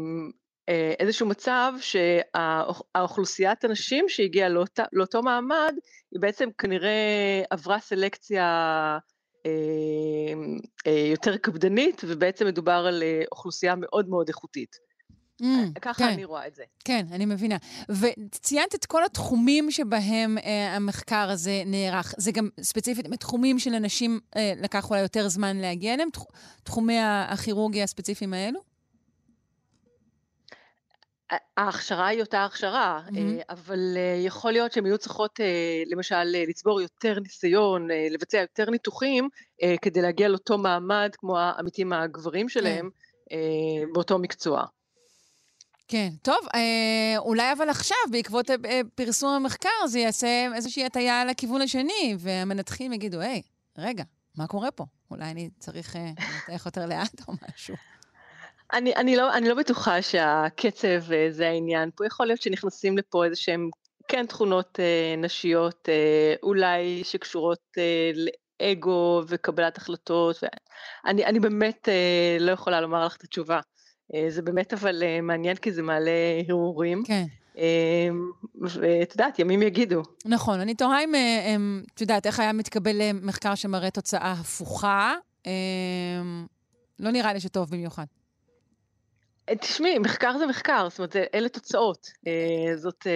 אה, 0.69 0.95
איזשהו 0.99 1.27
מצב 1.27 1.73
שהאוכלוסיית 1.81 3.65
הנשים 3.65 4.09
שהגיעה 4.09 4.49
לאותה, 4.49 4.85
לאותו 4.93 5.23
מעמד, 5.23 5.75
היא 6.13 6.21
בעצם 6.21 6.49
כנראה 6.59 7.43
עברה 7.51 7.81
סלקציה 7.81 8.99
אה, 9.47 10.35
אה, 10.87 11.09
יותר 11.11 11.37
קפדנית, 11.37 12.03
ובעצם 12.07 12.47
מדובר 12.47 12.85
על 12.89 13.03
אה, 13.03 13.23
אוכלוסייה 13.33 13.75
מאוד 13.77 14.09
מאוד 14.09 14.29
איכותית. 14.29 14.86
Mm, 15.43 15.81
ככה 15.81 15.99
כן. 15.99 16.09
אני 16.09 16.25
רואה 16.25 16.47
את 16.47 16.55
זה. 16.55 16.65
כן, 16.85 17.07
אני 17.13 17.27
מבינה. 17.27 17.57
וציינת 17.89 18.75
את 18.75 18.87
כל 18.87 19.05
התחומים 19.05 19.71
שבהם 19.71 20.39
אה, 20.39 20.77
המחקר 20.77 21.31
הזה 21.31 21.63
נערך. 21.67 22.15
זה 22.19 22.33
גם 22.33 22.49
ספציפית 22.61 23.09
בתחומים 23.09 23.59
שלנשים 23.59 24.21
אה, 24.37 24.53
לקח 24.57 24.91
אולי 24.91 25.01
יותר 25.01 25.29
זמן 25.29 25.57
להגיע 25.57 25.95
אליהם? 25.95 26.11
תח, 26.11 26.23
תחומי 26.63 26.99
הכירורגיה 27.01 27.85
הספציפיים 27.85 28.35
האלו? 28.35 28.61
ההכשרה 31.57 32.07
היא 32.07 32.21
אותה 32.21 32.45
הכשרה. 32.45 33.01
אה, 33.17 33.41
אבל 33.51 33.95
אה, 33.97 34.23
יכול 34.27 34.53
להיות 34.53 34.73
שהן 34.73 34.87
יהיו 34.87 34.99
צריכות 34.99 35.41
אה, 35.41 35.83
למשל 35.87 36.15
אה, 36.35 36.45
לצבור 36.49 36.81
יותר 36.81 37.21
ניסיון, 37.21 37.91
אה, 37.91 38.07
לבצע 38.11 38.39
יותר 38.39 38.71
ניתוחים, 38.71 39.29
אה, 39.63 39.75
כדי 39.83 40.03
להגיע 40.03 40.29
לאותו 40.29 40.59
מעמד 40.59 41.11
כמו 41.19 41.39
העמיתים 41.39 41.93
הגברים 41.93 42.49
שלהם 42.49 42.91
אה, 43.33 43.39
באותו 43.93 44.19
מקצוע. 44.19 44.65
כן. 45.89 46.09
טוב, 46.23 46.39
אה, 46.55 47.19
אולי 47.19 47.53
אבל 47.53 47.69
עכשיו, 47.71 47.97
בעקבות 48.11 48.51
אה, 48.51 48.57
אה, 48.65 48.81
פרסום 48.95 49.31
המחקר, 49.31 49.87
זה 49.87 49.99
יעשה 49.99 50.49
איזושהי 50.55 50.85
הטיה 50.85 51.25
לכיוון 51.25 51.63
השני, 51.63 52.17
והמנתחים 52.19 52.93
יגידו, 52.93 53.21
היי, 53.21 53.43
רגע, 53.79 54.05
מה 54.37 54.47
קורה 54.47 54.71
פה? 54.71 54.85
אולי 55.11 55.25
אני 55.25 55.51
צריך 55.59 55.97
אה, 55.97 56.11
לנתח 56.51 56.67
יותר 56.67 56.87
לאט 56.87 57.29
או 57.29 57.33
משהו. 57.49 57.75
אני, 58.73 58.95
אני, 58.97 59.17
לא, 59.17 59.35
אני 59.35 59.49
לא 59.49 59.55
בטוחה 59.55 60.03
שהקצב 60.03 61.13
אה, 61.13 61.27
זה 61.31 61.49
העניין 61.49 61.91
פה, 61.95 62.07
יכול 62.07 62.27
להיות 62.27 62.43
שנכנסים 62.43 62.99
לפה 62.99 63.25
איזה 63.25 63.37
שהם 63.37 63.71
כן 64.09 64.27
תכונות 64.27 64.81
אה, 64.81 65.15
נשיות, 65.19 65.89
אה, 65.89 66.35
אולי 66.43 67.05
שקשורות 67.05 67.63
אה, 67.79 68.11
לאגו 68.61 69.23
וקבלת 69.29 69.77
החלטות, 69.77 70.37
ואני 70.43 71.25
אני 71.25 71.41
באמת 71.41 71.89
אה, 71.89 72.37
לא 72.41 72.53
יכולה 72.53 72.81
לומר 72.81 73.07
לך 73.07 73.17
את 73.17 73.25
התשובה. 73.25 73.61
אה, 74.15 74.27
זה 74.29 74.43
באמת 74.43 74.73
אבל 74.73 75.03
אה, 75.03 75.21
מעניין 75.21 75.57
כי 75.57 75.73
זה 75.73 75.83
מעלה 75.83 76.11
הרהורים. 76.49 77.03
כן. 77.07 77.25
אה, 77.59 78.09
ואת 78.61 79.13
יודעת, 79.13 79.39
ימים 79.39 79.63
יגידו. 79.63 80.03
נכון, 80.25 80.61
אני 80.61 80.75
תוהה 80.75 81.05
אם, 81.05 81.15
אה, 81.15 81.57
את 81.95 82.01
יודעת, 82.01 82.27
איך 82.27 82.41
היה 82.41 82.53
מתקבל 82.53 83.01
מחקר 83.13 83.55
שמראה 83.55 83.91
תוצאה 83.91 84.33
הפוכה. 84.33 85.15
אה, 85.47 85.53
לא 87.01 87.11
נראה 87.11 87.33
לי 87.33 87.41
שטוב 87.41 87.71
במיוחד. 87.71 88.05
תשמעי, 89.61 89.99
מחקר 89.99 90.39
זה 90.39 90.47
מחקר, 90.47 90.89
זאת 90.91 90.99
אומרת, 90.99 91.17
אלה 91.35 91.49
תוצאות. 91.49 92.11
זאת, 92.77 93.07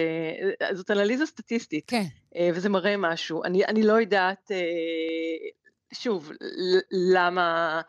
זאת 0.73 0.91
אנליזה 0.91 1.25
סטטיסטית. 1.25 1.83
כן. 1.87 2.03
וזה 2.53 2.69
מראה 2.69 2.97
משהו. 2.97 3.43
אני, 3.43 3.65
אני 3.65 3.83
לא 3.83 3.93
יודעת, 3.93 4.51
שוב, 5.93 6.31
למה 6.91 7.81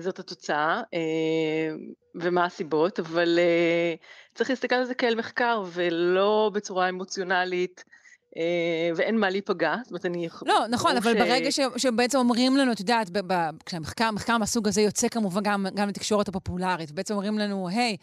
זאת 0.00 0.18
התוצאה 0.18 0.82
אה, 0.94 1.76
ומה 2.14 2.44
הסיבות, 2.44 2.98
אבל 3.00 3.38
אה, 3.38 3.94
צריך 4.34 4.50
להסתכל 4.50 4.74
על 4.74 4.84
זה 4.84 4.94
כאל 4.94 5.14
מחקר 5.14 5.62
ולא 5.72 6.50
בצורה 6.54 6.88
אמוציונלית. 6.88 7.84
אה, 8.36 8.90
ואין 8.96 9.18
מה 9.18 9.30
להיפגע. 9.30 9.76
זאת 9.82 9.90
אומרת, 9.90 10.06
אני... 10.06 10.28
לא, 10.46 10.66
נכון, 10.70 10.96
אבל 10.96 11.12
ש- 11.14 11.16
ברגע 11.16 11.52
ש- 11.52 11.60
שבעצם 11.76 12.18
אומרים 12.18 12.56
לנו, 12.56 12.72
את 12.72 12.80
יודעת, 12.80 13.10
ב- 13.10 13.32
ב- 13.32 13.50
כשהמחקר 13.66 14.10
מחקר 14.10 14.38
מהסוג 14.38 14.68
הזה 14.68 14.80
יוצא 14.80 15.08
כמובן 15.08 15.42
גם, 15.42 15.66
גם 15.74 15.88
לתקשורת 15.88 16.28
הפופולרית, 16.28 16.90
בעצם 16.90 17.14
אומרים 17.14 17.38
לנו, 17.38 17.68
היי, 17.68 17.96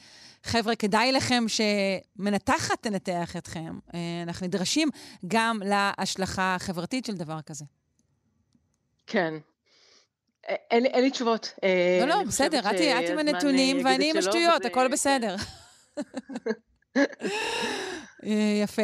חבר'ה, 0.43 0.75
כדאי 0.75 1.11
לכם 1.11 1.43
שמנתחת 1.47 2.81
תנתח 2.81 3.35
אתכם. 3.37 3.79
אה, 3.93 3.99
אנחנו 4.23 4.47
נדרשים 4.47 4.89
גם 5.27 5.59
להשלכה 5.65 6.55
החברתית 6.55 7.05
של 7.05 7.15
דבר 7.15 7.41
כזה. 7.41 7.65
כן. 9.07 9.33
אין 10.47 10.85
אין 10.85 11.03
לי 11.03 11.11
תשובות. 11.11 11.53
אה, 11.63 11.99
לא, 12.01 12.07
לא, 12.07 12.23
בסדר, 12.23 12.59
את 12.59 12.65
את 12.65 13.09
עם 13.09 13.19
הנתונים 13.19 13.77
אה, 13.77 13.81
ואני 13.85 14.11
עם 14.11 14.17
השטויות, 14.17 14.65
הכל 14.65 14.87
בסדר. 14.87 15.35
אה, 18.25 18.59
יפה. 18.63 18.81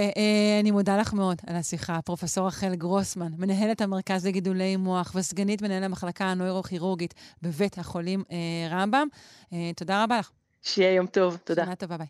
אני 0.60 0.72
מודה 0.72 0.98
לך 0.98 1.14
מאוד 1.14 1.38
על 1.48 1.56
השיחה. 1.56 2.00
פרופ' 2.06 2.38
רחל 2.38 2.76
גרוסמן, 2.76 3.32
מנהלת 3.38 3.82
המרכז 3.82 4.26
לגידולי 4.26 4.76
מוח 4.76 5.12
וסגנית 5.16 5.62
מנהל 5.62 5.84
המחלקה 5.84 6.26
הנוירוכירורגית 6.26 7.14
בבית 7.42 7.78
החולים 7.78 8.24
רמב"ם. 8.70 9.08
תודה 9.76 10.04
רבה 10.04 10.20
לך. 10.20 10.32
שיהיה 10.62 10.94
יום 10.94 11.08
טוב, 11.08 11.38
תודה. 11.44 11.66
שנה 11.66 11.76
טובה, 11.76 11.98
ביי. 11.98 12.08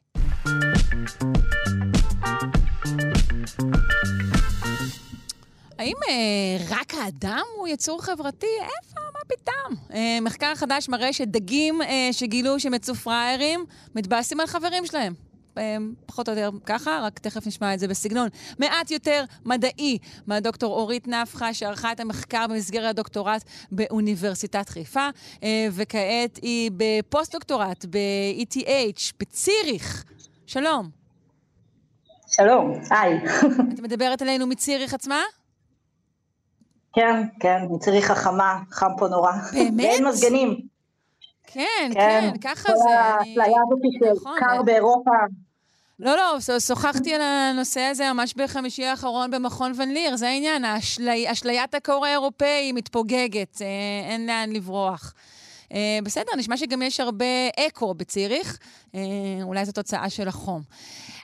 האם 5.81 5.95
אה, 6.09 6.65
רק 6.69 6.93
האדם 6.93 7.43
הוא 7.57 7.67
יצור 7.67 8.01
חברתי? 8.01 8.55
איפה? 8.61 8.99
מה 9.13 9.19
פתאום? 9.27 9.75
אה, 9.93 10.17
מחקר 10.21 10.55
חדש 10.55 10.89
מראה 10.89 11.13
שדגים 11.13 11.81
אה, 11.81 12.09
שגילו 12.11 12.59
שהם 12.59 12.73
יצאו 12.73 12.95
פראיירים, 12.95 13.65
מתבאסים 13.95 14.39
על 14.39 14.47
חברים 14.47 14.85
שלהם. 14.85 15.13
אה, 15.57 15.77
פחות 16.05 16.29
או 16.29 16.33
יותר 16.33 16.49
ככה, 16.65 16.99
רק 17.03 17.19
תכף 17.19 17.47
נשמע 17.47 17.73
את 17.73 17.79
זה 17.79 17.87
בסגנון 17.87 18.27
מעט 18.59 18.91
יותר 18.91 19.23
מדעי 19.45 19.97
מהדוקטור 20.27 20.73
אורית 20.73 21.07
נפחא, 21.07 21.53
שערכה 21.53 21.91
את 21.91 21.99
המחקר 21.99 22.45
במסגרת 22.49 22.89
הדוקטורט 22.89 23.43
באוניברסיטת 23.71 24.69
חיפה, 24.69 25.07
אה, 25.43 25.67
וכעת 25.71 26.39
היא 26.41 26.71
בפוסט-דוקטורט 26.77 27.85
ב-ETH 27.85 29.13
בציריך. 29.19 30.03
שלום. 30.45 30.89
שלום, 32.27 32.73
היי. 32.89 33.17
את 33.73 33.79
מדברת 33.79 34.21
אלינו 34.21 34.47
מציריך 34.47 34.93
עצמה? 34.93 35.21
כן, 36.93 37.23
כן, 37.39 37.57
מציריך 37.69 38.01
החמה, 38.01 38.59
חם 38.71 38.91
פה 38.97 39.07
נורא. 39.07 39.31
באמת? 39.53 39.83
ואין 39.85 40.07
מזגנים. 40.07 40.61
כן, 41.47 41.91
כן, 41.93 42.31
ככה 42.41 42.75
זה. 42.75 42.83
כל 42.83 42.93
האפליה 42.93 43.61
הזאת 43.65 43.79
נכון, 44.17 44.33
של 44.33 44.45
קר 44.45 44.57
אה. 44.57 44.63
באירופה. 44.63 45.11
לא, 45.99 46.15
לא, 46.15 46.59
שוחחתי 46.59 47.13
על 47.13 47.21
הנושא 47.21 47.81
הזה 47.81 48.13
ממש 48.13 48.33
בחמישי 48.33 48.85
האחרון 48.85 49.31
במכון 49.31 49.71
ון 49.75 49.89
ליר, 49.89 50.15
זה 50.15 50.27
העניין, 50.27 50.65
האשלי, 50.65 51.31
אשליית 51.31 51.75
הקור 51.75 52.05
האירופאי 52.05 52.71
מתפוגגת, 52.71 53.61
אה, 53.61 53.67
אין 54.11 54.27
לאן 54.27 54.49
לברוח. 54.49 55.13
אה, 55.73 55.99
בסדר, 56.03 56.31
נשמע 56.37 56.57
שגם 56.57 56.81
יש 56.81 56.99
הרבה 56.99 57.25
אקו 57.67 57.93
בציריך, 57.93 58.59
אה, 58.95 58.99
אולי 59.43 59.65
זו 59.65 59.71
תוצאה 59.71 60.09
של 60.09 60.27
החום. 60.27 60.61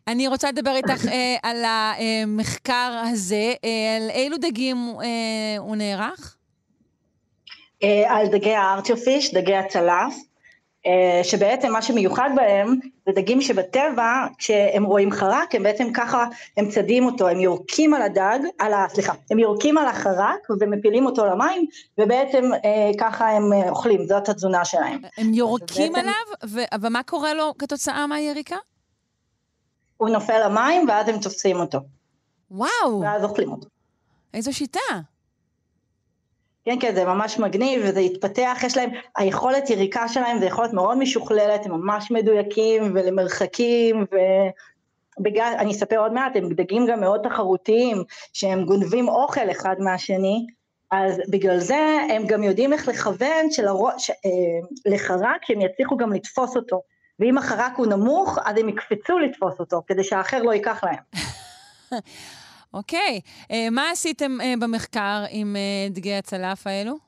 אני 0.07 0.27
רוצה 0.27 0.51
לדבר 0.51 0.75
איתך 0.75 1.05
אה, 1.07 1.35
על 1.43 1.63
המחקר 1.65 3.01
הזה, 3.11 3.53
אה, 3.63 3.95
על 3.97 4.09
אילו 4.09 4.37
דגים 4.37 4.77
אה, 5.03 5.07
הוא 5.57 5.75
נערך? 5.75 6.35
אה, 7.83 8.03
על 8.17 8.27
דגי 8.27 8.53
הארטיופיש, 8.53 9.33
דגי 9.33 9.55
הצלף, 9.55 10.13
אה, 10.85 11.21
שבעצם 11.23 11.71
מה 11.71 11.81
שמיוחד 11.81 12.29
בהם 12.35 12.75
זה 13.05 13.11
דגים 13.15 13.41
שבטבע 13.41 14.25
כשהם 14.37 14.83
רואים 14.83 15.11
חרק 15.11 15.55
הם 15.55 15.63
בעצם 15.63 15.87
ככה 15.93 16.25
הם 16.57 16.69
צדים 16.69 17.05
אותו, 17.05 17.27
הם 17.27 17.39
יורקים 17.39 17.93
על 17.93 18.01
הדג, 18.01 18.39
על 18.59 18.73
ה... 18.73 18.85
סליחה, 18.89 19.13
הם 19.31 19.39
יורקים 19.39 19.77
על 19.77 19.87
החרק 19.87 20.39
ומפילים 20.59 21.05
אותו 21.05 21.25
למים 21.25 21.65
ובעצם 21.97 22.43
אה, 22.65 22.91
ככה 22.99 23.29
הם 23.29 23.43
אוכלים, 23.69 24.05
זאת 24.07 24.29
התזונה 24.29 24.65
שלהם. 24.65 24.99
הם 25.17 25.33
יורקים 25.33 25.93
בעצם- 25.93 25.99
עליו, 26.07 26.13
ו- 26.47 26.75
אבל 26.75 26.89
מה 26.89 27.03
קורה 27.03 27.33
לו 27.33 27.53
כתוצאה 27.59 28.07
מהיריקה? 28.07 28.55
הוא 29.97 30.09
נופל 30.09 30.45
למים 30.45 30.89
ואז 30.89 31.09
הם 31.09 31.19
תופסים 31.19 31.57
אותו. 31.59 31.79
וואו. 32.51 33.01
ואז 33.01 33.23
אוכלים 33.23 33.51
אותו. 33.51 33.67
איזו 34.33 34.53
שיטה. 34.53 34.79
כן, 36.65 36.77
כן, 36.79 36.95
זה 36.95 37.05
ממש 37.05 37.39
מגניב, 37.39 37.81
וזה 37.85 37.99
התפתח, 37.99 38.57
יש 38.65 38.77
להם, 38.77 38.89
היכולת 39.17 39.69
יריקה 39.69 40.07
שלהם 40.07 40.39
זה 40.39 40.45
יכולת 40.45 40.73
מאוד 40.73 40.97
משוכללת, 40.97 41.65
הם 41.65 41.71
ממש 41.71 42.11
מדויקים, 42.11 42.91
ולמרחקים, 42.95 44.05
ובגלל, 45.19 45.53
אני 45.59 45.71
אספר 45.71 45.97
עוד 45.97 46.13
מעט, 46.13 46.35
הם 46.35 46.53
דגים 46.53 46.85
גם 46.87 46.99
מאוד 46.99 47.21
תחרותיים, 47.23 48.03
שהם 48.33 48.65
גונבים 48.65 49.07
אוכל 49.07 49.51
אחד 49.51 49.75
מהשני, 49.79 50.45
אז 50.91 51.21
בגלל 51.29 51.59
זה 51.59 51.97
הם 52.09 52.27
גם 52.27 52.43
יודעים 52.43 52.73
איך 52.73 52.87
לכוון 52.87 53.51
שלרו, 53.51 53.89
ש, 53.97 54.09
אה, 54.09 54.15
לחרק, 54.85 55.45
שהם 55.45 55.61
יצליחו 55.61 55.97
גם 55.97 56.13
לתפוס 56.13 56.55
אותו. 56.55 56.81
ואם 57.19 57.37
החרק 57.37 57.73
הוא 57.77 57.87
נמוך, 57.87 58.37
אז 58.45 58.57
הם 58.57 58.69
יקפצו 58.69 59.19
לתפוס 59.19 59.59
אותו, 59.59 59.81
כדי 59.87 60.03
שהאחר 60.03 60.43
לא 60.43 60.53
ייקח 60.53 60.83
להם. 60.83 61.03
אוקיי, 62.73 63.21
אה, 63.51 63.67
מה 63.71 63.89
עשיתם 63.91 64.41
אה, 64.41 64.53
במחקר 64.59 65.23
עם 65.29 65.55
אה, 65.55 65.89
דגי 65.89 66.13
הצלף 66.13 66.67
האלו? 66.67 67.07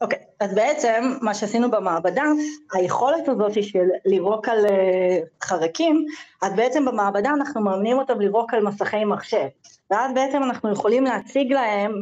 אוקיי, 0.00 0.18
אז 0.40 0.54
בעצם 0.54 1.12
מה 1.22 1.34
שעשינו 1.34 1.70
במעבדה, 1.70 2.24
היכולת 2.72 3.28
הזאת 3.28 3.62
של 3.62 3.88
לירוק 4.04 4.48
על 4.48 4.66
אה, 4.66 5.18
חרקים, 5.42 6.06
אז 6.42 6.52
בעצם 6.54 6.84
במעבדה 6.84 7.30
אנחנו 7.30 7.60
מאמנים 7.60 7.98
אותם 7.98 8.20
לירוק 8.20 8.54
על 8.54 8.62
מסכי 8.62 9.04
מחשב, 9.04 9.46
ואז 9.90 10.14
בעצם 10.14 10.42
אנחנו 10.42 10.72
יכולים 10.72 11.04
להציג 11.04 11.52
להם 11.52 11.92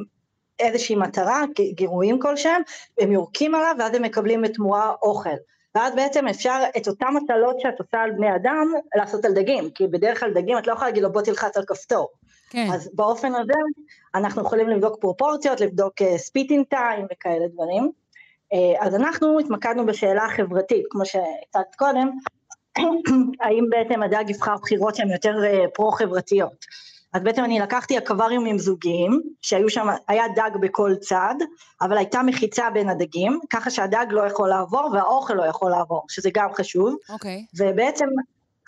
איזושהי 0.59 0.97
מטרה, 0.97 1.43
גירויים 1.75 2.19
כלשהם, 2.21 2.63
הם 3.01 3.13
יורקים 3.13 3.55
עליו 3.55 3.75
ואז 3.79 3.95
הם 3.95 4.03
מקבלים 4.03 4.43
בתמורה 4.43 4.93
אוכל. 5.03 5.37
ואז 5.77 5.95
בעצם 5.95 6.29
אפשר 6.29 6.63
את 6.77 6.89
אותן 6.89 7.07
מטלות 7.15 7.61
שאת 7.61 7.79
עושה 7.79 8.03
על 8.03 8.11
בני 8.11 8.35
אדם, 8.37 8.73
לעשות 8.95 9.25
על 9.25 9.33
דגים, 9.33 9.71
כי 9.71 9.87
בדרך 9.87 10.21
כלל 10.21 10.33
דגים 10.35 10.59
את 10.59 10.67
לא 10.67 10.73
יכולה 10.73 10.89
להגיד 10.89 11.03
לו 11.03 11.13
בוא 11.13 11.23
תלחץ 11.23 11.57
על 11.57 11.65
כפתור. 11.67 12.09
כן. 12.51 12.67
אז 12.73 12.91
באופן 12.95 13.35
הזה 13.35 13.53
אנחנו 14.15 14.43
יכולים 14.43 14.69
לבדוק 14.69 15.01
פרופורציות, 15.01 15.61
לבדוק 15.61 15.95
spitting 16.17 16.67
time 16.67 17.07
וכאלה 17.13 17.49
דברים. 17.49 17.91
אה, 18.53 18.87
אז 18.87 18.95
אנחנו 18.95 19.39
התמקדנו 19.39 19.87
בשאלה 19.87 20.25
החברתית, 20.25 20.85
כמו 20.91 21.07
שהצגת 21.07 21.75
קודם, 21.79 22.11
האם 23.43 23.65
בעצם 23.71 24.03
הדג 24.03 24.31
יבחר 24.31 24.57
בחירות 24.63 24.95
שהן 24.95 25.11
יותר 25.11 25.45
אה, 25.45 25.65
פרו-חברתיות. 25.75 26.65
אז 27.17 27.23
בעצם 27.23 27.45
אני 27.45 27.61
לקחתי 27.61 27.99
אקווריומים 27.99 28.59
זוגיים, 28.59 29.23
שהיו 29.43 29.71
שם, 29.71 29.87
היה 30.09 30.25
דג 30.35 30.51
בכל 30.61 30.95
צד, 31.01 31.35
אבל 31.81 31.97
הייתה 31.97 32.23
מחיצה 32.23 32.71
בין 32.71 32.89
הדגים, 32.89 33.41
ככה 33.51 33.71
שהדג 33.71 34.07
לא 34.11 34.27
יכול 34.27 34.49
לעבור 34.49 34.91
והאוכל 34.93 35.35
לא 35.35 35.43
יכול 35.43 35.71
לעבור, 35.71 36.05
שזה 36.09 36.31
גם 36.35 36.49
חשוב. 36.55 36.97
אוקיי. 37.09 37.45
ובעצם 37.59 38.07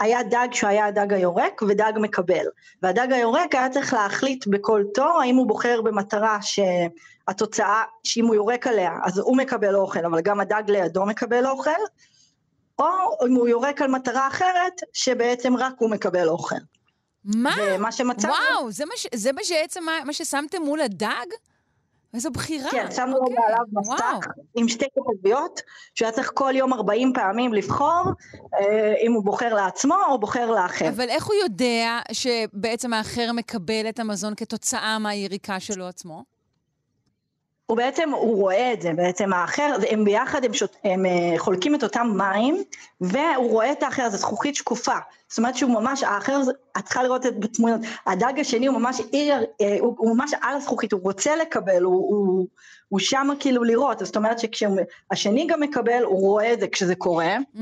היה 0.01 0.23
דג 0.23 0.49
שהיה 0.53 0.87
הדג 0.87 1.13
היורק 1.13 1.63
ודג 1.69 1.93
מקבל. 1.97 2.45
והדג 2.83 3.13
היורק 3.13 3.55
היה 3.55 3.71
צריך 3.71 3.93
להחליט 3.93 4.47
בכל 4.47 4.85
תור 4.95 5.21
האם 5.23 5.37
הוא 5.37 5.49
בוחר 5.49 5.83
במטרה 5.83 6.39
שהתוצאה, 6.43 7.83
שאם 8.05 8.27
הוא 8.27 8.35
יורק 8.35 8.67
עליה 8.67 8.93
אז 9.05 9.19
הוא 9.19 9.37
מקבל 9.37 9.75
אוכל, 9.75 10.05
אבל 10.05 10.21
גם 10.21 10.41
הדג 10.41 10.63
לידו 10.69 11.07
מקבל 11.07 11.47
אוכל, 11.47 11.71
או 12.79 12.87
אם 13.27 13.35
הוא 13.35 13.49
יורק 13.49 13.83
על 13.83 13.91
מטרה 13.91 14.29
אחרת 14.29 14.81
שבעצם 14.93 15.57
רק 15.57 15.73
הוא 15.79 15.91
מקבל 15.91 16.29
אוכל. 16.29 16.57
מה? 17.37 17.55
ומה 17.69 17.93
שמצאנו... 17.93 18.33
וואו, 18.33 18.71
זה 18.71 18.85
מה, 18.85 18.93
ש... 18.97 19.07
זה 19.15 19.33
מה 19.33 19.45
שעצם 19.45 19.85
מה, 19.85 19.93
מה 20.05 20.13
ששמתם 20.13 20.63
מול 20.63 20.81
הדג? 20.81 21.27
איזו 22.15 22.31
בחירה. 22.31 22.71
כן, 22.71 22.87
שמנו 22.91 23.17
אוקיי. 23.17 23.37
לו 23.37 23.43
מעליו 23.43 23.65
מסך 23.73 24.27
עם 24.55 24.69
שתי 24.69 24.87
כוכביות, 24.95 25.61
שהוא 25.95 26.07
היה 26.07 26.13
צריך 26.13 26.31
כל 26.35 26.53
יום 26.57 26.73
40 26.73 27.13
פעמים 27.15 27.53
לבחור 27.53 28.05
אה, 28.55 28.95
אם 29.07 29.13
הוא 29.13 29.25
בוחר 29.25 29.55
לעצמו 29.55 29.97
או 30.09 30.19
בוחר 30.19 30.51
לאחר. 30.51 30.89
אבל 30.89 31.09
איך 31.09 31.27
הוא 31.27 31.35
יודע 31.35 31.99
שבעצם 32.13 32.93
האחר 32.93 33.33
מקבל 33.33 33.89
את 33.89 33.99
המזון 33.99 34.35
כתוצאה 34.37 34.99
מהיריקה 34.99 35.61
שלו 35.61 35.89
עצמו? 35.89 36.25
הוא 37.67 37.77
בעצם, 37.77 38.11
הוא 38.11 38.37
רואה 38.37 38.73
את 38.73 38.83
זה, 38.83 38.93
בעצם 38.97 39.33
האחר, 39.33 39.77
הם 39.91 40.05
ביחד, 40.05 40.45
הם, 40.45 40.55
שות, 40.55 40.77
הם 40.85 41.07
אה, 41.07 41.39
חולקים 41.39 41.75
את 41.75 41.83
אותם 41.83 42.07
מים, 42.17 42.65
והוא 43.01 43.51
רואה 43.51 43.73
את 43.73 43.83
האחר, 43.83 44.11
זו 44.11 44.17
זכוכית 44.17 44.55
שקופה. 44.55 44.97
זאת 45.29 45.39
אומרת 45.39 45.57
שהוא 45.57 45.71
ממש, 45.71 46.03
האחר, 46.03 46.41
את 46.79 46.85
צריכה 46.85 47.03
לראות 47.03 47.27
את 47.27 47.41
בתמונות, 47.41 47.81
הדג 48.07 48.33
השני 48.41 48.67
הוא 48.67 48.79
ממש 48.79 49.01
עיר, 49.13 49.35
אה, 49.61 49.77
הוא, 49.81 49.95
הוא 49.99 50.17
ממש 50.17 50.31
על 50.43 50.57
הזכוכית, 50.57 50.93
הוא 50.93 51.01
רוצה 51.03 51.37
לקבל, 51.37 51.83
הוא, 51.83 51.95
הוא, 51.95 52.47
הוא 52.89 53.01
שמה 53.01 53.35
כאילו 53.41 53.65
לראות, 53.65 53.99
זאת 53.99 54.17
אומרת 54.17 54.39
שכשהשני 54.39 55.47
גם 55.47 55.61
מקבל, 55.61 56.03
הוא 56.03 56.21
רואה 56.21 56.53
את 56.53 56.61
זה 56.61 56.69
כשזה 56.69 56.95
קורה. 56.95 57.37
Mm. 57.55 57.59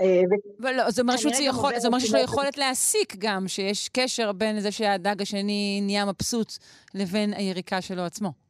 אה, 0.00 0.22
אבל 0.62 0.74
לא, 0.74 0.90
זה 0.90 1.02
אומר 1.02 1.16
שיש 1.16 2.12
לו 2.12 2.18
יכולת 2.18 2.58
להסיק 2.58 3.14
גם, 3.18 3.48
שיש 3.48 3.88
קשר 3.88 4.32
בין 4.32 4.60
זה 4.60 4.70
שהדג 4.70 5.22
השני 5.22 5.80
נהיה 5.82 6.04
מבסוט 6.04 6.52
לבין 6.94 7.34
היריקה 7.34 7.80
שלו 7.80 8.02
עצמו. 8.02 8.47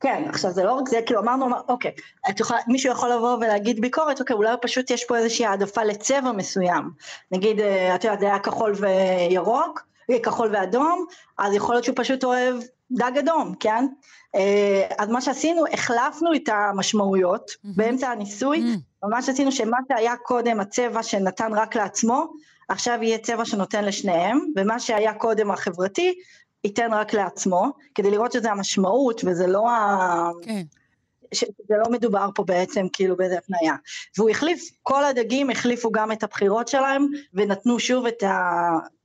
כן, 0.00 0.24
עכשיו 0.28 0.50
זה 0.50 0.64
לא 0.64 0.72
רק 0.72 0.88
זה, 0.88 1.02
כאילו 1.06 1.20
אמרנו, 1.20 1.46
אמר, 1.46 1.60
אוקיי, 1.68 1.90
את 2.30 2.40
יכולה, 2.40 2.60
מישהו 2.66 2.92
יכול 2.92 3.12
לבוא 3.12 3.36
ולהגיד 3.36 3.80
ביקורת, 3.80 4.20
אוקיי, 4.20 4.36
אולי 4.36 4.50
פשוט 4.62 4.90
יש 4.90 5.04
פה 5.04 5.16
איזושהי 5.16 5.46
העדפה 5.46 5.84
לצבע 5.84 6.32
מסוים. 6.32 6.90
נגיד, 7.32 7.60
אה, 7.60 7.94
את 7.94 8.04
יודעת, 8.04 8.20
זה 8.20 8.26
היה 8.26 8.38
כחול 8.38 8.74
וירוק, 8.80 9.86
כחול 10.22 10.48
ואדום, 10.52 11.06
אז 11.38 11.54
יכול 11.54 11.74
להיות 11.74 11.84
שהוא 11.84 11.96
פשוט 11.98 12.24
אוהב 12.24 12.56
דג 12.90 13.12
אדום, 13.18 13.54
כן? 13.60 13.86
אה, 14.34 14.86
אז 14.98 15.08
מה 15.08 15.20
שעשינו, 15.20 15.64
החלפנו 15.72 16.34
את 16.34 16.48
המשמעויות 16.48 17.50
באמצע 17.64 18.08
הניסוי, 18.08 18.62
ממש 19.04 19.28
עשינו 19.28 19.52
שמה 19.52 19.76
שהיה 19.88 20.16
קודם 20.16 20.60
הצבע 20.60 21.02
שנתן 21.02 21.52
רק 21.54 21.76
לעצמו, 21.76 22.26
עכשיו 22.68 22.98
יהיה 23.02 23.18
צבע 23.18 23.44
שנותן 23.44 23.84
לשניהם, 23.84 24.40
ומה 24.56 24.80
שהיה 24.80 25.14
קודם 25.14 25.50
החברתי, 25.50 26.14
ייתן 26.64 26.92
רק 26.92 27.12
לעצמו, 27.12 27.70
כדי 27.94 28.10
לראות 28.10 28.32
שזה 28.32 28.50
המשמעות 28.50 29.20
וזה 29.26 29.46
לא 29.46 29.70
ה... 29.70 30.30
כן. 30.42 30.62
שזה 31.34 31.74
לא 31.84 31.90
מדובר 31.90 32.28
פה 32.34 32.44
בעצם 32.44 32.86
כאילו 32.92 33.16
באיזה 33.16 33.38
התניה. 33.38 33.74
והוא 34.18 34.30
החליף, 34.30 34.70
כל 34.82 35.04
הדגים 35.04 35.50
החליפו 35.50 35.90
גם 35.90 36.12
את 36.12 36.22
הבחירות 36.22 36.68
שלהם, 36.68 37.06
ונתנו 37.34 37.78
שוב 37.80 38.06
את 38.06 38.22
ה... 38.22 38.50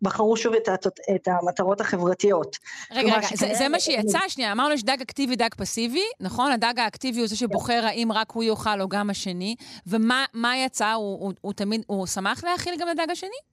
בחרו 0.01 0.37
שוב 0.37 0.53
את, 0.53 0.67
התות... 0.67 0.99
את 1.15 1.27
המטרות 1.27 1.81
החברתיות. 1.81 2.57
רגע, 2.91 3.07
רגע, 3.17 3.21
זה, 3.21 3.27
שכנראה- 3.37 3.55
זה 3.55 3.69
מה 3.69 3.79
שיצא? 3.79 4.19
שנייה, 4.27 4.51
אמרנו 4.51 4.73
יש 4.73 4.83
דג 4.83 4.97
אקטיבי, 5.01 5.35
דג 5.35 5.49
פסיבי, 5.57 6.03
נכון? 6.19 6.51
הדג 6.51 6.73
האקטיבי 6.77 7.19
הוא 7.19 7.27
זה 7.27 7.35
שבוחר 7.35 7.81
האם 7.85 8.11
רק 8.11 8.31
הוא 8.31 8.43
יאכל 8.43 8.81
או 8.81 8.89
גם 8.89 9.09
השני, 9.09 9.55
ומה 9.87 10.25
מה 10.33 10.57
יצא? 10.57 10.91
הוא, 10.91 11.19
הוא, 11.19 11.33
הוא 11.41 11.53
תמיד, 11.53 11.83
הוא 11.87 12.07
שמח 12.07 12.43
להאכיל 12.43 12.75
גם 12.79 12.87
לדג 12.87 13.11
השני? 13.11 13.50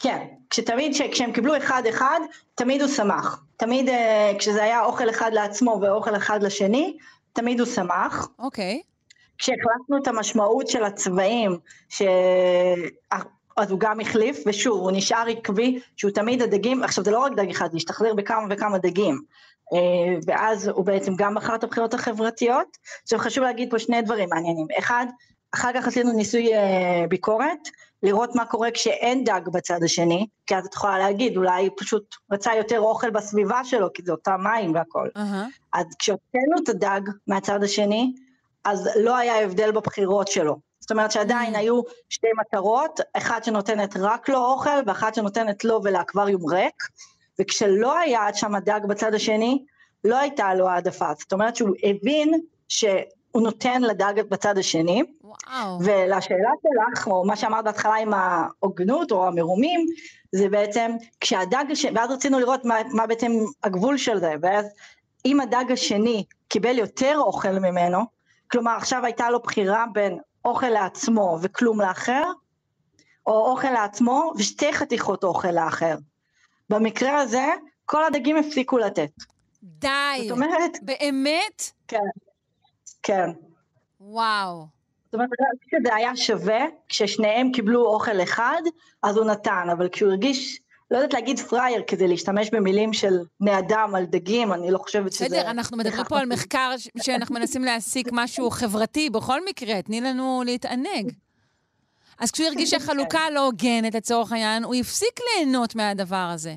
כן, 0.00 0.26
כשתמיד, 0.50 0.92
כשהם 1.12 1.32
קיבלו 1.32 1.56
אחד-אחד, 1.56 2.20
תמיד 2.54 2.82
הוא 2.82 2.90
שמח. 2.90 3.44
תמיד 3.56 3.88
אה, 3.88 4.32
כשזה 4.38 4.62
היה 4.62 4.84
אוכל 4.84 5.10
אחד 5.10 5.30
לעצמו 5.32 5.78
ואוכל 5.82 6.16
אחד 6.16 6.42
לשני, 6.42 6.96
תמיד 7.32 7.60
הוא 7.60 7.68
שמח. 7.68 8.28
אוקיי. 8.38 8.82
כשהחלפנו 9.38 9.96
את 10.02 10.08
המשמעות 10.08 10.68
של 10.68 10.84
הצבעים, 10.84 11.58
ש... 11.88 12.02
אז 13.56 13.70
הוא 13.70 13.80
גם 13.80 14.00
החליף, 14.00 14.42
ושוב, 14.46 14.80
הוא 14.80 14.90
נשאר 14.94 15.24
עקבי, 15.28 15.80
שהוא 15.96 16.10
תמיד 16.10 16.42
הדגים, 16.42 16.82
עכשיו 16.82 17.04
זה 17.04 17.10
לא 17.10 17.18
רק 17.18 17.32
דג 17.32 17.50
אחד, 17.50 17.70
זה 17.70 17.76
השתחרר 17.76 18.14
בכמה 18.14 18.46
וכמה 18.50 18.78
דגים. 18.78 19.22
אה, 19.72 20.18
ואז 20.26 20.68
הוא 20.68 20.84
בעצם 20.84 21.16
גם 21.16 21.34
בחר 21.34 21.54
את 21.54 21.64
הבחירות 21.64 21.94
החברתיות. 21.94 22.76
עכשיו 23.02 23.18
חשוב 23.18 23.44
להגיד 23.44 23.70
פה 23.70 23.78
שני 23.78 24.02
דברים 24.02 24.28
מעניינים. 24.28 24.66
אחד, 24.78 25.06
אחר 25.54 25.70
כך 25.74 25.88
עשינו 25.88 26.12
ניסוי 26.12 26.54
אה, 26.54 27.04
ביקורת, 27.08 27.68
לראות 28.02 28.34
מה 28.34 28.44
קורה 28.44 28.70
כשאין 28.70 29.24
דג 29.24 29.40
בצד 29.52 29.82
השני, 29.82 30.26
כי 30.46 30.56
אז 30.56 30.66
את 30.66 30.74
יכולה 30.74 30.98
להגיד, 30.98 31.36
אולי 31.36 31.70
פשוט 31.76 32.14
רצה 32.32 32.54
יותר 32.54 32.80
אוכל 32.80 33.10
בסביבה 33.10 33.64
שלו, 33.64 33.92
כי 33.92 34.02
זה 34.04 34.12
אותם 34.12 34.40
מים 34.42 34.74
והכל. 34.74 35.08
אהה. 35.16 35.46
אז 35.72 35.86
כשהוצאנו 35.98 36.62
את 36.64 36.68
הדג 36.68 37.00
מהצד 37.26 37.62
השני, 37.62 38.12
אז 38.64 38.88
לא 38.96 39.16
היה 39.16 39.44
הבדל 39.44 39.70
בבחירות 39.70 40.28
שלו. 40.28 40.56
זאת 40.80 40.90
אומרת 40.90 41.12
שעדיין 41.12 41.54
היו 41.54 41.82
שתי 42.08 42.26
מטרות, 42.40 43.00
אחת 43.12 43.44
שנותנת 43.44 43.96
רק 43.96 44.28
לו 44.28 44.38
אוכל, 44.38 44.80
ואחת 44.86 45.14
שנותנת 45.14 45.64
לו 45.64 45.80
ולאקווריום 45.84 46.46
ריק, 46.46 46.82
וכשלא 47.40 47.98
היה 47.98 48.34
שם 48.34 48.58
דג 48.58 48.80
בצד 48.88 49.14
השני, 49.14 49.64
לא 50.04 50.18
הייתה 50.18 50.54
לו 50.54 50.68
העדפה. 50.68 51.08
זאת 51.18 51.32
אומרת 51.32 51.56
שהוא 51.56 51.70
הבין 51.82 52.40
שהוא 53.30 53.42
נותן 53.42 53.82
לדג 53.82 54.14
בצד 54.28 54.58
השני, 54.58 55.02
וואו. 55.22 55.78
ולשאלה 55.80 56.50
שלך, 56.62 57.06
או 57.06 57.24
מה 57.24 57.36
שאמרת 57.36 57.64
בהתחלה 57.64 57.94
עם 57.94 58.14
ההוגנות 58.14 59.12
או 59.12 59.26
המרומים, 59.26 59.86
זה 60.32 60.48
בעצם 60.48 60.90
כשהדג, 61.20 61.64
הש... 61.70 61.86
ואז 61.94 62.10
רצינו 62.10 62.38
לראות 62.38 62.64
מה, 62.64 62.74
מה 62.92 63.06
בעצם 63.06 63.32
הגבול 63.64 63.96
של 63.96 64.18
זה, 64.18 64.34
ואז 64.42 64.66
אם 65.24 65.40
הדג 65.40 65.64
השני 65.72 66.24
קיבל 66.48 66.78
יותר 66.78 67.18
אוכל 67.18 67.52
ממנו, 67.58 67.98
כלומר 68.50 68.76
עכשיו 68.76 69.04
הייתה 69.04 69.30
לו 69.30 69.40
בחירה 69.40 69.84
בין 69.92 70.18
אוכל 70.44 70.68
לעצמו 70.68 71.38
וכלום 71.42 71.80
לאחר, 71.80 72.24
או 73.26 73.50
אוכל 73.50 73.70
לעצמו 73.70 74.32
ושתי 74.36 74.72
חתיכות 74.72 75.24
אוכל 75.24 75.50
לאחר. 75.50 75.96
במקרה 76.70 77.20
הזה, 77.20 77.46
כל 77.86 78.04
הדגים 78.04 78.36
הפסיקו 78.36 78.78
לתת. 78.78 79.10
די. 79.62 79.88
זאת 80.22 80.30
אומרת... 80.30 80.78
באמת? 80.82 81.70
כן, 81.88 81.98
כן. 83.02 83.30
וואו. 84.00 84.66
זאת 85.04 85.14
אומרת, 85.14 85.28
כשזה 85.66 85.94
היה 85.94 86.16
שווה, 86.16 86.64
כששניהם 86.88 87.52
קיבלו 87.52 87.86
אוכל 87.86 88.22
אחד, 88.22 88.62
אז 89.02 89.16
הוא 89.16 89.24
נתן, 89.24 89.68
אבל 89.72 89.88
כשהוא 89.88 90.10
הרגיש, 90.10 90.60
לא 90.90 90.96
יודעת 90.96 91.14
להגיד 91.14 91.38
פראייר, 91.38 91.82
כדי 91.86 92.08
להשתמש 92.08 92.50
במילים 92.50 92.92
של 92.92 93.18
בני 93.40 93.58
אדם 93.58 93.94
על 93.94 94.04
דגים, 94.04 94.52
אני 94.52 94.70
לא 94.70 94.78
חושבת 94.78 95.12
שזה... 95.12 95.24
בסדר, 95.24 95.50
אנחנו 95.50 95.76
מדברים 95.76 96.04
פה 96.04 96.18
על 96.18 96.26
מחקר 96.26 96.74
שאנחנו 97.02 97.34
מנסים 97.34 97.64
להסיק 97.64 98.08
משהו 98.12 98.50
חברתי, 98.50 99.10
בכל 99.10 99.44
מקרה, 99.44 99.82
תני 99.82 100.00
לנו 100.00 100.42
להתענג. 100.46 101.12
אז 102.18 102.30
כשהוא 102.30 102.46
הרגיש 102.46 102.70
שהחלוקה 102.70 103.30
לא 103.30 103.46
הוגנת, 103.46 103.94
לצורך 103.94 104.32
העניין, 104.32 104.64
הוא 104.64 104.74
הפסיק 104.74 105.20
ליהנות 105.20 105.74
מהדבר 105.74 106.30
הזה. 106.34 106.54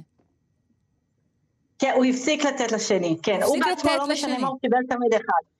כן, 1.79 1.91
הוא 1.95 2.05
הפסיק 2.05 2.45
לתת 2.45 2.71
לשני, 2.71 3.17
כן. 3.23 3.39
הוא 3.43 3.57
בעצמו 3.65 3.91
לא 3.97 4.07
משנה. 4.07 4.37
מה, 4.37 4.47
הוא 4.47 4.59
קיבל 4.59 4.77
תמיד 4.89 5.13
אחד. 5.13 5.52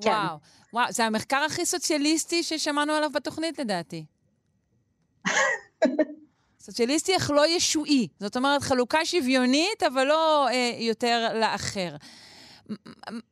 כן. 0.00 0.10
וואו. 0.10 0.38
וואו, 0.72 0.92
זה 0.92 1.04
המחקר 1.04 1.36
הכי 1.36 1.66
סוציאליסטי 1.66 2.42
ששמענו 2.42 2.92
עליו 2.92 3.10
בתוכנית, 3.10 3.58
לדעתי. 3.58 4.04
סוציאליסטי 6.60 7.16
אך 7.16 7.30
לא 7.30 7.46
ישועי. 7.46 8.08
זאת 8.20 8.36
אומרת, 8.36 8.62
חלוקה 8.62 9.04
שוויונית, 9.04 9.82
אבל 9.82 10.04
לא 10.04 10.48
אה, 10.48 10.72
יותר 10.78 11.28
לאחר. 11.40 11.96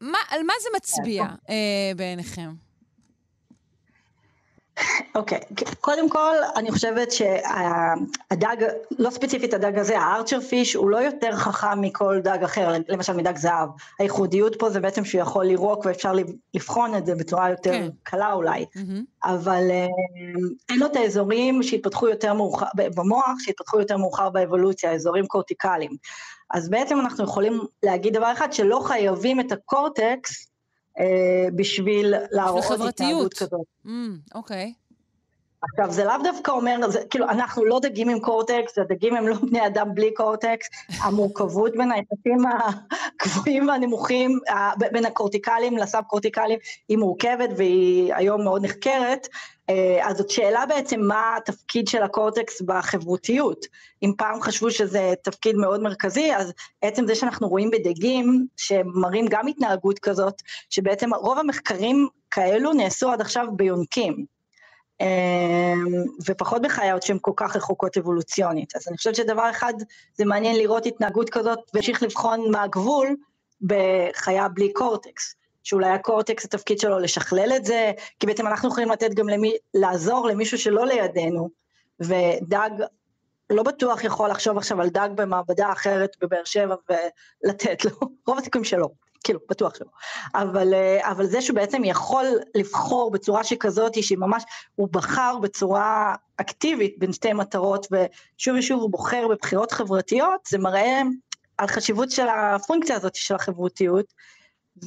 מה, 0.01 0.19
על 0.29 0.43
מה 0.43 0.53
זה 0.63 0.69
מצביע 0.77 1.25
אה, 1.49 1.93
בעיניכם? 1.97 2.51
אוקיי, 5.15 5.41
קודם 5.81 6.09
כל, 6.09 6.35
אני 6.57 6.71
חושבת 6.71 7.13
שהדג, 7.13 8.57
לא 8.99 9.11
ספציפית 9.11 9.55
הדג 9.55 9.79
הזה, 9.79 9.99
הארצ'ר 9.99 10.41
פיש, 10.41 10.75
הוא 10.75 10.91
לא 10.91 10.97
יותר 10.97 11.37
חכם 11.37 11.81
מכל 11.81 12.21
דג 12.25 12.39
אחר, 12.45 12.73
למשל 12.89 13.13
מדג 13.13 13.37
זהב. 13.37 13.69
הייחודיות 13.99 14.57
פה 14.59 14.71
זה 14.71 14.81
בעצם 14.81 15.05
שהוא 15.05 15.21
יכול 15.21 15.45
לירוק 15.45 15.87
ואפשר 15.87 16.13
לבחון 16.55 16.95
את 16.95 17.07
זה 17.07 17.15
בצורה 17.15 17.51
יותר 17.51 17.73
כן. 17.73 17.89
קלה 18.03 18.33
אולי. 18.33 18.65
אבל 19.25 19.71
אה, 19.71 19.87
אין 20.69 20.79
לו 20.79 20.87
את 20.87 20.97
האזורים 20.97 21.63
שהתפתחו 21.63 22.09
יותר 22.09 22.35
מאוחר, 22.35 22.67
במוח, 22.75 23.39
שהתפתחו 23.39 23.79
יותר 23.79 23.97
מאוחר 23.97 24.31
באבולוציה, 24.31 24.93
אזורים 24.93 25.27
קורטיקליים. 25.27 25.91
אז 26.51 26.71
בעצם 26.71 27.01
אנחנו 27.01 27.25
יכולים 27.25 27.61
להגיד 27.83 28.17
דבר 28.17 28.33
אחד, 28.33 28.53
שלא 28.53 28.81
חייבים 28.85 29.41
את 29.41 29.53
הקורטקס 29.53 30.49
בשביל 31.57 32.15
להראות 32.31 32.81
התנהגות. 32.89 33.35
כזאת. 33.35 33.67
Mm, 33.87 33.89
אוקיי. 34.35 34.73
עכשיו, 35.63 35.93
זה 35.93 36.05
לאו 36.05 36.15
דווקא 36.25 36.51
אומר, 36.51 36.91
זה, 36.91 37.01
כאילו, 37.11 37.29
אנחנו 37.29 37.65
לא 37.65 37.81
דגים 37.81 38.09
עם 38.09 38.21
קורטקס, 38.21 38.79
הדגים 38.79 39.15
הם 39.15 39.29
לא 39.29 39.35
בני 39.51 39.67
אדם 39.67 39.95
בלי 39.95 40.15
קורטקס, 40.15 40.69
המורכבות 41.03 41.73
בין 41.77 41.93
היחסים 41.93 42.39
הגבוהים 43.23 43.69
והנמוכים, 43.69 44.39
בין 44.93 45.07
הקורטיקליים 45.07 45.77
לסאב 45.77 46.05
קורטיקליים, 46.05 46.59
היא 46.89 46.99
מורכבת 46.99 47.51
והיא 47.57 48.15
היום 48.15 48.45
מאוד 48.45 48.65
נחקרת, 48.65 49.27
אה, 49.27 49.33
אז 50.03 50.17
זאת 50.17 50.31
שאלה 50.31 50.67
בעצם 50.67 51.01
מה 51.01 51.37
התפקיד 51.37 51.89
של 51.89 52.03
הקורטקס 52.03 52.61
בחברותיות. 52.61 53.67
אם 54.03 54.13
פעם 54.19 54.41
חשבו 54.43 54.71
שזה 54.71 55.15
תפקיד 55.23 55.57
מאוד 55.57 55.83
מרכזי, 55.83 56.35
אז 56.37 56.53
עצם 56.83 57.07
זה 57.07 57.15
שאנחנו 57.15 57.49
רואים 57.49 57.71
בדגים 57.71 58.47
שמראים 58.57 59.27
גם 59.31 59.47
התנהגות 59.47 59.99
כזאת, 59.99 60.43
שבעצם 60.71 61.15
רוב 61.15 61.39
המחקרים 61.39 62.09
כאלו 62.31 62.73
נעשו 62.73 63.11
עד 63.11 63.21
עכשיו 63.21 63.47
ביונקים. 63.57 64.25
אמ, 65.01 66.05
ופחות 66.27 66.63
בחיות 66.63 67.03
שהן 67.03 67.19
כל 67.21 67.33
כך 67.37 67.57
רחוקות 67.57 67.97
אבולוציונית. 67.97 68.77
אז 68.77 68.89
אני 68.89 68.97
חושבת 68.97 69.15
שדבר 69.15 69.51
אחד, 69.51 69.73
זה 70.15 70.25
מעניין 70.25 70.57
לראות 70.57 70.87
התנהגות 70.87 71.31
כזאת 71.31 71.59
ולהמשיך 71.75 72.03
לבחון 72.03 72.51
מה 72.51 72.63
הגבול 72.63 73.17
בחיה 73.63 74.49
בלי 74.49 74.73
קורטקס. 74.73 75.38
שאולי 75.63 75.91
הקורטקס 75.91 76.45
התפקיד 76.45 76.79
שלו 76.79 76.99
לשכלל 76.99 77.53
את 77.57 77.65
זה, 77.65 77.93
כי 78.21 78.27
בעצם 78.27 78.47
אנחנו 78.47 78.69
יכולים 78.69 78.91
לתת 78.91 79.15
גם 79.15 79.29
למי, 79.29 79.53
לעזור 79.75 80.29
למישהו 80.29 80.59
שלא 80.59 80.87
לידינו, 80.87 81.49
ודג 82.01 82.71
לא 83.51 83.63
בטוח 83.63 84.05
יכול 84.05 84.31
לחשוב 84.31 84.57
עכשיו 84.57 84.81
על 84.81 84.89
דג 84.89 85.09
במעבדה 85.15 85.73
אחרת 85.73 86.17
בבאר 86.21 86.45
שבע 86.45 86.75
ולתת 87.45 87.85
לו, 87.85 87.91
רוב 88.27 88.39
הסיכויים 88.39 88.65
שלא, 88.65 88.89
כאילו, 89.25 89.41
בטוח 89.49 89.75
שלא. 89.75 89.91
אבל, 90.35 90.75
אה, 90.75 91.11
אבל 91.11 91.27
זה 91.27 91.41
שהוא 91.41 91.55
בעצם 91.55 91.85
יכול 91.85 92.27
לבחור 92.55 93.11
בצורה 93.11 93.45
שכזאת, 93.45 94.03
שהיא 94.03 94.19
ממש, 94.19 94.43
הוא 94.75 94.89
בחר 94.91 95.39
בצורה 95.43 96.15
אקטיבית 96.37 96.99
בין 96.99 97.13
שתי 97.13 97.33
מטרות, 97.33 97.87
ושוב 97.93 98.57
ושוב 98.59 98.81
הוא 98.81 98.91
בוחר 98.91 99.29
בבחירות 99.29 99.73
חברתיות, 99.73 100.41
זה 100.49 100.59
מראה 100.59 101.03
על 101.59 101.67
חשיבות 101.67 102.11
של 102.11 102.27
הפונקציה 102.29 102.97
הזאת 102.97 103.15
של 103.15 103.35
החברותיות. 103.35 104.13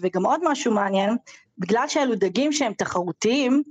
וגם 0.01 0.26
עוד 0.26 0.39
משהו 0.43 0.73
מעניין, 0.73 1.18
בגלל 1.57 1.88
שאלו 1.88 2.15
דגים 2.15 2.51
שהם 2.51 2.73
תחרותיים, 2.73 3.63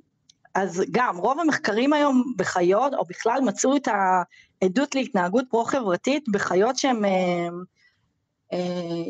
אז 0.55 0.83
גם 0.91 1.17
רוב 1.17 1.41
המחקרים 1.41 1.93
היום 1.93 2.33
בחיות, 2.37 2.95
או 2.95 3.05
בכלל 3.05 3.41
מצאו 3.41 3.77
את 3.77 3.89
העדות 3.89 4.95
להתנהגות 4.95 5.45
פרו-חברתית 5.51 6.25
בחיות 6.29 6.77
שהן 6.77 7.05
אה, 7.05 7.49
אה, 8.53 8.59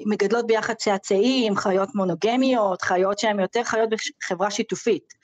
מגדלות 0.06 0.46
ביחד 0.46 0.74
צאצאים, 0.74 1.56
חיות 1.56 1.94
מונוגמיות, 1.94 2.82
חיות 2.82 3.18
שהן 3.18 3.40
יותר 3.40 3.64
חיות 3.64 3.88
בחברה 3.90 4.50
שיתופית. 4.50 5.14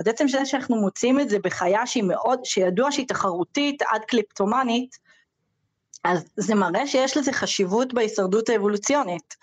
אז 0.00 0.08
עצם 0.08 0.28
זה 0.28 0.46
שאנחנו 0.46 0.76
מוצאים 0.76 1.20
את 1.20 1.28
זה 1.28 1.38
בחיה 1.38 1.86
שהיא 1.86 2.02
מאוד, 2.02 2.44
שידוע 2.44 2.92
שהיא 2.92 3.08
תחרותית 3.08 3.82
עד 3.90 4.04
קליפטומנית, 4.04 4.96
אז 6.04 6.24
זה 6.36 6.54
מראה 6.54 6.86
שיש 6.86 7.16
לזה 7.16 7.32
חשיבות 7.32 7.94
בהישרדות 7.94 8.48
האבולוציונית. 8.48 9.36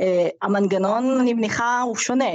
אה, 0.00 0.28
המנגנון, 0.42 1.18
אני 1.20 1.34
מניחה, 1.34 1.80
הוא 1.80 1.96
שונה. 1.96 2.30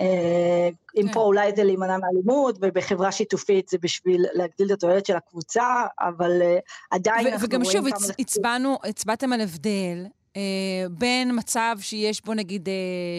אה, 0.00 0.68
אם 1.00 1.06
פה 1.12 1.20
אולי 1.20 1.50
זה 1.56 1.64
להימנע 1.64 1.96
מאלימות, 1.98 2.58
ובחברה 2.62 3.12
שיתופית 3.12 3.68
זה 3.68 3.78
בשביל 3.82 4.24
להגדיל 4.32 4.66
את 4.66 4.70
התועלת 4.70 5.06
של 5.06 5.16
הקבוצה, 5.16 5.64
אבל 6.00 6.42
אה, 6.42 6.58
עדיין 6.90 7.26
אנחנו 7.26 7.46
וגם 7.46 7.62
רואים 7.62 7.76
שוב, 7.78 7.88
כמה 7.88 7.96
הצ- 7.96 8.00
זה- 8.06 8.12
הצבענו, 8.18 8.76
הצבעתם 8.84 9.32
על 9.32 9.40
הבדל 9.40 10.06
בין 10.90 11.38
מצב 11.38 11.76
שיש 11.80 12.24
בו 12.24 12.34
נגיד 12.34 12.68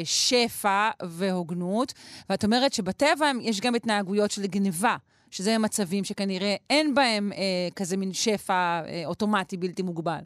שפע 0.04 0.90
והוגנות, 1.04 1.94
ואת 2.30 2.44
אומרת 2.44 2.74
שבטבע 2.74 3.32
יש 3.42 3.62
גם 3.62 3.76
התנהגויות 3.76 4.32
של 4.32 4.46
גניבה, 4.48 4.96
שזה 5.32 5.58
מצבים 5.58 6.04
שכנראה 6.04 6.56
אין 6.70 6.94
בהם 6.94 7.32
כזה 7.76 7.98
מין 7.98 8.14
שפע 8.14 8.82
אוטומטי 9.06 9.58
בלתי 9.58 9.82
מוגבל. 9.82 10.20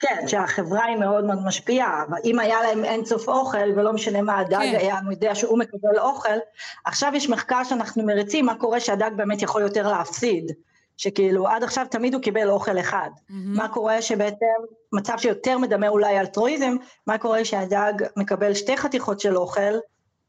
כן, 0.00 0.28
שהחברה 0.28 0.84
היא 0.84 0.96
מאוד 0.96 1.24
מאוד 1.24 1.38
משפיעה, 1.46 2.04
אבל 2.08 2.16
אם 2.24 2.38
היה 2.38 2.62
להם 2.62 2.84
אינסוף 2.84 3.28
אוכל, 3.28 3.70
ולא 3.76 3.92
משנה 3.92 4.22
מה 4.22 4.38
הדג 4.38 4.58
כן. 4.58 4.76
היה 4.78 4.98
יודע 5.10 5.34
שהוא 5.34 5.58
מקבל 5.58 5.98
אוכל, 5.98 6.38
עכשיו 6.84 7.12
יש 7.14 7.28
מחקר 7.28 7.64
שאנחנו 7.64 8.06
מריצים, 8.06 8.46
מה 8.46 8.54
קורה 8.54 8.80
שהדג 8.80 9.10
באמת 9.16 9.42
יכול 9.42 9.62
יותר 9.62 9.88
להפסיד. 9.88 10.52
שכאילו 10.96 11.48
עד 11.48 11.62
עכשיו 11.62 11.86
תמיד 11.90 12.14
הוא 12.14 12.22
קיבל 12.22 12.50
אוכל 12.50 12.78
אחד. 12.78 13.10
מה 13.28 13.68
קורה 13.68 14.02
שבעצם 14.02 14.46
מצב 14.92 15.18
שיותר 15.18 15.58
מדמה 15.58 15.88
אולי 15.88 16.20
אלטרואיזם, 16.20 16.76
מה 17.06 17.18
קורה 17.18 17.44
שהדג 17.44 17.92
מקבל 18.16 18.54
שתי 18.54 18.76
חתיכות 18.76 19.20
של 19.20 19.36
אוכל, 19.36 19.78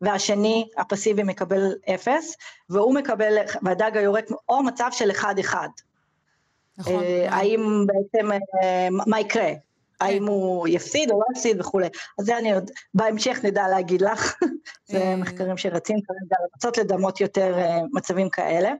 והשני 0.01 0.67
הפסיבי 0.77 1.23
מקבל 1.23 1.73
אפס, 1.93 2.35
והוא 2.69 2.95
מקבל, 2.95 3.37
והדג 3.61 3.97
היורק, 3.97 4.25
או 4.49 4.63
מצב 4.63 4.89
של 4.91 5.11
אחד-אחד. 5.11 5.69
נכון. 6.79 7.03
אה, 7.03 7.27
האם 7.29 7.85
בעצם, 7.87 8.31
אה, 8.31 8.87
מה 8.91 9.19
יקרה? 9.19 9.51
האם 10.01 10.27
הוא 10.27 10.67
יפסיד 10.67 11.11
או 11.11 11.19
לא 11.19 11.25
יפסיד 11.35 11.61
וכולי. 11.61 11.87
אז 12.19 12.25
זה 12.25 12.37
אני 12.37 12.53
עוד, 12.53 12.71
בהמשך 12.93 13.39
נדע 13.43 13.67
להגיד 13.67 14.01
לך, 14.01 14.35
זה 14.91 15.15
מחקרים 15.17 15.57
שרצים 15.57 15.97
כרגע, 16.01 16.35
לנסות 16.53 16.77
לדמות 16.77 17.21
יותר 17.21 17.57
אה, 17.57 17.79
מצבים 17.93 18.29
כאלה. 18.29 18.73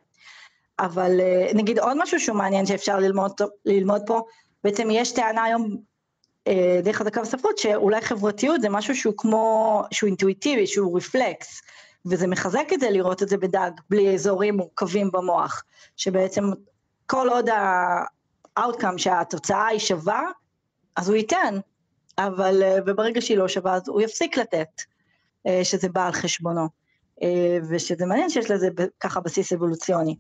אבל 0.80 1.20
אה, 1.20 1.52
נגיד 1.54 1.80
עוד 1.80 1.98
משהו 1.98 2.20
שהוא 2.20 2.38
מעניין 2.38 2.66
שאפשר 2.66 3.00
ללמוד, 3.00 3.32
ללמוד 3.66 4.02
פה, 4.06 4.22
בעצם 4.64 4.88
יש 4.92 5.12
טענה 5.12 5.44
היום 5.44 5.78
אה, 6.48 6.80
די 6.84 6.94
חזקה 6.94 7.22
בספרות, 7.22 7.58
שאולי 7.58 8.02
חברתיות 8.02 8.62
זה 8.62 8.70
משהו 8.70 8.96
שהוא 8.96 9.14
כמו, 9.18 9.84
שהוא 9.92 10.08
אינטואיטיבי, 10.08 10.68
שהוא 10.68 10.98
רפלקס, 10.98 11.62
וזה 12.06 12.28
מחזק 12.28 12.68
את 12.74 12.80
זה 12.80 12.90
לראות 12.90 13.24
את 13.24 13.30
זה 13.30 13.38
בדג, 13.38 13.72
בלי 13.90 14.14
אזורים 14.14 14.58
מורכבים 14.58 15.12
במוח, 15.12 15.64
שבעצם 15.98 16.52
כל 17.10 17.30
עוד 17.30 17.50
ה-outcome 17.50 18.98
שהתוצאה 18.98 19.68
היא 19.68 19.80
שווה, 19.80 20.24
אז 20.96 21.10
הוא 21.10 21.18
ייתן, 21.18 21.56
אבל 22.18 22.64
אה, 22.64 22.78
וברגע 22.86 23.22
שהיא 23.22 23.38
לא 23.38 23.48
שווה 23.48 23.76
אז 23.76 23.82
הוא 23.88 24.02
יפסיק 24.02 24.38
לתת, 24.38 24.82
אה, 25.48 25.62
שזה 25.64 25.90
בא 25.90 26.06
על 26.06 26.12
חשבונו, 26.12 26.68
אה, 27.24 27.58
ושזה 27.70 28.06
מעניין 28.06 28.30
שיש 28.30 28.52
לזה 28.52 28.68
ככה 29.00 29.20
בסיס 29.20 29.54
אבולוציוני. 29.54 30.16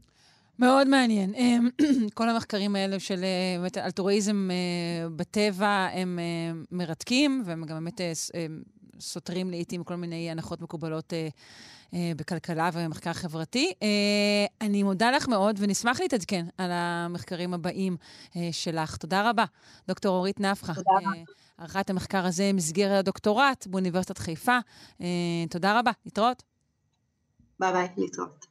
מאוד 0.59 0.87
מעניין. 0.87 1.33
אמ, 1.35 1.69
כל 2.17 2.29
המחקרים 2.29 2.75
האלה 2.75 2.99
של 2.99 3.25
באמת 3.59 3.77
אלטרואיזם 3.77 4.49
בטבע 5.15 5.87
הם 5.93 6.19
מרתקים, 6.71 7.43
והם 7.45 7.65
גם 7.65 7.75
באמת 7.75 8.01
סותרים 8.99 9.49
לעיתים 9.49 9.83
כל 9.83 9.95
מיני 9.95 10.31
הנחות 10.31 10.61
מקובלות 10.61 11.13
בכלכלה 11.93 12.69
ובמחקר 12.73 13.13
חברתי. 13.13 13.73
אה, 13.83 13.87
אני 14.61 14.83
מודה 14.83 15.11
לך 15.11 15.27
מאוד, 15.27 15.55
ונשמח 15.59 15.99
להתעדכן 16.01 16.45
על 16.57 16.71
המחקרים 16.71 17.53
הבאים 17.53 17.97
אה, 18.35 18.49
שלך. 18.51 18.97
תודה 18.97 19.29
רבה, 19.29 19.45
דוקטור 19.87 20.17
אורית 20.17 20.39
נפחא. 20.39 20.73
תודה 20.73 20.91
רבה. 20.97 21.09
ערכה 21.57 21.79
את 21.79 21.89
המחקר 21.89 22.25
הזה 22.25 22.49
במסגרת 22.53 22.99
הדוקטורט 22.99 23.67
באוניברסיטת 23.67 24.17
חיפה. 24.17 24.57
אה, 25.01 25.07
תודה 25.49 25.79
רבה, 25.79 25.91
להתראות. 26.05 26.43
ביי 27.59 27.71
ביי, 27.73 27.87
להתראות. 27.97 28.45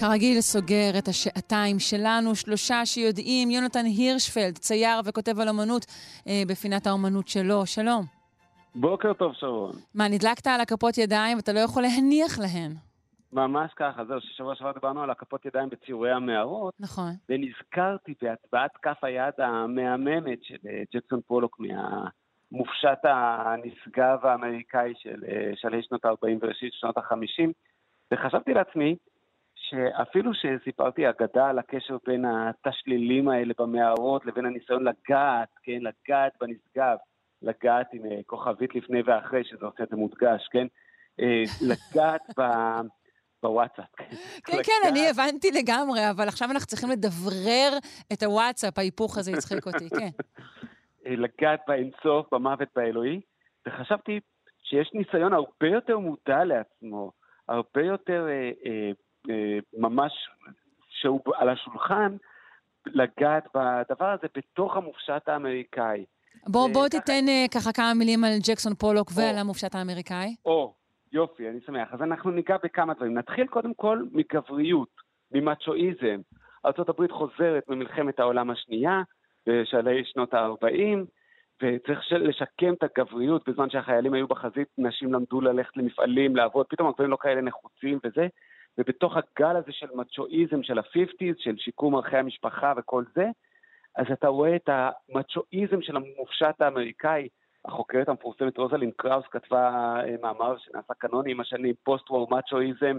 כרגיל 0.00 0.40
סוגר 0.40 0.98
את 0.98 1.08
השעתיים 1.08 1.78
שלנו, 1.78 2.34
שלושה 2.34 2.86
שיודעים, 2.86 3.50
יונתן 3.50 3.84
הירשפלד, 3.84 4.58
צייר 4.58 5.00
וכותב 5.04 5.40
על 5.40 5.48
אמנות 5.48 5.84
אה, 6.28 6.42
בפינת 6.48 6.86
האומנות 6.86 7.28
שלו. 7.28 7.66
שלום. 7.66 8.04
בוקר 8.74 9.12
טוב, 9.12 9.32
שרון. 9.34 9.72
מה, 9.94 10.08
נדלקת 10.08 10.46
על 10.46 10.60
הכפות 10.60 10.98
ידיים 10.98 11.36
ואתה 11.36 11.52
לא 11.52 11.60
יכול 11.60 11.82
להניח 11.82 12.38
להן. 12.38 12.72
ממש 13.32 13.72
ככה, 13.76 14.04
זהו, 14.04 14.20
ששבוע 14.20 14.54
שעבר 14.54 14.72
דיברנו 14.72 15.02
על 15.02 15.10
הכפות 15.10 15.46
ידיים 15.46 15.68
בציורי 15.68 16.12
המערות, 16.12 16.74
נכון. 16.80 17.10
ונזכרתי 17.28 18.14
בהטבעת 18.22 18.76
כף 18.82 19.04
היד 19.04 19.34
המהממת 19.38 20.38
של 20.42 20.58
אה, 20.68 20.82
ג'קסון 20.94 21.20
פולוק 21.26 21.60
מהמופשט 21.60 23.04
הנשגב 23.04 24.18
האמריקאי 24.26 24.92
של 24.96 25.24
אה, 25.28 25.50
שלהי 25.54 25.82
שנות 25.82 26.04
ה-40 26.04 26.38
וראשית 26.40 26.72
שנות 26.72 26.96
ה-50, 26.96 27.50
וחשבתי 28.12 28.54
לעצמי 28.54 28.96
שאפילו 29.70 30.30
שסיפרתי 30.34 31.08
אגדה 31.08 31.48
על 31.48 31.58
הקשר 31.58 31.96
בין 32.06 32.24
התשלילים 32.24 33.28
האלה 33.28 33.54
במערות 33.58 34.26
לבין 34.26 34.46
הניסיון 34.46 34.84
לגעת, 34.84 35.48
כן, 35.62 35.78
לגעת 35.80 36.32
בנשגב, 36.40 36.96
לגעת 37.42 37.86
עם 37.92 38.06
אה, 38.06 38.20
כוכבית 38.26 38.74
לפני 38.74 39.02
ואחרי, 39.06 39.44
שזה 39.44 39.66
עושה 39.66 39.82
את 39.82 39.88
זה 39.88 39.96
מודגש, 39.96 40.48
כן? 40.52 40.66
אה, 41.20 41.42
לגעת 41.62 42.22
ב... 42.38 42.42
בוואטסאפ. 43.42 43.94
כן, 44.44 44.62
כן, 44.64 44.88
אני 44.88 45.08
הבנתי 45.08 45.50
לגמרי, 45.50 46.10
אבל 46.10 46.28
עכשיו 46.28 46.50
אנחנו 46.50 46.66
צריכים 46.66 46.90
לדברר 46.90 47.78
את 48.12 48.22
הוואטסאפ, 48.22 48.78
ההיפוך 48.78 49.18
הזה 49.18 49.32
הצחיק 49.32 49.66
אותי, 49.66 49.90
כן. 49.90 50.08
אה, 51.06 51.16
לגעת 51.16 51.60
באינסוף, 51.68 52.26
במוות 52.32 52.68
באלוהי, 52.76 53.20
וחשבתי 53.66 54.20
שיש 54.62 54.90
ניסיון 54.94 55.32
הרבה 55.32 55.68
יותר 55.68 55.98
מודע 55.98 56.44
לעצמו, 56.44 57.12
הרבה 57.48 57.82
יותר 57.82 58.26
אה, 58.28 58.32
אה, 58.32 58.50
אה, 58.66 58.90
ממש, 59.78 60.12
שהוא 60.88 61.20
על 61.34 61.48
השולחן, 61.48 62.16
לגעת 62.86 63.48
בדבר 63.54 64.06
הזה 64.06 64.26
בתוך 64.36 64.76
המופשט 64.76 65.28
האמריקאי. 65.28 66.04
בוא, 66.46 66.68
אה, 66.68 66.72
בוא 66.72 66.88
תיתן 66.88 67.28
אה, 67.28 67.44
ככה 67.54 67.72
כמה 67.72 67.94
מילים 67.94 68.24
על 68.24 68.32
ג'קסון 68.48 68.74
פולוק 68.74 69.10
ועל 69.14 69.38
המופשט 69.38 69.74
האמריקאי. 69.74 70.36
או, 70.44 70.74
יופי, 71.12 71.48
אני 71.48 71.58
שמח. 71.66 71.88
אז 71.92 72.02
אנחנו 72.02 72.30
ניגע 72.30 72.56
בכמה 72.62 72.94
דברים. 72.94 73.18
נתחיל 73.18 73.46
קודם 73.46 73.74
כל 73.74 74.02
מגבריות, 74.12 74.88
ממצ'ואיזם. 75.32 76.20
ארה"ב 76.64 77.12
חוזרת 77.12 77.68
ממלחמת 77.68 78.20
העולם 78.20 78.50
השנייה, 78.50 79.02
בשלהי 79.46 80.04
שנות 80.04 80.34
ה-40, 80.34 80.98
וצריך 81.62 82.00
לשקם 82.12 82.74
את 82.74 82.82
הגבריות 82.82 83.48
בזמן 83.48 83.70
שהחיילים 83.70 84.14
היו 84.14 84.26
בחזית, 84.26 84.68
נשים 84.78 85.12
למדו 85.12 85.40
ללכת 85.40 85.76
למפעלים, 85.76 86.36
לעבוד, 86.36 86.66
פתאום 86.68 86.88
הגברים 86.88 87.10
לא 87.10 87.18
כאלה 87.20 87.40
נחוצים 87.40 87.98
וזה, 88.04 88.26
ובתוך 88.78 89.16
הגל 89.16 89.56
הזה 89.56 89.72
של 89.72 89.86
מצ'ואיזם 89.94 90.62
של 90.62 90.78
ה-50's, 90.78 91.34
של 91.38 91.56
שיקום 91.56 91.94
ערכי 91.94 92.16
המשפחה 92.16 92.72
וכל 92.76 93.04
זה, 93.14 93.26
אז 93.96 94.06
אתה 94.12 94.28
רואה 94.28 94.56
את 94.56 94.68
המצ'ואיזם 94.68 95.82
של 95.82 95.96
המופשט 95.96 96.60
האמריקאי. 96.60 97.28
החוקרת 97.64 98.08
המפורסמת 98.08 98.58
רוזלין 98.58 98.90
קראוס 98.96 99.26
כתבה 99.30 99.68
אה, 100.00 100.14
מאמר 100.22 100.58
שנעשה 100.58 100.94
קנוני 100.94 101.30
עם 101.30 101.40
השנים, 101.40 101.74
פוסט-וור 101.82 102.28
מצ'ואיזם, 102.30 102.96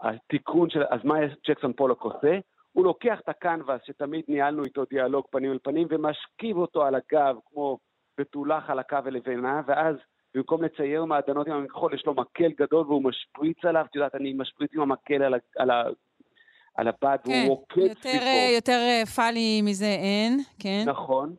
התיקון 0.00 0.70
של, 0.70 0.82
אז 0.90 1.00
מה 1.04 1.14
ג'קסון 1.48 1.72
פולוק 1.72 2.02
עושה? 2.02 2.38
הוא 2.72 2.84
לוקח 2.84 3.20
את 3.20 3.28
הקנבס 3.28 3.80
שתמיד 3.84 4.24
ניהלנו 4.28 4.64
איתו 4.64 4.84
דיאלוג 4.84 5.26
פנים 5.30 5.52
אל 5.52 5.58
פנים 5.62 5.86
ומשכיב 5.90 6.56
אותו 6.56 6.84
על 6.84 6.94
הגב 6.94 7.36
כמו 7.46 7.78
בתולה 8.18 8.60
חלקה 8.60 9.00
ולבנה, 9.04 9.62
ואז 9.66 9.96
במקום 10.36 10.62
לצייר 10.64 11.04
מעדנות 11.04 11.46
עם 11.46 11.52
המכחול, 11.52 11.94
יש 11.94 12.06
לו 12.06 12.14
מקל 12.14 12.48
גדול 12.58 12.86
והוא 12.86 13.04
משפריץ 13.04 13.64
עליו, 13.64 13.84
את 13.90 13.96
יודעת, 13.96 14.14
אני 14.14 14.32
משפריץ 14.32 14.70
עם 14.74 14.80
המקל 14.80 15.22
על, 15.22 15.34
ה- 15.34 15.38
על, 15.56 15.70
ה- 15.70 15.88
על 16.74 16.88
הבד, 16.88 17.18
כן, 17.24 17.30
והוא 17.32 17.48
רוקד 17.48 17.78
יותר, 17.78 17.94
סביבו. 18.00 18.24
אה, 18.24 18.50
יותר 18.54 18.72
אה, 18.72 19.06
פאלי 19.16 19.62
מזה 19.62 19.86
אין, 19.86 20.38
כן. 20.58 20.84
נכון. 20.86 21.34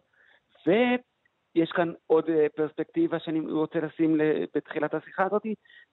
ויש 0.68 1.72
כאן 1.72 1.94
עוד 2.08 2.30
אה, 2.30 2.46
פרספקטיבה 2.56 3.20
שאני 3.20 3.40
רוצה 3.52 3.80
לשים 3.80 4.18
בתחילת 4.56 4.94
השיחה 4.94 5.24
הזאת, 5.24 5.44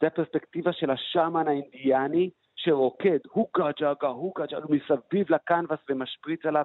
זה 0.00 0.06
הפרספקטיבה 0.06 0.72
של 0.72 0.90
השאמן 0.90 1.48
האינדיאני 1.48 2.30
שרוקד, 2.56 3.18
הוקה 3.30 3.70
ג'אגה, 3.80 4.08
הוקה 4.08 4.46
ג'אגה, 4.46 4.66
מסביב 4.68 5.32
לקנבס 5.32 5.78
ומשפריץ 5.90 6.46
עליו, 6.46 6.64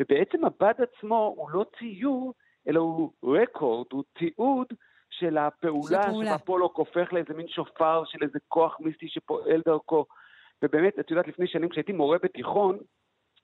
ובעצם 0.00 0.44
הבד 0.44 0.74
עצמו 0.78 1.34
הוא 1.36 1.50
לא 1.50 1.64
ציור, 1.78 2.34
אלא 2.68 2.80
הוא 2.80 3.12
record, 3.24 3.86
הוא 3.92 4.04
תיעוד 4.18 4.66
של 5.10 5.38
הפעולה. 5.38 6.02
שבה 6.02 6.38
פולוק 6.38 6.76
הופך 6.76 7.12
לאיזה 7.12 7.34
מין 7.34 7.48
שופר 7.48 8.02
של 8.06 8.18
איזה 8.22 8.38
כוח 8.48 8.76
מיסטי 8.80 9.08
שפועל 9.08 9.62
דרכו. 9.66 10.06
ובאמת, 10.64 10.98
את 11.00 11.10
יודעת, 11.10 11.28
לפני 11.28 11.46
שנים 11.46 11.68
כשהייתי 11.68 11.92
מורה 11.92 12.18
בתיכון, 12.22 12.78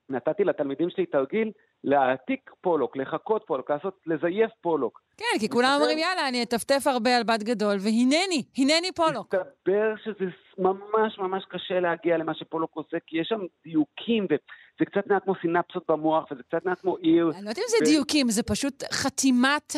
נתתי 0.08 0.44
לתלמידים 0.44 0.90
שלי 0.90 1.06
תרגיל 1.06 1.50
להעתיק 1.84 2.50
פולוק, 2.60 2.96
לחקות 2.96 3.44
פולוק, 3.46 3.70
לעשות, 3.70 4.00
לזייף 4.06 4.50
פולוק. 4.60 5.00
כן, 5.16 5.38
כי 5.40 5.48
כולם 5.48 5.76
אומרים, 5.80 5.98
יאללה, 5.98 6.28
אני 6.28 6.42
אטפטף 6.42 6.86
הרבה 6.86 7.16
על 7.16 7.22
בת 7.22 7.42
גדול, 7.42 7.76
והנני, 7.80 8.42
הנני 8.58 8.92
פולוק. 8.94 9.34
מסתבר 9.34 9.94
שזה 10.04 10.30
ממש 10.58 11.18
ממש 11.18 11.44
קשה 11.48 11.80
להגיע 11.80 12.16
למה 12.16 12.34
שפולוק 12.34 12.70
עושה, 12.74 12.96
כי 13.06 13.18
יש 13.20 13.28
שם 13.28 13.40
דיוקים, 13.64 14.24
וזה 14.24 14.84
קצת 14.84 15.06
נראה 15.06 15.20
כמו 15.20 15.34
סינפסות 15.42 15.84
במוח, 15.88 16.24
וזה 16.30 16.42
קצת 16.42 16.64
נראה 16.64 16.76
כמו 16.76 16.96
עיר. 16.96 17.30
אני 17.34 17.44
לא 17.44 17.50
יודעת 17.50 17.58
אם 17.58 17.64
זה 17.68 17.84
דיוקים, 17.84 18.30
זה 18.30 18.42
פשוט 18.42 18.84
חתימת 18.92 19.72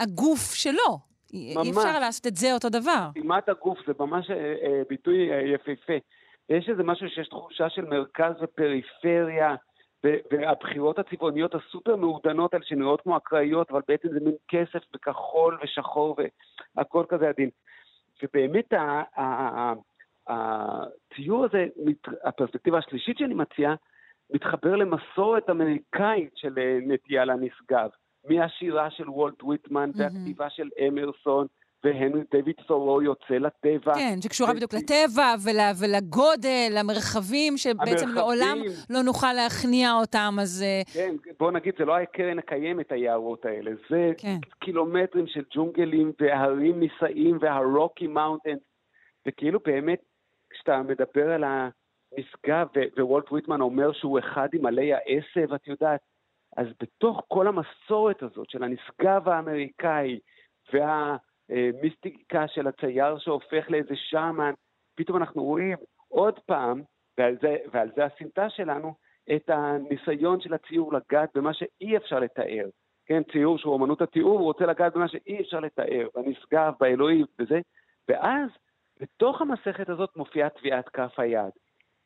הגוף 0.00 0.54
שלו. 0.54 1.07
אי 1.32 1.54
ממש. 1.56 1.68
אפשר 1.68 1.98
לעשות 2.00 2.26
את 2.26 2.36
זה 2.36 2.52
אותו 2.54 2.68
דבר. 2.68 3.08
חתימת 3.10 3.48
הגוף 3.48 3.78
זה 3.86 3.92
ממש 4.00 4.30
אה, 4.30 4.36
אה, 4.36 4.82
ביטוי 4.88 5.32
אה, 5.32 5.40
יפהפה. 5.40 5.92
יש 6.48 6.68
איזה 6.68 6.82
משהו 6.82 7.08
שיש 7.08 7.28
תחושה 7.28 7.70
של 7.70 7.84
מרכז 7.84 8.32
ופריפריה, 8.40 9.54
ו- 10.06 10.16
והבחירות 10.32 10.98
הצבעוניות 10.98 11.54
הסופר 11.54 11.96
מעודנות 11.96 12.54
האלה 12.54 12.64
שנראות 12.64 13.00
כמו 13.00 13.16
אקראיות, 13.16 13.70
אבל 13.70 13.80
בעצם 13.88 14.08
זה 14.08 14.20
מין 14.20 14.34
כסף 14.48 14.82
בכחול 14.92 15.58
ושחור 15.62 16.16
והכל 16.76 17.04
כזה 17.08 17.28
עדין. 17.28 17.50
ובאמת 18.22 18.72
ה- 18.72 19.02
ה- 19.16 19.22
ה- 19.22 19.74
הציור 21.12 21.44
הזה, 21.44 21.66
הפרספקטיבה 22.24 22.78
השלישית 22.78 23.18
שאני 23.18 23.34
מציע, 23.34 23.74
מתחבר 24.34 24.76
למסורת 24.76 25.50
אמריקאית 25.50 26.32
של 26.36 26.58
אה, 26.58 26.78
נטייה 26.86 27.24
לנשגב. 27.24 27.88
מהשירה 28.28 28.90
של 28.90 29.10
וולט 29.10 29.42
ויטמן 29.44 29.90
והכתיבה 29.94 30.50
של 30.50 30.68
אמרסון, 30.88 31.46
והנרי 31.84 32.20
דיוויד 32.30 32.54
תורו 32.66 33.02
יוצא 33.02 33.34
לטבע. 33.34 33.94
כן, 33.94 34.16
שקשורה 34.20 34.54
בדיוק 34.54 34.74
לטבע 34.74 35.34
ול- 35.44 35.72
ולגודל, 35.80 36.68
למרחבים, 36.78 37.56
שבעצם 37.56 37.84
המרחבים. 37.90 38.14
לעולם 38.14 38.58
לא 38.90 39.02
נוכל 39.02 39.32
להכניע 39.32 39.92
אותם, 39.92 40.36
אז... 40.40 40.62
אה, 40.66 40.82
כן, 40.94 41.14
בוא 41.38 41.50
נגיד, 41.52 41.74
זה 41.78 41.84
לא 41.84 41.98
הקרן 41.98 42.38
הקיימת, 42.38 42.92
היערות 42.92 43.44
האלה. 43.44 43.70
זה 43.90 44.12
כן. 44.18 44.36
קילומטרים 44.60 45.26
של 45.26 45.42
ג'ונגלים 45.54 46.12
והרים 46.20 46.80
נישאים 46.80 47.38
והרוקי 47.40 48.06
מאונטנס. 48.06 48.60
וכאילו 49.28 49.60
באמת, 49.64 49.98
כשאתה 50.50 50.82
מדבר 50.82 51.30
על 51.30 51.44
הנשגב, 51.44 52.66
ווולט 52.98 53.32
ויטמן 53.32 53.60
אומר 53.60 53.92
שהוא 53.92 54.18
אחד 54.18 54.48
עם 54.52 54.66
עלי 54.66 54.92
העשב, 54.94 55.54
את 55.54 55.66
יודעת, 55.68 56.00
אז 56.58 56.66
בתוך 56.82 57.22
כל 57.28 57.46
המסורת 57.46 58.22
הזאת 58.22 58.50
של 58.50 58.62
הנשגב 58.64 59.28
האמריקאי 59.28 60.18
והמיסטיקה 60.72 62.48
של 62.48 62.66
הצייר 62.66 63.18
שהופך 63.18 63.70
לאיזה 63.70 63.96
שמן, 63.96 64.52
פתאום 64.94 65.16
אנחנו 65.16 65.44
רואים 65.44 65.76
עוד 66.08 66.38
פעם, 66.38 66.82
ועל 67.18 67.36
זה, 67.42 67.56
ועל 67.72 67.90
זה 67.96 68.04
הסמטה 68.04 68.50
שלנו, 68.50 68.94
את 69.36 69.50
הניסיון 69.50 70.40
של 70.40 70.54
הציור 70.54 70.92
לגעת 70.92 71.30
במה 71.34 71.54
שאי 71.54 71.96
אפשר 71.96 72.18
לתאר. 72.18 72.66
כן, 73.06 73.22
ציור 73.32 73.58
שהוא 73.58 73.76
אמנות 73.76 74.02
התיאור, 74.02 74.38
הוא 74.38 74.44
רוצה 74.44 74.66
לגעת 74.66 74.94
במה 74.94 75.08
שאי 75.08 75.40
אפשר 75.40 75.60
לתאר, 75.60 76.08
בנשגב, 76.14 76.72
באלוהים, 76.80 77.26
וזה, 77.38 77.60
ואז 78.08 78.50
בתוך 79.00 79.40
המסכת 79.40 79.88
הזאת 79.88 80.16
מופיעה 80.16 80.48
טביעת 80.48 80.88
כף 80.88 81.14
היד. 81.18 81.52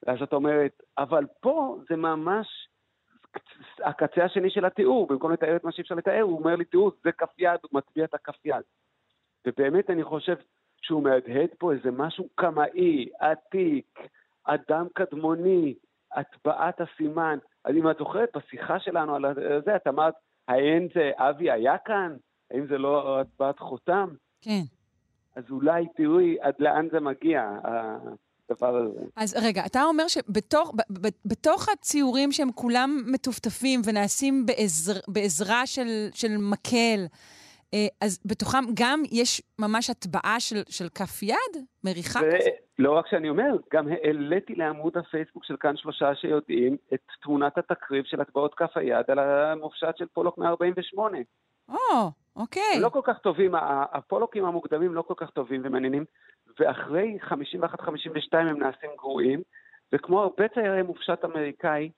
ואז 0.07 0.23
את 0.23 0.33
אומרת, 0.33 0.83
אבל 0.99 1.27
פה 1.41 1.77
זה 1.89 1.97
ממש 1.97 2.69
הקצה 3.85 4.25
השני 4.25 4.51
של 4.51 4.65
התיאור, 4.65 5.07
במקום 5.07 5.33
לתאר 5.33 5.57
את 5.57 5.65
מה 5.65 5.73
שאי 5.73 5.83
אפשר 5.83 5.95
לתאר, 5.95 6.21
הוא 6.21 6.39
אומר 6.39 6.57
לי, 6.57 6.65
תראו, 6.65 6.91
זה 7.05 7.13
כף 7.13 7.39
יד, 7.39 7.61
הוא 7.63 7.71
מטביע 7.73 8.05
את 8.05 8.15
הכף 8.15 8.47
יד. 8.47 8.63
ובאמת 9.47 9.91
אני 9.91 10.05
חושב 10.05 10.37
שהוא 10.83 11.03
מהדהד 11.03 11.49
פה 11.59 11.73
איזה 11.73 11.91
משהו 11.91 12.29
קמאי, 12.35 13.09
עתיק, 13.21 13.99
אדם 14.45 14.87
קדמוני, 14.95 15.75
הטבעת 16.13 16.81
הסימן. 16.81 17.39
אז 17.65 17.75
אם 17.75 17.91
את 17.91 17.97
זוכרת, 17.99 18.37
בשיחה 18.37 18.81
שלנו 18.81 19.15
על 19.15 19.25
זה, 19.65 19.77
את 19.77 19.87
אמרת, 19.87 20.15
האם 20.49 20.87
זה 20.95 21.11
אבי 21.17 21.51
היה 21.51 21.79
כאן? 21.79 22.17
האם 22.51 22.67
זה 22.67 22.79
לא 22.79 23.21
הטבעת 23.21 23.59
חותם? 23.59 24.09
כן. 24.43 24.63
אז 25.37 25.45
אולי 25.51 25.87
תראי 25.97 26.37
עד 26.41 26.55
לאן 26.59 26.89
זה 26.93 27.01
מגיע, 27.01 27.51
הדבר 28.53 28.77
הזה. 28.77 29.01
אז 29.17 29.37
רגע, 29.43 29.63
אתה 29.67 29.85
אומר 29.85 30.05
שבתוך 30.09 31.69
הציורים 31.73 32.33
שהם 32.33 32.53
כולם 32.55 33.03
מטופטפים 33.07 33.81
ונעשים 33.85 34.47
בעזר, 34.47 35.01
בעזרה 35.09 35.67
של, 35.67 36.09
של 36.15 36.37
מקל, 36.39 37.07
אה, 37.75 37.87
אז 38.01 38.21
בתוכם 38.25 38.65
גם 38.75 39.03
יש 39.13 39.43
ממש 39.59 39.91
הטבעה 39.91 40.41
של, 40.41 40.63
של 40.69 40.89
כף 40.89 41.23
יד? 41.23 41.65
מריחה 41.85 42.21
כזאת? 42.21 42.53
ולא 42.79 42.93
רק 42.93 43.07
שאני 43.07 43.29
אומר, 43.29 43.57
גם 43.73 43.89
העליתי 43.89 44.55
לעמוד 44.55 44.97
הפייסבוק 44.97 45.45
של 45.45 45.57
כאן 45.61 45.77
שלושה 45.77 46.15
שיודעים 46.15 46.77
את 46.95 47.01
תמונת 47.23 47.59
התקריב 47.59 48.05
של 48.05 48.21
הטבעות 48.21 48.55
כף 48.55 48.77
היד 48.77 49.05
על 49.09 49.19
המופשט 49.19 49.97
של 49.97 50.07
פולוק 50.07 50.39
148. 50.39 51.19
או, 51.69 52.11
אוקיי. 52.37 52.81
לא 52.81 52.89
כל 52.89 53.01
כך 53.05 53.19
טובים, 53.19 53.55
הפולוקים 53.93 54.45
המוקדמים 54.45 54.95
לא 54.95 55.03
כל 55.03 55.15
כך 55.17 55.31
טובים 55.31 55.61
ומעניינים, 55.65 56.05
ואחרי 56.61 57.19
51-52 57.23 57.35
הם 58.33 58.59
נעשים 58.59 58.91
גרועים, 58.99 59.43
וכמו 59.93 60.21
הרבה 60.21 60.49
ציירי 60.49 60.83
מופשט 60.83 61.25
אמריקאי, 61.25 61.91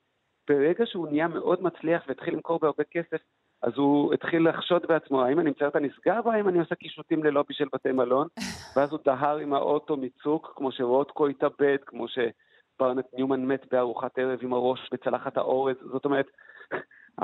ברגע 0.47 0.85
שהוא 0.85 1.07
נהיה 1.07 1.27
מאוד 1.27 1.63
מצליח 1.63 2.03
והתחיל 2.07 2.33
למכור 2.33 2.59
בהרבה 2.59 2.83
כסף, 2.83 3.21
אז 3.61 3.71
הוא 3.75 4.13
התחיל 4.13 4.49
לחשוד 4.49 4.85
בעצמו, 4.87 5.23
האם 5.23 5.39
אני 5.39 5.49
מצייר 5.49 5.69
את 5.69 5.75
הנשגב 5.75 6.21
או 6.25 6.31
האם 6.31 6.49
אני 6.49 6.59
עושה 6.59 6.75
קישוטים 6.75 7.23
ללובי 7.23 7.53
של 7.53 7.65
בתי 7.73 7.91
מלון, 7.91 8.27
ואז 8.75 8.91
הוא 8.91 8.99
דהר 9.05 9.37
עם 9.37 9.53
האוטו 9.53 9.97
מצוק, 9.97 10.53
כמו 10.55 10.71
שרוטקו 10.71 11.27
התאבד, 11.27 11.77
כמו 11.85 12.05
שברנט 12.07 13.05
ניומן 13.13 13.45
מת 13.45 13.65
בארוחת 13.71 14.17
ערב 14.17 14.39
עם 14.41 14.53
הראש 14.53 14.89
בצלחת 14.91 15.37
האורז, 15.37 15.75
זאת 15.91 16.05
אומרת, 16.05 16.25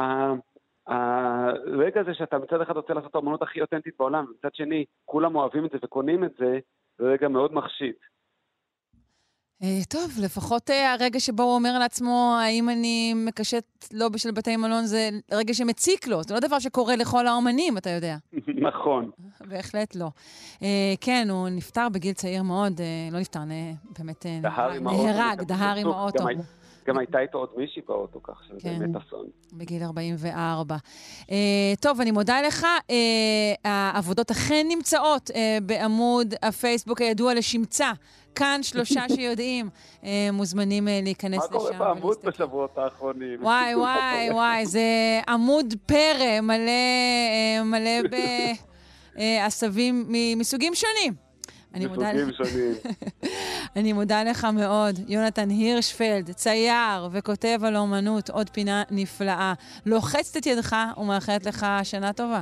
הרגע 0.91 2.01
הזה 2.01 2.13
שאתה 2.13 2.37
מצד 2.37 2.61
אחד 2.61 2.75
רוצה 2.75 2.93
לעשות 2.93 3.11
את 3.11 3.15
האמנות 3.15 3.41
הכי 3.41 3.61
אותנטית 3.61 3.93
בעולם, 3.99 4.25
ומצד 4.29 4.55
שני 4.55 4.85
כולם 5.05 5.35
אוהבים 5.35 5.65
את 5.65 5.71
זה 5.71 5.77
וקונים 5.83 6.23
את 6.23 6.31
זה, 6.39 6.59
זה 6.97 7.05
רגע 7.05 7.27
מאוד 7.27 7.53
מחשיד. 7.53 7.93
אה, 9.63 9.79
טוב, 9.89 10.11
לפחות 10.23 10.69
אה, 10.69 10.93
הרגע 10.93 11.19
שבו 11.19 11.43
הוא 11.43 11.55
אומר 11.55 11.79
לעצמו, 11.79 12.37
האם 12.41 12.69
אני 12.69 13.13
מקשט 13.13 13.63
לובי 13.93 14.17
של 14.19 14.31
בתי 14.31 14.57
מלון, 14.57 14.85
זה 14.85 15.09
רגע 15.31 15.53
שמציק 15.53 16.07
לו. 16.07 16.23
זה 16.23 16.33
לא 16.33 16.39
דבר 16.39 16.59
שקורה 16.59 16.95
לכל 16.95 17.27
האומנים, 17.27 17.77
אתה 17.77 17.89
יודע. 17.89 18.15
נכון. 18.67 19.11
בהחלט 19.39 19.95
לא. 19.95 20.07
אה, 20.63 20.93
כן, 21.01 21.27
הוא 21.29 21.49
נפטר 21.49 21.87
בגיל 21.93 22.13
צעיר 22.13 22.43
מאוד, 22.43 22.81
לא 23.11 23.19
נפטר, 23.19 23.39
באמת. 23.99 24.25
נהרג, 24.81 25.41
דהר 25.41 25.75
עם 25.75 25.87
האוטו. 25.87 26.23
גם 26.87 26.97
הייתה 26.97 27.19
איתו 27.19 27.37
עוד 27.37 27.49
מישהי 27.57 27.81
באוטו, 27.87 28.23
כך 28.23 28.43
שזה 28.47 28.59
כן. 28.59 28.79
באמת 28.79 28.95
אסון. 28.95 29.25
בגיל 29.53 29.83
44. 29.83 30.75
Uh, 31.21 31.29
טוב, 31.79 32.01
אני 32.01 32.11
מודה 32.11 32.41
לך. 32.41 32.65
Uh, 32.79 32.91
העבודות 33.63 34.31
אכן 34.31 34.65
נמצאות 34.69 35.29
uh, 35.29 35.33
בעמוד 35.63 36.33
הפייסבוק 36.41 37.01
הידוע 37.01 37.33
לשמצה. 37.33 37.91
כאן 38.35 38.59
שלושה 38.63 39.01
שיודעים, 39.15 39.69
מוזמנים 40.33 40.87
להיכנס 41.03 41.39
מה 41.39 41.45
לשם. 41.45 41.57
קורה 41.57 41.71
בעמוד 41.71 42.17
בשבועות 42.23 42.77
האחרונים? 42.77 43.43
וואי, 43.43 43.75
וואי, 43.81 44.31
וואי, 44.31 44.65
זה 44.65 44.81
עמוד 45.27 45.73
פרא 45.85 46.41
מלא, 46.41 46.57
אה, 46.57 47.63
מלא 47.63 48.09
בעשבים 49.15 50.05
מסוגים 50.39 50.75
שונים. 50.75 51.30
אני 51.73 51.85
מודה 51.85 52.13
לך. 52.13 52.35
שונים. 52.35 52.73
אני 53.75 53.93
מודה 53.93 54.23
לך 54.23 54.45
מאוד. 54.45 54.99
יונתן 55.07 55.49
הירשפלד, 55.49 56.31
צייר 56.31 57.09
וכותב 57.11 57.59
על 57.63 57.77
אומנות, 57.77 58.29
עוד 58.29 58.49
פינה 58.49 58.83
נפלאה. 58.91 59.53
לוחצת 59.85 60.37
את 60.37 60.45
ידך 60.45 60.75
ומאחלת 60.97 61.45
לך 61.45 61.65
שנה 61.83 62.13
טובה. 62.13 62.41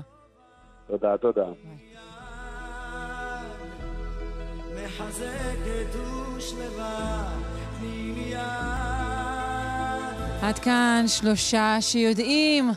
תודה, 0.87 1.17
תודה. 1.17 1.45
עד 10.41 10.59
כאן 10.59 11.03
שלושה 11.07 11.77
שיודעים. 11.81 12.71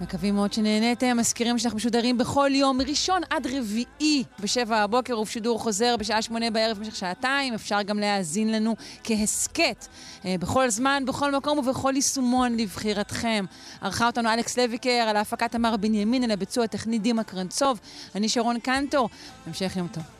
מקווים 0.00 0.34
מאוד 0.34 0.52
שנהניתם. 0.52 1.16
מזכירים 1.16 1.58
שאנחנו 1.58 1.76
משודרים 1.76 2.18
בכל 2.18 2.50
יום, 2.54 2.78
מראשון 2.78 3.22
עד 3.30 3.46
רביעי 3.46 4.24
בשבע 4.40 4.76
הבוקר, 4.76 5.18
ובשידור 5.18 5.58
חוזר 5.58 5.96
בשעה 5.96 6.22
שמונה 6.22 6.50
בערב 6.50 6.78
במשך 6.78 6.96
שעתיים. 6.96 7.54
אפשר 7.54 7.82
גם 7.82 7.98
להאזין 7.98 8.52
לנו 8.52 8.76
כהסכת, 9.04 9.86
אה, 10.24 10.34
בכל 10.40 10.70
זמן, 10.70 11.02
בכל 11.06 11.36
מקום 11.36 11.58
ובכל 11.58 11.92
יישומון 11.94 12.56
לבחירתכם. 12.56 13.44
ערכה 13.80 14.06
אותנו 14.06 14.32
אלכס 14.32 14.58
לויקר, 14.58 15.06
על 15.08 15.16
ההפקת 15.16 15.52
תמר 15.52 15.76
בנימין, 15.76 16.24
על 16.24 16.30
הביצוע 16.30 16.64
הטכני 16.64 16.98
דימה 16.98 17.24
קרנצוב. 17.24 17.80
אני 18.14 18.28
שרון 18.28 18.58
קנטור. 18.58 19.08
המשך 19.46 19.76
יום 19.76 19.88
טוב. 19.88 20.19